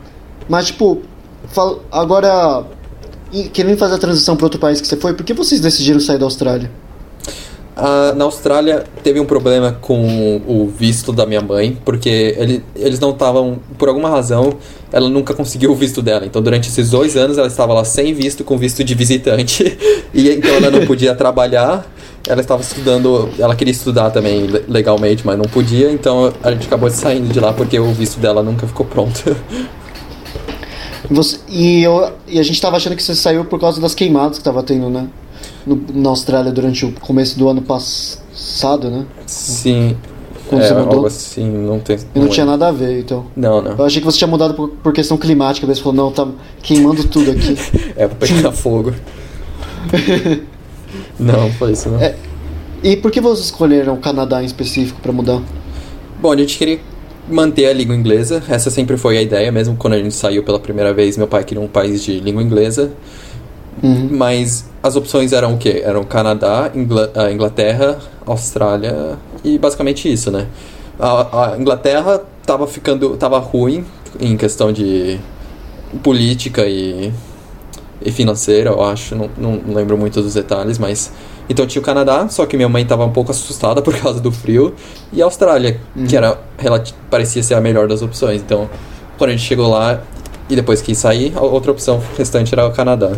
Mas, 0.49 0.67
tipo, 0.67 1.03
fal- 1.49 1.81
agora, 1.91 2.65
querendo 3.53 3.77
fazer 3.77 3.97
a 3.97 3.99
transição 3.99 4.37
para 4.37 4.47
outro 4.47 4.61
país 4.61 4.81
que 4.81 4.87
você 4.87 4.97
foi, 4.97 5.15
por 5.15 5.25
que 5.25 5.35
vocês 5.35 5.61
decidiram 5.61 5.99
sair 5.99 6.19
da 6.19 6.27
Austrália? 6.27 6.71
Ah, 7.81 8.13
na 8.17 8.25
Austrália 8.25 8.83
teve 9.05 9.21
um 9.21 9.25
problema 9.25 9.71
com 9.81 10.41
o 10.49 10.67
visto 10.67 11.13
da 11.13 11.25
minha 11.25 11.41
mãe, 11.41 11.79
porque 11.85 12.35
ele, 12.37 12.65
eles 12.75 12.99
não 12.99 13.11
estavam, 13.11 13.61
por 13.79 13.89
alguma 13.89 14.11
razão, 14.11 14.55
ela 14.91 15.09
nunca 15.09 15.33
conseguiu 15.33 15.71
o 15.71 15.77
visto 15.77 16.03
dela. 16.03 16.27
Então, 16.27 16.43
durante 16.43 16.69
esses 16.69 16.91
dois 16.91 17.17
anos, 17.17 17.39
ela 17.39 17.47
estava 17.47 17.73
lá 17.73 17.85
sem 17.85 18.13
visto, 18.13 18.43
com 18.43 18.59
visto 18.59 18.83
de 18.83 18.95
visitante, 18.97 19.79
e 20.13 20.29
então 20.29 20.51
ela 20.57 20.71
não 20.73 20.85
podia 20.87 21.15
trabalhar. 21.15 21.87
Ela 22.27 22.41
estava 22.41 22.61
estudando, 22.61 23.29
ela 23.39 23.55
queria 23.55 23.71
estudar 23.71 24.11
também 24.11 24.41
le- 24.49 24.65
legalmente, 24.69 25.25
mas 25.25 25.39
não 25.39 25.45
podia, 25.47 25.91
então 25.93 26.33
a 26.43 26.51
gente 26.51 26.67
acabou 26.67 26.91
saindo 26.91 27.33
de 27.33 27.39
lá 27.39 27.53
porque 27.53 27.79
o 27.79 27.93
visto 27.93 28.19
dela 28.19 28.43
nunca 28.43 28.67
ficou 28.67 28.85
pronto. 28.85 29.37
Você- 31.09 31.39
e, 31.49 31.83
eu, 31.85 32.13
e 32.27 32.39
a 32.39 32.43
gente 32.43 32.61
tava 32.61 32.77
achando 32.77 32.97
que 32.97 33.03
você 33.03 33.15
saiu 33.15 33.45
por 33.45 33.59
causa 33.61 33.81
das 33.81 33.95
queimadas 33.95 34.39
que 34.39 34.45
tava 34.45 34.63
tendo, 34.65 34.91
né? 34.91 35.07
No- 35.69 35.81
na 36.03 36.09
Austrália 36.11 36.51
durante 36.53 36.85
o 36.87 36.93
começo 36.93 37.39
do 37.39 37.49
ano 37.49 37.61
passado, 37.63 38.91
né? 38.91 39.05
Sim, 39.27 39.97
Quando 40.49 40.63
é, 40.63 40.69
você 40.69 40.75
mudou. 40.75 40.93
algo 40.95 41.07
assim, 41.07 41.45
não 41.51 41.79
tem. 41.79 41.99
E 42.15 42.19
não 42.19 42.29
tinha 42.29 42.47
nada 42.47 42.69
a 42.69 42.73
ver, 42.73 43.01
então. 43.01 43.27
Não, 43.37 43.61
não. 43.61 43.73
Eu 43.73 43.85
achei 43.85 44.01
que 44.01 44.07
você 44.07 44.19
tinha 44.19 44.29
mudado 44.29 44.55
por, 44.55 44.69
por 44.71 44.93
questão 44.93 45.17
climática, 45.19 45.67
daí 45.67 45.77
você 45.77 45.83
falou, 45.83 45.97
não, 45.97 46.11
tá 46.13 46.27
queimando 46.63 47.05
tudo 47.05 47.31
aqui. 47.33 47.57
É 47.97 48.07
pra 48.09 48.17
pegar 48.27 48.53
fogo. 48.53 48.93
não, 51.19 51.51
foi 51.53 51.73
isso 51.73 51.89
não. 51.89 52.01
É. 52.01 52.15
E 52.83 52.97
por 52.97 53.11
que 53.11 53.21
vocês 53.21 53.47
escolheram 53.47 53.95
o 53.95 53.99
Canadá 53.99 54.43
em 54.43 54.47
específico 54.47 55.01
para 55.01 55.13
mudar? 55.13 55.43
Bom, 56.21 56.33
a 56.33 56.37
gente 56.37 56.57
queria 56.57 56.79
manter 57.29 57.67
a 57.67 57.73
língua 57.73 57.95
inglesa, 57.95 58.43
essa 58.49 58.71
sempre 58.71 58.97
foi 58.97 59.19
a 59.19 59.23
ideia, 59.23 59.51
mesmo 59.53 59.77
quando 59.77 59.95
a 59.95 59.99
gente 59.99 60.15
saiu 60.15 60.43
pela 60.43 60.59
primeira 60.59 60.95
vez, 60.95 61.17
meu 61.17 61.27
pai 61.27 61.45
queria 61.45 61.63
um 61.63 61.69
país 61.69 62.03
de 62.03 62.21
língua 62.21 62.43
inglesa. 62.43 62.93
Uhum. 63.83 64.09
Mas 64.13 64.68
as 64.83 64.97
opções 64.97 65.33
eram 65.33 65.55
o 65.55 65.59
quê? 65.59 65.83
Eram 65.85 66.05
Canadá, 66.05 66.71
Ingl 66.75 66.97
Inglaterra, 67.33 67.99
Austrália 68.27 69.19
e 69.45 69.59
basicamente 69.59 70.11
isso, 70.13 70.31
né? 70.31 70.47
A, 70.99 71.53
a 71.53 71.59
Inglaterra 71.59 72.21
tava 72.45 72.67
ficando, 72.67 73.17
tava 73.17 73.39
ruim 73.39 73.85
em 74.21 74.37
questão 74.37 74.73
de 74.73 75.19
política 76.03 76.67
e, 76.67 77.13
e 78.03 78.11
financeira, 78.11 78.71
eu 78.71 78.83
acho, 78.83 79.15
não, 79.15 79.31
não, 79.37 79.61
lembro 79.75 79.97
muito 79.97 80.21
dos 80.23 80.35
detalhes, 80.35 80.79
mas 80.79 81.13
então 81.49 81.67
tinha 81.67 81.81
o 81.81 81.85
Canadá, 81.85 82.29
só 82.29 82.47
que 82.47 82.57
minha 82.57 82.69
mãe 82.69 82.83
estava 82.83 83.05
um 83.05 83.13
pouco 83.13 83.31
assustada 83.31 83.81
por 83.83 83.97
causa 83.97 84.21
do 84.21 84.31
frio, 84.31 84.75
e 85.13 85.23
a 85.23 85.25
Austrália, 85.25 85.81
que 86.09 86.17
era 86.17 86.39
parecia 87.11 87.43
ser 87.43 87.55
a 87.55 87.61
melhor 87.61 87.89
das 87.89 88.03
opções. 88.03 88.41
Então, 88.41 88.69
quando 89.17 89.31
a 89.31 89.33
gente 89.33 89.45
chegou 89.45 89.69
lá 89.69 90.03
e 90.49 90.57
depois 90.57 90.83
quis 90.83 90.99
sair, 90.99 91.33
a 91.37 91.41
outra 91.41 91.73
opção 91.73 92.03
restante 92.17 92.53
era 92.53 92.67
o 92.67 92.73
Canadá. 92.73 93.13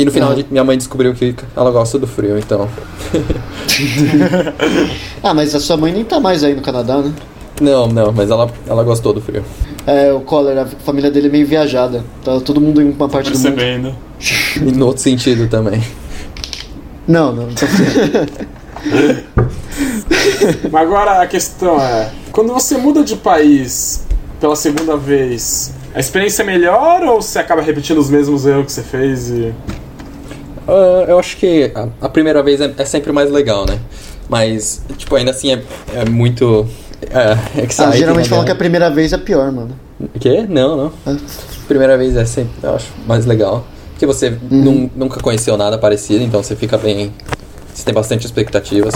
E 0.00 0.04
no 0.04 0.10
final 0.10 0.30
Uhum. 0.30 0.44
minha 0.50 0.64
mãe 0.64 0.78
descobriu 0.78 1.12
que 1.12 1.34
ela 1.54 1.70
gosta 1.70 1.98
do 1.98 2.06
frio, 2.06 2.38
então. 2.38 2.66
Ah, 5.22 5.34
mas 5.34 5.54
a 5.54 5.60
sua 5.60 5.76
mãe 5.76 5.92
nem 5.92 6.04
tá 6.04 6.18
mais 6.18 6.42
aí 6.42 6.54
no 6.54 6.62
Canadá, 6.62 6.98
né? 6.98 7.12
Não, 7.60 7.86
não, 7.86 8.10
mas 8.10 8.30
ela, 8.30 8.50
ela 8.66 8.82
gostou 8.82 9.12
do 9.12 9.20
frio. 9.20 9.44
É, 9.86 10.10
o 10.10 10.20
Collor, 10.20 10.56
a 10.56 10.66
família 10.66 11.10
dele 11.10 11.28
é 11.28 11.30
meio 11.30 11.46
viajada. 11.46 12.02
Tá 12.24 12.40
todo 12.40 12.60
mundo 12.60 12.80
em 12.80 12.90
uma 12.90 13.08
parte 13.08 13.30
do 13.30 13.38
mundo. 13.38 13.54
Percebendo. 13.54 13.94
E 14.56 14.72
no 14.72 14.86
outro 14.86 15.02
sentido 15.02 15.46
também. 15.48 15.82
Não, 17.06 17.34
não. 17.34 17.48
Então... 17.50 17.68
Mas 20.70 20.82
agora 20.82 21.22
a 21.22 21.26
questão 21.26 21.80
é: 21.80 22.10
quando 22.32 22.52
você 22.52 22.76
muda 22.78 23.02
de 23.02 23.16
país 23.16 24.04
pela 24.40 24.56
segunda 24.56 24.96
vez, 24.96 25.72
a 25.94 26.00
experiência 26.00 26.42
é 26.42 26.46
melhor 26.46 27.02
ou 27.02 27.20
você 27.20 27.38
acaba 27.38 27.60
repetindo 27.62 27.98
os 27.98 28.08
mesmos 28.10 28.46
erros 28.46 28.66
que 28.66 28.72
você 28.72 28.82
fez 28.82 29.28
e. 29.30 29.52
Ah, 30.68 31.04
eu 31.08 31.18
acho 31.18 31.36
que 31.36 31.70
a, 31.74 31.88
a 32.06 32.08
primeira 32.08 32.42
vez 32.42 32.60
é, 32.60 32.72
é 32.76 32.84
sempre 32.84 33.12
mais 33.12 33.30
legal, 33.30 33.66
né? 33.66 33.78
Mas, 34.28 34.82
tipo, 34.96 35.16
ainda 35.16 35.30
assim 35.32 35.52
é, 35.52 35.62
é 35.94 36.08
muito. 36.08 36.66
É, 37.02 37.32
ah, 37.32 37.38
exciting, 37.62 37.92
geralmente 37.98 38.24
né? 38.26 38.30
falam 38.30 38.44
que 38.44 38.52
a 38.52 38.56
primeira 38.56 38.90
vez 38.90 39.12
é 39.12 39.18
pior, 39.18 39.50
mano. 39.50 39.70
Quê? 40.20 40.46
Não, 40.48 40.76
não. 40.76 40.92
Ah, 41.06 41.16
Primeira 41.66 41.96
vez 41.96 42.16
é 42.16 42.24
sempre, 42.24 42.52
eu 42.62 42.74
acho, 42.74 42.88
mais 43.06 43.24
legal. 43.26 43.64
Porque 43.92 44.04
você 44.06 44.36
nun- 44.50 44.90
nunca 44.96 45.20
conheceu 45.20 45.56
nada 45.56 45.78
parecido, 45.78 46.24
então 46.24 46.42
você 46.42 46.56
fica 46.56 46.76
bem. 46.76 47.12
Você 47.72 47.84
tem 47.84 47.94
bastante 47.94 48.26
expectativas. 48.26 48.94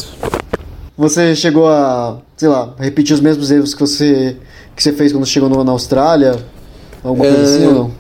Você 0.97 1.35
chegou 1.37 1.69
a, 1.69 2.19
sei 2.37 2.49
lá, 2.49 2.75
repetir 2.79 3.15
os 3.15 3.21
mesmos 3.21 3.51
erros 3.51 3.75
que 3.75 3.81
você 3.81 4.37
que 4.75 4.83
você 4.83 4.93
fez 4.93 5.13
quando 5.13 5.25
chegou 5.27 5.49
no- 5.49 5.63
na 5.63 5.73
Austrália? 5.73 6.37
Alguma 7.03 7.27
coisa 7.29 7.41
É, 7.41 7.45
assim 7.45 7.67
ou 7.67 7.75
não? 7.75 7.91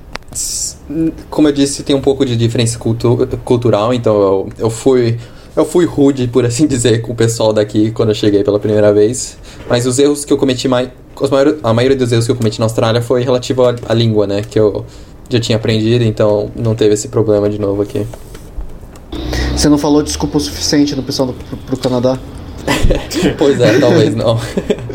Como 1.30 1.48
eu 1.48 1.52
disse, 1.52 1.82
tem 1.82 1.96
um 1.96 2.00
pouco 2.00 2.26
de 2.26 2.36
diferença 2.36 2.78
cultu 2.78 3.26
cultural, 3.44 3.92
então 3.94 4.14
eu, 4.20 4.48
eu 4.58 4.70
fui. 4.70 5.18
Eu 5.56 5.64
fui 5.64 5.84
rude, 5.86 6.26
por 6.26 6.44
assim 6.44 6.66
dizer, 6.68 7.00
com 7.00 7.12
o 7.12 7.14
pessoal 7.14 7.52
daqui 7.52 7.92
quando 7.92 8.08
eu 8.08 8.14
cheguei 8.14 8.42
pela 8.42 8.58
primeira 8.58 8.92
vez. 8.92 9.38
Mas 9.68 9.86
os 9.86 9.98
erros 9.98 10.24
que 10.24 10.32
eu 10.32 10.36
cometi 10.36 10.66
mais. 10.66 10.88
maior- 11.30 11.56
A 11.62 11.72
maioria 11.72 11.96
dos 11.96 12.10
erros 12.10 12.26
que 12.26 12.32
eu 12.32 12.36
cometi 12.36 12.58
na 12.58 12.66
Austrália 12.66 13.00
foi 13.00 13.22
relativo 13.22 13.62
à, 13.64 13.94
língua, 13.94 14.26
né? 14.26 14.42
Que 14.42 14.58
eu 14.58 14.84
já 15.30 15.38
tinha 15.38 15.56
aprendido, 15.56 16.02
então 16.04 16.50
não 16.56 16.74
teve 16.74 16.94
esse 16.94 17.06
problema 17.08 17.48
de 17.48 17.58
novo 17.60 17.82
aqui. 17.82 18.04
Você 19.56 19.68
não 19.68 19.78
falou 19.78 20.02
desculpa 20.02 20.38
o 20.38 20.40
suficiente 20.40 20.96
no 20.96 21.02
pessoal 21.04 21.28
do, 21.28 21.34
pro, 21.34 21.56
pro 21.56 21.76
Canadá? 21.76 22.18
pois 23.38 23.60
é, 23.60 23.78
talvez 23.78 24.14
não. 24.14 24.38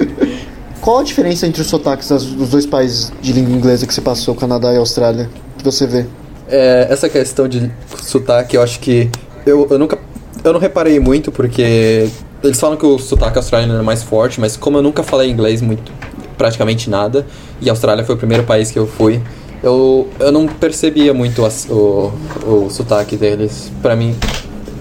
Qual 0.82 1.00
a 1.00 1.04
diferença 1.04 1.48
entre 1.48 1.62
os 1.62 1.68
sotaques 1.68 2.10
dos 2.10 2.50
dois 2.50 2.66
países 2.66 3.12
de 3.22 3.32
língua 3.34 3.54
inglesa 3.56 3.88
que 3.88 3.94
você 3.94 4.02
passou, 4.02 4.36
Canadá 4.36 4.74
e 4.74 4.78
Austrália? 4.78 5.30
Que 5.60 5.64
você 5.66 5.86
vê? 5.86 6.06
É, 6.50 6.88
essa 6.90 7.08
questão 7.08 7.48
de 7.48 7.72
sotaque, 8.02 8.56
eu 8.58 8.64
acho 8.64 8.80
que. 8.80 9.10
Eu, 9.46 9.68
eu 9.70 9.78
nunca. 9.78 9.98
Eu 10.44 10.54
não 10.54 10.60
reparei 10.60 11.00
muito 11.00 11.32
porque. 11.32 12.10
Eles 12.42 12.60
falam 12.60 12.78
que 12.78 12.86
o 12.86 12.98
sotaque 12.98 13.38
australiano 13.38 13.78
é 13.80 13.84
mais 13.84 14.02
forte, 14.02 14.40
mas 14.40 14.56
como 14.58 14.78
eu 14.78 14.82
nunca 14.82 15.04
falei 15.04 15.30
inglês 15.30 15.62
muito. 15.62 15.92
praticamente 16.38 16.90
nada, 16.90 17.26
e 17.60 17.70
a 17.70 17.74
Austrália 17.74 18.04
foi 18.06 18.16
o 18.16 18.18
primeiro 18.18 18.44
país 18.46 18.72
que 18.72 18.80
eu 18.80 18.88
fui, 18.88 19.22
eu, 19.62 20.08
eu 20.22 20.32
não 20.32 20.48
percebia 20.48 21.14
muito 21.14 21.44
as- 21.46 21.68
o, 21.70 22.14
o 22.48 22.70
sotaque 22.70 23.18
deles. 23.18 23.70
Pra 23.82 23.94
mim, 23.94 24.16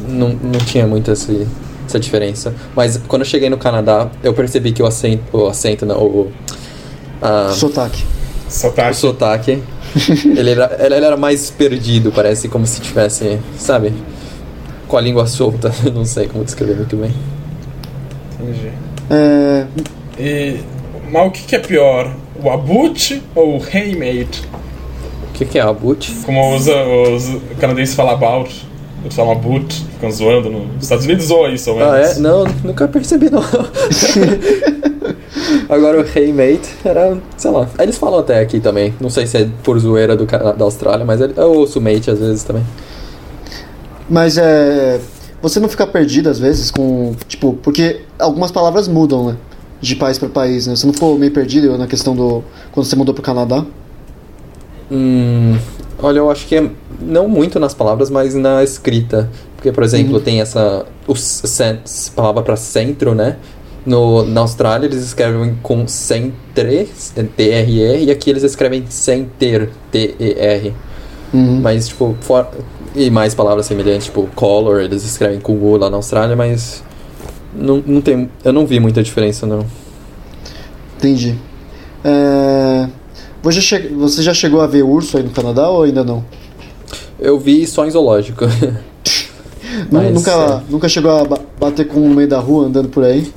não, 0.08 0.28
não 0.40 0.60
tinha 0.60 0.86
muito 0.86 1.10
esse, 1.10 1.44
essa 1.84 1.98
diferença. 1.98 2.54
Mas 2.76 2.96
quando 3.08 3.22
eu 3.22 3.26
cheguei 3.26 3.50
no 3.50 3.58
Canadá, 3.58 4.08
eu 4.22 4.32
percebi 4.32 4.70
que 4.70 4.80
o 4.80 4.86
acento. 4.86 5.24
O 5.36 5.48
acento, 5.48 5.84
não, 5.84 5.96
o. 6.00 6.32
a- 7.20 7.50
Sotaque. 7.52 8.04
o 8.92 8.94
Sotaque. 8.94 9.62
ele, 10.36 10.50
era, 10.50 10.76
ele 10.80 10.94
era 10.94 11.16
mais 11.16 11.50
perdido, 11.50 12.12
parece 12.12 12.48
como 12.48 12.66
se 12.66 12.80
tivesse, 12.80 13.38
sabe? 13.56 13.92
Com 14.86 14.96
a 14.96 15.00
língua 15.00 15.26
solta. 15.26 15.72
Não 15.94 16.04
sei 16.04 16.26
como 16.26 16.44
descrever 16.44 16.76
muito 16.76 16.96
bem. 16.96 17.12
Entendi. 18.40 18.72
É, 19.10 19.66
E, 20.18 20.60
mas 21.10 21.26
o 21.26 21.30
que, 21.30 21.42
que 21.42 21.56
é 21.56 21.58
pior? 21.58 22.14
O 22.42 22.50
abut 22.50 23.22
ou 23.34 23.58
o 23.58 23.62
hey 23.72 23.94
mate? 23.94 24.42
O 25.28 25.32
que, 25.34 25.44
que 25.44 25.58
é 25.58 25.62
abut? 25.62 26.12
Como 26.24 26.54
os, 26.54 26.66
os 26.66 27.40
canadenses 27.60 27.94
falam 27.94 28.14
about. 28.14 28.67
Eles 29.02 29.14
falam 29.14 29.32
abut, 29.32 29.86
ficam 29.94 30.10
zoando. 30.10 30.50
No... 30.50 30.66
Os 30.76 30.82
Estados 30.82 31.04
Unidos 31.04 31.26
zoam 31.26 31.52
isso, 31.52 31.72
menos. 31.74 31.88
Ah, 31.88 31.98
é? 31.98 32.18
Não, 32.18 32.44
nunca 32.64 32.88
percebi, 32.88 33.30
não. 33.30 33.42
Agora 35.68 36.00
o 36.00 36.18
Hey 36.18 36.32
Mate 36.32 36.68
era, 36.84 37.16
sei 37.36 37.50
lá. 37.50 37.68
Eles 37.78 37.96
falam 37.96 38.20
até 38.20 38.40
aqui 38.40 38.58
também. 38.58 38.94
Não 39.00 39.10
sei 39.10 39.26
se 39.26 39.36
é 39.36 39.48
por 39.62 39.78
zoeira 39.78 40.16
do, 40.16 40.26
da 40.26 40.64
Austrália, 40.64 41.04
mas 41.04 41.20
eu 41.20 41.52
ouço 41.52 41.80
Mate 41.80 42.10
às 42.10 42.18
vezes 42.18 42.42
também. 42.42 42.64
mas 44.08 44.36
é. 44.38 45.00
Você 45.40 45.60
não 45.60 45.68
fica 45.68 45.86
perdido 45.86 46.28
às 46.28 46.38
vezes 46.38 46.70
com. 46.70 47.14
Tipo, 47.28 47.52
porque 47.62 48.00
algumas 48.18 48.50
palavras 48.50 48.88
mudam, 48.88 49.28
né? 49.28 49.36
De 49.80 49.94
país 49.94 50.18
pra 50.18 50.28
país, 50.28 50.66
né? 50.66 50.74
Você 50.74 50.86
não 50.86 50.92
ficou 50.92 51.16
meio 51.16 51.30
perdido 51.30 51.78
na 51.78 51.86
questão 51.86 52.16
do. 52.16 52.42
Quando 52.72 52.86
você 52.86 52.96
mudou 52.96 53.14
pro 53.14 53.22
Canadá? 53.22 53.64
Hum, 54.90 55.56
olha, 56.02 56.18
eu 56.18 56.30
acho 56.30 56.46
que 56.46 56.56
é 56.56 56.70
não 57.00 57.28
muito 57.28 57.60
nas 57.60 57.74
palavras, 57.74 58.10
mas 58.10 58.34
na 58.34 58.62
escrita. 58.62 59.28
Porque, 59.56 59.72
por 59.72 59.82
exemplo, 59.82 60.20
tem 60.20 60.40
essa 60.40 60.86
o 61.06 61.14
palavra 62.14 62.42
para 62.42 62.56
centro, 62.56 63.14
né? 63.14 63.36
No, 63.84 64.24
na 64.24 64.42
Austrália 64.42 64.86
eles 64.86 65.02
escrevem 65.02 65.58
com 65.62 65.88
centre, 65.88 66.88
T-R-E, 67.36 68.04
e 68.04 68.10
aqui 68.10 68.30
eles 68.30 68.42
escrevem 68.42 68.84
center, 68.88 69.70
T-E-R. 69.90 70.74
Uhum. 71.32 71.60
Mas, 71.60 71.88
tipo, 71.88 72.16
for, 72.20 72.46
e 72.94 73.10
mais 73.10 73.34
palavras 73.34 73.66
semelhantes, 73.66 74.06
tipo 74.06 74.28
color, 74.34 74.80
eles 74.82 75.04
escrevem 75.04 75.40
com 75.40 75.54
U 75.54 75.76
lá 75.76 75.90
na 75.90 75.96
Austrália, 75.96 76.36
mas 76.36 76.82
não, 77.54 77.82
não 77.86 78.00
tem, 78.00 78.30
eu 78.44 78.52
não 78.52 78.66
vi 78.66 78.78
muita 78.78 79.02
diferença, 79.02 79.46
não. 79.46 79.64
Entendi. 80.96 81.36
É, 82.04 82.88
Você, 83.42 83.60
já 83.60 83.78
che- 83.78 83.88
você 83.88 84.22
já 84.22 84.34
chegou 84.34 84.60
a 84.60 84.66
ver 84.66 84.82
urso 84.82 85.16
aí 85.16 85.22
no 85.22 85.30
Canadá 85.30 85.68
ou 85.68 85.82
ainda 85.84 86.02
não? 86.04 86.24
Eu 87.20 87.38
vi 87.38 87.66
só 87.66 87.86
em 87.86 87.90
zoológico. 87.90 88.44
Mas, 89.90 90.12
nunca, 90.12 90.30
é. 90.30 90.60
nunca 90.70 90.88
chegou 90.88 91.10
a 91.10 91.24
ba- 91.24 91.38
bater 91.58 91.86
com 91.86 92.00
no 92.00 92.14
meio 92.14 92.28
da 92.28 92.38
rua 92.38 92.66
andando 92.66 92.88
por 92.88 93.04
aí? 93.04 93.30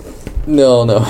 Não, 0.47 0.85
não. 0.87 1.05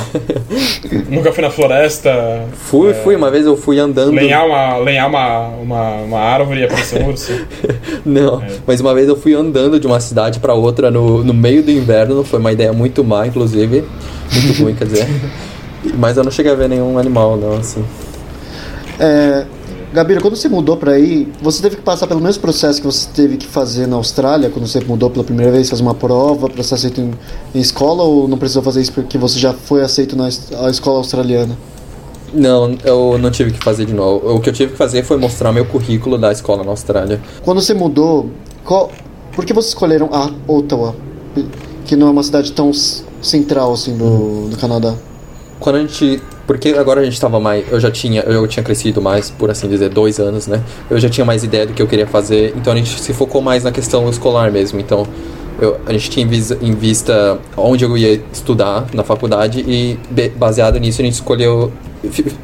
Nunca 1.09 1.31
fui 1.31 1.41
na 1.41 1.49
floresta 1.49 2.11
Fui, 2.53 2.93
fui, 2.93 3.15
uma 3.15 3.31
vez 3.31 3.45
eu 3.45 3.55
fui 3.55 3.79
andando. 3.79 4.11
lenhar, 4.11 4.45
uma, 4.45 4.75
lenhar 4.77 5.07
uma, 5.07 5.47
uma, 5.47 5.91
uma 6.01 6.19
árvore 6.19 6.59
e 6.59 6.63
aparecer 6.65 7.01
um 7.01 7.07
urso. 7.07 7.31
Não, 8.05 8.41
É. 8.41 8.47
mas 8.67 8.81
uma 8.81 8.93
vez 8.93 9.07
eu 9.07 9.15
fui 9.15 9.33
andando 9.33 9.79
de 9.79 9.87
uma 9.87 10.01
cidade 10.01 10.39
pra 10.41 10.53
outra 10.53 10.91
no, 10.91 11.23
no 11.23 11.33
meio 11.33 11.63
do 11.63 11.71
inverno, 11.71 12.25
foi 12.25 12.39
uma 12.39 12.51
ideia 12.51 12.73
muito 12.73 13.05
má, 13.05 13.25
inclusive. 13.25 13.85
Muito 14.33 14.63
ruim, 14.63 14.75
quer 14.75 14.85
dizer. 14.85 15.07
Mas 15.97 16.17
eu 16.17 16.25
não 16.25 16.31
cheguei 16.31 16.51
a 16.51 16.55
ver 16.55 16.67
nenhum 16.67 16.97
animal, 16.97 17.37
não, 17.37 17.53
assim. 17.53 17.85
É, 19.01 19.45
Gabiro, 19.91 20.21
quando 20.21 20.35
você 20.35 20.47
mudou 20.47 20.77
pra 20.77 20.91
aí, 20.91 21.27
você 21.41 21.61
teve 21.61 21.77
que 21.77 21.81
passar 21.81 22.05
pelo 22.05 22.21
mesmo 22.21 22.39
processo 22.39 22.79
que 22.79 22.85
você 22.85 23.09
teve 23.13 23.35
que 23.35 23.47
fazer 23.47 23.87
na 23.87 23.95
Austrália, 23.95 24.49
quando 24.49 24.67
você 24.67 24.79
mudou 24.79 25.09
pela 25.09 25.23
primeira 25.23 25.51
vez, 25.51 25.69
fazer 25.69 25.81
uma 25.81 25.95
prova 25.95 26.47
pra 26.47 26.63
ser 26.63 26.75
aceito 26.75 27.01
em, 27.01 27.11
em 27.53 27.59
escola, 27.59 28.03
ou 28.03 28.27
não 28.27 28.37
precisou 28.37 28.61
fazer 28.61 28.79
isso 28.79 28.93
porque 28.93 29.17
você 29.17 29.39
já 29.39 29.53
foi 29.53 29.81
aceito 29.81 30.15
na 30.15 30.29
escola 30.29 30.99
australiana? 30.99 31.57
Não, 32.33 32.77
eu 32.85 33.17
não 33.17 33.29
tive 33.31 33.51
que 33.51 33.61
fazer 33.61 33.85
de 33.85 33.93
novo. 33.93 34.35
O 34.35 34.39
que 34.39 34.49
eu 34.49 34.53
tive 34.53 34.71
que 34.71 34.77
fazer 34.77 35.03
foi 35.03 35.17
mostrar 35.17 35.51
meu 35.51 35.65
currículo 35.65 36.17
da 36.17 36.31
escola 36.31 36.63
na 36.63 36.69
Austrália. 36.69 37.19
Quando 37.43 37.59
você 37.61 37.73
mudou, 37.73 38.29
qual, 38.63 38.89
por 39.33 39.43
que 39.43 39.51
vocês 39.51 39.73
escolheram 39.73 40.09
a 40.13 40.31
Ottawa, 40.47 40.95
que 41.85 41.95
não 41.95 42.07
é 42.07 42.11
uma 42.11 42.23
cidade 42.23 42.53
tão 42.53 42.71
central 43.21 43.73
assim 43.73 43.97
do, 43.97 44.47
do 44.49 44.57
Canadá? 44.57 44.95
Quando 45.59 45.75
a 45.75 45.79
gente. 45.79 46.21
Porque 46.51 46.71
agora 46.71 46.99
a 46.99 47.05
gente 47.05 47.17
tava 47.17 47.39
mais. 47.39 47.63
Eu 47.71 47.79
já 47.79 47.89
tinha. 47.89 48.23
Eu 48.23 48.45
tinha 48.45 48.61
crescido 48.61 49.01
mais, 49.01 49.29
por 49.29 49.49
assim 49.49 49.69
dizer, 49.69 49.87
dois 49.87 50.19
anos, 50.19 50.47
né? 50.47 50.61
Eu 50.89 50.99
já 50.99 51.09
tinha 51.09 51.23
mais 51.23 51.45
ideia 51.45 51.65
do 51.65 51.71
que 51.71 51.81
eu 51.81 51.87
queria 51.87 52.05
fazer. 52.05 52.53
Então 52.57 52.73
a 52.73 52.75
gente 52.75 52.99
se 52.99 53.13
focou 53.13 53.41
mais 53.41 53.63
na 53.63 53.71
questão 53.71 54.09
escolar 54.09 54.51
mesmo. 54.51 54.77
Então 54.77 55.07
eu, 55.61 55.79
a 55.85 55.93
gente 55.93 56.09
tinha 56.09 56.25
em 56.61 56.75
vista, 56.75 57.39
onde 57.55 57.85
eu 57.85 57.97
ia 57.97 58.21
estudar 58.33 58.85
na 58.93 59.01
faculdade 59.01 59.61
e 59.61 59.97
baseado 60.35 60.77
nisso 60.77 61.01
a 61.01 61.05
gente 61.05 61.13
escolheu 61.13 61.71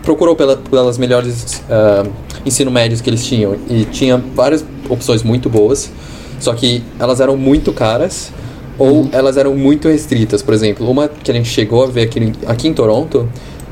procurou 0.03 0.37
pela, 0.37 0.55
pelas 0.55 0.97
melhores 0.97 1.61
ah, 1.69 2.05
ensino 2.45 2.71
médios 2.71 3.01
que 3.01 3.09
eles 3.09 3.25
tinham 3.25 3.57
e 3.69 3.83
tinha 3.85 4.17
várias 4.17 4.63
opções 4.87 5.23
muito 5.23 5.49
boas 5.49 5.91
só 6.39 6.53
que 6.53 6.83
elas 6.99 7.19
eram 7.19 7.35
muito 7.35 7.73
caras 7.73 8.31
ou 8.77 9.09
elas 9.11 9.35
eram 9.35 9.55
muito 9.55 9.89
restritas 9.89 10.43
por 10.43 10.53
exemplo 10.53 10.87
uma 10.87 11.07
que 11.09 11.31
a 11.31 11.33
gente 11.33 11.49
chegou 11.49 11.83
a 11.83 11.87
ver 11.87 12.03
aqui, 12.03 12.33
aqui 12.45 12.67
em 12.67 12.73
Toronto 12.73 13.27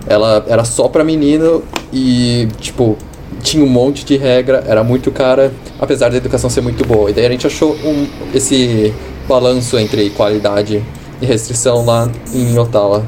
ela 0.08 0.46
era 0.48 0.64
só 0.64 0.88
pra 0.88 1.04
menino 1.04 1.64
e 1.92 2.48
tipo 2.60 2.98
tinha 3.42 3.64
um 3.64 3.68
monte 3.70 4.04
de 4.06 4.18
regra, 4.18 4.64
era 4.68 4.84
muito 4.84 5.12
cara, 5.12 5.54
apesar 5.80 6.10
da 6.10 6.18
educação 6.18 6.50
ser 6.50 6.62
muito 6.62 6.86
boa. 6.86 7.12
E 7.12 7.14
daí 7.14 7.26
a 7.26 7.30
gente 7.30 7.46
achou 7.46 7.74
um, 7.84 8.08
esse 8.34 8.94
balanço 9.28 9.78
entre 9.78 10.10
qualidade 10.12 10.84
e 11.22 11.26
restrição 11.26 11.86
lá 11.86 12.10
em 12.34 12.58
Ottawa, 12.58 13.04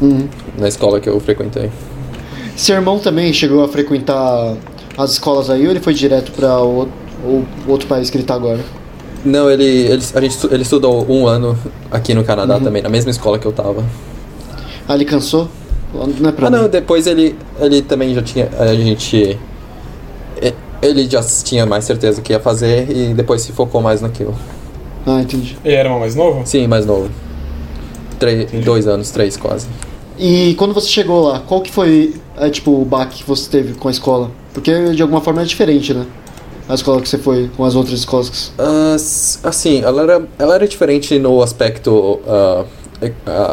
Uhum. 0.00 0.28
na 0.58 0.66
escola 0.68 1.00
que 1.00 1.08
eu 1.08 1.18
frequentei. 1.20 1.70
Seu 2.56 2.76
irmão 2.76 2.98
também 2.98 3.32
chegou 3.32 3.62
a 3.64 3.68
frequentar 3.68 4.54
as 4.96 5.12
escolas 5.12 5.50
aí 5.50 5.64
ou 5.64 5.70
ele 5.70 5.80
foi 5.80 5.94
direto 5.94 6.32
pra 6.32 6.60
o, 6.62 6.88
o 7.24 7.44
outro 7.68 7.86
país 7.86 8.10
que 8.10 8.16
ele 8.16 8.24
tá 8.24 8.34
agora? 8.34 8.60
Não, 9.24 9.50
ele, 9.50 9.64
ele, 9.64 10.02
a 10.14 10.20
gente, 10.20 10.46
ele 10.50 10.62
estudou 10.62 11.06
um 11.08 11.26
ano 11.26 11.58
aqui 11.90 12.12
no 12.14 12.22
Canadá 12.24 12.60
também, 12.60 12.82
na 12.82 12.88
mesma 12.88 13.10
escola 13.10 13.38
que 13.38 13.46
eu 13.46 13.52
tava. 13.52 13.84
Ah, 14.86 14.94
ele 14.94 15.04
cansou? 15.04 15.48
Não 15.94 16.28
é 16.28 16.32
pra 16.32 16.48
Ah, 16.48 16.50
mim. 16.50 16.56
não, 16.56 16.68
depois 16.68 17.06
ele, 17.06 17.36
ele 17.60 17.80
também 17.82 18.14
já 18.14 18.22
tinha. 18.22 18.48
A 18.58 18.74
gente. 18.74 19.38
Ele 20.82 21.08
já 21.08 21.22
tinha 21.22 21.64
mais 21.64 21.84
certeza 21.86 22.20
que 22.20 22.32
ia 22.32 22.40
fazer 22.40 22.90
e 22.90 23.14
depois 23.14 23.40
se 23.40 23.52
focou 23.52 23.80
mais 23.80 24.02
naquilo. 24.02 24.34
Ah, 25.06 25.20
entendi. 25.22 25.56
Ele 25.64 25.74
era 25.74 25.88
mais 25.98 26.14
novo? 26.14 26.42
Sim, 26.44 26.66
mais 26.66 26.84
novo. 26.84 27.08
Três, 28.18 28.50
dois 28.64 28.86
anos, 28.86 29.10
três 29.10 29.34
quase. 29.36 29.66
E 30.18 30.54
quando 30.58 30.74
você 30.74 30.88
chegou 30.88 31.28
lá, 31.28 31.40
qual 31.40 31.60
que 31.62 31.70
foi, 31.72 32.14
é, 32.36 32.50
tipo, 32.50 32.70
o 32.82 32.84
baque 32.84 33.22
que 33.22 33.28
você 33.28 33.48
teve 33.50 33.74
com 33.74 33.88
a 33.88 33.90
escola? 33.90 34.30
Porque 34.52 34.90
de 34.92 35.00
alguma 35.00 35.20
forma 35.22 35.40
é 35.40 35.44
diferente, 35.46 35.94
né? 35.94 36.04
A 36.68 36.74
escola 36.74 37.00
que 37.02 37.08
você 37.08 37.18
foi 37.18 37.50
com 37.56 37.64
as 37.64 37.74
outras 37.74 37.98
escolas. 37.98 38.52
s- 38.94 39.38
assim, 39.42 39.82
ela 39.82 40.02
era, 40.02 40.22
ela 40.38 40.54
era 40.54 40.66
diferente 40.68 41.18
no 41.18 41.42
aspecto 41.42 42.20
ah, 42.26 42.64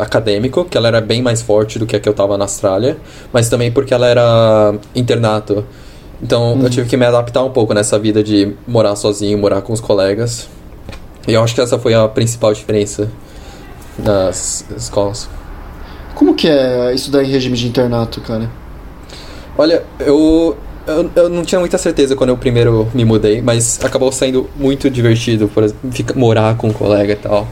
acadêmico, 0.01 0.63
que 0.65 0.77
ela 0.77 0.87
era 0.87 1.01
bem 1.01 1.21
mais 1.21 1.41
forte 1.41 1.77
do 1.77 1.85
que 1.85 1.95
a 1.95 1.99
que 1.99 2.07
eu 2.07 2.13
tava 2.13 2.37
na 2.37 2.45
Austrália, 2.45 2.97
mas 3.33 3.49
também 3.49 3.69
porque 3.71 3.93
ela 3.93 4.07
era 4.07 4.75
internato. 4.95 5.65
Então 6.23 6.57
eu 6.63 6.69
tive 6.69 6.87
que 6.87 6.95
me 6.95 7.05
adaptar 7.05 7.43
um 7.43 7.49
pouco 7.49 7.73
nessa 7.73 7.97
vida 7.99 8.23
de 8.23 8.53
morar 8.67 8.95
sozinho, 8.95 9.37
morar 9.37 9.61
com 9.61 9.73
os 9.73 9.81
colegas. 9.81 10.47
E 11.27 11.33
eu 11.33 11.43
acho 11.43 11.53
que 11.53 11.61
essa 11.61 11.77
foi 11.79 11.93
a 11.93 12.07
principal 12.07 12.53
diferença 12.53 13.09
nas 13.97 14.65
escolas. 14.77 15.27
Como 16.15 16.35
que 16.35 16.47
é 16.47 16.93
estudar 16.93 17.23
em 17.23 17.27
regime 17.27 17.57
de 17.57 17.67
internato, 17.67 18.21
cara? 18.21 18.49
Olha, 19.57 19.83
eu, 19.99 20.55
eu, 20.87 21.09
eu 21.15 21.29
não 21.29 21.43
tinha 21.43 21.59
muita 21.59 21.77
certeza 21.77 22.15
quando 22.15 22.29
eu 22.31 22.37
primeiro 22.37 22.87
me 22.93 23.03
mudei, 23.05 23.41
mas 23.41 23.79
acabou 23.83 24.11
sendo 24.11 24.49
muito 24.57 24.89
divertido 24.89 25.47
por 25.47 25.71
ficar, 25.91 26.15
morar 26.15 26.55
com 26.57 26.67
um 26.67 26.73
colega 26.73 27.13
e 27.13 27.15
tal. 27.15 27.47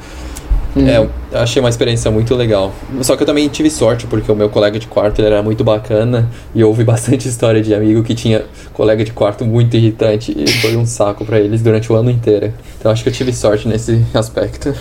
É, 0.77 0.97
eu 0.97 1.09
achei 1.33 1.59
uma 1.59 1.67
experiência 1.69 2.11
muito 2.11 2.35
legal. 2.35 2.71
Só 3.01 3.15
que 3.17 3.23
eu 3.23 3.27
também 3.27 3.47
tive 3.49 3.71
sorte, 3.71 4.05
porque 4.05 4.31
o 4.31 4.35
meu 4.35 4.49
colega 4.49 4.77
de 4.77 4.85
quarto 4.87 5.19
era 5.21 5.41
muito 5.41 5.63
bacana 5.63 6.29
e 6.53 6.61
eu 6.61 6.67
ouvi 6.67 6.83
bastante 6.85 7.27
história 7.27 7.61
de 7.61 7.73
amigo 7.73 8.03
que 8.03 8.13
tinha 8.13 8.45
colega 8.73 9.03
de 9.03 9.11
quarto 9.11 9.43
muito 9.43 9.75
irritante 9.75 10.31
e 10.37 10.47
foi 10.61 10.77
um 10.77 10.85
saco 10.85 11.25
pra 11.25 11.39
eles 11.39 11.61
durante 11.61 11.91
o 11.91 11.95
ano 11.95 12.11
inteiro. 12.11 12.53
Então 12.79 12.91
acho 12.91 13.01
que 13.03 13.09
eu 13.09 13.13
tive 13.13 13.33
sorte 13.33 13.67
nesse 13.67 14.05
aspecto. 14.13 14.73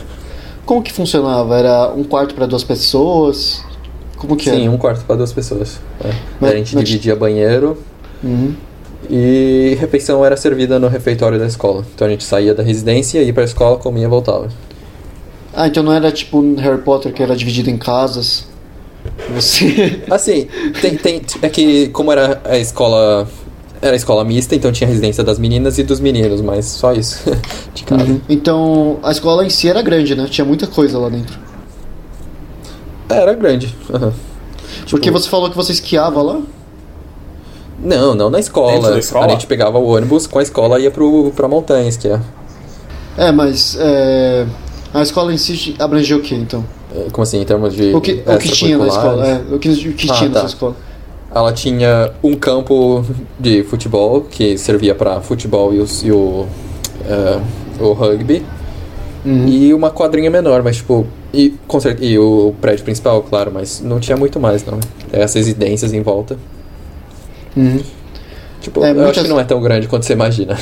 Como 0.67 0.83
que 0.83 0.93
funcionava? 0.93 1.57
Era 1.59 1.89
um 1.89 2.05
quarto 2.05 2.35
pra 2.35 2.45
duas 2.45 2.63
pessoas? 2.63 3.65
Como 4.19 4.37
que 4.37 4.51
Sim, 4.51 4.63
era? 4.65 4.71
um 4.71 4.77
quarto 4.77 5.05
para 5.07 5.17
duas 5.17 5.33
pessoas. 5.33 5.81
É. 6.05 6.11
Mas- 6.39 6.53
a 6.53 6.57
gente 6.57 6.75
mas- 6.75 6.85
dividia 6.85 7.17
banheiro 7.17 7.79
Uhum. 8.23 8.55
e 9.09 9.77
refeição 9.79 10.25
era 10.25 10.37
servida 10.37 10.79
no 10.79 10.89
refeitório 10.89 11.39
da 11.39 11.47
escola. 11.47 11.85
Então 11.95 12.07
a 12.07 12.11
gente 12.11 12.25
saía 12.25 12.55
da 12.55 12.63
residência, 12.63 13.23
ia 13.23 13.33
pra 13.33 13.45
escola, 13.45 13.77
comia 13.79 14.05
e 14.05 14.09
voltava. 14.09 14.49
Ah, 15.55 15.67
então 15.69 15.83
não 15.83 15.93
era 15.93 16.11
tipo 16.13 16.39
um 16.41 16.55
Harry 16.57 16.83
Potter 16.83 17.13
que 17.13 17.23
era 17.23 17.35
dividido 17.37 17.71
em 17.71 17.77
casas? 17.79 18.47
Você. 19.35 20.03
Assim, 20.11 20.49
tem, 20.81 20.97
tem, 20.97 21.23
é 21.43 21.49
que 21.49 21.89
como 21.89 22.11
era 22.13 22.41
a 22.45 22.59
escola. 22.59 23.29
Era 23.81 23.93
a 23.93 23.97
escola 23.97 24.25
mista, 24.25 24.57
então 24.57 24.73
tinha 24.73 24.89
residência 24.89 25.23
das 25.23 25.39
meninas 25.39 25.79
e 25.79 25.85
dos 25.85 26.01
meninos, 26.01 26.41
mas 26.41 26.65
só 26.65 26.93
isso. 26.93 27.23
De 27.73 27.85
casa. 27.85 28.05
Uhum. 28.05 28.21
Então 28.29 28.99
a 29.05 29.13
escola 29.13 29.47
em 29.47 29.51
si 29.51 29.69
era 29.69 29.81
grande, 29.83 30.17
né? 30.17 30.27
Tinha 30.29 30.45
muita 30.45 30.67
coisa 30.67 30.99
lá 30.99 31.09
dentro. 31.09 31.39
É, 33.09 33.15
Era 33.19 33.35
grande. 33.35 33.75
aham. 33.95 34.13
Porque 34.91 35.07
Tipo, 35.07 35.19
você 35.19 35.29
falou 35.29 35.49
que 35.49 35.57
você 35.57 35.73
esquiava 35.73 36.21
lá? 36.21 36.41
Não, 37.83 38.15
não 38.15 38.29
na 38.31 38.41
escola. 38.41 38.99
Escola? 38.99 39.27
A 39.27 39.29
gente 39.31 39.47
pegava 39.47 39.79
o 39.79 39.87
ônibus 39.89 40.27
com 40.27 40.39
a 40.39 40.43
escola 40.43 40.79
e 40.81 40.85
ia 40.85 40.91
pro, 40.91 41.33
pra 41.37 41.47
montanha 41.49 41.89
esquiar. 41.89 42.23
É, 43.17 43.31
mas 43.33 43.77
é, 43.81 44.47
a 44.93 45.03
escola 45.03 45.33
em 45.33 45.39
si 45.39 45.75
abrangia 45.79 46.17
o 46.17 46.21
que 46.21 46.35
então? 46.35 46.65
É, 46.95 47.07
Como 47.13 47.23
assim, 47.23 47.41
em 47.41 47.45
termos 47.45 47.75
de. 47.75 47.93
O 47.95 48.01
que, 48.01 48.23
o 48.27 48.39
que 48.39 48.49
tinha 48.51 48.79
na 48.79 48.87
escola? 48.89 49.27
É, 49.27 49.55
o 49.55 49.59
que, 49.59 49.69
o 49.69 49.93
que 49.93 50.11
Ah, 50.11 50.15
tinha 50.15 50.29
na 50.29 50.35
tá. 50.35 50.41
sua 50.41 50.49
escola? 50.49 50.77
Ela 51.35 51.53
tinha 51.53 52.13
um 52.23 52.35
campo 52.35 53.05
de 53.39 53.63
futebol 53.65 54.23
que 54.23 54.57
servia 54.57 54.95
para 54.95 55.21
futebol 55.21 55.75
e, 55.75 55.79
os- 55.79 56.03
e 56.03 56.11
o, 56.11 56.47
é, 57.07 57.39
o 57.83 57.93
rugby. 57.93 58.45
Uhum. 59.27 59.47
E 59.47 59.75
uma 59.75 59.91
quadrinha 59.91 60.31
menor, 60.31 60.63
mas 60.63 60.77
tipo. 60.79 61.07
E, 61.35 61.55
e 62.01 62.19
o 62.19 62.55
prédio 62.61 62.85
principal, 62.85 63.23
claro, 63.23 63.51
mas 63.53 63.81
não 63.83 64.01
tinha 64.01 64.17
muito 64.17 64.41
mais, 64.41 64.65
não. 64.65 64.81
Essas 65.13 65.35
residências 65.47 65.93
em 65.93 66.01
volta. 66.03 66.39
Uhum. 67.57 67.81
Tipo, 68.61 68.85
É, 68.85 68.91
eu 68.91 68.95
muitas- 68.95 69.11
acho 69.19 69.23
que 69.23 69.29
não 69.29 69.41
é 69.41 69.45
tão 69.45 69.61
grande 69.61 69.89
quanto 69.89 70.05
você 70.05 70.13
imagina. 70.13 70.57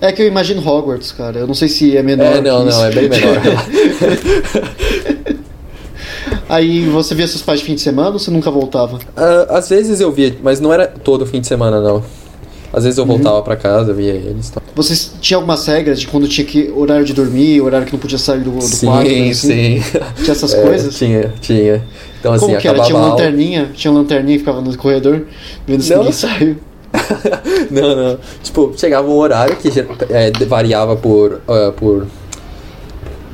É 0.00 0.12
que 0.12 0.20
eu 0.20 0.26
imagino 0.26 0.60
Hogwarts, 0.66 1.12
cara. 1.12 1.38
Eu 1.38 1.46
não 1.46 1.54
sei 1.54 1.68
se 1.68 1.96
é 1.96 2.02
menor. 2.02 2.26
é, 2.36 2.40
não, 2.40 2.64
não, 2.64 2.84
é 2.84 2.90
bem 2.90 3.08
menor. 3.08 3.36
Aí 6.48 6.86
você 6.88 7.14
via 7.14 7.26
seus 7.26 7.42
pais 7.42 7.60
de 7.60 7.66
fim 7.66 7.74
de 7.74 7.80
semana 7.80 8.10
ou 8.10 8.18
você 8.18 8.30
nunca 8.30 8.50
voltava? 8.50 8.98
Ah, 9.16 9.46
às 9.58 9.68
vezes 9.68 10.00
eu 10.00 10.12
via, 10.12 10.36
mas 10.42 10.60
não 10.60 10.72
era 10.72 10.86
todo 10.86 11.26
fim 11.26 11.40
de 11.40 11.46
semana, 11.46 11.80
não. 11.80 12.02
Às 12.74 12.84
vezes 12.84 12.98
eu 12.98 13.06
voltava 13.06 13.40
pra 13.42 13.54
casa, 13.56 13.92
via 13.94 14.10
eles. 14.12 14.50
Tal. 14.50 14.62
Vocês 14.74 15.12
tinham 15.20 15.40
algumas 15.40 15.64
regras 15.66 16.00
de 16.00 16.08
quando 16.08 16.26
tinha 16.26 16.44
que 16.44 16.72
horário 16.74 17.04
de 17.04 17.12
dormir, 17.12 17.60
horário 17.60 17.86
que 17.86 17.92
não 17.92 18.00
podia 18.00 18.18
sair 18.18 18.40
do, 18.40 18.50
do 18.50 18.62
sim, 18.62 18.86
quarto? 18.86 19.08
coisa 19.08 19.30
assim? 19.30 19.80
sim. 19.80 19.82
Tinha 20.16 20.32
essas 20.32 20.54
É, 20.54 20.62
coisas? 20.62 20.96
Tinha, 20.96 21.32
tinha. 21.40 21.82
Então 22.18 22.32
assim, 22.32 22.46
Como 22.46 22.58
que 22.58 22.66
era? 22.66 22.80
Tinha 22.80 22.98
uma 22.98 23.08
lanterninha? 23.10 23.70
Tinha 23.74 23.90
uma 23.92 24.00
lanterninha 24.00 24.32
que 24.36 24.40
ficava 24.40 24.60
no 24.60 24.76
corredor, 24.76 25.22
vendo 25.66 25.82
se 25.82 25.90
Não. 25.90 25.98
ninguém 25.98 26.12
saiu. 26.12 26.56
não, 27.70 27.96
não. 27.96 28.18
Tipo, 28.42 28.72
chegava 28.76 29.08
um 29.08 29.16
horário 29.16 29.56
que 29.56 29.68
é, 30.10 30.32
variava 30.46 30.96
por, 30.96 31.40
ah, 31.46 31.72
por, 31.76 32.06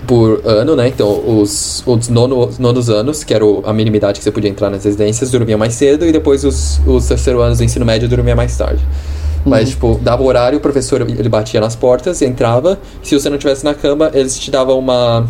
por 0.06 0.40
ano, 0.44 0.74
né? 0.76 0.88
Então, 0.88 1.22
os, 1.40 1.82
os 1.86 2.08
nono, 2.08 2.46
os 2.46 2.58
nonos 2.58 2.90
anos, 2.90 3.22
que 3.22 3.32
era 3.32 3.44
a 3.64 3.72
mínima 3.72 3.96
idade 3.96 4.18
que 4.18 4.24
você 4.24 4.30
podia 4.32 4.50
entrar 4.50 4.70
nas 4.70 4.84
residências, 4.84 5.30
dormia 5.30 5.56
mais 5.56 5.74
cedo, 5.74 6.04
e 6.06 6.12
depois 6.12 6.44
os, 6.44 6.80
os 6.86 7.06
terceiro 7.06 7.40
anos 7.40 7.58
do 7.58 7.64
ensino 7.64 7.84
médio 7.86 8.08
dormia 8.08 8.34
mais 8.34 8.56
tarde. 8.56 8.82
Mas, 9.44 9.70
tipo, 9.70 9.98
dava 10.02 10.22
o 10.22 10.26
horário, 10.26 10.58
o 10.58 10.60
professor 10.60 11.00
ele 11.00 11.28
batia 11.28 11.60
nas 11.60 11.74
portas, 11.74 12.20
entrava, 12.20 12.78
se 13.02 13.18
você 13.18 13.28
não 13.30 13.36
estivesse 13.36 13.64
na 13.64 13.72
cama, 13.74 14.10
eles 14.12 14.38
te 14.38 14.50
davam 14.50 14.78
uma. 14.78 15.26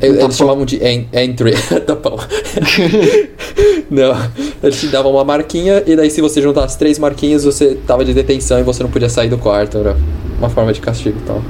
Eles 0.00 0.18
tapão. 0.18 0.32
chamavam 0.32 0.64
de 0.64 0.76
en- 0.82 1.08
entry. 1.12 1.52
tapão. 1.86 2.16
não. 3.90 4.16
Eles 4.62 4.80
te 4.80 4.86
davam 4.88 5.12
uma 5.12 5.24
marquinha, 5.24 5.82
e 5.86 5.94
daí 5.96 6.10
se 6.10 6.20
você 6.20 6.40
juntasse 6.40 6.78
três 6.78 6.98
marquinhas, 6.98 7.44
você 7.44 7.74
tava 7.86 8.04
de 8.04 8.14
detenção 8.14 8.58
e 8.60 8.62
você 8.62 8.82
não 8.82 8.90
podia 8.90 9.08
sair 9.08 9.28
do 9.28 9.38
quarto. 9.38 9.78
Era 9.78 9.96
uma 10.38 10.48
forma 10.48 10.72
de 10.72 10.80
castigo 10.80 11.18
e 11.18 11.26
tal. 11.26 11.42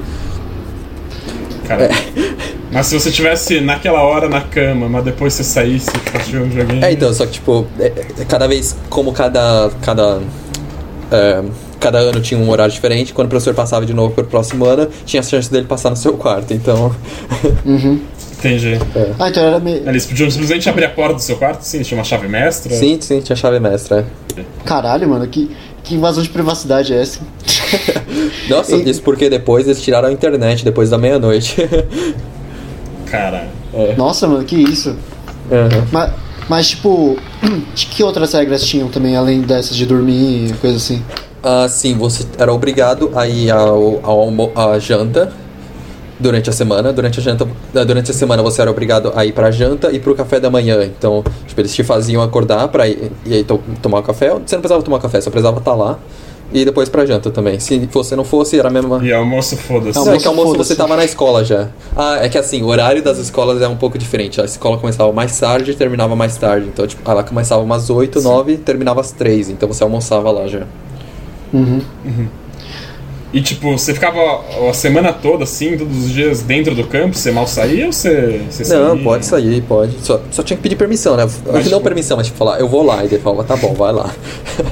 Cara. 1.67 1.85
É. 1.85 1.89
Mas 2.71 2.85
se 2.85 2.99
você 2.99 3.09
tivesse 3.11 3.59
naquela 3.61 4.01
hora 4.03 4.29
na 4.29 4.41
cama, 4.41 4.87
mas 4.87 5.03
depois 5.03 5.33
você 5.33 5.43
saísse 5.43 5.89
e 5.89 5.99
ficasse 6.01 6.29
jogando 6.31 6.53
joguinho. 6.53 6.85
É, 6.85 6.91
então, 6.91 7.11
só 7.11 7.25
que, 7.25 7.31
tipo, 7.31 7.65
é- 7.79 7.85
é- 8.19 8.25
cada 8.25 8.47
vez, 8.47 8.75
como 8.91 9.11
cada. 9.11 9.71
cada. 9.81 10.19
é, 11.11 11.41
cada 11.79 11.97
ano 11.99 12.19
tinha 12.21 12.39
um 12.39 12.49
horário 12.49 12.73
diferente, 12.73 13.13
quando 13.13 13.27
o 13.27 13.29
professor 13.29 13.53
passava 13.53 13.85
de 13.85 13.93
novo 13.93 14.13
pro 14.13 14.23
próximo 14.25 14.65
ano, 14.65 14.87
tinha 15.05 15.19
a 15.21 15.23
chance 15.23 15.49
dele 15.51 15.65
passar 15.65 15.89
no 15.89 15.95
seu 15.95 16.13
quarto, 16.13 16.53
então. 16.53 16.93
Uhum. 17.65 17.99
Entendi. 18.37 18.77
Ah, 19.19 19.29
então 19.29 19.43
era 19.43 19.59
meio. 19.59 19.87
Eles 19.89 20.05
podiam 20.05 20.29
simplesmente 20.31 20.69
abrir 20.69 20.85
a 20.85 20.89
porta 20.89 21.15
do 21.15 21.21
seu 21.21 21.35
quarto, 21.35 21.61
sim, 21.61 21.81
tinha 21.81 21.97
uma 21.97 22.05
chave 22.05 22.27
mestra. 22.27 22.73
Sim, 22.73 22.97
sim, 23.01 23.19
tinha 23.19 23.35
chave 23.35 23.59
mestra. 23.59 24.05
é. 24.37 24.43
Caralho, 24.63 25.09
mano, 25.09 25.27
que, 25.27 25.51
que 25.83 25.95
invasão 25.95 26.23
de 26.23 26.29
privacidade 26.29 26.93
é 26.93 27.01
essa? 27.01 27.19
Nossa, 28.49 28.75
E- 28.77 28.89
isso 28.89 29.01
porque 29.01 29.29
depois 29.29 29.65
eles 29.67 29.81
tiraram 29.81 30.07
a 30.07 30.11
internet, 30.11 30.63
depois 30.63 30.89
da 30.89 30.97
meia-noite. 30.97 31.55
Caralho. 33.07 33.49
Nossa, 33.97 34.27
mano, 34.27 34.43
que 34.45 34.55
isso? 34.55 34.95
Aham. 35.51 35.87
Mas, 35.91 36.11
mas 36.47 36.69
tipo, 36.69 37.17
que 37.75 38.03
outras 38.03 38.33
regras 38.33 38.63
tinham 38.63 38.87
também, 38.89 39.15
além 39.15 39.41
dessas 39.41 39.75
de 39.75 39.85
dormir 39.85 40.49
e 40.49 40.53
coisa 40.53 40.77
assim? 40.77 41.03
Ah, 41.43 41.67
sim, 41.69 41.95
você 41.95 42.25
era 42.37 42.53
obrigado 42.53 43.11
a 43.15 43.27
ir 43.27 43.49
ao, 43.51 43.99
ao 44.03 44.29
à 44.55 44.77
janta 44.79 45.31
durante 46.19 46.49
a 46.49 46.53
semana. 46.53 46.91
Durante 46.91 47.19
a 47.19 47.23
janta, 47.23 47.47
eh, 47.73 47.85
durante 47.85 48.11
a 48.11 48.13
semana 48.13 48.43
você 48.43 48.61
era 48.61 48.69
obrigado 48.69 49.13
a 49.15 49.25
ir 49.25 49.31
pra 49.31 49.49
janta 49.49 49.91
e 49.91 49.99
pro 49.99 50.13
café 50.13 50.39
da 50.39 50.49
manhã. 50.49 50.83
Então, 50.83 51.23
tipo, 51.47 51.59
eles 51.61 51.73
te 51.73 51.83
faziam 51.83 52.21
acordar 52.21 52.67
pra 52.67 52.87
ir, 52.87 53.11
e 53.25 53.33
aí 53.33 53.43
to, 53.43 53.59
tomar 53.81 54.01
café. 54.03 54.29
Você 54.29 54.55
não 54.55 54.61
precisava 54.61 54.83
tomar 54.83 54.99
café, 54.99 55.21
só 55.21 55.29
precisava 55.29 55.59
estar 55.59 55.73
lá. 55.73 55.97
E 56.51 56.65
depois 56.65 56.89
pra 56.89 57.05
janta 57.05 57.29
também. 57.29 57.59
Se 57.59 57.77
você 57.91 58.15
não 58.15 58.23
fosse, 58.23 58.57
era 58.57 58.69
a 58.69 58.71
mesma. 58.71 58.99
E 59.05 59.13
almoço, 59.13 59.55
foda-se. 59.55 59.99
Não, 59.99 60.11
é 60.11 60.17
que 60.17 60.27
almoço 60.27 60.57
você 60.57 60.75
tava 60.75 60.95
na 60.95 61.05
escola 61.05 61.45
já. 61.45 61.67
Ah, 61.95 62.17
é 62.23 62.27
que 62.27 62.39
assim, 62.39 62.63
o 62.63 62.67
horário 62.67 63.03
das 63.03 63.19
escolas 63.19 63.61
é 63.61 63.67
um 63.67 63.77
pouco 63.77 63.99
diferente. 63.99 64.41
A 64.41 64.45
escola 64.45 64.77
começava 64.79 65.13
mais 65.13 65.39
tarde 65.39 65.71
e 65.71 65.75
terminava 65.75 66.15
mais 66.15 66.37
tarde. 66.37 66.67
Então, 66.67 66.87
tipo, 66.87 67.09
ela 67.09 67.23
começava 67.23 67.61
umas 67.61 67.91
8, 67.91 68.19
9 68.19 68.53
e 68.53 68.57
terminava 68.57 68.99
às 68.99 69.11
3. 69.11 69.49
Então 69.49 69.69
você 69.69 69.83
almoçava 69.83 70.31
lá 70.31 70.47
já. 70.47 70.65
Uhum. 71.53 71.81
E 73.31 73.41
tipo, 73.41 73.71
você 73.77 73.93
ficava 73.93 74.19
a 74.67 74.73
semana 74.73 75.13
toda 75.13 75.43
assim, 75.43 75.77
todos 75.77 76.05
os 76.05 76.11
dias 76.11 76.41
dentro 76.41 76.73
do 76.73 76.83
campo, 76.85 77.15
você 77.15 77.31
mal 77.31 77.45
saía 77.45 77.85
ou 77.85 77.93
você, 77.93 78.41
você 78.49 78.73
Não, 78.75 78.89
saía? 78.91 79.03
pode 79.03 79.25
sair, 79.27 79.61
pode. 79.61 79.97
Só, 80.01 80.19
só 80.31 80.41
tinha 80.41 80.57
que 80.57 80.63
pedir 80.63 80.75
permissão, 80.75 81.15
né? 81.15 81.23
Mas, 81.45 81.53
não 81.53 81.61
tipo- 81.63 81.81
permissão, 81.81 82.17
mas 82.17 82.25
tipo, 82.25 82.39
falar, 82.39 82.59
eu 82.59 82.67
vou 82.67 82.83
lá. 82.83 83.03
E 83.03 83.05
ele 83.05 83.19
falava, 83.19 83.43
tá 83.43 83.55
bom, 83.55 83.75
vai 83.75 83.93
lá. 83.93 84.09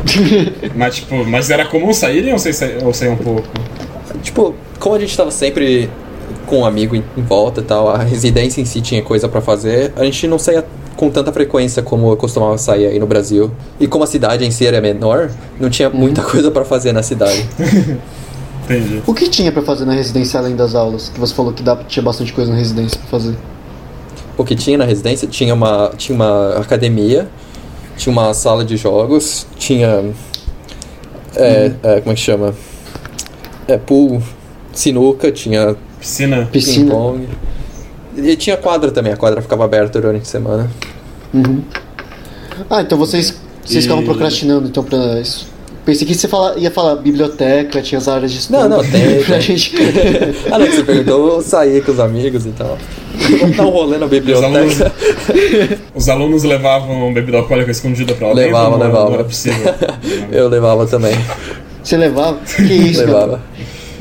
Mas 0.75 0.95
tipo, 0.95 1.23
mas 1.23 1.49
era 1.51 1.65
comum 1.65 1.93
saírem 1.93 2.33
ou 2.33 2.39
saía, 2.39 2.79
ou 2.83 2.93
saía 2.93 3.11
um 3.11 3.17
pouco? 3.17 3.43
Tipo, 4.23 4.55
como 4.79 4.95
a 4.95 4.99
gente 4.99 5.15
tava 5.15 5.29
sempre 5.31 5.87
com 6.47 6.59
um 6.61 6.65
amigo 6.65 6.95
em, 6.95 7.03
em 7.15 7.21
volta 7.21 7.61
e 7.61 7.63
tal, 7.63 7.89
a 7.89 7.99
residência 8.03 8.59
em 8.59 8.65
si 8.65 8.81
tinha 8.81 9.01
coisa 9.03 9.27
pra 9.29 9.39
fazer, 9.41 9.91
a 9.95 10.03
gente 10.03 10.25
não 10.27 10.39
saía 10.39 10.65
com 10.97 11.09
tanta 11.09 11.31
frequência 11.31 11.81
como 11.81 12.11
eu 12.11 12.17
costumava 12.17 12.57
sair 12.57 12.87
aí 12.87 12.99
no 12.99 13.07
Brasil. 13.07 13.51
E 13.79 13.87
como 13.87 14.03
a 14.03 14.07
cidade 14.07 14.43
em 14.43 14.51
si 14.51 14.65
era 14.65 14.81
menor, 14.81 15.29
não 15.59 15.69
tinha 15.69 15.89
muita 15.89 16.21
coisa 16.21 16.51
pra 16.51 16.65
fazer 16.65 16.91
na 16.91 17.03
cidade. 17.03 17.47
Entendi. 18.65 19.01
O 19.07 19.13
que 19.13 19.29
tinha 19.29 19.49
pra 19.49 19.61
fazer 19.61 19.85
na 19.85 19.93
residência 19.93 20.37
além 20.39 20.55
das 20.55 20.75
aulas? 20.75 21.07
Que 21.07 21.19
você 21.19 21.33
falou 21.33 21.53
que 21.53 21.63
dá, 21.63 21.77
tinha 21.77 22.03
bastante 22.03 22.33
coisa 22.33 22.51
na 22.51 22.57
residência 22.57 22.99
pra 22.99 23.07
fazer. 23.07 23.35
O 24.37 24.43
que 24.43 24.55
tinha 24.55 24.77
na 24.77 24.83
residência 24.83 25.25
tinha 25.27 25.53
uma, 25.53 25.91
tinha 25.95 26.15
uma 26.15 26.57
academia, 26.57 27.29
tinha 27.95 28.11
uma 28.11 28.33
sala 28.33 28.65
de 28.65 28.75
jogos, 28.75 29.47
tinha. 29.57 30.11
É, 31.35 31.71
é, 31.81 32.01
como 32.01 32.11
é 32.11 32.15
que 32.15 32.19
chama? 32.19 32.53
É, 33.67 33.77
pool, 33.77 34.21
sinuca, 34.73 35.31
tinha 35.31 35.77
Piscina. 35.99 36.47
Piscina. 36.51 36.85
ping-pong. 36.85 37.27
E 38.17 38.35
tinha 38.35 38.57
quadra 38.57 38.91
também, 38.91 39.13
a 39.13 39.17
quadra 39.17 39.41
ficava 39.41 39.63
aberta 39.65 40.01
durante 40.01 40.23
a 40.23 40.25
semana. 40.25 40.69
Uhum. 41.33 41.61
Ah, 42.69 42.81
então 42.81 42.97
vocês, 42.97 43.39
vocês 43.63 43.79
E- 43.79 43.81
ficavam 43.83 44.03
procrastinando 44.03 44.67
então 44.67 44.83
pra 44.83 45.19
isso. 45.21 45.47
Pensei 45.85 46.05
que 46.05 46.13
você 46.15 46.27
fala, 46.27 46.55
ia 46.57 46.69
falar 46.69 46.95
biblioteca, 46.97 47.81
tinha 47.81 47.97
as 47.97 48.09
áreas 48.09 48.31
de 48.31 48.39
estudo. 48.39 48.59
Não, 48.59 48.67
não, 48.69 48.79
tem, 48.91 49.23
pra 49.23 49.37
tem. 49.37 49.41
gente. 49.41 49.73
ah, 50.51 50.57
não, 50.59 50.65
que 50.67 50.75
você 50.75 50.83
perguntou, 50.83 51.35
eu 51.35 51.41
saí 51.41 51.79
com 51.81 51.91
os 51.93 51.99
amigos 51.99 52.45
e 52.45 52.49
tal. 52.49 52.77
Vamos 53.39 53.55
dar 53.55 53.65
um 53.65 53.69
rolê 53.69 53.97
na 53.97 54.05
Os 54.05 54.11
alunos, 54.43 54.73
biblioteca. 54.75 55.79
os 55.95 56.09
alunos 56.09 56.43
levavam 56.43 57.13
bebida 57.13 57.37
alcoólica 57.37 57.71
escondida 57.71 58.13
pra 58.15 58.27
lá 58.27 58.33
Levava, 58.33 58.65
dentro? 58.65 58.79
Não- 58.79 58.85
levava. 58.87 59.05
Não 59.09 59.13
era 59.15 59.23
possível. 59.23 59.73
Eu 60.31 60.49
levava 60.49 60.85
também. 60.87 61.15
Você 61.83 61.95
levava? 61.95 62.37
Que 62.43 62.63
isso, 62.73 62.99
Levava. 63.05 63.27
cara? 63.27 63.41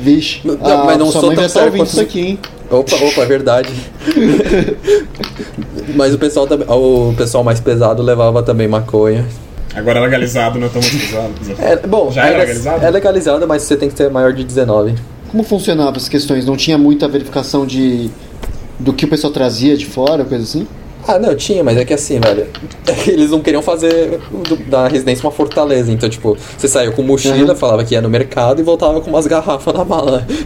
Vixe. 0.01 0.41
Não, 0.43 0.57
ah, 0.61 0.83
mas 0.85 0.97
não 0.97 1.09
sou 1.11 1.33
tão 1.33 1.47
sério 1.49 1.67
ouvindo 1.67 1.79
quanto- 1.81 1.89
isso 1.91 2.01
aqui, 2.01 2.19
hein? 2.19 2.39
Opa, 2.69 2.95
opa, 2.95 3.21
é 3.21 3.25
verdade. 3.25 3.73
Mas 5.95 6.13
o 6.13 6.17
pessoal 6.17 6.45
também, 6.45 6.67
o 6.69 7.13
pessoal 7.17 7.43
mais 7.43 7.59
pesado 7.59 8.03
levava 8.03 8.43
também 8.43 8.67
maconha. 8.67 9.25
Agora 9.73 9.99
legalizado, 10.01 10.59
não 10.59 10.67
é 10.67 10.69
tão 10.69 10.81
muito 10.81 10.97
pesado. 10.97 11.33
É, 11.59 11.75
bom, 11.87 12.11
Já 12.11 12.27
é, 12.27 12.31
legalizado? 12.31 12.85
É 12.85 12.89
legalizado, 12.89 13.47
mas 13.47 13.61
você 13.63 13.77
tem 13.77 13.89
que 13.89 13.95
ser 13.95 14.09
maior 14.09 14.33
de 14.33 14.43
19. 14.43 14.95
Como 15.31 15.43
funcionavam 15.43 15.95
as 15.95 16.09
questões? 16.09 16.45
Não 16.45 16.57
tinha 16.57 16.77
muita 16.77 17.07
verificação 17.07 17.65
de 17.65 18.09
do 18.79 18.93
que 18.93 19.05
o 19.05 19.07
pessoal 19.07 19.33
trazia 19.33 19.75
de 19.75 19.85
fora, 19.85 20.23
coisa 20.23 20.43
assim? 20.43 20.67
Ah, 21.07 21.17
não, 21.17 21.33
tinha, 21.35 21.63
mas 21.63 21.77
é 21.77 21.85
que 21.85 21.93
assim, 21.93 22.19
velho. 22.19 22.45
Eles 23.07 23.29
não 23.31 23.39
queriam 23.41 23.61
fazer 23.61 24.19
do- 24.47 24.57
da 24.69 24.87
residência 24.87 25.23
uma 25.25 25.31
fortaleza. 25.31 25.91
Então, 25.91 26.09
tipo, 26.09 26.37
você 26.57 26.67
saiu 26.67 26.91
com 26.91 27.01
mochila, 27.01 27.53
Uhum. 27.53 27.55
falava 27.55 27.83
que 27.83 27.93
ia 27.93 28.01
no 28.01 28.09
mercado 28.09 28.59
e 28.59 28.63
voltava 28.63 28.99
com 28.99 29.09
umas 29.09 29.25
garrafas 29.25 29.73
na 29.73 29.85
mala. 29.85 30.25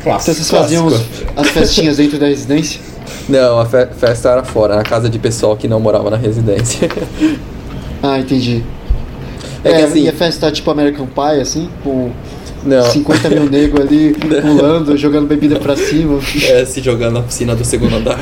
Então 0.00 0.12
Clássico. 0.12 0.34
vocês 0.34 0.50
faziam 0.50 0.86
os- 0.86 1.04
as 1.36 1.48
festinhas 1.50 1.96
dentro 1.98 2.18
da 2.18 2.26
residência? 2.26 2.80
Não, 3.28 3.60
a 3.60 3.66
fe- 3.66 3.88
festa 3.98 4.30
era 4.30 4.42
fora, 4.44 4.76
na 4.76 4.82
casa 4.82 5.08
de 5.08 5.18
pessoal 5.18 5.56
que 5.56 5.68
não 5.68 5.78
morava 5.78 6.10
na 6.10 6.16
residência. 6.16 6.88
Ah, 8.02 8.18
entendi. 8.18 8.64
É 9.62 9.72
que 9.74 9.82
assim- 9.82 10.04
E 10.04 10.08
a 10.08 10.12
festa 10.12 10.50
tipo 10.50 10.70
American 10.70 11.06
Pie, 11.06 11.40
assim? 11.40 11.68
Com 11.84 12.10
Não. 12.64 12.82
50 12.84 13.28
mil 13.30 13.48
negros 13.48 13.80
ali 13.86 14.12
pulando, 14.42 14.96
jogando 14.96 15.26
bebida 15.26 15.58
pra 15.58 15.76
cima. 15.76 16.18
É, 16.48 16.64
se 16.64 16.80
jogando 16.80 17.14
na 17.14 17.22
piscina 17.22 17.54
do 17.56 17.64
segundo 17.64 17.96
andar. 17.96 18.18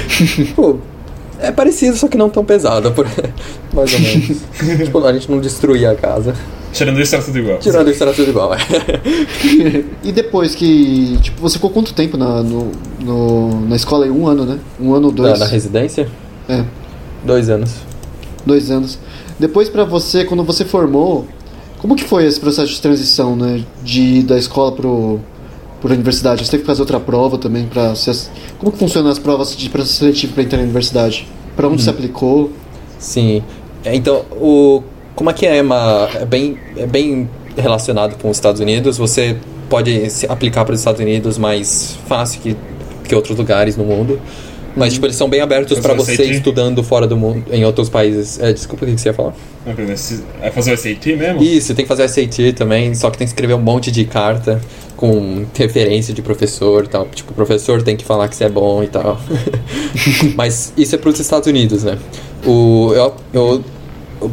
Pô, 0.56 0.78
é 1.38 1.50
parecido, 1.52 1.96
só 1.96 2.08
que 2.08 2.16
não 2.16 2.30
tão 2.30 2.44
pesado, 2.44 2.90
por... 2.92 3.06
mais 3.74 3.92
ou 3.92 4.00
menos. 4.00 4.38
tipo, 4.84 5.04
a 5.04 5.12
gente 5.12 5.30
não 5.30 5.38
destruía 5.40 5.90
a 5.90 5.94
casa. 5.94 6.34
Tirando 6.72 7.00
isso, 7.00 7.14
era 7.14 7.22
tudo 7.24 7.38
igual. 7.38 7.58
Tirando 7.58 7.90
isso, 7.90 8.02
era 8.02 8.12
tudo 8.12 8.30
igual. 8.30 8.52
é. 8.54 8.58
E 10.02 10.10
depois 10.10 10.54
que. 10.56 11.18
Tipo, 11.22 11.40
você 11.42 11.54
ficou 11.56 11.70
quanto 11.70 11.94
tempo 11.94 12.16
na, 12.16 12.42
no, 12.42 12.72
no- 13.00 13.60
na 13.68 13.76
escola 13.76 14.06
aí? 14.06 14.10
Um 14.10 14.26
ano, 14.26 14.44
né? 14.44 14.58
Um 14.80 14.92
ano 14.94 15.06
ou 15.08 15.12
Na, 15.12 15.16
dois? 15.28 15.38
na 15.38 15.46
residência? 15.46 16.08
É, 16.48 16.64
Dois 17.24 17.48
anos. 17.48 17.70
dois 18.44 18.70
anos. 18.72 18.98
Depois 19.38 19.68
pra 19.68 19.84
você, 19.84 20.24
quando 20.24 20.42
você 20.42 20.64
formou, 20.64 21.26
como 21.84 21.94
que 21.96 22.04
foi 22.04 22.24
esse 22.24 22.40
processo 22.40 22.72
de 22.72 22.80
transição, 22.80 23.36
né? 23.36 23.62
De 23.82 24.00
ir 24.00 24.22
da 24.22 24.38
escola 24.38 24.72
pro, 24.72 25.20
pro 25.82 25.92
universidade? 25.92 26.42
Você 26.42 26.50
teve 26.52 26.62
que 26.62 26.66
fazer 26.66 26.80
outra 26.80 26.98
prova 26.98 27.36
também 27.36 27.66
pra. 27.66 27.94
ser- 27.94 28.16
Como 28.58 28.72
que 28.72 28.78
funcionam 28.78 29.10
as 29.10 29.18
provas 29.18 29.54
de 29.54 29.68
processo 29.68 29.98
seletivo 29.98 30.32
pra 30.32 30.42
entrar 30.42 30.56
na 30.56 30.64
universidade? 30.64 31.28
Pra 31.54 31.68
onde 31.68 31.82
você 31.82 31.90
aplicou? 31.90 32.50
Sim. 32.98 33.42
É, 33.84 33.94
Então, 33.94 34.24
o 34.32 34.82
como 35.14 35.28
é 35.28 35.34
que 35.34 35.44
é, 35.44 35.60
uma, 35.60 36.08
é 36.14 36.24
bem 36.24 36.56
é 36.78 36.86
bem 36.86 37.28
relacionado 37.54 38.16
com 38.16 38.30
os 38.30 38.36
Estados 38.38 38.62
Unidos. 38.62 38.96
Você 38.96 39.36
pode 39.68 40.08
se 40.08 40.24
aplicar 40.26 40.64
para 40.64 40.72
os 40.72 40.80
Estados 40.80 41.02
Unidos 41.02 41.36
mais 41.36 41.98
fácil 42.08 42.40
que, 42.40 42.56
que 43.06 43.14
outros 43.14 43.36
lugares 43.36 43.76
no 43.76 43.84
mundo. 43.84 44.18
Mas 44.76 44.92
tipo, 44.94 45.06
eles 45.06 45.16
são 45.16 45.28
bem 45.28 45.40
abertos 45.40 45.78
para 45.78 45.92
o 45.92 45.96
você 45.96 46.16
SAT? 46.16 46.30
estudando 46.30 46.82
fora 46.82 47.06
do 47.06 47.16
mundo, 47.16 47.44
em 47.52 47.64
outros 47.64 47.88
países. 47.88 48.40
É, 48.40 48.52
desculpa 48.52 48.84
o 48.84 48.88
que 48.88 48.98
você 49.00 49.08
ia 49.10 49.14
falar. 49.14 49.34
Não, 49.64 49.92
esse- 49.92 50.22
É 50.42 50.50
fazer 50.50 50.72
o 50.72 50.76
SAT 50.76 51.06
mesmo? 51.16 51.42
Isso, 51.42 51.74
tem 51.74 51.84
que 51.84 51.88
fazer 51.88 52.08
SAT 52.08 52.52
também, 52.56 52.94
só 52.94 53.08
que 53.10 53.18
tem 53.18 53.26
que 53.26 53.30
escrever 53.32 53.54
um 53.54 53.60
monte 53.60 53.90
de 53.92 54.04
carta 54.04 54.60
com 54.96 55.44
referência 55.56 56.12
de 56.14 56.22
professor 56.22 56.84
e 56.84 56.88
tal. 56.88 57.06
Tipo, 57.06 57.32
o 57.32 57.34
professor 57.34 57.82
tem 57.82 57.96
que 57.96 58.04
falar 58.04 58.28
que 58.28 58.36
você 58.36 58.44
é 58.44 58.48
bom 58.48 58.82
e 58.82 58.88
tal. 58.88 59.20
Mas 60.36 60.72
isso 60.76 60.94
é 60.94 60.98
para 60.98 61.10
os 61.10 61.20
Estados 61.20 61.46
Unidos, 61.48 61.84
né? 61.84 61.98
O, 62.46 62.92
eu, 62.94 63.14
eu, 63.32 63.64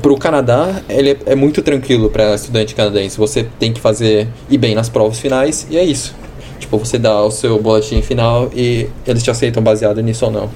pro 0.02 0.18
Canadá, 0.18 0.82
ele 0.90 1.12
é, 1.12 1.18
é 1.28 1.36
muito 1.36 1.62
tranquilo 1.62 2.10
para 2.10 2.34
estudante 2.36 2.76
canadense. 2.76 3.18
Você 3.18 3.46
tem 3.60 3.72
que 3.74 3.80
fazer 3.80 4.28
ir 4.50 4.58
bem 4.58 4.76
nas 4.76 4.90
provas 4.90 5.20
finais 5.20 5.68
e 5.70 5.78
é 5.78 5.84
isso. 5.84 6.16
Tipo, 6.62 6.78
você 6.78 6.98
dá 6.98 7.24
o 7.24 7.32
seu 7.32 7.60
boletim 7.60 8.02
final 8.02 8.50
e 8.56 8.88
eles 9.06 9.24
te 9.24 9.32
aceitam 9.32 9.62
baseado 9.62 10.02
nisso 10.02 10.26
ou 10.26 10.32
não. 10.32 10.50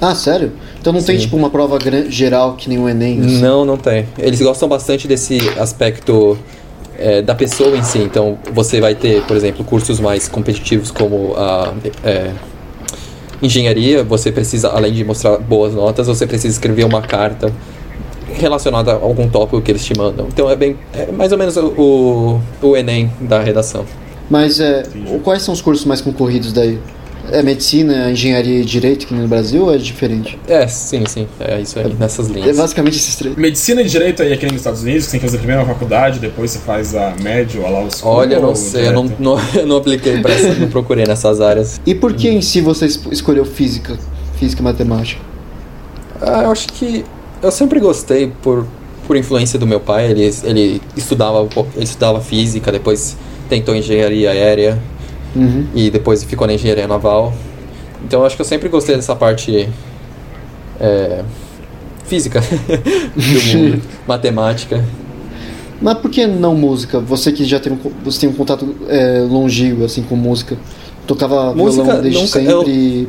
Ah, 0.00 0.14
sério? 0.14 0.52
Então 0.80 0.92
não 0.92 1.02
tem 1.02 1.16
Sim. 1.16 1.24
tipo 1.24 1.36
uma 1.36 1.50
prova 1.50 1.78
geral 2.08 2.54
que 2.54 2.68
nem 2.68 2.78
o 2.78 2.88
Enem? 2.88 3.20
assim? 3.20 3.40
Não, 3.40 3.64
não 3.64 3.76
tem. 3.76 4.06
Eles 4.18 4.40
gostam 4.40 4.68
bastante 4.68 5.06
desse 5.06 5.38
aspecto 5.58 6.36
é, 6.98 7.22
da 7.22 7.34
pessoa 7.34 7.76
em 7.76 7.82
si. 7.82 7.98
Então, 7.98 8.38
você 8.52 8.80
vai 8.80 8.94
ter, 8.94 9.22
por 9.22 9.36
exemplo, 9.36 9.64
cursos 9.64 10.00
mais 10.00 10.26
competitivos 10.26 10.90
como 10.90 11.34
a 11.36 11.74
é, 12.02 12.32
engenharia. 13.42 14.02
Você 14.02 14.32
precisa, 14.32 14.70
além 14.70 14.92
de 14.92 15.04
mostrar 15.04 15.38
boas 15.38 15.74
notas, 15.74 16.06
você 16.06 16.26
precisa 16.26 16.54
escrever 16.54 16.84
uma 16.84 17.02
carta 17.02 17.52
relacionada 18.32 18.92
a 18.92 18.94
algum 18.94 19.28
tópico 19.28 19.60
que 19.62 19.70
eles 19.70 19.84
te 19.84 19.96
mandam. 19.96 20.26
Então, 20.32 20.50
é 20.50 20.56
bem, 20.56 20.76
é 20.92 21.12
mais 21.12 21.30
ou 21.30 21.38
menos 21.38 21.56
o, 21.56 22.40
o, 22.62 22.66
o 22.66 22.76
Enem 22.76 23.12
da 23.20 23.40
redação. 23.40 23.84
Mas 24.30 24.58
é, 24.60 24.84
quais 25.22 25.42
são 25.42 25.52
os 25.54 25.60
cursos 25.60 25.84
mais 25.84 26.00
concorridos 26.00 26.52
daí? 26.52 26.78
É 27.32 27.42
medicina, 27.42 28.10
engenharia 28.10 28.60
e 28.60 28.64
direito 28.64 29.06
que 29.06 29.14
no 29.14 29.26
Brasil 29.26 29.62
ou 29.64 29.74
é 29.74 29.78
diferente? 29.78 30.38
É, 30.46 30.66
sim, 30.68 31.04
sim. 31.06 31.26
É 31.40 31.58
isso 31.58 31.78
aí, 31.78 31.90
nessas 31.98 32.28
É 32.28 32.32
linhas. 32.34 32.56
basicamente 32.56 32.96
esses 32.98 33.16
três. 33.16 33.34
Medicina 33.34 33.80
e 33.80 33.84
direito 33.86 34.22
aí 34.22 34.30
aqui 34.32 34.44
nos 34.44 34.56
Estados 34.56 34.82
Unidos, 34.82 35.04
que 35.04 35.10
você 35.10 35.10
tem 35.12 35.20
que 35.20 35.26
fazer 35.26 35.38
primeiro 35.38 35.62
a 35.62 35.64
faculdade, 35.64 36.18
depois 36.18 36.50
você 36.50 36.58
faz 36.58 36.94
a 36.94 37.14
médio, 37.22 37.64
a 37.64 37.70
law 37.70 37.88
school. 37.90 38.12
Olha, 38.12 38.38
não 38.38 38.54
sei, 38.54 38.88
eu 38.88 38.92
não, 38.92 39.10
não, 39.18 39.38
eu 39.56 39.66
não 39.66 39.76
apliquei 39.78 40.20
pra 40.20 40.34
essa, 40.34 40.52
não 40.54 40.68
procurei 40.68 41.06
nessas 41.06 41.40
áreas. 41.40 41.80
E 41.86 41.94
por 41.94 42.12
que 42.12 42.28
em 42.28 42.42
si 42.42 42.60
você 42.60 42.84
es- 42.86 43.00
escolheu 43.10 43.46
física? 43.46 43.98
Física 44.38 44.60
e 44.60 44.64
matemática? 44.64 45.20
Ah, 46.20 46.42
eu 46.44 46.50
acho 46.50 46.68
que 46.68 47.04
eu 47.42 47.50
sempre 47.50 47.80
gostei 47.80 48.32
por, 48.42 48.66
por 49.06 49.16
influência 49.16 49.58
do 49.58 49.66
meu 49.66 49.80
pai. 49.80 50.10
Ele, 50.10 50.30
ele 50.44 50.82
estudava 50.94 51.48
ele 51.74 51.84
estudava 51.84 52.20
física, 52.20 52.70
depois 52.70 53.16
tentou 53.48 53.74
engenharia 53.74 54.30
aérea 54.30 54.78
Uhum. 55.36 55.66
e 55.74 55.90
depois 55.90 56.22
ficou 56.22 56.46
na 56.46 56.54
engenharia 56.54 56.86
naval. 56.86 57.32
Então 58.04 58.24
acho 58.24 58.36
que 58.36 58.42
eu 58.42 58.46
sempre 58.46 58.68
gostei 58.68 58.94
dessa 58.94 59.16
parte 59.16 59.68
é, 60.80 61.22
física 62.04 62.40
do 63.16 63.56
mundo, 63.58 63.82
matemática. 64.06 64.84
Mas 65.80 65.98
por 65.98 66.10
que 66.10 66.26
não 66.26 66.54
música? 66.54 67.00
Você 67.00 67.32
que 67.32 67.44
já 67.44 67.58
tem 67.58 67.72
um, 67.72 67.78
você 68.04 68.20
tem 68.20 68.28
um 68.28 68.32
contato 68.32 68.74
é, 68.88 69.26
longínquo 69.28 69.84
assim 69.84 70.02
com 70.02 70.14
música. 70.16 70.56
Tocava 71.06 71.52
Música 71.54 71.82
violão 71.84 72.00
desde 72.02 72.18
nunca- 72.20 72.32
sempre. 72.40 72.50
eu- 72.52 72.62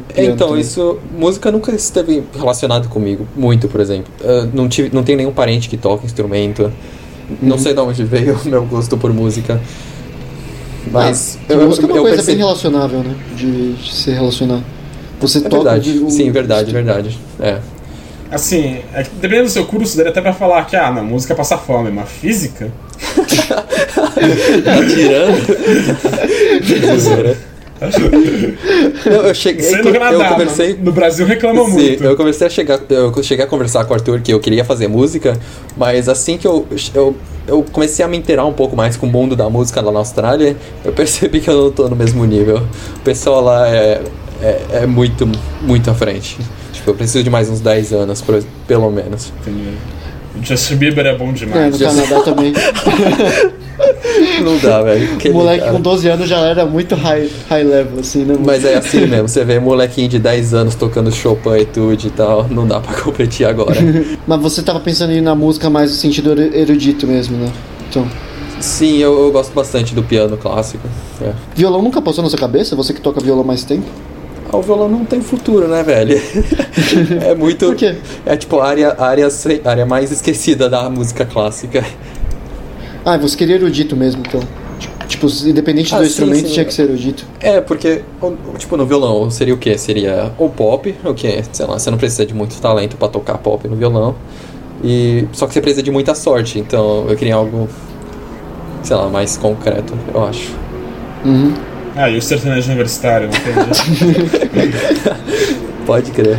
É, 0.09 0.13
piano 0.13 0.33
então, 0.33 0.47
também. 0.49 0.61
isso. 0.61 0.97
Música 1.17 1.49
nunca 1.51 1.71
esteve 1.73 2.23
relacionado 2.35 2.89
comigo, 2.89 3.25
muito, 3.37 3.69
por 3.69 3.79
exemplo. 3.79 4.11
Eu 4.21 4.47
não, 4.47 4.67
tive, 4.67 4.89
não 4.93 5.01
tenho 5.01 5.17
nenhum 5.17 5.31
parente 5.31 5.69
que 5.69 5.77
toca 5.77 6.05
instrumento. 6.05 6.69
Não 7.41 7.57
sei 7.57 7.73
de 7.73 7.79
onde 7.79 8.03
veio 8.03 8.35
o 8.43 8.49
meu 8.49 8.65
gosto 8.65 8.97
por 8.97 9.13
música. 9.13 9.61
Mas. 10.91 11.37
Ah, 11.49 11.55
música 11.55 11.85
é 11.87 11.89
uma 11.89 11.99
coisa 12.01 12.15
percebi- 12.17 12.37
bem 12.37 12.45
relacionável, 12.45 12.99
né? 12.99 13.15
De, 13.35 13.73
de 13.73 13.93
se 13.93 14.11
relacionar. 14.11 14.61
Você 15.19 15.37
É 15.39 15.41
toca. 15.41 15.55
verdade. 15.63 15.99
o- 15.99 16.09
Sim, 16.09 16.31
verdade, 16.31 16.71
verdade. 16.71 17.17
É. 17.39 17.59
Assim, 18.31 18.79
é 18.93 19.03
que 19.03 19.09
dependendo 19.21 19.45
do 19.47 19.51
seu 19.51 19.65
curso, 19.65 19.95
daria 19.95 20.11
até 20.11 20.19
pra 20.21 20.33
falar 20.33 20.65
que, 20.65 20.75
ah, 20.75 20.91
na 20.91 21.01
música 21.03 21.33
passa 21.35 21.57
fome, 21.57 21.89
mas 21.91 22.09
física? 22.09 22.71
Tá 24.63 24.77
tirando? 24.87 25.37
Não, 29.05 29.27
eu 29.27 29.35
cheguei. 29.35 29.63
Sei 29.63 29.81
no 29.81 29.89
eu 29.89 29.93
Canadá, 29.93 30.29
conversei. 30.29 30.77
no 30.81 30.91
Brasil 30.91 31.25
reclamam 31.25 31.65
Sim, 31.65 31.71
muito. 31.71 32.03
eu 32.03 32.15
comecei 32.15 32.47
a 32.47 32.49
chegar, 32.49 32.79
eu 32.89 33.23
cheguei 33.23 33.43
a 33.43 33.47
conversar 33.47 33.85
com 33.85 33.91
o 33.93 33.95
Arthur 33.95 34.21
que 34.21 34.33
eu 34.33 34.39
queria 34.39 34.63
fazer 34.63 34.87
música, 34.87 35.37
mas 35.75 36.07
assim 36.07 36.37
que 36.37 36.47
eu, 36.47 36.65
eu, 36.93 37.15
eu 37.47 37.65
comecei 37.71 38.03
a 38.03 38.07
me 38.07 38.17
inteirar 38.17 38.45
um 38.45 38.53
pouco 38.53 38.75
mais 38.75 38.95
com 38.95 39.05
o 39.05 39.09
mundo 39.11 39.35
da 39.35 39.49
música 39.49 39.81
lá 39.81 39.91
na 39.91 39.99
Austrália, 39.99 40.55
eu 40.83 40.93
percebi 40.93 41.39
que 41.41 41.49
eu 41.49 41.65
não 41.65 41.71
tô 41.71 41.87
no 41.89 41.95
mesmo 41.95 42.23
nível. 42.25 42.61
O 42.95 42.99
pessoal 43.01 43.41
lá 43.41 43.67
é, 43.67 44.01
é, 44.41 44.61
é 44.71 44.85
muito, 44.85 45.29
muito 45.61 45.89
à 45.91 45.93
frente. 45.93 46.37
Tipo, 46.71 46.91
eu 46.91 46.95
preciso 46.95 47.23
de 47.23 47.29
mais 47.29 47.49
uns 47.49 47.59
10 47.59 47.93
anos, 47.93 48.23
pelo 48.67 48.89
menos. 48.91 49.33
Entendi. 49.41 49.77
O 50.39 50.43
Justin 50.45 50.75
Bieber 50.75 51.05
é 51.05 51.15
bom 51.15 51.29
É, 51.29 51.33
demais. 51.33 51.71
no 51.73 51.77
Já 51.79 51.89
sei. 51.91 52.03
Canadá 52.03 52.21
também. 52.25 52.53
Não 54.43 54.57
dá, 54.59 54.81
velho. 54.81 55.17
O 55.29 55.33
moleque 55.33 55.59
cara. 55.61 55.71
com 55.73 55.81
12 55.81 56.07
anos 56.09 56.29
já 56.29 56.37
era 56.39 56.65
muito 56.65 56.95
high, 56.95 57.29
high 57.49 57.63
level, 57.63 57.99
assim, 57.99 58.19
né? 58.19 58.33
mano? 58.33 58.45
Mas 58.45 58.63
é 58.63 58.75
assim 58.77 59.05
mesmo, 59.05 59.27
você 59.27 59.43
vê 59.43 59.59
molequinho 59.59 60.07
de 60.07 60.19
10 60.19 60.53
anos 60.53 60.75
tocando 60.75 61.11
Chopin 61.11 61.57
e 61.61 61.65
tudo 61.65 62.05
e 62.05 62.09
tal, 62.09 62.47
não 62.49 62.67
dá 62.67 62.79
pra 62.79 62.93
competir 63.01 63.45
agora. 63.47 63.75
Mas 64.27 64.41
você 64.41 64.61
tava 64.61 64.79
pensando 64.79 65.11
em 65.11 65.17
ir 65.17 65.21
na 65.21 65.35
música 65.35 65.69
mais 65.69 65.91
no 65.91 65.95
sentido 65.97 66.31
eru- 66.31 66.55
erudito 66.55 67.05
mesmo, 67.07 67.37
né? 67.37 67.51
Então. 67.89 68.07
Sim, 68.59 68.97
eu, 68.99 69.25
eu 69.25 69.31
gosto 69.31 69.53
bastante 69.53 69.93
do 69.93 70.01
piano 70.01 70.37
clássico. 70.37 70.87
É. 71.21 71.33
Violão 71.53 71.81
nunca 71.81 72.01
passou 72.01 72.23
na 72.23 72.29
sua 72.29 72.39
cabeça? 72.39 72.75
Você 72.75 72.93
que 72.93 73.01
toca 73.01 73.19
violão 73.19 73.43
há 73.43 73.47
mais 73.47 73.63
tempo? 73.65 73.85
Ah, 74.55 74.59
o 74.59 74.61
violão 74.61 74.87
não 74.87 75.03
tem 75.03 75.21
futuro, 75.21 75.67
né, 75.67 75.83
velho? 75.83 76.17
é 77.21 77.35
muito. 77.35 77.65
Por 77.65 77.75
quê? 77.75 77.95
É 78.25 78.37
tipo 78.37 78.59
a 78.59 78.67
área, 78.67 78.95
área, 78.97 79.27
área 79.65 79.85
mais 79.85 80.11
esquecida 80.11 80.69
da 80.69 80.89
música 80.89 81.25
clássica. 81.25 81.83
Ah, 83.03 83.17
você 83.17 83.35
queria 83.35 83.55
erudito 83.55 83.95
mesmo, 83.95 84.23
então. 84.25 84.41
Tipo, 85.07 85.27
independente 85.45 85.93
Ah, 85.93 85.99
do 85.99 86.05
sim, 86.05 86.09
instrumento, 86.09 86.47
sim. 86.47 86.53
tinha 86.53 86.65
que 86.65 86.73
ser 86.73 86.83
erudito. 86.83 87.25
É, 87.39 87.61
porque, 87.61 88.01
tipo, 88.57 88.75
no 88.75 88.85
violão 88.85 89.29
seria 89.29 89.53
o 89.53 89.57
quê? 89.57 89.77
Seria 89.77 90.31
o 90.37 90.49
pop, 90.49 90.95
o 91.03 91.13
quê? 91.13 91.43
Sei 91.51 91.65
lá, 91.65 91.77
você 91.77 91.91
não 91.91 91.97
precisa 91.97 92.25
de 92.25 92.33
muito 92.33 92.59
talento 92.59 92.97
pra 92.97 93.07
tocar 93.07 93.37
pop 93.37 93.67
no 93.67 93.75
violão. 93.75 94.15
E 94.83 95.27
só 95.31 95.45
que 95.47 95.53
você 95.53 95.61
precisa 95.61 95.83
de 95.83 95.91
muita 95.91 96.15
sorte, 96.15 96.59
então 96.59 97.05
eu 97.07 97.15
queria 97.15 97.35
algo, 97.35 97.67
sei 98.83 98.95
lá, 98.95 99.07
mais 99.09 99.37
concreto, 99.37 99.93
eu 100.13 100.25
acho. 100.25 100.51
Uhum. 101.23 101.53
Ah, 101.95 102.09
e 102.09 102.17
o 102.17 102.21
sertanejo 102.21 102.67
universitário. 102.67 103.29
Pode 105.85 106.11
crer. 106.11 106.37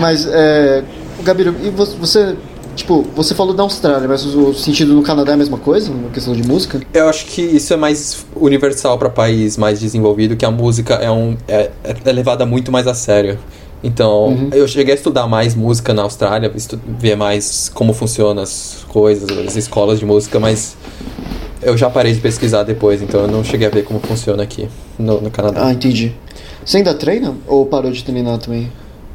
Mas, 0.00 0.26
é. 0.26 0.82
Gabiru, 1.22 1.54
e 1.62 1.70
vo- 1.70 1.86
você. 1.98 2.36
Tipo, 2.76 3.02
você 3.16 3.34
falou 3.34 3.52
da 3.54 3.64
Austrália, 3.64 4.06
mas 4.06 4.24
o 4.24 4.54
sentido 4.54 4.94
no 4.94 5.02
Canadá 5.02 5.32
é 5.32 5.34
a 5.34 5.38
mesma 5.38 5.58
coisa? 5.58 5.92
Na 5.92 6.10
questão 6.10 6.32
de 6.32 6.46
música? 6.46 6.80
Eu 6.94 7.08
acho 7.08 7.26
que 7.26 7.42
isso 7.42 7.74
é 7.74 7.76
mais 7.76 8.24
universal 8.36 8.96
para 8.96 9.10
país 9.10 9.56
mais 9.56 9.80
desenvolvido, 9.80 10.36
que 10.36 10.44
a 10.44 10.50
música 10.50 10.94
é, 10.94 11.10
um, 11.10 11.36
é, 11.48 11.70
é 12.04 12.12
levada 12.12 12.46
muito 12.46 12.70
mais 12.70 12.86
a 12.86 12.94
sério. 12.94 13.36
Então, 13.82 14.26
Uhum. 14.28 14.50
eu 14.52 14.66
cheguei 14.68 14.94
a 14.94 14.96
estudar 14.96 15.26
mais 15.26 15.56
música 15.56 15.92
na 15.92 16.02
Austrália, 16.02 16.52
ver 17.00 17.16
mais 17.16 17.68
como 17.74 17.92
funcionam 17.92 18.44
as 18.44 18.84
coisas, 18.88 19.28
as 19.38 19.56
escolas 19.56 19.98
de 19.98 20.06
música, 20.06 20.38
mas 20.38 20.76
eu 21.62 21.76
já 21.76 21.90
parei 21.90 22.12
de 22.12 22.20
pesquisar 22.20 22.62
depois, 22.62 23.02
então 23.02 23.22
eu 23.22 23.28
não 23.28 23.42
cheguei 23.42 23.66
a 23.66 23.70
ver 23.70 23.84
como 23.84 24.00
funciona 24.00 24.42
aqui 24.42 24.68
no, 24.98 25.20
no 25.20 25.30
Canadá. 25.30 25.66
Ah, 25.66 25.72
entendi. 25.72 26.14
Você 26.64 26.78
ainda 26.78 26.94
treina? 26.94 27.34
Ou 27.46 27.66
parou 27.66 27.90
de 27.90 28.04
treinar 28.04 28.38
também? 28.38 28.70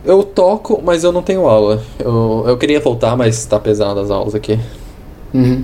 Eu 0.05 0.23
toco, 0.23 0.81
mas 0.83 1.03
eu 1.03 1.11
não 1.11 1.21
tenho 1.21 1.47
aula. 1.47 1.81
Eu, 1.97 2.43
eu 2.47 2.57
queria 2.57 2.79
voltar, 2.79 3.15
mas 3.15 3.45
tá 3.45 3.59
pesado 3.59 3.99
as 3.99 4.11
aulas 4.11 4.35
aqui. 4.35 4.59
Uhum. 5.33 5.63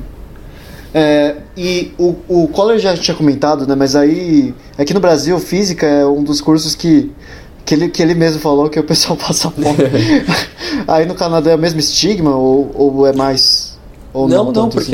É, 0.94 1.36
e 1.56 1.94
o, 1.98 2.16
o 2.28 2.48
Collor 2.48 2.78
já 2.80 2.96
tinha 2.96 3.16
comentado, 3.16 3.68
né? 3.68 3.76
Mas 3.76 3.96
aí, 3.96 4.54
aqui 4.78 4.94
no 4.94 5.00
Brasil, 5.00 5.38
física 5.40 5.86
é 5.86 6.06
um 6.06 6.24
dos 6.24 6.42
cursos 6.42 6.74
que, 6.74 7.12
que, 7.66 7.76
ele, 7.76 7.90
que 7.90 8.02
ele 8.02 8.16
mesmo 8.16 8.40
falou 8.40 8.70
que 8.70 8.80
o 8.80 8.84
pessoal 8.84 9.18
passa 9.20 9.52
fome. 9.52 9.78
aí 10.88 11.06
no 11.06 11.16
Canadá 11.16 11.52
é 11.52 11.56
o 11.56 11.60
mesmo 11.60 11.80
estigma 11.80 12.36
ou, 12.36 12.72
ou 12.74 13.08
é 13.08 13.14
mais. 13.14 13.78
Ou 14.14 14.28
não, 14.28 14.38
não, 14.38 14.46
não, 14.46 14.54
tanto 14.54 14.80
assim? 14.80 14.92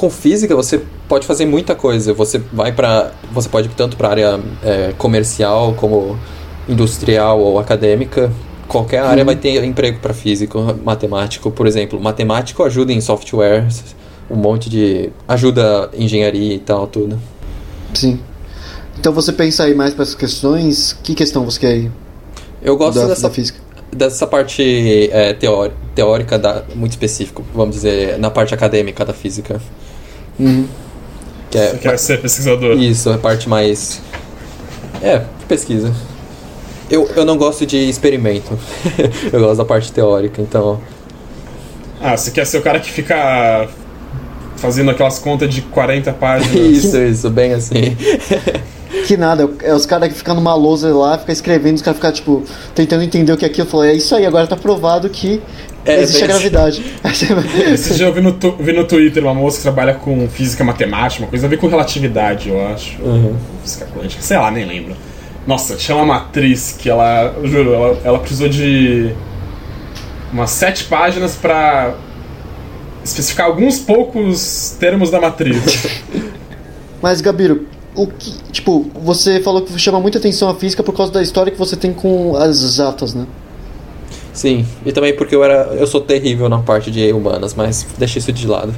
Com 0.00 0.08
física 0.08 0.56
você 0.56 0.80
pode 1.06 1.26
fazer 1.26 1.44
muita 1.44 1.74
coisa. 1.74 2.14
Você 2.14 2.38
vai 2.50 2.72
para, 2.72 3.12
você 3.30 3.50
pode 3.50 3.68
ir 3.68 3.72
tanto 3.76 3.98
para 3.98 4.08
área 4.08 4.40
é, 4.64 4.94
comercial 4.96 5.74
como 5.74 6.18
industrial 6.66 7.38
ou 7.38 7.58
acadêmica. 7.58 8.32
Qualquer 8.66 9.00
área 9.00 9.20
Uhum. 9.20 9.26
vai 9.26 9.36
ter 9.36 9.62
emprego 9.62 9.98
para 10.00 10.14
físico, 10.14 10.74
matemático, 10.82 11.50
por 11.50 11.66
exemplo. 11.66 12.00
Matemático 12.00 12.62
ajuda 12.62 12.94
em 12.94 13.00
software, 13.02 13.68
um 14.30 14.36
monte 14.36 14.70
de 14.70 15.10
ajuda 15.28 15.90
em 15.92 16.04
engenharia 16.04 16.54
e 16.54 16.58
tal, 16.60 16.86
tudo. 16.86 17.20
Sim. 17.92 18.18
Então 18.98 19.12
você 19.12 19.34
pensa 19.34 19.64
aí 19.64 19.74
mais 19.74 19.92
para 19.92 20.04
essas 20.04 20.14
questões? 20.14 20.96
Que 21.02 21.14
questão 21.14 21.44
você 21.44 21.60
quer 21.60 21.72
aí? 21.72 21.90
Eu 22.62 22.74
gosto 22.74 23.00
da, 23.00 23.06
dessa 23.08 23.28
da 23.28 23.30
física. 23.34 23.60
dessa 23.92 24.26
parte 24.26 25.10
é, 25.12 25.34
teórica, 25.34 25.76
teórica 25.94 26.38
da, 26.38 26.64
muito 26.74 26.92
específico, 26.92 27.44
vamos 27.54 27.76
dizer, 27.76 28.18
na 28.18 28.30
parte 28.30 28.54
acadêmica 28.54 29.04
da 29.04 29.12
física. 29.12 29.60
Uhum. 30.38 30.66
Que 31.50 31.58
é, 31.58 31.70
Você 31.70 31.78
quer 31.78 31.98
ser 31.98 32.20
pesquisador. 32.20 32.76
Isso, 32.78 33.10
a 33.10 33.18
parte 33.18 33.48
mais. 33.48 34.00
É, 35.02 35.22
pesquisa. 35.48 35.92
Eu, 36.90 37.08
eu 37.16 37.24
não 37.24 37.36
gosto 37.36 37.66
de 37.66 37.76
experimento. 37.76 38.58
eu 39.32 39.40
gosto 39.40 39.56
da 39.56 39.64
parte 39.64 39.92
teórica, 39.92 40.40
então. 40.40 40.80
Ah, 42.00 42.16
você 42.16 42.30
quer 42.30 42.46
ser 42.46 42.58
o 42.58 42.62
cara 42.62 42.80
que 42.80 42.90
fica 42.90 43.68
fazendo 44.56 44.90
aquelas 44.90 45.18
contas 45.18 45.52
de 45.52 45.62
40 45.62 46.12
páginas. 46.12 46.54
Isso, 46.54 46.96
isso, 46.96 47.30
bem 47.30 47.52
assim. 47.52 47.96
Que 49.06 49.16
nada, 49.16 49.48
é 49.62 49.72
os 49.72 49.86
caras 49.86 50.08
que 50.08 50.14
ficam 50.14 50.34
numa 50.34 50.54
lousa 50.54 50.92
lá, 50.94 51.16
ficam 51.16 51.32
escrevendo, 51.32 51.76
os 51.76 51.82
caras 51.82 51.96
ficam, 51.96 52.12
tipo, 52.12 52.44
tentando 52.74 53.04
entender 53.04 53.32
o 53.32 53.36
que 53.36 53.44
é 53.44 53.48
aquilo. 53.48 53.66
Eu 53.66 53.70
falei, 53.70 53.92
é 53.92 53.94
isso 53.94 54.14
aí, 54.14 54.26
agora 54.26 54.46
tá 54.48 54.56
provado 54.56 55.08
que 55.08 55.40
É, 55.84 56.00
existe 56.02 56.22
a 56.24 56.26
bem 56.26 56.36
gravidade. 56.36 56.84
Aí 57.02 57.14
você 57.14 57.26
vai- 57.34 57.72
Esse 57.72 57.94
dia 57.94 58.06
eu 58.06 58.12
vi 58.12 58.20
no, 58.20 58.32
tu- 58.32 58.56
vi 58.60 58.72
no 58.72 58.84
Twitter 58.84 59.22
uma 59.24 59.34
moça 59.34 59.56
que 59.56 59.62
trabalha 59.62 59.94
com 59.94 60.28
física 60.28 60.62
matemática, 60.62 61.22
uma 61.24 61.30
coisa 61.30 61.46
a 61.46 61.48
ver 61.50 61.56
com 61.56 61.68
relatividade, 61.68 62.48
eu 62.50 62.66
acho. 62.68 63.00
Uhum. 63.02 63.34
Física 63.62 63.86
quântica, 63.86 64.22
sei 64.22 64.36
lá, 64.36 64.50
nem 64.50 64.66
lembro. 64.66 64.94
Nossa, 65.46 65.74
tinha 65.76 65.96
uma 65.96 66.04
matriz 66.04 66.76
que 66.78 66.88
ela, 66.90 67.34
eu 67.38 67.46
juro, 67.48 67.72
ela, 67.72 67.98
ela 68.04 68.18
precisou 68.18 68.48
de 68.48 69.10
umas 70.32 70.50
sete 70.50 70.84
páginas 70.84 71.34
pra 71.34 71.94
especificar 73.02 73.46
alguns 73.46 73.78
poucos 73.78 74.76
termos 74.78 75.10
da 75.10 75.18
matriz. 75.20 75.86
Mas, 77.02 77.20
Gabiro, 77.22 77.66
o 77.94 78.06
que. 78.06 78.34
Tipo, 78.52 78.90
você 79.02 79.40
falou 79.40 79.62
que 79.62 79.76
chama 79.78 79.98
muita 79.98 80.18
atenção 80.18 80.50
a 80.50 80.54
física 80.54 80.82
por 80.82 80.94
causa 80.94 81.10
da 81.10 81.22
história 81.22 81.50
que 81.50 81.58
você 81.58 81.74
tem 81.76 81.92
com 81.94 82.36
as 82.36 82.60
exatas, 82.62 83.14
né? 83.14 83.24
Sim, 84.32 84.64
e 84.86 84.92
também 84.92 85.14
porque 85.14 85.34
eu 85.34 85.42
era. 85.42 85.74
Eu 85.78 85.86
sou 85.86 86.00
terrível 86.00 86.48
na 86.48 86.58
parte 86.58 86.90
de 86.90 87.12
humanas, 87.12 87.54
mas 87.54 87.86
deixa 87.98 88.18
isso 88.18 88.32
de 88.32 88.46
lado. 88.46 88.72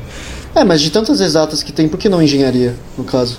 É, 0.55 0.65
mas 0.65 0.81
de 0.81 0.91
tantas 0.91 1.21
exatas 1.21 1.63
que 1.63 1.73
tem, 1.73 1.89
por 1.89 1.99
que 1.99 2.09
não 2.09 2.23
engenharia, 2.23 2.75
no 2.97 3.05
caso? 3.05 3.39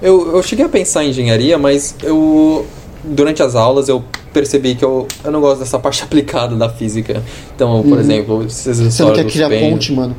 Eu, 0.00 0.36
eu 0.36 0.42
cheguei 0.42 0.64
a 0.64 0.68
pensar 0.68 1.04
em 1.04 1.10
engenharia, 1.10 1.56
mas 1.58 1.94
eu. 2.02 2.66
Durante 3.04 3.42
as 3.42 3.54
aulas 3.56 3.88
eu 3.88 4.04
percebi 4.32 4.74
que 4.76 4.84
eu, 4.84 5.08
eu 5.24 5.30
não 5.32 5.40
gosto 5.40 5.58
dessa 5.60 5.78
parte 5.78 6.02
aplicada 6.04 6.54
da 6.54 6.68
física. 6.68 7.22
Então, 7.54 7.82
por 7.82 7.92
Uhum. 7.94 8.00
exemplo, 8.00 8.44
essas 8.44 8.78
Você 8.78 9.02
não 9.02 9.12
quer 9.12 9.24
criar 9.26 9.48
pêndulos- 9.48 9.72
ponte, 9.72 9.92
mano. 9.92 10.16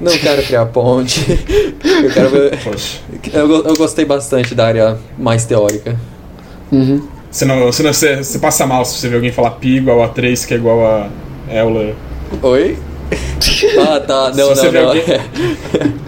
Não 0.00 0.12
quero 0.18 0.42
criar 0.42 0.66
ponte. 0.66 1.20
eu 2.02 2.10
quero 2.10 2.30
ver. 2.30 2.58
Eu, 3.32 3.64
eu 3.64 3.74
gostei 3.76 4.04
bastante 4.04 4.54
da 4.54 4.66
área 4.66 4.98
mais 5.18 5.44
teórica. 5.44 5.96
Uhum. 6.72 7.02
Você, 7.32 7.44
não, 7.46 7.60
você, 7.64 7.82
não, 7.82 7.92
você, 7.94 8.16
você 8.22 8.38
passa 8.38 8.66
mal 8.66 8.84
se 8.84 8.98
você 8.98 9.08
ver 9.08 9.16
alguém 9.16 9.32
falar 9.32 9.52
pi 9.52 9.76
igual 9.78 10.02
a 10.02 10.08
3, 10.08 10.44
que 10.44 10.52
é 10.52 10.56
igual 10.58 10.84
a 10.86 11.08
Euler. 11.50 11.94
Oi? 12.42 12.78
Ah, 13.78 14.00
tá. 14.00 14.30
Não, 14.34 14.54
não, 14.54 14.70
vê 14.70 14.70
não. 14.80 14.88
alguém- 14.88 15.02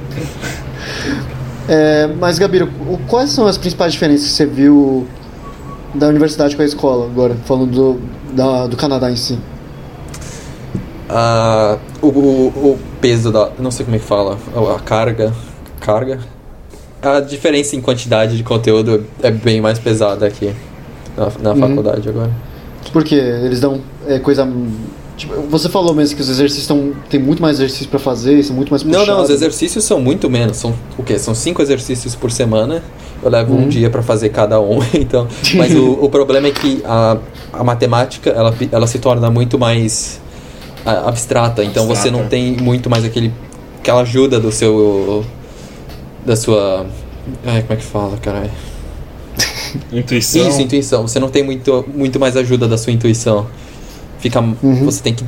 É, 1.69 2.07
mas, 2.19 2.39
Gabiro, 2.39 2.69
quais 3.09 3.31
são 3.31 3.47
as 3.47 3.57
principais 3.57 3.93
diferenças 3.93 4.27
que 4.29 4.33
você 4.35 4.45
viu 4.47 5.07
da 5.95 6.09
universidade 6.09 6.55
com 6.57 6.63
a 6.63 6.65
escola, 6.65 7.07
agora, 7.07 7.35
falando 7.47 7.71
do, 7.71 8.01
da- 8.35 8.67
do 8.67 8.77
Canadá 8.77 9.11
em 9.11 9.17
si? 9.17 9.39
Ah, 11.09 11.79
o, 12.03 12.09
o- 12.09 12.49
o 12.73 12.79
peso 13.01 13.31
da. 13.33 13.51
Não 13.59 13.71
sei 13.71 13.85
como 13.85 13.97
é 13.97 13.99
que 13.99 14.05
fala. 14.05 14.39
A 14.75 14.81
carga. 14.81 15.33
Carga? 15.81 16.19
A 17.03 17.21
diferença 17.21 17.77
em 17.77 17.81
quantidade 17.81 18.37
de 18.37 18.43
conteúdo 18.43 19.07
é 19.23 19.31
bem 19.31 19.61
mais 19.61 19.79
pesada 19.79 20.27
aqui 20.27 20.55
na, 21.17 21.31
na 21.41 21.51
Uhum. 21.53 21.61
faculdade 21.69 22.09
agora. 22.09 22.31
Porque 22.93 23.15
eles 23.15 23.61
dão 23.61 23.81
é, 24.07 24.19
coisa. 24.19 24.47
Tipo, 25.17 25.35
você 25.49 25.69
falou 25.69 25.95
mesmo 25.95 26.17
que 26.17 26.23
os 26.23 26.29
exercícios 26.29 26.63
estão. 26.65 26.93
Tem 27.09 27.21
muito 27.21 27.41
mais 27.41 27.57
exercício 27.57 27.89
pra 27.89 27.99
fazer, 28.01 28.43
são 28.43 28.55
muito 28.55 28.71
mais 28.71 28.83
Não, 28.83 28.91
puxados. 28.91 29.09
não, 29.09 29.23
os 29.23 29.31
exercícios 29.31 29.85
são 29.85 30.01
muito 30.01 30.29
menos. 30.29 30.57
São 30.57 30.75
o 30.99 31.03
quê? 31.03 31.19
São 31.19 31.35
cinco 31.35 31.63
exercícios 31.63 32.15
por 32.15 32.31
semana. 32.31 32.83
Eu 33.23 33.31
levo 33.31 33.55
Uhum. 33.55 33.63
um 33.65 33.69
dia 33.69 33.89
pra 33.89 34.03
fazer 34.03 34.29
cada 34.31 34.61
um. 34.61 34.81
Então, 34.93 35.27
mas 35.57 35.75
o, 35.75 35.93
o 36.05 36.09
problema 36.11 36.49
é 36.49 36.51
que 36.51 36.83
a, 36.85 37.17
a 37.53 37.65
matemática 37.65 38.31
ela, 38.31 38.55
ela 38.73 38.87
se 38.87 38.99
torna 38.99 39.31
muito 39.31 39.59
mais 39.59 40.21
abstrata. 40.85 41.65
Então 41.65 41.87
você 41.87 42.09
Abstrata. 42.09 42.19
não 42.23 42.29
tem 42.29 42.53
muito 42.57 42.91
mais 42.91 43.05
aquele 43.05 43.33
aquela 43.81 44.01
ajuda 44.03 44.39
do 44.41 44.51
seu 44.53 45.25
da 46.27 46.35
sua 46.37 46.87
ai, 47.47 47.63
como 47.63 47.73
é 47.73 47.77
que 47.77 47.83
fala, 47.85 48.17
caralho? 48.19 48.51
Intuição. 49.93 50.49
Isso, 50.49 50.61
intuição. 50.61 51.03
Você 51.07 51.19
não 51.19 51.29
tem 51.29 51.43
muito 51.43 51.85
muito 51.95 52.19
mais 52.21 52.37
ajuda 52.37 52.67
da 52.69 52.77
sua 52.79 52.93
intuição. 52.93 53.47
Fica 54.19 54.41
Uhum. 54.41 54.85
você 54.85 55.03
tem 55.03 55.15
que 55.15 55.25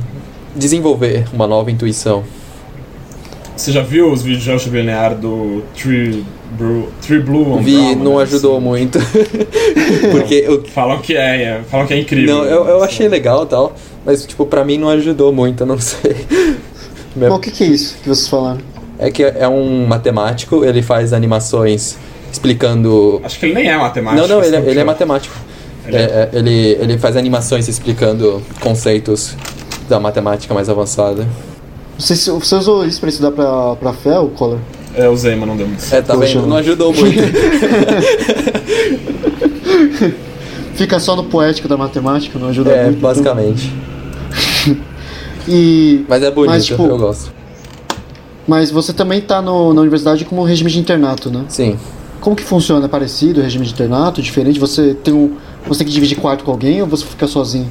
desenvolver 0.55 1.25
uma 1.33 1.45
nova 1.47 1.69
intuição. 1.71 2.23
Você 3.55 3.71
já 3.71 3.81
viu 3.81 4.11
os 4.11 4.21
vídeos 4.21 4.43
de 4.43 4.51
álgebra 4.51 4.79
linear 4.79 5.15
do 5.15 5.63
Tree, 5.75 6.23
Bru, 6.57 6.89
Tree 7.01 7.19
Blue 7.19 7.53
on 7.53 7.61
Vi, 7.63 7.73
Brown, 7.73 7.95
não 7.95 8.17
né? 8.17 8.23
ajudou 8.23 8.61
muito. 8.61 8.99
Porque 10.11 10.35
eu 10.45 10.63
Falam 10.65 10.99
que 10.99 11.15
é, 11.15 11.43
é, 11.43 11.61
falam 11.69 11.87
que 11.87 11.93
é 11.93 11.99
incrível. 11.99 12.35
Não, 12.35 12.43
eu, 12.45 12.65
eu 12.67 12.83
achei 12.83 13.07
legal 13.07 13.43
e 13.43 13.47
tal, 13.47 13.75
mas 14.05 14.25
tipo, 14.25 14.45
pra 14.45 14.63
mim 14.63 14.77
não 14.77 14.89
ajudou 14.89 15.33
muito, 15.33 15.63
eu 15.63 15.67
não 15.67 15.77
sei. 15.81 16.15
O 17.31 17.39
que, 17.39 17.49
que 17.49 17.63
é 17.63 17.67
isso 17.67 17.97
que 18.03 18.07
vocês 18.09 18.27
falaram? 18.27 18.59
É 18.99 19.09
que 19.09 19.23
é 19.23 19.47
um 19.47 19.87
matemático, 19.87 20.63
ele 20.63 20.83
faz 20.83 21.11
animações 21.11 21.97
explicando. 22.41 23.19
Acho 23.23 23.39
que 23.39 23.45
ele 23.47 23.55
nem 23.55 23.67
é 23.67 23.77
matemático. 23.77 24.27
Não, 24.27 24.35
não, 24.37 24.43
ele, 24.43 24.55
é- 24.55 24.59
ele 24.69 24.79
é 24.79 24.83
matemático. 24.83 25.35
Ele 25.85 25.97
É, 25.97 26.01
é- 26.01 26.29
é, 26.33 26.37
ele, 26.37 26.77
ele 26.79 26.97
faz 26.97 27.15
animações 27.17 27.67
explicando 27.67 28.41
conceitos 28.59 29.35
da 29.89 29.99
matemática 29.99 30.53
mais 30.53 30.69
avançada. 30.69 31.27
Você, 31.97 32.13
você 32.31 32.55
usou 32.55 32.85
isso 32.85 32.99
pra 32.99 33.09
estudar 33.09 33.31
pra, 33.31 33.75
pra 33.75 33.93
FEL, 33.93 34.29
Collor? 34.35 34.59
É, 34.95 35.05
eu 35.05 35.11
usei, 35.11 35.35
mas 35.35 35.47
não 35.47 35.57
deu 35.57 35.67
muito 35.67 35.79
É, 35.81 35.85
certo. 35.85 36.07
tá 36.07 36.13
Poxa. 36.15 36.33
vendo? 36.39 36.47
Não 36.47 36.57
ajudou 36.57 36.93
muito. 36.93 37.19
Fica 40.75 40.99
só 40.99 41.15
no 41.15 41.23
poético 41.23 41.67
da 41.67 41.75
matemática, 41.75 42.37
não 42.37 42.49
ajuda 42.49 42.69
é, 42.71 42.83
muito. 42.83 42.97
então. 42.97 43.09
basicamente. 43.09 43.73
E, 45.49 46.03
Mas 46.09 46.21
é 46.23 46.29
bonito, 46.29 46.49
Mas, 46.51 46.65
tipo, 46.65 46.83
eu 46.85 46.97
gosto. 46.97 47.31
mas 48.45 48.69
você 48.69 48.91
também 48.91 49.21
tá 49.21 49.41
no, 49.41 49.73
na 49.73 49.79
universidade 49.79 50.25
como 50.25 50.43
regime 50.43 50.69
de 50.69 50.77
internato, 50.77 51.29
né? 51.31 51.45
Sim. 51.47 51.79
Como 52.21 52.35
que 52.35 52.43
funciona? 52.43 52.85
É 52.85 52.89
parecido, 52.89 53.41
regime 53.41 53.65
de 53.65 53.73
internato? 53.73 54.21
Diferente? 54.21 54.59
Você 54.59 54.93
tem 54.93 55.13
um. 55.13 55.35
Você 55.67 55.79
tem 55.79 55.87
que 55.87 55.93
dividir 55.93 56.17
quarto 56.17 56.43
com 56.43 56.51
alguém 56.51 56.81
ou 56.81 56.87
você 56.87 57.05
fica 57.05 57.27
sozinho? 57.27 57.69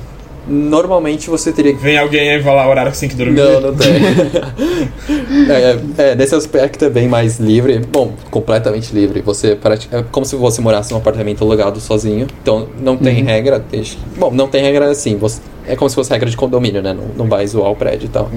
Normalmente 0.49 1.29
você 1.29 1.51
teria 1.51 1.75
que 1.75 1.83
Vem 1.83 1.99
alguém 1.99 2.31
aí 2.31 2.43
falar 2.43 2.69
o 2.69 2.71
horário 2.71 2.93
que 2.93 2.97
você 2.97 3.09
tem 3.09 3.17
que 3.17 3.25
dormir. 3.25 3.41
Não, 3.41 3.61
não 3.61 3.75
tem. 3.75 3.91
é, 5.51 6.11
é, 6.11 6.15
nesse 6.15 6.37
aspecto 6.37 6.85
é 6.85 6.91
bem 6.91 7.09
mais 7.09 7.41
livre. 7.41 7.81
Bom, 7.81 8.13
completamente 8.31 8.95
livre. 8.95 9.23
Você 9.23 9.59
é 9.91 10.03
como 10.05 10.25
se 10.25 10.37
você 10.37 10.61
morasse 10.61 10.93
num 10.93 10.99
apartamento 10.99 11.43
alugado 11.43 11.81
sozinho. 11.81 12.29
Então 12.43 12.69
não 12.81 12.97
tem 12.97 13.25
regra. 13.25 13.59
Deixa... 13.59 13.97
Bom, 14.17 14.31
não 14.31 14.47
tem 14.47 14.63
regra 14.63 14.89
assim. 14.89 15.17
Você... 15.17 15.41
É 15.67 15.75
como 15.75 15.89
se 15.89 15.97
fosse 15.97 16.11
regra 16.11 16.31
de 16.31 16.37
condomínio, 16.37 16.81
né? 16.81 16.93
Não, 16.93 17.09
não 17.17 17.29
vai 17.29 17.45
zoar 17.45 17.73
o 17.73 17.75
prédio 17.75 18.07
e 18.07 18.11
tal. 18.11 18.31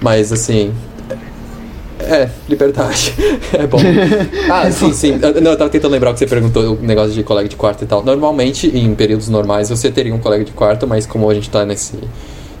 Mas 0.00 0.32
assim. 0.32 0.72
É, 2.04 2.30
liberdade. 2.48 3.14
é 3.52 3.66
bom. 3.66 3.78
Ah, 4.50 4.70
sim, 4.70 4.92
sim. 4.92 5.18
Eu- 5.20 5.40
Não, 5.40 5.52
eu 5.52 5.56
tava 5.56 5.70
tentando 5.70 5.92
lembrar 5.92 6.10
o 6.10 6.12
que 6.12 6.18
você 6.20 6.26
perguntou, 6.26 6.74
o 6.74 6.82
negócio 6.82 7.12
de 7.12 7.22
colega 7.22 7.48
de 7.48 7.56
quarto 7.56 7.82
e 7.84 7.86
tal. 7.86 8.04
Normalmente, 8.04 8.66
em 8.68 8.94
períodos 8.94 9.28
normais, 9.28 9.68
você 9.70 9.90
teria 9.90 10.14
um 10.14 10.18
colega 10.18 10.44
de 10.44 10.52
quarto, 10.52 10.86
mas 10.86 11.06
como 11.06 11.28
a 11.30 11.34
gente 11.34 11.48
tá 11.50 11.64
nesse 11.64 11.98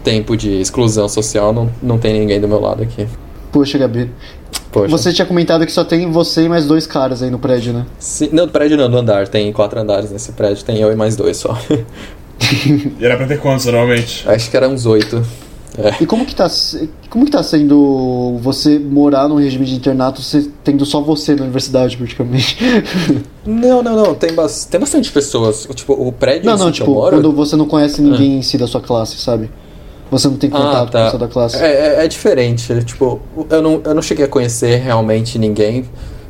tempo 0.02 0.36
de 0.36 0.60
exclusão 0.60 1.08
social, 1.08 1.52
não, 1.52 1.70
não 1.82 1.98
tem 1.98 2.18
ninguém 2.18 2.40
do 2.40 2.48
meu 2.48 2.60
lado 2.60 2.82
aqui. 2.82 3.06
Poxa, 3.52 3.78
Gabi. 3.78 4.10
Poxa. 4.72 4.88
Você 4.88 5.12
tinha 5.12 5.24
comentado 5.26 5.64
que 5.64 5.70
só 5.72 5.84
tem 5.84 6.10
você 6.10 6.42
e 6.44 6.48
mais 6.48 6.66
dois 6.66 6.86
caras 6.86 7.22
aí 7.22 7.30
no 7.30 7.38
prédio, 7.38 7.72
né? 7.72 7.86
Sim, 7.98 8.28
não, 8.32 8.46
do 8.46 8.52
prédio 8.52 8.76
não, 8.76 8.90
do 8.90 8.96
andar. 8.98 9.28
Tem 9.28 9.52
quatro 9.52 9.78
andares 9.78 10.10
nesse 10.10 10.32
prédio, 10.32 10.64
tem 10.64 10.78
eu 10.80 10.90
e 10.92 10.96
mais 10.96 11.16
dois 11.16 11.36
só. 11.36 11.56
E 13.00 13.04
era 13.04 13.16
pra 13.16 13.26
ter 13.26 13.38
quantos, 13.40 13.64
normalmente? 13.64 14.28
Acho 14.28 14.50
que 14.50 14.56
eram 14.56 14.72
uns 14.72 14.84
oito. 14.84 15.22
É. 15.76 16.02
E 16.02 16.06
como 16.06 16.24
que 16.24 16.34
tá, 16.36 16.48
como 17.10 17.24
que 17.24 17.32
tá 17.32 17.42
sendo 17.42 18.38
você 18.40 18.78
morar 18.78 19.28
num 19.28 19.36
regime 19.36 19.66
de 19.66 19.74
internato, 19.74 20.22
você 20.22 20.48
tendo 20.62 20.86
só 20.86 21.00
você 21.00 21.34
na 21.34 21.42
universidade, 21.42 21.96
praticamente? 21.96 22.56
Não, 23.46 23.82
não, 23.82 23.94
não. 23.94 24.14
Tem, 24.14 24.32
bas- 24.32 24.64
tem 24.64 24.80
bastante 24.80 25.12
pessoas. 25.12 25.68
Tipo, 25.74 25.92
o 25.92 26.10
prédio 26.10 26.46
não, 26.46 26.52
não, 26.56 26.64
que 26.66 26.68
eu 26.68 26.72
tipo, 26.86 26.90
moro- 26.94 27.16
quando 27.16 27.30
você 27.32 27.56
não 27.56 27.66
conhece 27.66 28.00
ninguém 28.00 28.38
em 28.38 28.42
si 28.42 28.56
da 28.56 28.66
sua 28.66 28.80
classe, 28.80 29.18
sabe? 29.18 29.50
Você 30.10 30.28
não 30.28 30.36
tem 30.36 30.48
contato 30.48 30.90
com 30.92 30.96
a 30.98 31.04
pessoa 31.04 31.18
da 31.20 31.28
classe. 31.28 31.56
É, 31.56 31.98
é, 32.00 32.04
é 32.04 32.08
diferente. 32.08 32.72
Tipo, 32.84 33.20
eu 33.50 33.60
não, 33.60 33.82
eu 33.84 33.94
não 33.94 34.00
cheguei 34.00 34.24
a 34.24 34.28
conhecer 34.28 34.76
realmente 34.80 35.38
ninguém 35.38 35.84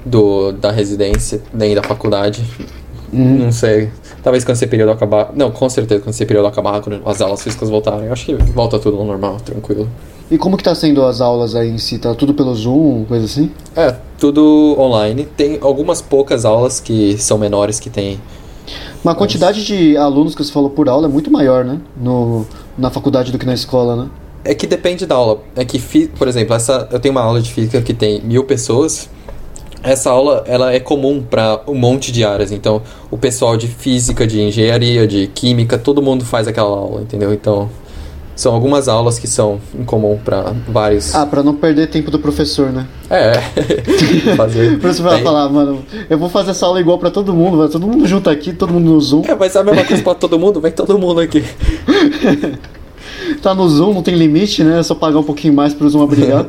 do, 0.04 0.50
da 0.52 0.72
residência, 0.72 1.40
nem 1.52 1.72
da 1.74 1.82
faculdade. 1.84 2.42
Uhum. 3.12 3.44
Não 3.44 3.52
sei. 3.52 3.90
Talvez 4.24 4.42
quando 4.42 4.56
esse 4.56 4.66
período 4.66 4.90
acabar. 4.90 5.32
Não, 5.36 5.50
com 5.50 5.68
certeza, 5.68 6.00
quando 6.00 6.14
esse 6.14 6.24
período 6.24 6.46
acabar, 6.46 6.80
quando 6.80 7.02
as 7.06 7.20
aulas 7.20 7.42
físicas 7.42 7.68
voltarem, 7.68 8.08
acho 8.08 8.24
que 8.24 8.34
volta 8.34 8.78
tudo 8.78 8.96
ao 8.96 9.04
normal, 9.04 9.36
tranquilo. 9.44 9.86
E 10.30 10.38
como 10.38 10.56
que 10.56 10.64
tá 10.64 10.74
sendo 10.74 11.04
as 11.04 11.20
aulas 11.20 11.54
aí 11.54 11.68
em 11.68 11.76
si? 11.76 11.98
Tá 11.98 12.14
tudo 12.14 12.32
pelo 12.32 12.54
Zoom, 12.54 13.04
coisa 13.04 13.26
assim? 13.26 13.50
É, 13.76 13.94
tudo 14.18 14.74
online. 14.78 15.26
Tem 15.36 15.58
algumas 15.60 16.00
poucas 16.00 16.46
aulas 16.46 16.80
que 16.80 17.18
são 17.18 17.36
menores 17.36 17.78
que 17.78 17.90
tem. 17.90 18.18
Mas 19.04 19.14
a 19.14 19.18
quantidade 19.18 19.62
de 19.62 19.94
alunos 19.98 20.34
que 20.34 20.42
você 20.42 20.50
falou 20.50 20.70
por 20.70 20.88
aula 20.88 21.06
é 21.06 21.10
muito 21.10 21.30
maior, 21.30 21.62
né? 21.62 21.78
No, 21.94 22.46
na 22.78 22.88
faculdade 22.88 23.30
do 23.30 23.38
que 23.38 23.44
na 23.44 23.52
escola, 23.52 23.94
né? 23.94 24.08
É 24.42 24.54
que 24.54 24.66
depende 24.66 25.04
da 25.04 25.14
aula. 25.14 25.40
É 25.54 25.66
que, 25.66 25.78
por 26.08 26.26
exemplo, 26.26 26.56
essa, 26.56 26.88
eu 26.90 26.98
tenho 26.98 27.12
uma 27.12 27.20
aula 27.20 27.42
de 27.42 27.52
física 27.52 27.82
que 27.82 27.92
tem 27.92 28.22
mil 28.22 28.44
pessoas. 28.44 29.10
Essa 29.84 30.10
aula 30.10 30.42
ela 30.46 30.72
é 30.72 30.80
comum 30.80 31.22
para 31.22 31.60
um 31.68 31.74
monte 31.74 32.10
de 32.10 32.24
áreas. 32.24 32.50
Então, 32.50 32.80
o 33.10 33.18
pessoal 33.18 33.54
de 33.54 33.68
física, 33.68 34.26
de 34.26 34.40
engenharia, 34.40 35.06
de 35.06 35.26
química, 35.26 35.76
todo 35.76 36.00
mundo 36.00 36.24
faz 36.24 36.48
aquela 36.48 36.68
aula, 36.68 37.02
entendeu? 37.02 37.34
Então, 37.34 37.68
são 38.34 38.52
algumas 38.54 38.88
aulas 38.88 39.18
que 39.18 39.28
são 39.28 39.60
em 39.78 39.84
comum 39.84 40.18
para 40.24 40.54
vários. 40.66 41.14
Ah, 41.14 41.26
pra 41.26 41.42
não 41.42 41.54
perder 41.54 41.88
tempo 41.88 42.10
do 42.10 42.18
professor, 42.18 42.72
né? 42.72 42.86
É. 43.10 43.34
Fazer. 44.34 44.74
O 44.74 44.80
professor 44.80 45.02
vai 45.04 45.22
falar, 45.22 45.48
mano, 45.50 45.84
eu 46.08 46.18
vou 46.18 46.28
fazer 46.28 46.52
essa 46.52 46.66
aula 46.66 46.80
igual 46.80 46.98
pra 46.98 47.10
todo 47.10 47.32
mundo, 47.34 47.58
vai 47.58 47.68
todo 47.68 47.86
mundo 47.86 48.06
junto 48.06 48.30
aqui, 48.30 48.52
todo 48.52 48.72
mundo 48.72 48.90
no 48.90 49.00
Zoom. 49.00 49.22
É, 49.28 49.34
mas 49.34 49.54
é 49.54 49.60
a 49.60 49.62
mesma 49.62 49.84
coisa 49.84 50.02
pra 50.02 50.14
todo 50.14 50.38
mundo, 50.38 50.60
vem 50.60 50.72
todo 50.72 50.98
mundo 50.98 51.20
aqui. 51.20 51.44
Tá 53.42 53.54
no 53.54 53.68
Zoom, 53.68 53.94
não 53.94 54.02
tem 54.02 54.14
limite, 54.14 54.62
né? 54.64 54.80
É 54.80 54.82
só 54.82 54.94
pagar 54.94 55.18
um 55.18 55.22
pouquinho 55.24 55.54
mais 55.54 55.72
pro 55.74 55.88
Zoom 55.88 56.02
abrigar. 56.02 56.46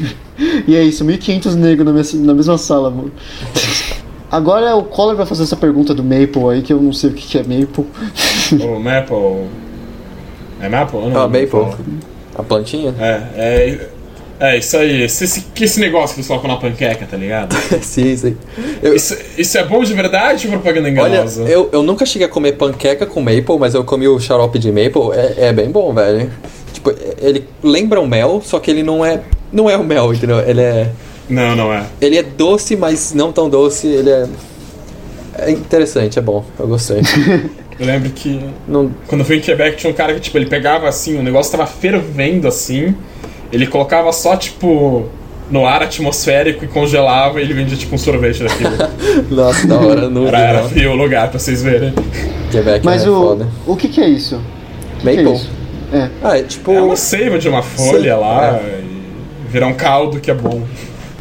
e 0.66 0.74
é 0.76 0.82
isso, 0.82 1.04
1.500 1.04 1.54
negros 1.54 1.86
na, 1.86 1.92
mes- 1.92 2.14
na 2.14 2.34
mesma 2.34 2.58
sala, 2.58 2.90
mano. 2.90 3.12
Agora 4.30 4.74
o 4.76 4.84
Collor 4.84 5.14
vai 5.14 5.26
fazer 5.26 5.42
essa 5.42 5.56
pergunta 5.56 5.92
do 5.94 6.02
Maple 6.02 6.48
aí, 6.50 6.62
que 6.62 6.72
eu 6.72 6.80
não 6.80 6.92
sei 6.92 7.10
o 7.10 7.12
que 7.12 7.26
que 7.26 7.38
é 7.38 7.42
Maple. 7.42 7.84
O 8.64 8.78
Maple. 8.80 9.46
É 10.60 10.68
Maple? 10.68 11.00
Não 11.10 11.20
Ah, 11.20 11.28
Maple. 11.28 11.76
A 12.34 12.42
plantinha? 12.42 12.94
É, 12.98 13.22
é. 13.36 13.88
É, 14.40 14.58
isso 14.58 14.76
aí. 14.76 15.02
Esse, 15.02 15.42
que 15.54 15.64
esse 15.64 15.78
negócio 15.78 16.14
que 16.14 16.20
eles 16.20 16.26
colocam 16.26 16.48
na 16.50 16.56
panqueca, 16.56 17.06
tá 17.08 17.16
ligado? 17.16 17.54
sim, 17.82 18.16
sim. 18.16 18.36
Eu, 18.82 18.94
Isso, 18.94 19.16
isso 19.38 19.56
é 19.56 19.64
bom 19.64 19.82
de 19.84 19.94
verdade 19.94 20.46
ou 20.46 20.52
propaganda 20.54 20.88
Olha, 20.88 21.14
enganosa? 21.14 21.42
eu, 21.44 21.68
eu 21.72 21.82
nunca 21.82 22.04
cheguei 22.04 22.26
a 22.26 22.30
comer 22.30 22.52
panqueca 22.52 23.06
com 23.06 23.20
maple, 23.20 23.58
mas 23.58 23.74
eu 23.74 23.84
comi 23.84 24.08
o 24.08 24.18
xarope 24.18 24.58
de 24.58 24.68
maple, 24.72 25.12
é, 25.14 25.48
é 25.48 25.52
bem 25.52 25.70
bom, 25.70 25.92
velho. 25.94 26.30
Tipo, 26.72 26.92
ele 27.20 27.46
lembra 27.62 28.00
o 28.00 28.06
mel, 28.06 28.42
só 28.44 28.58
que 28.58 28.70
ele 28.70 28.82
não 28.82 29.04
é. 29.04 29.20
Não 29.52 29.68
é 29.70 29.76
o 29.76 29.84
mel, 29.84 30.12
entendeu? 30.12 30.40
Ele 30.40 30.60
é. 30.60 30.90
Não, 31.28 31.54
não 31.54 31.72
é. 31.72 31.84
Ele 32.00 32.18
é 32.18 32.22
doce, 32.22 32.74
mas 32.74 33.12
não 33.14 33.30
tão 33.32 33.48
doce, 33.48 33.86
ele 33.86 34.10
é. 34.10 34.26
É 35.38 35.50
interessante, 35.50 36.18
é 36.18 36.22
bom, 36.22 36.44
eu 36.58 36.66
gostei. 36.66 37.00
Eu 37.80 37.86
lembro 37.86 38.10
que 38.10 38.38
Não, 38.68 38.92
quando 39.08 39.22
eu 39.22 39.24
fui 39.24 39.36
em 39.38 39.40
Quebec 39.40 39.76
tinha 39.78 39.90
um 39.90 39.94
cara 39.96 40.14
que, 40.14 40.20
tipo, 40.20 40.36
ele 40.36 40.46
pegava 40.46 40.86
assim, 40.88 41.18
o 41.18 41.22
negócio 41.22 41.50
tava 41.50 41.66
fervendo 41.66 42.46
assim, 42.46 42.94
ele 43.52 43.66
colocava 43.66 44.12
só, 44.12 44.36
tipo, 44.36 45.04
no 45.50 45.66
ar 45.66 45.82
atmosférico 45.82 46.64
e 46.64 46.68
congelava 46.68 47.40
e 47.40 47.44
ele 47.44 47.54
vendia, 47.54 47.76
tipo, 47.76 47.94
um 47.94 47.98
sorvete 47.98 48.42
daquilo. 48.42 48.72
nossa, 49.30 49.66
da 49.66 49.78
hora, 49.78 50.08
não 50.08 50.26
era, 50.26 50.38
era 50.38 50.62
frio 50.64 50.92
o 50.92 50.96
lugar 50.96 51.28
pra 51.30 51.38
vocês 51.38 51.62
verem. 51.62 51.92
Quebec 52.50 52.84
Mas 52.84 53.04
é 53.04 53.10
o, 53.10 53.14
foda. 53.14 53.48
o 53.66 53.76
que 53.76 53.88
que 53.88 54.00
é 54.00 54.08
isso? 54.08 54.36
O 54.36 54.98
que 55.00 55.02
que 55.02 55.08
é 55.08 55.22
Maple? 55.22 55.34
isso? 55.36 55.50
É. 55.92 56.08
Ah, 56.22 56.38
é 56.38 56.42
tipo. 56.42 56.72
É 56.72 56.80
uma 56.80 56.96
seiva 56.96 57.38
de 57.38 57.48
uma 57.48 57.62
folha 57.62 58.14
Sim, 58.14 58.20
lá 58.20 58.56
é. 58.56 58.80
e 58.80 59.48
virar 59.50 59.66
um 59.66 59.74
caldo 59.74 60.20
que 60.20 60.30
é 60.30 60.34
bom. 60.34 60.62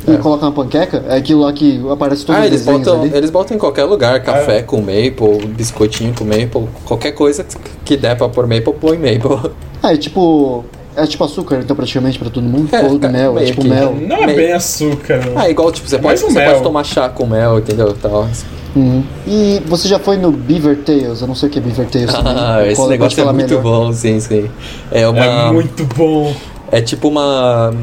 E 0.07 0.17
coloca 0.17 0.45
na 0.45 0.51
panqueca? 0.51 1.03
É 1.07 1.17
aquilo 1.17 1.41
lá 1.41 1.53
que 1.53 1.79
aparece 1.91 2.25
todos 2.25 2.41
Ah, 2.41 2.47
eles 2.47 2.65
botam, 2.65 3.01
ali? 3.01 3.11
eles 3.13 3.29
botam 3.29 3.55
em 3.55 3.59
qualquer 3.59 3.83
lugar, 3.83 4.19
café 4.23 4.57
É. 4.57 4.61
com 4.63 4.77
maple, 4.77 5.45
biscoitinho 5.49 6.11
com 6.17 6.23
maple, 6.23 6.67
qualquer 6.85 7.11
coisa 7.11 7.45
que 7.85 7.95
der 7.95 8.17
pra 8.17 8.27
pôr 8.27 8.47
maple, 8.47 8.73
põe 8.73 8.97
maple. 8.97 9.51
Ah, 9.83 9.93
é 9.93 9.97
tipo... 9.97 10.65
É 10.95 11.05
tipo 11.07 11.23
açúcar, 11.23 11.59
então, 11.63 11.75
praticamente 11.75 12.19
pra 12.19 12.29
todo 12.29 12.43
mundo? 12.43 12.67
É, 12.75 12.81
Ou 12.83 12.99
mel, 12.99 13.39
é 13.39 13.45
tipo 13.45 13.61
que- 13.61 13.67
mel. 13.69 13.95
Não 13.95 14.17
é 14.17 14.25
Meio- 14.25 14.37
bem 14.37 14.51
açúcar. 14.51 15.19
Ah, 15.35 15.49
igual, 15.49 15.71
tipo, 15.71 15.87
você, 15.87 15.95
É 15.95 15.99
pode, 15.99 16.19
você 16.19 16.33
mel. 16.33 16.51
pode 16.51 16.63
tomar 16.63 16.83
chá 16.83 17.07
com 17.07 17.25
mel, 17.25 17.59
entendeu? 17.59 17.93
Tal. 17.93 18.27
Uhum. 18.75 19.03
E 19.27 19.61
você 19.65 19.87
já 19.87 19.99
foi 19.99 20.17
no 20.17 20.31
Beaver 20.31 20.77
Tales? 20.79 21.21
Eu 21.21 21.27
não 21.27 21.35
sei 21.35 21.47
o 21.49 21.51
que 21.51 21.59
é 21.59 21.61
Beaver 21.61 21.87
Tales. 21.87 22.11
também. 22.13 22.33
Ah, 22.37 22.65
esse 22.65 22.75
Qual- 22.75 22.87
pode 22.87 22.99
negócio 22.99 23.21
é 23.21 23.31
muito 23.33 23.47
melhor. 23.47 23.61
bom, 23.63 23.93
sim, 23.93 24.19
sim. 24.19 24.49
É 24.91 25.07
uma. 25.07 25.25
É 25.25 25.51
muito 25.51 25.85
bom. 25.95 26.33
É 26.71 26.81
tipo 26.81 27.07
uma. 27.07 27.73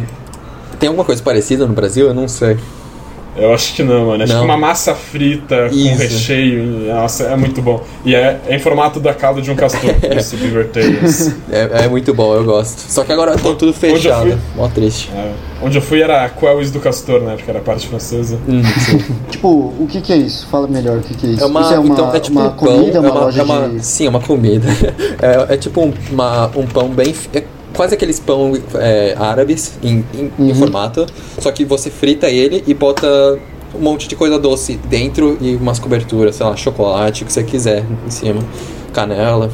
Tem 0.79 0.89
alguma 0.89 1.05
coisa 1.05 1.23
parecida 1.23 1.67
no 1.67 1.73
Brasil? 1.75 2.07
Eu 2.09 2.15
não 2.15 2.29
sei. 2.29 2.57
Eu 3.39 3.55
acho 3.55 3.73
que 3.75 3.83
não, 3.83 4.07
mano. 4.07 4.23
É 4.23 4.27
tipo 4.27 4.39
Não. 4.39 4.45
uma 4.45 4.57
massa 4.57 4.95
frita 4.95 5.69
com 5.69 5.75
Isso. 5.75 5.97
recheio. 6.03 6.63
Nossa, 6.93 7.25
é 7.25 7.37
muito 7.37 7.63
bom. 7.63 7.83
E 8.05 8.15
é, 8.15 8.41
é 8.49 8.57
em 8.57 8.59
formato 8.59 8.99
da 8.99 9.15
cauda 9.15 9.41
de 9.41 9.51
um 9.51 9.55
castor, 9.55 9.95
esse 10.17 10.37
Beaver 10.37 10.69
Tales. 10.69 11.35
É, 11.51 11.85
é 11.85 11.89
muito 11.89 12.13
bom, 12.13 12.35
eu 12.35 12.45
gosto. 12.45 12.81
Só 12.91 13.05
que 13.05 13.13
agora 13.13 13.35
estão 13.35 13.55
tudo 13.55 13.69
Onde 13.69 13.87
eu 13.87 13.95
fechado. 13.97 14.23
fui? 14.23 14.39
Mó 14.57 14.69
triste. 14.69 15.11
É, 15.15 15.33
onde 15.63 15.79
eu 15.79 15.83
fui 15.83 16.03
era 16.03 16.29
Quells 16.29 16.73
do 16.73 16.81
Castor, 16.81 17.21
né? 17.21 17.35
Porque 17.37 17.51
era 17.51 17.61
a 17.61 17.63
parte 17.63 17.87
francesa. 17.87 18.39
Hum. 18.49 18.63
Tipo, 19.31 19.49
o 19.49 19.87
que 19.89 20.01
que 20.01 20.13
é 20.13 20.17
isso? 20.17 20.47
Fala 20.49 20.67
melhor 20.67 20.99
o 20.99 21.01
que 21.01 21.15
que 21.15 21.27
é 21.27 21.31
isso. 21.31 21.43
É 21.43 21.47
uma, 21.47 21.61
isso 21.61 21.75
é 21.75 21.79
uma, 21.79 21.93
então, 21.95 22.15
é 22.15 22.21
tipo 22.21 22.39
uma 22.39 22.49
um 22.49 22.51
pão, 22.57 22.77
comida, 22.79 22.97
é 22.97 23.01
uma, 23.01 23.11
uma, 23.11 23.21
loja 23.21 23.41
é 23.41 23.45
uma- 23.45 23.69
de... 23.69 23.85
Sim, 23.87 24.07
é 24.07 24.09
uma 24.11 24.21
comida. 24.21 24.67
É, 25.21 25.55
é 25.55 25.57
tipo 25.57 25.81
um, 25.81 25.93
uma, 26.11 26.47
um 26.57 26.67
pão 26.67 26.89
bem. 26.89 27.15
É 27.73 27.77
quase 27.77 27.95
aqueles 27.95 28.19
pão 28.19 28.53
é, 28.75 29.15
árabes 29.19 29.79
em, 29.83 30.05
em, 30.15 30.33
em 30.39 30.49
Uhum. 30.51 30.55
formato. 30.55 31.07
Só 31.39 31.51
que 31.53 31.65
você 31.65 31.91
frita 31.91 32.29
ele 32.29 32.63
e 32.67 32.75
bota 32.75 33.39
um 33.75 33.81
monte 33.81 34.09
de 34.09 34.17
coisa 34.17 34.39
doce 34.39 34.77
dentro 34.89 35.37
e 35.41 35.55
umas 35.57 35.79
coberturas, 35.79 36.37
sei 36.37 36.47
lá, 36.47 36.57
chocolate, 36.57 37.23
o 37.23 37.27
que 37.27 37.33
você 37.33 37.43
quiser 37.45 37.85
em 38.07 38.11
cima. 38.11 38.43
Canela. 38.93 39.51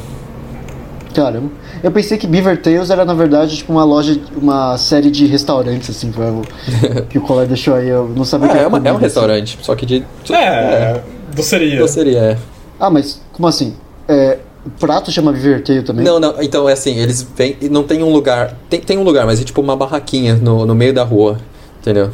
Caramba. 1.13 1.49
Eu 1.81 1.91
pensei 1.91 2.17
que 2.17 2.27
Beaver 2.27 2.61
Tales 2.61 2.89
era, 2.89 3.05
na 3.05 3.13
verdade, 3.13 3.55
tipo 3.57 3.71
uma 3.71 3.85
loja, 3.85 4.19
uma 4.35 4.77
série 4.77 5.09
de 5.09 5.25
restaurantes, 5.27 5.89
assim, 5.89 6.11
que 6.11 6.19
o, 6.19 6.41
que 7.09 7.17
o 7.17 7.21
colega 7.21 7.47
deixou 7.49 7.75
aí. 7.75 7.87
Eu 7.87 8.09
não 8.15 8.25
sabia 8.25 8.49
que 8.49 8.53
É, 8.55 8.57
era 8.57 8.65
é, 8.65 8.67
uma- 8.67 8.77
é 8.77 8.81
um 8.81 8.83
comida, 8.83 8.97
assim. 8.97 9.03
restaurante, 9.05 9.57
só 9.61 9.75
que 9.75 9.85
de. 9.85 10.03
É, 10.29 11.01
doceria. 11.33 11.79
Doceria, 11.79 12.19
é. 12.19 12.37
Ah, 12.79 12.89
mas 12.89 13.21
como 13.31 13.47
assim? 13.47 13.75
É, 14.09 14.39
o 14.65 14.69
prato 14.79 15.11
chama 15.11 15.31
Beaver 15.31 15.63
Tail 15.63 15.83
também? 15.83 16.03
Não, 16.03 16.19
não, 16.19 16.41
então 16.41 16.67
é 16.67 16.73
assim, 16.73 16.97
eles 16.97 17.21
vêm 17.35 17.55
e 17.61 17.69
não 17.69 17.83
tem 17.83 18.01
um 18.01 18.11
lugar. 18.11 18.57
Tem, 18.69 18.79
tem 18.79 18.97
um 18.97 19.03
lugar, 19.03 19.25
mas 19.25 19.39
é 19.39 19.43
tipo 19.43 19.61
uma 19.61 19.75
barraquinha 19.75 20.35
no, 20.35 20.65
no 20.65 20.73
meio 20.73 20.93
da 20.93 21.03
rua, 21.03 21.37
entendeu? 21.79 22.11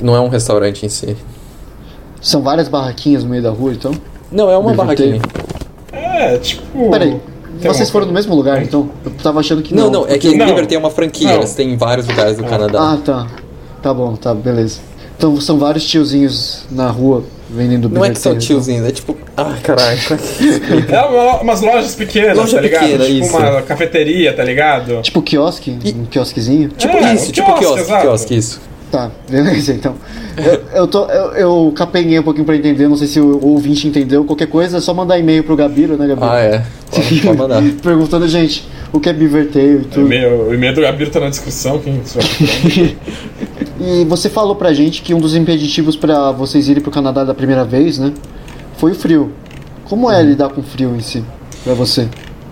Não 0.00 0.14
é 0.16 0.20
um 0.20 0.28
restaurante 0.28 0.84
em 0.84 0.88
si. 0.88 1.16
São 2.20 2.42
várias 2.42 2.68
barraquinhas 2.68 3.22
no 3.22 3.30
meio 3.30 3.42
da 3.42 3.50
rua, 3.50 3.72
então? 3.72 3.92
Não, 4.30 4.50
é 4.50 4.58
uma 4.58 4.74
barraquinha. 4.74 5.20
É, 5.92 6.36
tipo. 6.38 6.90
Peraí, 6.90 7.20
tem 7.60 7.72
vocês 7.72 7.90
foram 7.90 8.06
no 8.06 8.12
mesmo 8.12 8.34
lugar, 8.34 8.60
então? 8.62 8.90
Eu 9.04 9.12
tava 9.22 9.40
achando 9.40 9.62
que 9.62 9.74
Não, 9.74 9.84
não. 9.84 10.02
não, 10.02 10.08
é 10.08 10.18
que. 10.18 10.36
Beaver 10.36 10.66
tem 10.66 10.76
uma 10.76 10.90
franquia, 10.90 11.28
Não. 11.28 11.36
eles 11.36 11.54
têm 11.54 11.72
em 11.72 11.76
vários 11.76 12.06
lugares 12.08 12.36
do 12.36 12.44
Canadá. 12.44 12.92
Ah, 12.92 12.98
tá. 13.04 13.26
Tá 13.80 13.94
bom, 13.94 14.16
tá, 14.16 14.34
beleza. 14.34 14.80
Então 15.16 15.40
são 15.40 15.58
vários 15.58 15.84
tiozinhos 15.84 16.64
na 16.70 16.90
rua 16.90 17.22
vendendo 17.50 17.88
não 17.88 18.04
é 18.04 18.10
que 18.10 18.18
são 18.18 18.36
tiozinhos, 18.38 18.86
é 18.86 18.90
tipo. 18.90 19.16
Ah, 19.36 19.56
caralho. 19.62 19.98
É 20.88 21.00
uma- 21.00 21.40
umas 21.40 21.60
lojas 21.60 21.94
pequenas, 21.94 22.36
Loja 22.36 22.56
tá 22.56 22.62
ligado? 22.62 22.82
pequena, 22.84 23.04
tipo 23.04 23.24
isso. 23.26 23.36
uma 23.36 23.62
cafeteria, 23.62 24.32
tá 24.32 24.42
ligado? 24.44 24.90
então. 24.90 25.02
Tipo 25.02 25.22
quiosque? 25.22 25.78
Um 25.96 26.04
quiosquezinho? 26.06 26.68
Tipo 26.70 26.96
É, 26.96 27.14
isso, 27.14 27.28
um 27.28 27.32
tipo 27.32 27.46
quiosque, 27.46 27.64
quiosque, 27.66 27.80
exato. 27.82 28.02
quiosque, 28.02 28.36
isso. 28.36 28.60
Tá, 28.90 29.10
beleza, 29.28 29.72
então. 29.74 29.94
Eu, 30.36 30.62
eu, 30.80 30.86
tô, 30.86 31.04
eu, 31.10 31.32
eu 31.34 31.72
capenguei 31.76 32.18
um 32.18 32.22
pouquinho 32.22 32.46
pra 32.46 32.56
entender, 32.56 32.88
não 32.88 32.96
sei 32.96 33.06
se 33.06 33.20
o 33.20 33.44
ouvinte 33.44 33.86
entendeu. 33.86 34.24
Qualquer 34.24 34.46
coisa 34.46 34.78
é 34.78 34.80
só 34.80 34.94
mandar 34.94 35.18
e-mail 35.18 35.44
pro 35.44 35.54
Gabiro, 35.54 35.96
né, 35.98 36.06
Gabiro? 36.06 36.26
Ah, 36.26 36.40
é. 36.40 36.62
Pode, 36.90 37.20
pode 37.20 37.36
mandar. 37.36 37.62
Perguntando, 37.82 38.26
gente, 38.26 38.66
o 38.92 39.00
que 39.00 39.08
é 39.08 39.12
Beaver 39.12 39.50
Tail 39.50 39.80
e 39.80 39.84
tudo. 39.84 40.06
o 40.06 40.54
e-mail 40.54 40.74
do 40.74 40.80
Gabiro 40.80 41.10
tá 41.10 41.20
na 41.20 41.28
descrição, 41.30 41.78
quem. 41.78 42.00
E 43.80 44.04
você 44.06 44.28
falou 44.28 44.56
pra 44.56 44.72
gente 44.72 45.02
que 45.02 45.14
um 45.14 45.20
dos 45.20 45.34
impeditivos 45.36 45.94
pra 45.96 46.32
vocês 46.32 46.68
irem 46.68 46.82
pro 46.82 46.90
Canadá 46.90 47.22
da 47.22 47.32
primeira 47.32 47.64
vez, 47.64 47.96
né? 47.98 48.12
Foi 48.76 48.90
o 48.90 48.94
frio. 48.94 49.32
Como 49.84 50.06
Uhum. 50.08 50.12
é 50.12 50.20
lidar 50.22 50.48
com 50.48 50.62
frio 50.62 50.94
em 50.96 51.00
si? 51.00 51.22
Pra 51.62 51.74
você? 51.74 52.08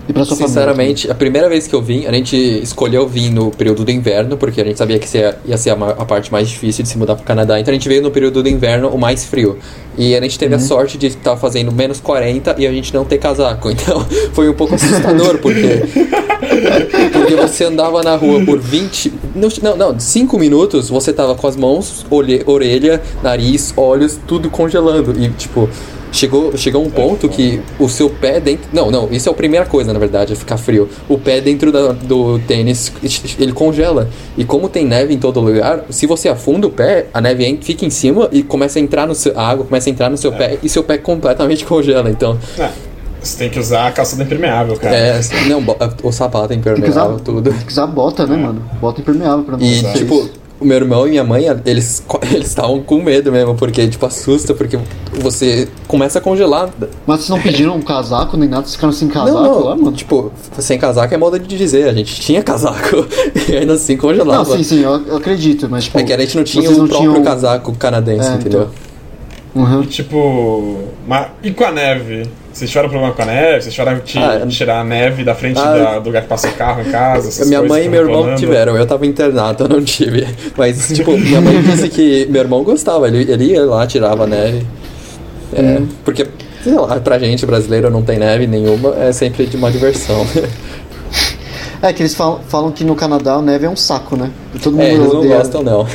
E 0.07 0.13
pra 0.13 0.23
sua 0.23 0.35
família? 0.35 0.47
Sinceramente, 0.47 1.11
a 1.11 1.15
primeira 1.15 1.49
vez 1.49 1.67
que 1.67 1.75
eu 1.75 1.81
vim, 1.81 2.05
a 2.05 2.11
gente 2.11 2.35
escolheu 2.35 3.07
vir 3.07 3.29
no 3.29 3.51
período 3.51 3.83
do 3.83 3.91
inverno, 3.91 4.37
porque 4.37 4.61
a 4.61 4.63
gente 4.63 4.77
sabia 4.77 4.97
que 4.97 5.07
ia, 5.45 5.57
ser 5.57 5.71
a, 5.71 5.75
parte 6.05 6.31
mais 6.31 6.47
difícil 6.47 6.83
de 6.83 6.89
se 6.89 6.97
mudar 6.97 7.15
pro 7.15 7.25
Canadá. 7.25 7.59
Então 7.59 7.71
a 7.71 7.75
gente 7.75 7.87
veio 7.89 8.01
no 8.01 8.11
período 8.11 8.41
do 8.41 8.49
inverno, 8.49 8.89
o 8.89 8.97
mais 8.97 9.25
frio. 9.25 9.57
E 9.97 10.15
a 10.15 10.21
gente 10.21 10.37
teve 10.37 10.55
a 10.55 10.59
sorte 10.59 10.97
de 10.97 11.07
estar 11.07 11.35
fazendo 11.35 11.71
menos 11.71 11.99
40 11.99 12.55
e 12.57 12.67
a 12.67 12.71
gente 12.71 12.93
não 12.93 13.03
ter 13.03 13.17
casaco. 13.17 13.69
Então 13.77 14.05
foi 14.33 14.49
um 14.49 14.53
pouco 14.53 14.75
assustador, 14.75 15.37
porque. 15.37 15.83
Porque 17.13 17.35
você 17.35 17.65
andava 17.65 18.01
na 18.01 18.15
rua 18.15 18.43
por 18.43 18.57
20. 18.59 19.13
Não, 19.35 19.49
não, 19.61 19.77
não 19.77 19.99
5 19.99 20.39
minutos 20.39 20.89
você 20.89 21.13
tava 21.13 21.35
com 21.35 21.47
as 21.47 21.55
mãos, 21.55 22.05
orelha, 22.45 23.01
nariz, 23.21 23.73
olhos, 23.75 24.19
tudo 24.27 24.49
congelando. 24.49 25.13
E 25.21 25.29
tipo. 25.29 25.69
Chegou, 26.11 26.55
chegou 26.57 26.83
um 26.83 26.89
ponto 26.89 27.27
que 27.27 27.61
o 27.79 27.87
seu 27.89 28.09
pé 28.09 28.39
dentro. 28.39 28.67
Não, 28.73 28.89
não, 28.89 29.09
isso 29.11 29.27
é 29.27 29.31
a 29.31 29.35
primeira 29.35 29.65
coisa, 29.65 29.91
na 29.93 29.99
verdade, 29.99 30.33
é 30.33 30.35
ficar 30.35 30.57
frio. 30.57 30.89
O 31.09 31.17
pé 31.17 31.41
dentro 31.41 31.71
da- 31.71 31.91
do 31.91 32.39
tênis, 32.39 32.91
ele 33.39 33.51
congela. 33.51 34.09
E 34.37 34.43
como 34.45 34.69
tem 34.69 34.85
neve 34.85 35.13
em 35.13 35.17
todo 35.17 35.39
lugar, 35.39 35.83
se 35.89 36.07
você 36.07 36.29
afunda 36.29 36.65
o 36.65 36.71
pé, 36.71 37.07
a 37.13 37.19
neve 37.21 37.59
fica 37.61 37.85
em 37.85 37.89
cima 37.89 38.29
e 38.31 38.41
começa 38.41 38.79
a 38.79 38.81
entrar 38.81 39.05
no 39.05 39.13
seu. 39.13 39.37
A 39.37 39.47
água 39.49 39.65
começa 39.65 39.89
a 39.89 39.91
entrar 39.91 40.09
no 40.09 40.17
seu 40.17 40.31
pé 40.31 40.57
e 40.63 40.69
seu 40.69 40.83
pé 40.83 40.97
completamente 40.97 41.63
congela. 41.67 42.09
Então, 42.09 42.37
É, 42.57 42.69
você 43.21 43.37
tem 43.37 43.49
que 43.49 43.59
usar 43.59 43.87
a 43.87 43.91
calçada 43.91 44.23
impermeável, 44.23 44.75
cara. 44.77 44.95
é. 44.95 45.19
Não, 45.47 45.63
o 46.03 46.11
sapato 46.11 46.45
é 46.45 46.47
Tem 46.55 46.61
que 46.61 46.69
usar, 46.69 46.77
impermeável, 46.79 47.19
tudo. 47.19 47.51
tem 47.51 47.59
que 47.59 47.71
usar 47.71 47.85
bota, 47.87 48.25
né, 48.25 48.37
mano? 48.37 48.61
Bota 48.79 49.01
impermeável 49.01 49.43
pra 49.43 49.57
não 49.57 49.65
E, 49.65 49.79
usar 49.79 49.93
tipo, 49.93 50.15
isso. 50.15 50.31
O 50.59 50.65
meu 50.65 50.77
irmão 50.77 51.05
e 51.07 51.11
minha 51.11 51.23
mãe, 51.23 51.45
eles 51.65 52.03
eles 52.33 52.47
estavam 52.47 52.81
com 52.81 53.01
medo 53.01 53.31
mesmo, 53.31 53.53
porque, 53.55 53.87
tipo, 53.87 54.05
assusta, 54.05 54.53
porque 54.53 54.77
você 55.13 55.67
começa 55.87 56.19
a 56.19 56.21
congelar. 56.21 56.69
Mas 57.05 57.19
vocês 57.19 57.29
não 57.29 57.39
pediram 57.41 57.75
um 57.75 57.81
casaco 57.81 58.35
nem 58.37 58.49
nada? 58.49 58.63
Vocês 58.63 58.75
ficaram 58.75 58.93
sem 58.93 59.07
casaco 59.07 59.31
não, 59.41 59.43
não, 59.53 59.63
lá, 59.65 59.75
mano? 59.75 59.91
tipo, 59.91 60.31
sem 60.59 60.77
casaco 60.79 61.13
é 61.13 61.17
modo 61.17 61.37
de 61.39 61.57
dizer, 61.57 61.87
a 61.87 61.93
gente 61.93 62.19
tinha 62.19 62.41
casaco 62.43 63.05
e 63.49 63.55
ainda 63.55 63.73
assim 63.73 63.95
congelava. 63.97 64.49
Não, 64.49 64.57
sim, 64.57 64.63
sim, 64.63 64.81
eu, 64.83 65.01
eu 65.07 65.17
acredito, 65.17 65.67
mas 65.69 65.85
tipo. 65.85 65.99
É 65.99 66.03
que 66.03 66.13
a 66.13 66.17
gente 66.19 66.35
não 66.37 66.43
tinha 66.43 66.69
o 66.69 66.77
não 66.77 66.87
próprio 66.87 67.11
tinham- 67.11 67.23
casaco 67.23 67.71
canadense, 67.75 68.29
É, 68.29 68.33
entendeu? 68.35 68.69
Uhum. 69.55 69.83
E 69.83 69.87
tipo. 69.87 70.77
ma- 71.07 71.29
E 71.43 71.51
com 71.51 71.63
a 71.63 71.71
neve? 71.71 72.27
Vocês 72.57 72.71
tiveram 72.71 72.89
problema 72.89 73.13
com 73.13 73.21
a 73.21 73.25
neve? 73.25 73.61
Vocês 73.61 73.73
tiveram 73.75 73.99
que 73.99 74.17
Ah, 74.17 74.45
tirar 74.47 74.79
a 74.79 74.83
neve 74.83 75.23
da 75.23 75.35
frente 75.35 75.59
ah, 75.59 75.73
da- 75.77 75.99
do 75.99 76.05
lugar 76.07 76.23
que 76.23 76.27
passa 76.27 76.47
o 76.47 76.53
carro 76.53 76.81
em 76.81 76.91
casa? 76.91 77.45
minha 77.45 77.61
mãe 77.61 77.85
e 77.85 77.89
meu 77.89 78.01
irmão 78.01 78.15
reclamando? 78.17 78.39
tiveram, 78.39 78.75
eu 78.75 78.85
tava 78.87 79.05
internado, 79.05 79.65
eu 79.65 79.69
não 79.69 79.83
tive. 79.83 80.27
Mas, 80.57 80.87
tipo, 80.95 81.15
minha 81.15 81.39
mãe 81.39 81.61
disse 81.61 81.87
que 81.89 82.25
meu 82.31 82.41
irmão 82.41 82.63
gostava, 82.63 83.07
ele, 83.07 83.31
ele 83.31 83.45
ia 83.51 83.63
lá, 83.63 83.85
tirava 83.85 84.25
neve. 84.25 84.65
É, 85.53 85.61
Hum. 85.61 85.87
Porque, 86.03 86.27
sei 86.63 86.73
lá, 86.73 86.99
pra 86.99 87.19
gente 87.19 87.45
brasileiro 87.45 87.89
não 87.91 88.01
tem 88.01 88.17
neve 88.17 88.47
nenhuma, 88.47 88.95
é 88.97 89.11
sempre 89.11 89.45
de 89.45 89.55
uma 89.55 89.69
diversão. 89.71 90.25
É 91.79 91.93
que 91.93 92.01
eles 92.01 92.15
falam, 92.15 92.39
falam 92.47 92.71
que 92.71 92.83
no 92.83 92.95
Canadá 92.95 93.33
a 93.35 93.41
neve 93.41 93.67
é 93.67 93.69
um 93.69 93.75
saco, 93.75 94.15
né? 94.17 94.31
E 94.55 94.57
Todo 94.57 94.73
mundo 94.75 94.81
É, 94.83 94.93
eles 94.95 95.07
não 95.13 95.19
odeia. 95.19 95.37
gostam 95.37 95.61
não. 95.61 95.85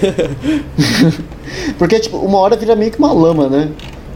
Porque, 1.76 1.98
tipo, 1.98 2.18
uma 2.18 2.39
hora 2.39 2.56
vira 2.56 2.76
meio 2.76 2.93
que 2.93 2.98
uma 3.01 3.12
lama, 3.12 3.48
né? 3.48 3.68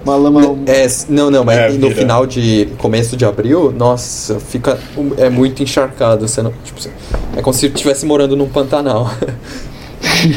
Uma 0.07 0.17
lama. 0.17 0.57
É, 0.67 0.87
não, 1.09 1.31
não, 1.31 1.45
mas 1.45 1.59
É, 1.59 1.69
no 1.79 1.91
final 1.91 2.27
de. 2.27 2.69
começo 2.79 3.17
de 3.17 3.25
abril, 3.25 3.73
nossa, 3.77 4.39
fica. 4.39 4.79
É 5.19 5.29
muito 5.29 5.63
encharcado. 5.63 6.27
Você 6.29 6.41
não, 6.43 6.53
tipo, 6.65 6.81
é 7.37 7.43
como 7.43 7.53
se 7.55 7.67
estivesse 7.67 8.07
morando 8.07 8.37
num 8.37 8.49
Pantanal. 8.49 9.11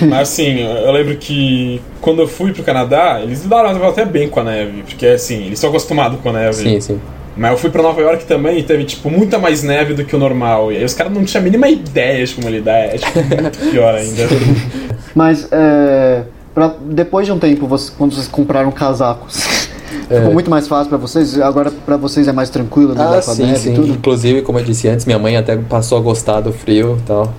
Mas 0.10 0.22
assim, 0.30 0.60
eu 0.62 0.92
lembro 0.92 1.16
que 1.18 1.82
quando 2.02 2.22
eu 2.22 2.28
fui 2.28 2.52
pro 2.54 2.64
Canadá, 2.64 3.20
eles 3.22 3.44
lidaram 3.44 3.70
até 3.88 4.04
bem 4.06 4.28
com 4.30 4.40
a 4.40 4.44
neve. 4.44 4.84
Porque 4.84 5.06
assim, 5.06 5.38
eles 5.46 5.54
estão 5.54 5.70
acostumados 5.70 6.20
com 6.22 6.30
a 6.30 6.34
neve. 6.34 6.54
sim, 6.56 6.82
sim. 6.82 7.00
Mas 7.38 7.52
eu 7.52 7.58
fui 7.58 7.70
pra 7.70 7.82
Nova 7.82 8.02
York 8.02 8.26
também 8.26 8.60
e 8.60 8.64
teve, 8.64 8.84
tipo, 8.84 9.10
muita 9.10 9.38
mais 9.40 9.64
neve 9.64 9.94
do 9.94 10.04
que 10.04 10.14
o 10.16 10.20
normal. 10.20 10.72
E 10.74 10.78
aí 10.78 10.84
os 10.84 10.94
caras 10.94 11.14
não 11.14 11.24
tinham 11.24 11.42
a 11.42 11.44
mínima 11.46 11.70
ideia 11.70 12.26
de 12.26 12.34
como 12.34 12.50
lidar. 12.50 12.74
É, 12.78 12.98
tipo, 12.98 13.20
muito 13.42 13.72
pior 13.72 13.94
ainda. 13.96 14.24
Mas, 15.16 15.48
é. 15.52 16.24
Pra, 16.54 16.74
depois 16.82 17.26
de 17.26 17.32
um 17.32 17.40
tempo, 17.40 17.66
você- 17.68 17.92
quando 17.98 18.14
vocês 18.16 18.28
compraram 18.28 18.72
casacos, 18.72 19.59
ficou 20.08 20.34
muito 20.34 20.50
mais 20.50 20.68
fácil 20.68 20.90
pra 20.90 20.98
vocês? 20.98 21.40
Agora 21.40 21.72
pra 21.72 21.98
vocês 21.98 22.28
é 22.28 22.32
mais 22.32 22.50
tranquilo 22.50 22.92
lidar 22.92 23.18
Ah, 23.18 23.22
sim, 23.22 23.56
sim. 23.56 23.72
e 23.74 23.76
tudo? 23.76 23.88
Inclusive, 23.90 24.42
como 24.42 24.60
eu 24.60 24.64
disse 24.64 24.88
antes, 24.88 25.06
minha 25.06 25.20
mãe 25.20 25.36
até 25.38 25.56
passou 25.58 25.98
a 25.98 26.02
gostar 26.02 26.42
do 26.42 26.52
frio 26.54 26.98
e 27.00 27.08
tal. 27.08 27.34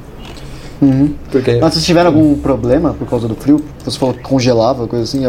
Uhum. 0.80 1.12
Porque. 1.30 1.58
Mas 1.60 1.74
vocês 1.74 1.84
tiveram 1.84 2.08
algum 2.08 2.34
problema 2.36 2.94
por 2.94 3.06
causa 3.06 3.28
do 3.28 3.34
frio? 3.34 3.60
Você 3.84 3.98
falou 3.98 4.14
que 4.14 4.22
congelava, 4.22 4.86
coisa 4.86 5.04
assim? 5.04 5.20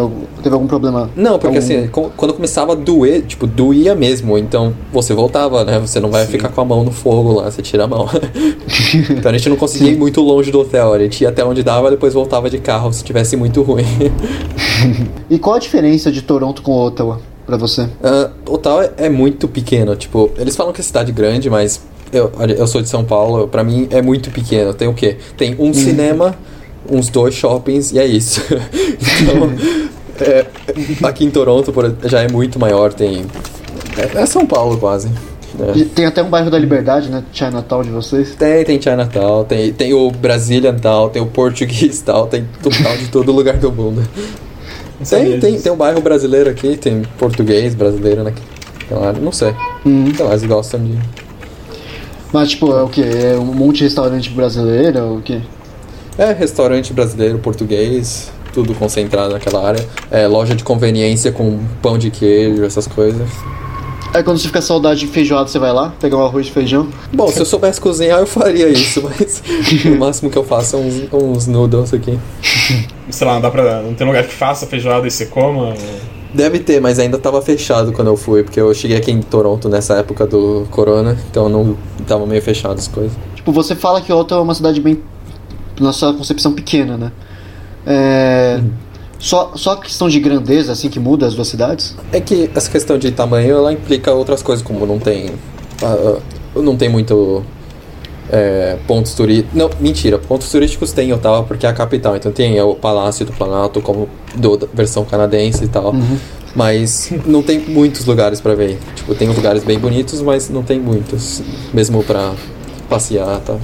Teve 0.41 0.53
algum 0.55 0.67
problema? 0.67 1.09
Não, 1.15 1.33
porque 1.37 1.47
Algum- 1.47 1.59
assim, 1.59 1.89
quando 2.15 2.33
começava 2.33 2.71
a 2.71 2.75
doer, 2.75 3.23
tipo, 3.23 3.45
doía 3.45 3.93
mesmo. 3.93 4.37
Então 4.37 4.73
você 4.93 5.13
voltava, 5.13 5.65
né? 5.65 5.77
Você 5.79 5.99
não 5.99 6.09
vai 6.09 6.25
ficar 6.25 6.49
com 6.49 6.61
a 6.61 6.65
mão 6.65 6.83
no 6.83 6.91
fogo 6.91 7.33
lá, 7.33 7.51
você 7.51 7.61
tira 7.61 7.83
a 7.83 7.87
mão. 7.87 8.07
então 9.09 9.29
a 9.29 9.37
gente 9.37 9.49
não 9.49 9.57
conseguia 9.57 9.91
ir 9.91 9.97
muito 9.97 10.21
longe 10.21 10.51
do 10.51 10.59
hotel. 10.61 10.93
A 10.93 10.99
gente 10.99 11.21
ia 11.21 11.29
até 11.29 11.43
onde 11.43 11.63
dava, 11.63 11.89
depois 11.89 12.13
voltava 12.13 12.49
de 12.49 12.57
carro 12.57 12.91
se 12.93 13.03
tivesse 13.03 13.35
muito 13.35 13.61
ruim. 13.61 13.85
E 15.29 15.37
qual 15.39 15.55
a 15.55 15.59
diferença 15.59 16.11
de 16.11 16.21
Toronto 16.21 16.61
com 16.61 16.73
Ottawa 16.73 17.19
pra 17.45 17.55
você? 17.55 17.87
Ah, 18.03 18.31
Ottawa 18.49 18.83
é, 18.97 19.05
é 19.05 19.09
muito 19.09 19.47
pequeno, 19.47 19.95
tipo, 19.95 20.31
eles 20.37 20.55
falam 20.55 20.73
que 20.73 20.81
é 20.81 20.83
cidade 20.83 21.11
grande, 21.11 21.49
mas 21.49 21.81
eu, 22.11 22.31
olha, 22.37 22.53
eu 22.53 22.67
sou 22.67 22.81
de 22.81 22.89
São 22.89 23.03
Paulo, 23.03 23.47
pra 23.47 23.63
mim 23.63 23.87
é 23.91 24.01
muito 24.01 24.29
pequeno. 24.31 24.73
Tem 24.73 24.87
o 24.87 24.93
quê? 24.93 25.17
Tem 25.37 25.55
um 25.59 25.73
cinema, 25.73 26.35
uns 26.89 27.09
dois 27.09 27.33
shoppings 27.33 27.91
e 27.91 27.99
é 27.99 28.05
isso. 28.05 28.41
então, 29.21 29.53
é, 30.19 30.45
aqui 31.03 31.25
em 31.25 31.29
Toronto 31.31 31.71
por- 31.71 31.95
já 32.05 32.21
é 32.21 32.27
muito 32.27 32.59
maior, 32.59 32.93
tem. 32.93 33.25
É, 33.97 34.21
é 34.21 34.25
São 34.25 34.45
Paulo 34.45 34.77
quase. 34.77 35.07
né? 35.07 35.15
E 35.75 35.83
tem 35.85 36.05
até 36.05 36.23
um 36.23 36.29
bairro 36.29 36.49
da 36.49 36.57
Liberdade, 36.57 37.09
né? 37.09 37.23
Chinatown 37.33 37.83
de 37.83 37.89
vocês. 37.89 38.35
Tem, 38.35 38.63
tem 38.63 38.81
Chinatown, 38.81 39.43
tem, 39.43 39.71
tem 39.73 39.93
o 39.93 40.09
Brazilian 40.11 40.75
tal, 40.75 41.09
tem 41.09 41.21
o 41.21 41.25
português 41.25 42.01
tal, 42.01 42.27
tem 42.27 42.45
total 42.63 42.97
de 42.97 43.07
todo 43.09 43.31
lugar 43.31 43.57
do 43.57 43.71
mundo. 43.71 44.01
Tem, 45.09 45.39
tem, 45.39 45.59
tem 45.59 45.71
um 45.71 45.75
bairro 45.75 45.99
brasileiro 45.99 46.47
aqui, 46.47 46.77
tem 46.77 47.01
português 47.17 47.73
brasileiro 47.73 48.23
naquela 48.23 49.07
área, 49.07 49.19
não 49.19 49.31
sei. 49.31 49.51
Sei 50.15 50.23
lá, 50.23 50.29
eles 50.29 50.43
gostam 50.45 50.79
de. 50.83 50.95
Mas, 52.31 52.51
tipo, 52.51 52.71
é 52.71 52.81
o 52.81 52.87
quê? 52.87 53.01
É 53.01 53.37
um 53.37 53.45
monte 53.45 53.77
de 53.77 53.83
restaurante 53.83 54.29
brasileiro? 54.29 54.97
É 54.97 55.03
o 55.03 55.21
quê? 55.23 55.41
É, 56.17 56.31
restaurante 56.33 56.93
brasileiro, 56.93 57.39
português, 57.39 58.31
tudo 58.53 58.73
concentrado 58.73 59.33
naquela 59.33 59.65
área. 59.65 59.85
É, 60.09 60.27
loja 60.27 60.55
de 60.55 60.63
conveniência 60.63 61.31
com 61.31 61.59
pão 61.81 61.97
de 61.97 62.11
queijo, 62.11 62.63
essas 62.63 62.87
coisas. 62.87 63.29
Aí 64.13 64.21
quando 64.23 64.39
você 64.39 64.47
fica 64.47 64.61
saudade 64.61 64.99
de 64.99 65.07
feijoada, 65.07 65.47
você 65.47 65.57
vai 65.57 65.71
lá, 65.71 65.93
pegar 65.99 66.17
um 66.17 66.25
arroz 66.25 66.47
e 66.47 66.51
feijão. 66.51 66.89
Bom, 67.13 67.29
se 67.29 67.39
eu 67.39 67.45
soubesse 67.45 67.79
cozinhar, 67.79 68.19
eu 68.19 68.27
faria 68.27 68.67
isso, 68.67 69.01
mas 69.07 69.41
o 69.85 69.97
máximo 69.97 70.29
que 70.29 70.37
eu 70.37 70.43
faço 70.43 70.75
é 70.75 70.79
uns, 70.79 71.13
uns 71.13 71.47
noodles 71.47 71.93
aqui. 71.93 72.19
Sei 73.09 73.25
lá, 73.25 73.35
não 73.35 73.41
dá 73.41 73.49
pra. 73.49 73.81
Não 73.81 73.93
tem 73.93 74.05
lugar 74.05 74.25
que 74.25 74.33
faça 74.33 74.67
feijoada 74.67 75.07
e 75.07 75.11
você 75.11 75.25
coma. 75.27 75.73
Deve 76.33 76.59
ter, 76.59 76.79
mas 76.79 76.97
ainda 76.97 77.17
tava 77.17 77.41
fechado 77.41 77.91
quando 77.91 78.07
eu 78.07 78.15
fui, 78.15 78.43
porque 78.43 78.59
eu 78.59 78.73
cheguei 78.73 78.95
aqui 78.95 79.11
em 79.11 79.21
Toronto 79.21 79.67
nessa 79.67 79.95
época 79.95 80.25
do 80.25 80.65
corona, 80.71 81.17
então 81.29 81.49
não 81.49 81.75
tava 82.07 82.25
meio 82.25 82.41
fechado 82.41 82.79
as 82.79 82.87
coisas. 82.87 83.11
Tipo, 83.35 83.51
você 83.51 83.75
fala 83.75 83.99
que 84.01 84.13
Ottawa 84.13 84.39
é 84.39 84.43
uma 84.43 84.55
cidade 84.55 84.79
bem. 84.79 84.99
na 85.79 85.91
sua 85.91 86.13
concepção 86.13 86.53
pequena, 86.53 86.97
né? 86.97 87.11
É. 87.85 88.61
Só, 89.19 89.51
só 89.55 89.75
questão 89.75 90.09
de 90.09 90.19
grandeza, 90.19 90.71
assim, 90.71 90.89
que 90.89 90.99
muda 90.99 91.27
as 91.27 91.35
duas 91.35 91.47
cidades? 91.47 91.95
É 92.11 92.19
que 92.19 92.49
essa 92.55 92.69
questão 92.69 92.97
de 92.97 93.11
tamanho, 93.11 93.55
ela 93.55 93.71
implica 93.71 94.11
outras 94.11 94.41
coisas, 94.41 94.65
como 94.65 94.85
não 94.85 94.97
tem. 94.97 95.31
ah, 95.83 96.19
não 96.55 96.75
tem 96.75 96.89
muito. 96.89 97.43
É, 98.31 98.77
pontos 98.87 99.13
turísticos. 99.13 99.53
Não, 99.53 99.69
mentira, 99.79 100.17
pontos 100.17 100.49
turísticos 100.49 100.91
tem 100.93 101.09
em 101.09 101.13
Ottawa 101.13 101.43
porque 101.43 101.65
é 101.65 101.69
a 101.69 101.73
capital, 101.73 102.15
então 102.15 102.31
tem 102.31 102.59
o 102.61 102.73
Palácio 102.75 103.25
do 103.25 103.33
Planalto, 103.33 103.81
como 103.81 104.07
do, 104.35 104.57
da 104.57 104.67
versão 104.73 105.03
canadense 105.03 105.65
e 105.65 105.67
tal. 105.67 105.93
Mas 106.55 107.11
não 107.25 107.41
tem 107.41 107.59
muitos 107.59 108.05
lugares 108.05 108.41
pra 108.41 108.55
ver. 108.55 108.77
Tipo, 108.95 109.15
tem 109.15 109.27
lugares 109.29 109.63
bem 109.63 109.79
bonitos, 109.79 110.21
mas 110.21 110.49
não 110.49 110.63
tem 110.63 110.79
muitos. 110.79 111.41
Mesmo 111.73 112.03
pra 112.03 112.33
passear 112.89 113.37
e 113.37 113.41
tal. 113.41 113.59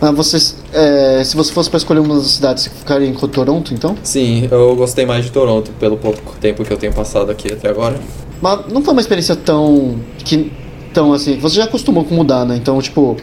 Ah, 0.00 0.10
vocês. 0.10 0.56
é, 0.72 1.22
se 1.22 1.36
você 1.36 1.52
fosse 1.52 1.70
pra 1.70 1.76
escolher 1.76 2.00
uma 2.00 2.16
das 2.16 2.32
cidades, 2.32 2.64
você 2.64 2.70
ficaria 2.70 3.08
em 3.08 3.14
Toronto, 3.14 3.72
então? 3.72 3.96
Sim, 4.02 4.48
eu 4.50 4.74
gostei 4.74 5.06
mais 5.06 5.24
de 5.24 5.30
Toronto 5.30 5.70
pelo 5.78 5.96
pouco 5.96 6.34
tempo 6.40 6.64
que 6.64 6.72
eu 6.72 6.76
tenho 6.76 6.92
passado 6.92 7.30
aqui 7.30 7.52
até 7.52 7.68
agora. 7.68 8.00
Mas 8.42 8.66
não 8.72 8.82
foi 8.82 8.92
uma 8.92 9.00
experiência 9.00 9.36
tão. 9.36 9.96
que. 10.18 10.52
tão 10.92 11.12
assim. 11.12 11.38
Você 11.38 11.56
já 11.56 11.64
acostumou 11.64 12.04
com 12.04 12.16
mudar, 12.16 12.44
né? 12.44 12.56
Então, 12.56 12.80
tipo, 12.82 13.16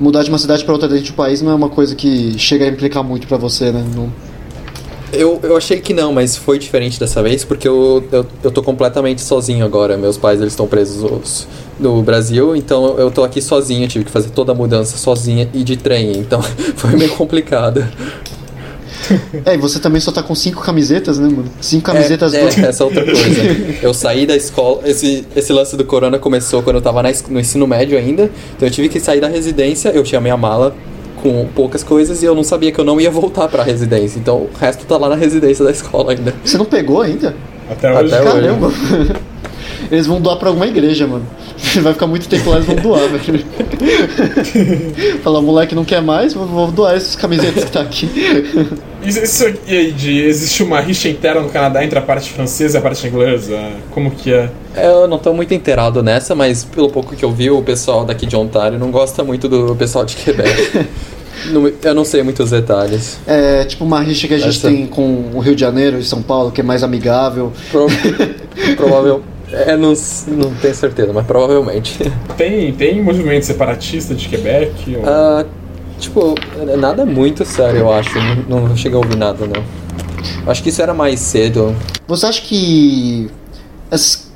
mudar 0.00 0.22
de 0.22 0.28
uma 0.28 0.38
cidade 0.38 0.64
pra 0.64 0.72
outra 0.72 0.88
dentro 0.88 1.06
do 1.12 1.14
país 1.14 1.40
não 1.42 1.50
é 1.52 1.54
uma 1.54 1.68
coisa 1.68 1.94
que 1.94 2.38
chega 2.38 2.64
a 2.64 2.68
implicar 2.68 3.02
muito 3.04 3.26
pra 3.26 3.36
você, 3.36 3.70
né? 3.72 3.84
Não- 3.94 4.12
Eu, 5.12 5.38
eu 5.42 5.56
achei 5.56 5.80
que 5.80 5.94
não, 5.94 6.12
mas 6.12 6.36
foi 6.36 6.58
diferente 6.58 6.98
dessa 6.98 7.22
vez 7.22 7.44
porque 7.44 7.66
eu, 7.66 8.04
eu, 8.12 8.26
eu 8.42 8.50
tô 8.50 8.62
completamente 8.62 9.22
sozinho 9.22 9.64
agora. 9.64 9.96
Meus 9.96 10.16
pais 10.18 10.40
eles 10.40 10.52
estão 10.52 10.66
presos 10.66 11.46
no 11.78 12.02
Brasil, 12.02 12.56
então 12.56 12.98
eu 12.98 13.10
tô 13.10 13.22
aqui 13.22 13.40
sozinho. 13.40 13.86
Tive 13.88 14.04
que 14.04 14.10
fazer 14.10 14.30
toda 14.30 14.52
a 14.52 14.54
mudança 14.54 14.96
sozinha 14.98 15.48
e 15.54 15.62
de 15.62 15.76
trem, 15.76 16.12
então 16.18 16.42
foi 16.76 16.96
meio 16.96 17.10
complicado. 17.16 17.86
É, 19.44 19.54
e 19.54 19.58
você 19.58 19.78
também 19.78 20.00
só 20.00 20.10
tá 20.10 20.22
com 20.22 20.34
cinco 20.34 20.62
camisetas, 20.62 21.18
né, 21.18 21.28
mano? 21.28 21.50
Cinco 21.60 21.84
camisetas 21.84 22.34
é, 22.34 22.40
do. 22.46 22.60
é, 22.60 22.68
essa 22.68 22.84
outra 22.84 23.04
coisa. 23.04 23.20
Eu 23.82 23.94
saí 23.94 24.26
da 24.26 24.36
escola. 24.36 24.80
Esse, 24.84 25.24
esse 25.34 25.52
lance 25.52 25.76
do 25.76 25.84
corona 25.84 26.18
começou 26.18 26.62
quando 26.62 26.76
eu 26.76 26.82
tava 26.82 27.02
na 27.02 27.10
no 27.28 27.40
ensino 27.40 27.66
médio 27.66 27.98
ainda. 27.98 28.30
Então 28.56 28.66
eu 28.66 28.70
tive 28.70 28.88
que 28.88 29.00
sair 29.00 29.20
da 29.20 29.28
residência. 29.28 29.90
Eu 29.90 30.02
tinha 30.02 30.20
minha 30.20 30.36
mala 30.36 30.74
com 31.22 31.46
poucas 31.54 31.82
coisas 31.82 32.22
e 32.22 32.26
eu 32.26 32.34
não 32.34 32.44
sabia 32.44 32.70
que 32.70 32.78
eu 32.78 32.84
não 32.84 33.00
ia 33.00 33.10
voltar 33.10 33.48
pra 33.48 33.62
residência. 33.62 34.18
Então 34.18 34.36
o 34.36 34.50
resto 34.58 34.84
tá 34.84 34.96
lá 34.96 35.08
na 35.08 35.16
residência 35.16 35.64
da 35.64 35.70
escola 35.70 36.12
ainda. 36.12 36.34
Você 36.44 36.58
não 36.58 36.64
pegou 36.64 37.02
ainda? 37.02 37.34
Até 37.70 37.92
hoje. 37.92 38.14
Até 38.14 38.32
hoje. 38.32 39.12
Eles 39.90 40.06
vão 40.06 40.20
doar 40.20 40.36
pra 40.36 40.48
alguma 40.48 40.66
igreja, 40.66 41.06
mano. 41.06 41.26
Vai 41.82 41.92
ficar 41.92 42.06
muito 42.06 42.28
tempo 42.28 42.50
lá, 42.50 42.56
eles 42.56 42.66
vão 42.66 42.76
doar, 42.76 43.02
velho. 43.08 43.44
Falar, 45.22 45.38
o 45.38 45.42
moleque 45.42 45.74
não 45.74 45.84
quer 45.84 46.02
mais, 46.02 46.34
vou, 46.34 46.46
vou 46.46 46.70
doar 46.72 46.94
essas 46.96 47.16
camisetas 47.16 47.64
que 47.64 47.70
tá 47.70 47.80
aqui. 47.80 48.08
Isso, 49.06 49.20
isso 49.22 49.46
aqui 49.46 49.76
aí 49.76 49.92
de 49.92 50.20
existe 50.20 50.64
uma 50.64 50.80
rixa 50.80 51.08
interna 51.08 51.40
no 51.40 51.48
Canadá 51.48 51.84
entre 51.84 51.96
a 51.96 52.02
parte 52.02 52.28
francesa 52.32 52.76
e 52.76 52.80
a 52.80 52.82
parte 52.82 53.06
inglesa? 53.06 53.56
Como 53.92 54.10
que 54.10 54.32
é? 54.32 54.50
Eu 54.74 55.06
não 55.06 55.16
tô 55.16 55.32
muito 55.32 55.54
inteirado 55.54 56.02
nessa, 56.02 56.34
mas 56.34 56.64
pelo 56.64 56.88
pouco 56.90 57.14
que 57.14 57.24
eu 57.24 57.30
vi, 57.30 57.48
o 57.48 57.62
pessoal 57.62 58.04
daqui 58.04 58.26
de 58.26 58.34
Ontário 58.34 58.80
não 58.80 58.90
gosta 58.90 59.22
muito 59.22 59.48
do 59.48 59.76
pessoal 59.76 60.04
de 60.04 60.16
Quebec. 60.16 60.86
Eu 61.84 61.94
não 61.94 62.04
sei 62.04 62.24
muitos 62.24 62.50
detalhes. 62.50 63.20
É 63.28 63.64
tipo 63.64 63.84
uma 63.84 64.00
rixa 64.00 64.26
que 64.26 64.34
a 64.34 64.38
gente 64.38 64.48
Essa- 64.58 64.66
tem 64.68 64.88
com 64.88 65.30
o 65.34 65.38
Rio 65.38 65.54
de 65.54 65.60
Janeiro 65.60 66.00
e 66.00 66.02
São 66.02 66.20
Paulo, 66.20 66.50
que 66.50 66.60
é 66.60 66.64
mais 66.64 66.82
amigável. 66.82 67.52
Pro, 67.70 67.86
provável. 68.76 69.22
É, 69.52 69.76
não, 69.76 69.92
não 70.28 70.54
tenho 70.56 70.74
certeza, 70.74 71.12
mas 71.12 71.24
provavelmente. 71.26 71.98
Tem, 72.36 72.72
tem 72.72 73.02
movimento 73.02 73.44
separatista 73.46 74.14
de 74.14 74.28
Quebec? 74.28 74.96
Ou... 74.96 75.02
Ah, 75.06 75.44
tipo, 75.98 76.34
nada 76.78 77.06
muito 77.06 77.44
sério, 77.44 77.80
eu 77.80 77.92
acho. 77.92 78.10
Não, 78.48 78.68
não 78.68 78.76
cheguei 78.76 78.96
a 78.96 79.00
ouvir 79.00 79.16
nada, 79.16 79.46
não. 79.46 79.62
Acho 80.50 80.62
que 80.62 80.68
isso 80.70 80.82
era 80.82 80.92
mais 80.92 81.20
cedo. 81.20 81.74
Você 82.08 82.26
acha 82.26 82.42
que. 82.42 83.30
as- 83.90 84.30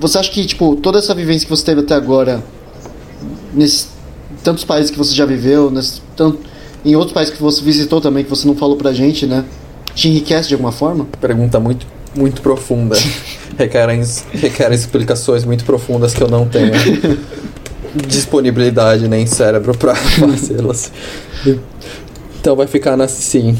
Você 0.00 0.18
acha 0.18 0.30
que, 0.30 0.44
tipo, 0.46 0.76
toda 0.76 0.98
essa 0.98 1.14
vivência 1.14 1.46
que 1.46 1.50
você 1.54 1.64
teve 1.64 1.82
até 1.82 1.94
agora, 1.94 2.42
nesses 3.52 3.88
tantos 4.42 4.64
países 4.64 4.90
que 4.90 4.98
você 4.98 5.14
já 5.14 5.24
viveu, 5.26 5.70
nesses, 5.70 6.02
tan- 6.16 6.36
em 6.84 6.96
outros 6.96 7.12
países 7.12 7.32
que 7.34 7.40
você 7.42 7.62
visitou 7.62 8.00
também, 8.00 8.24
que 8.24 8.30
você 8.30 8.46
não 8.46 8.56
falou 8.56 8.76
pra 8.76 8.92
gente, 8.92 9.26
né? 9.26 9.44
Te 9.94 10.08
enriquece 10.08 10.48
de 10.48 10.54
alguma 10.54 10.72
forma? 10.72 11.06
Pergunta 11.20 11.60
muito, 11.60 11.86
muito 12.14 12.42
profunda. 12.42 12.96
requerem, 13.56 14.02
requerem 14.32 14.74
explicações 14.74 15.44
muito 15.44 15.64
profundas 15.64 16.14
que 16.14 16.22
eu 16.22 16.28
não 16.28 16.46
tenho 16.46 16.72
disponibilidade 17.94 19.08
nem 19.08 19.26
cérebro 19.26 19.76
pra 19.76 19.94
fazê-las. 20.18 20.90
Então 22.40 22.56
vai 22.56 22.66
ficar 22.66 22.96
na 22.96 23.08
sim. 23.08 23.56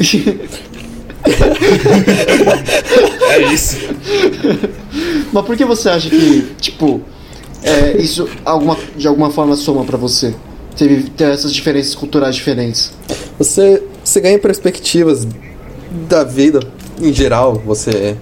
É 3.30 3.52
isso. 3.52 3.76
Mas 5.32 5.44
por 5.44 5.56
que 5.56 5.64
você 5.64 5.88
acha 5.88 6.10
que, 6.10 6.54
tipo, 6.60 7.00
é, 7.62 7.96
isso 7.96 8.28
alguma, 8.44 8.76
de 8.96 9.08
alguma 9.08 9.30
forma 9.30 9.56
soma 9.56 9.84
pra 9.84 9.96
você? 9.96 10.34
Teve 10.76 11.04
ter 11.10 11.30
essas 11.30 11.52
diferenças 11.52 11.94
culturais 11.94 12.34
diferentes. 12.34 12.92
Você, 13.38 13.82
você 14.02 14.20
ganha 14.20 14.38
perspectivas 14.38 15.26
da 16.08 16.24
vida 16.24 16.60
em 17.00 17.12
geral. 17.12 17.62
Você. 17.64 18.16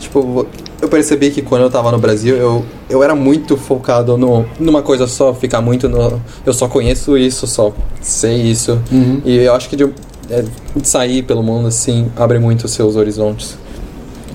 Tipo, 0.00 0.46
eu 0.80 0.88
percebi 0.88 1.30
que 1.30 1.42
quando 1.42 1.62
eu 1.62 1.70
tava 1.70 1.92
no 1.92 1.98
Brasil, 1.98 2.34
eu, 2.36 2.64
eu 2.88 3.02
era 3.04 3.14
muito 3.14 3.56
focado 3.56 4.16
no, 4.16 4.44
numa 4.58 4.80
coisa 4.82 5.06
só, 5.06 5.32
ficar 5.34 5.60
muito 5.60 5.88
no. 5.88 6.20
Eu 6.44 6.54
só 6.54 6.66
conheço 6.66 7.16
isso, 7.18 7.46
só 7.46 7.72
sei 8.00 8.36
isso. 8.40 8.80
E 9.24 9.36
eu 9.36 9.54
acho 9.54 9.68
que 9.68 9.76
de, 9.76 9.84
é, 10.30 10.42
de 10.74 10.88
sair 10.88 11.22
pelo 11.22 11.42
mundo 11.42 11.68
assim 11.68 12.10
abre 12.16 12.38
muito 12.38 12.64
os 12.64 12.72
seus 12.72 12.96
horizontes. 12.96 13.56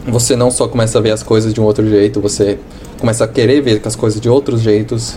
Você 0.08 0.36
não 0.36 0.52
só 0.52 0.68
começa 0.68 1.00
a 1.00 1.02
ver 1.02 1.12
as 1.12 1.24
coisas 1.24 1.52
de 1.52 1.60
um 1.60 1.64
outro 1.64 1.86
jeito, 1.90 2.22
você 2.22 2.60
começa 3.00 3.24
a 3.24 3.28
querer 3.28 3.60
ver 3.62 3.82
as 3.84 3.96
coisas 3.96 4.22
de 4.22 4.30
outros 4.30 4.62
jeitos. 4.62 5.16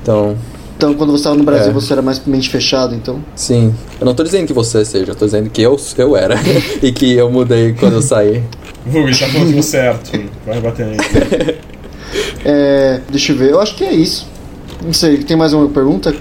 Então, 0.00 0.36
Então, 0.76 0.94
quando 0.94 1.10
você 1.10 1.18
estava 1.18 1.36
no 1.36 1.44
Brasil, 1.44 1.70
É. 1.70 1.72
você 1.72 1.92
era 1.92 2.02
mais 2.02 2.20
mente 2.26 2.48
fechado, 2.48 2.94
então? 2.94 3.20
Sim, 3.36 3.74
eu 4.00 4.04
não 4.06 4.14
tô 4.14 4.22
dizendo 4.24 4.46
que 4.46 4.52
você 4.52 4.84
seja, 4.84 5.12
eu 5.12 5.14
tô 5.16 5.24
dizendo 5.26 5.48
que 5.50 5.62
eu, 5.62 5.76
eu 5.96 6.16
era 6.16 6.36
e 6.82 6.90
que 6.92 7.12
eu 7.12 7.30
mudei 7.30 7.72
quando 7.72 7.94
eu 7.94 8.02
saí. 8.02 8.42
Ele 8.86 9.16
tá 9.16 9.26
falando 9.28 9.62
certo. 9.62 10.20
Vai 10.46 10.60
bater 10.60 10.86
aí. 10.86 11.58
É, 12.44 13.00
deixa 13.08 13.32
eu 13.32 13.36
ver, 13.38 13.50
eu 13.52 13.60
acho 13.60 13.74
que 13.74 13.84
é 13.84 13.92
isso. 13.92 14.28
Não 14.84 14.92
sei, 14.92 15.18
tem 15.18 15.36
mais 15.36 15.52
uma 15.54 15.68
pergunta? 15.68 16.14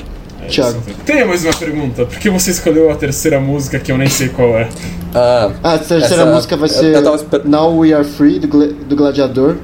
Thiago. 0.47 0.81
Tem 1.05 1.25
mais 1.25 1.43
uma 1.43 1.53
pergunta. 1.53 2.05
Por 2.05 2.17
que 2.17 2.29
você 2.29 2.51
escolheu 2.51 2.89
a 2.89 2.95
terceira 2.95 3.39
música 3.39 3.77
que 3.79 3.91
eu 3.91 3.97
nem 3.97 4.07
sei 4.07 4.29
qual 4.29 4.57
é? 4.57 4.69
Ah, 5.13 5.51
Ah, 5.63 5.73
a 5.73 5.77
terceira 5.79 6.05
Essa- 6.23 6.25
música 6.33 6.55
vai 6.55 6.69
eu- 6.69 6.73
ser 6.73 6.95
eu 6.95 7.03
tava 7.03 7.15
esper- 7.17 7.41
Now 7.45 7.77
We 7.77 7.93
Are 7.93 8.05
Free, 8.05 8.39
do, 8.39 8.47
Gla- 8.47 8.67
do 8.87 8.95
Gladiador, 8.95 9.55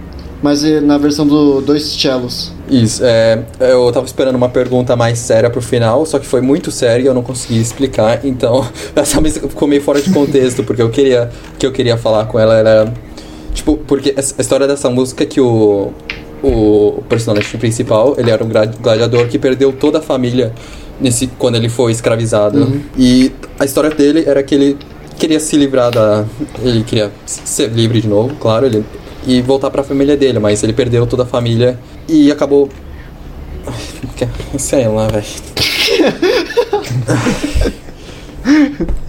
mas 0.42 0.62
na 0.82 0.98
versão 0.98 1.26
do 1.26 1.62
dois 1.62 1.84
cellos. 1.84 2.52
isso, 2.70 3.02
é, 3.04 3.44
eu 3.60 3.92
tava 3.92 4.06
esperando 4.06 4.36
uma 4.36 4.50
pergunta 4.50 4.96
mais 4.96 5.20
séria 5.20 5.50
pro 5.50 5.62
final, 5.62 6.06
só 6.06 6.20
que 6.20 6.26
foi 6.26 6.42
muito 6.42 6.72
séria 6.72 7.04
e 7.04 7.06
eu 7.08 7.14
não 7.14 7.24
consegui 7.24 7.60
explicar, 7.60 8.26
então 8.26 8.66
essa 8.96 9.20
música 9.20 9.48
ficou 9.48 9.68
meio 9.68 9.82
fora 9.82 10.02
de 10.02 10.12
contexto, 10.12 10.64
porque 10.64 10.82
eu 10.82 10.90
queria, 10.90 11.30
que 11.58 11.66
eu 11.66 11.72
queria 11.72 11.98
falar 11.98 12.26
com 12.26 12.40
ela 12.40 12.56
era, 12.56 12.94
tipo, 13.54 13.78
porque 13.78 14.14
a 14.16 14.42
história 14.42 14.68
dessa 14.68 14.90
música 14.90 15.24
é 15.24 15.28
que 15.28 15.42
o, 15.42 15.92
o 16.44 17.04
personagem 17.10 17.60
principal, 17.60 18.16
ele 18.18 18.30
era 18.30 18.44
um 18.44 18.50
gladiador 18.82 19.28
que 19.28 19.40
perdeu 19.40 19.74
toda 19.74 20.00
a 20.00 20.02
família 20.02 20.54
nesse 21.00 21.28
quando 21.28 21.56
ele 21.56 21.70
foi 21.70 21.92
escravizado. 21.92 22.82
E 22.98 23.32
a 23.60 23.66
história 23.66 23.90
dele 23.90 24.24
era 24.26 24.42
que 24.44 24.56
ele 24.56 24.78
queria 25.18 25.40
se 25.40 25.58
livrar 25.58 25.92
da 25.92 26.26
ele 26.62 26.84
queria 26.84 27.12
ser 27.26 27.70
livre 27.70 28.02
de 28.02 28.08
novo, 28.08 28.36
claro, 28.40 28.66
ele 28.66 28.84
e 29.28 29.42
voltar 29.42 29.70
para 29.70 29.82
a 29.82 29.84
família 29.84 30.16
dele, 30.18 30.40
mas 30.40 30.64
ele 30.64 30.74
perdeu 30.74 31.06
toda 31.06 31.24
a 31.24 31.26
família 31.26 31.78
e 32.08 32.32
acabou 32.32 32.70
sei 34.58 34.88
lá, 34.88 35.08
velho. 35.08 35.26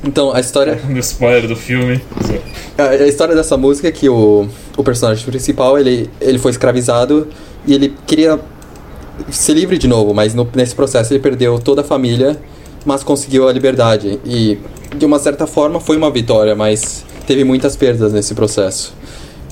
Então, 0.05 0.33
a 0.35 0.41
história 0.41 0.79
No 0.89 0.99
spoiler 0.99 1.47
do 1.47 1.57
filme. 1.57 2.01
a, 2.77 2.83
a 2.85 3.07
história 3.07 3.35
dessa 3.35 3.57
música 3.57 3.89
é 3.89 3.93
que 3.93 4.09
o, 4.09 4.49
o 4.77 4.83
personagem 4.85 5.25
principal, 5.25 5.79
ele, 5.79 6.11
ele 6.21 6.39
foi 6.39 6.51
escravizado 6.51 7.29
e 7.67 7.75
ele 7.75 7.95
queria 8.07 8.39
ser 9.31 9.55
livre 9.55 9.79
de 9.79 9.87
novo, 9.89 10.13
mas 10.15 10.35
no- 10.35 10.49
nesse 10.55 10.75
processo 10.75 11.13
ele 11.13 11.21
perdeu 11.21 11.59
toda 11.59 11.83
a 11.83 11.85
família, 11.85 12.37
mas 12.85 13.03
conseguiu 13.05 13.49
a 13.49 13.53
liberdade. 13.53 14.19
E, 14.25 14.59
de 14.97 15.05
uma 15.05 15.19
certa 15.19 15.47
forma, 15.47 15.79
foi 15.81 15.97
uma 15.97 16.11
vitória, 16.11 16.55
mas 16.57 17.05
teve 17.27 17.45
muitas 17.45 17.77
perdas 17.77 18.13
nesse 18.13 18.35
processo. 18.35 18.95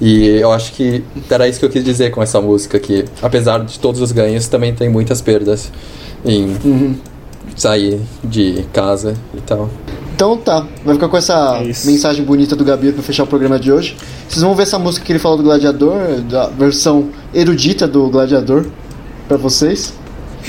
E 0.01 0.27
eu 0.27 0.53
acho 0.53 0.73
que 0.73 1.03
era 1.31 1.49
isso 1.49 1.59
que 1.59 1.65
eu 1.65 1.71
quis 1.71 1.83
dizer 1.83 2.11
com 2.11 2.23
essa 2.23 2.41
música, 2.41 2.79
que 2.79 3.05
apesar 3.23 3.65
de 3.65 3.79
todos 3.79 4.01
os 4.01 4.13
ganhos, 4.13 4.47
também 4.47 4.75
tem 4.75 4.89
muitas 4.89 5.23
perdas 5.23 5.71
em 6.25 6.99
sair 7.57 8.01
de 8.23 8.65
casa 8.73 9.15
e 9.35 9.41
tal. 9.41 9.71
Então 10.15 10.37
tá, 10.39 10.67
vai 10.85 10.95
ficar 10.95 11.09
com 11.09 11.17
essa 11.17 11.59
É 11.61 11.65
mensagem 11.65 12.25
bonita 12.25 12.57
do 12.57 12.65
Gabriel 12.65 12.95
pra 12.95 13.03
fechar 13.03 13.25
o 13.25 13.27
programa 13.27 13.59
de 13.59 13.71
hoje. 13.71 13.97
Vocês 14.29 14.43
vão 14.43 14.55
ver 14.55 14.63
essa 14.63 14.79
música 14.79 15.05
que 15.05 15.13
ele 15.13 15.19
falou 15.19 15.37
do 15.37 15.45
Gladiador, 15.45 16.21
da 16.23 16.47
versão 16.49 17.11
erudita 17.35 17.87
do 17.87 18.09
Gladiador, 18.09 18.67
pra 19.29 19.37
vocês. 19.37 19.93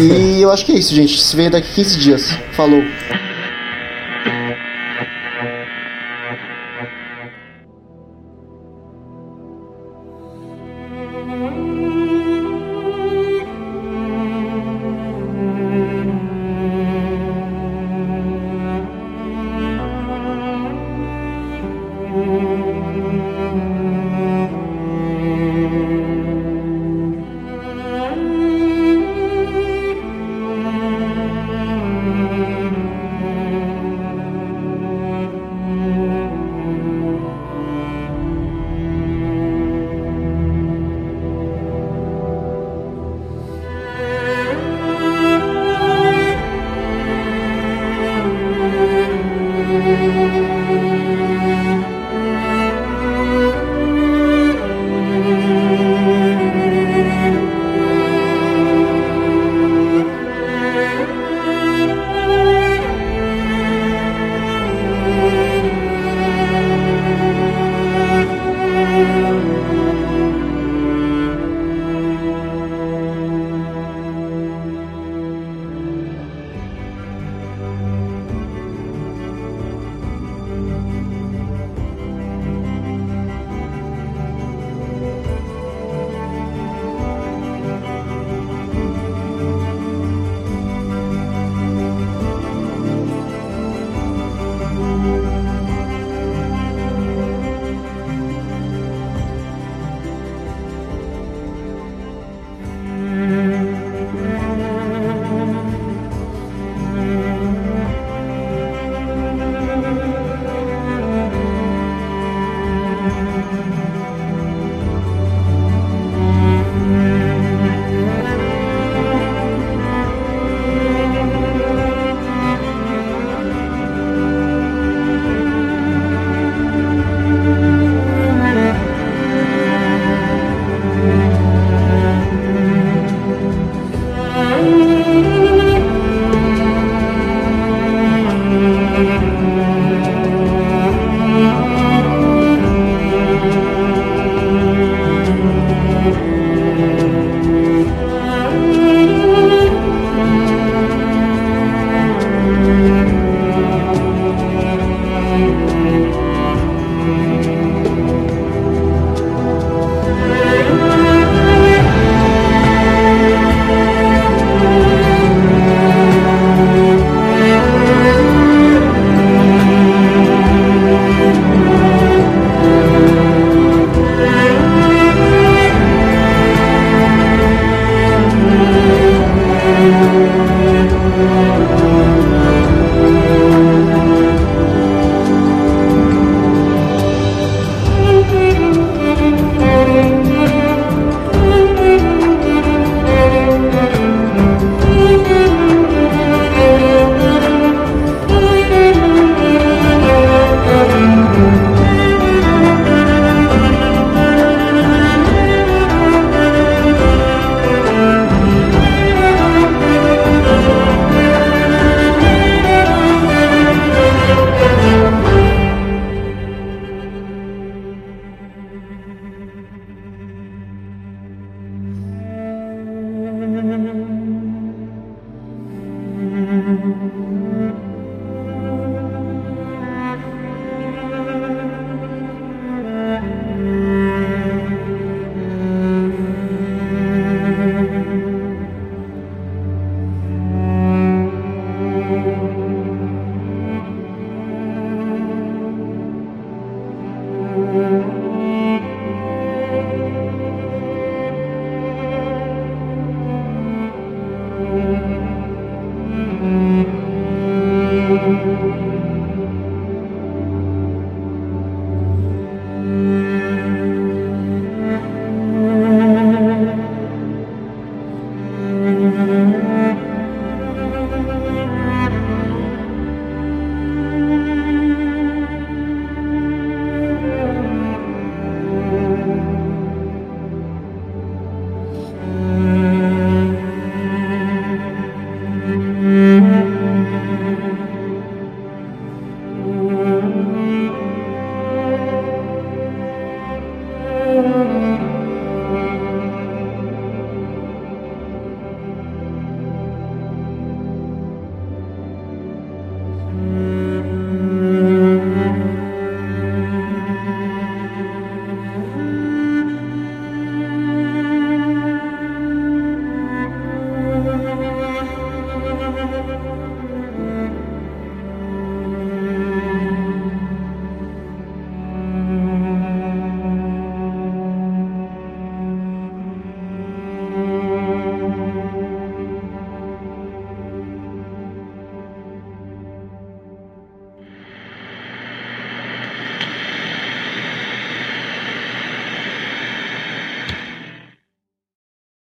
e 0.00 0.40
eu 0.40 0.50
acho 0.50 0.64
que 0.64 0.72
é 0.72 0.76
isso, 0.76 0.94
gente. 0.94 1.20
Se 1.20 1.36
vê 1.36 1.50
daqui 1.50 1.68
15 1.74 1.98
dias. 1.98 2.30
Falou. 2.54 2.82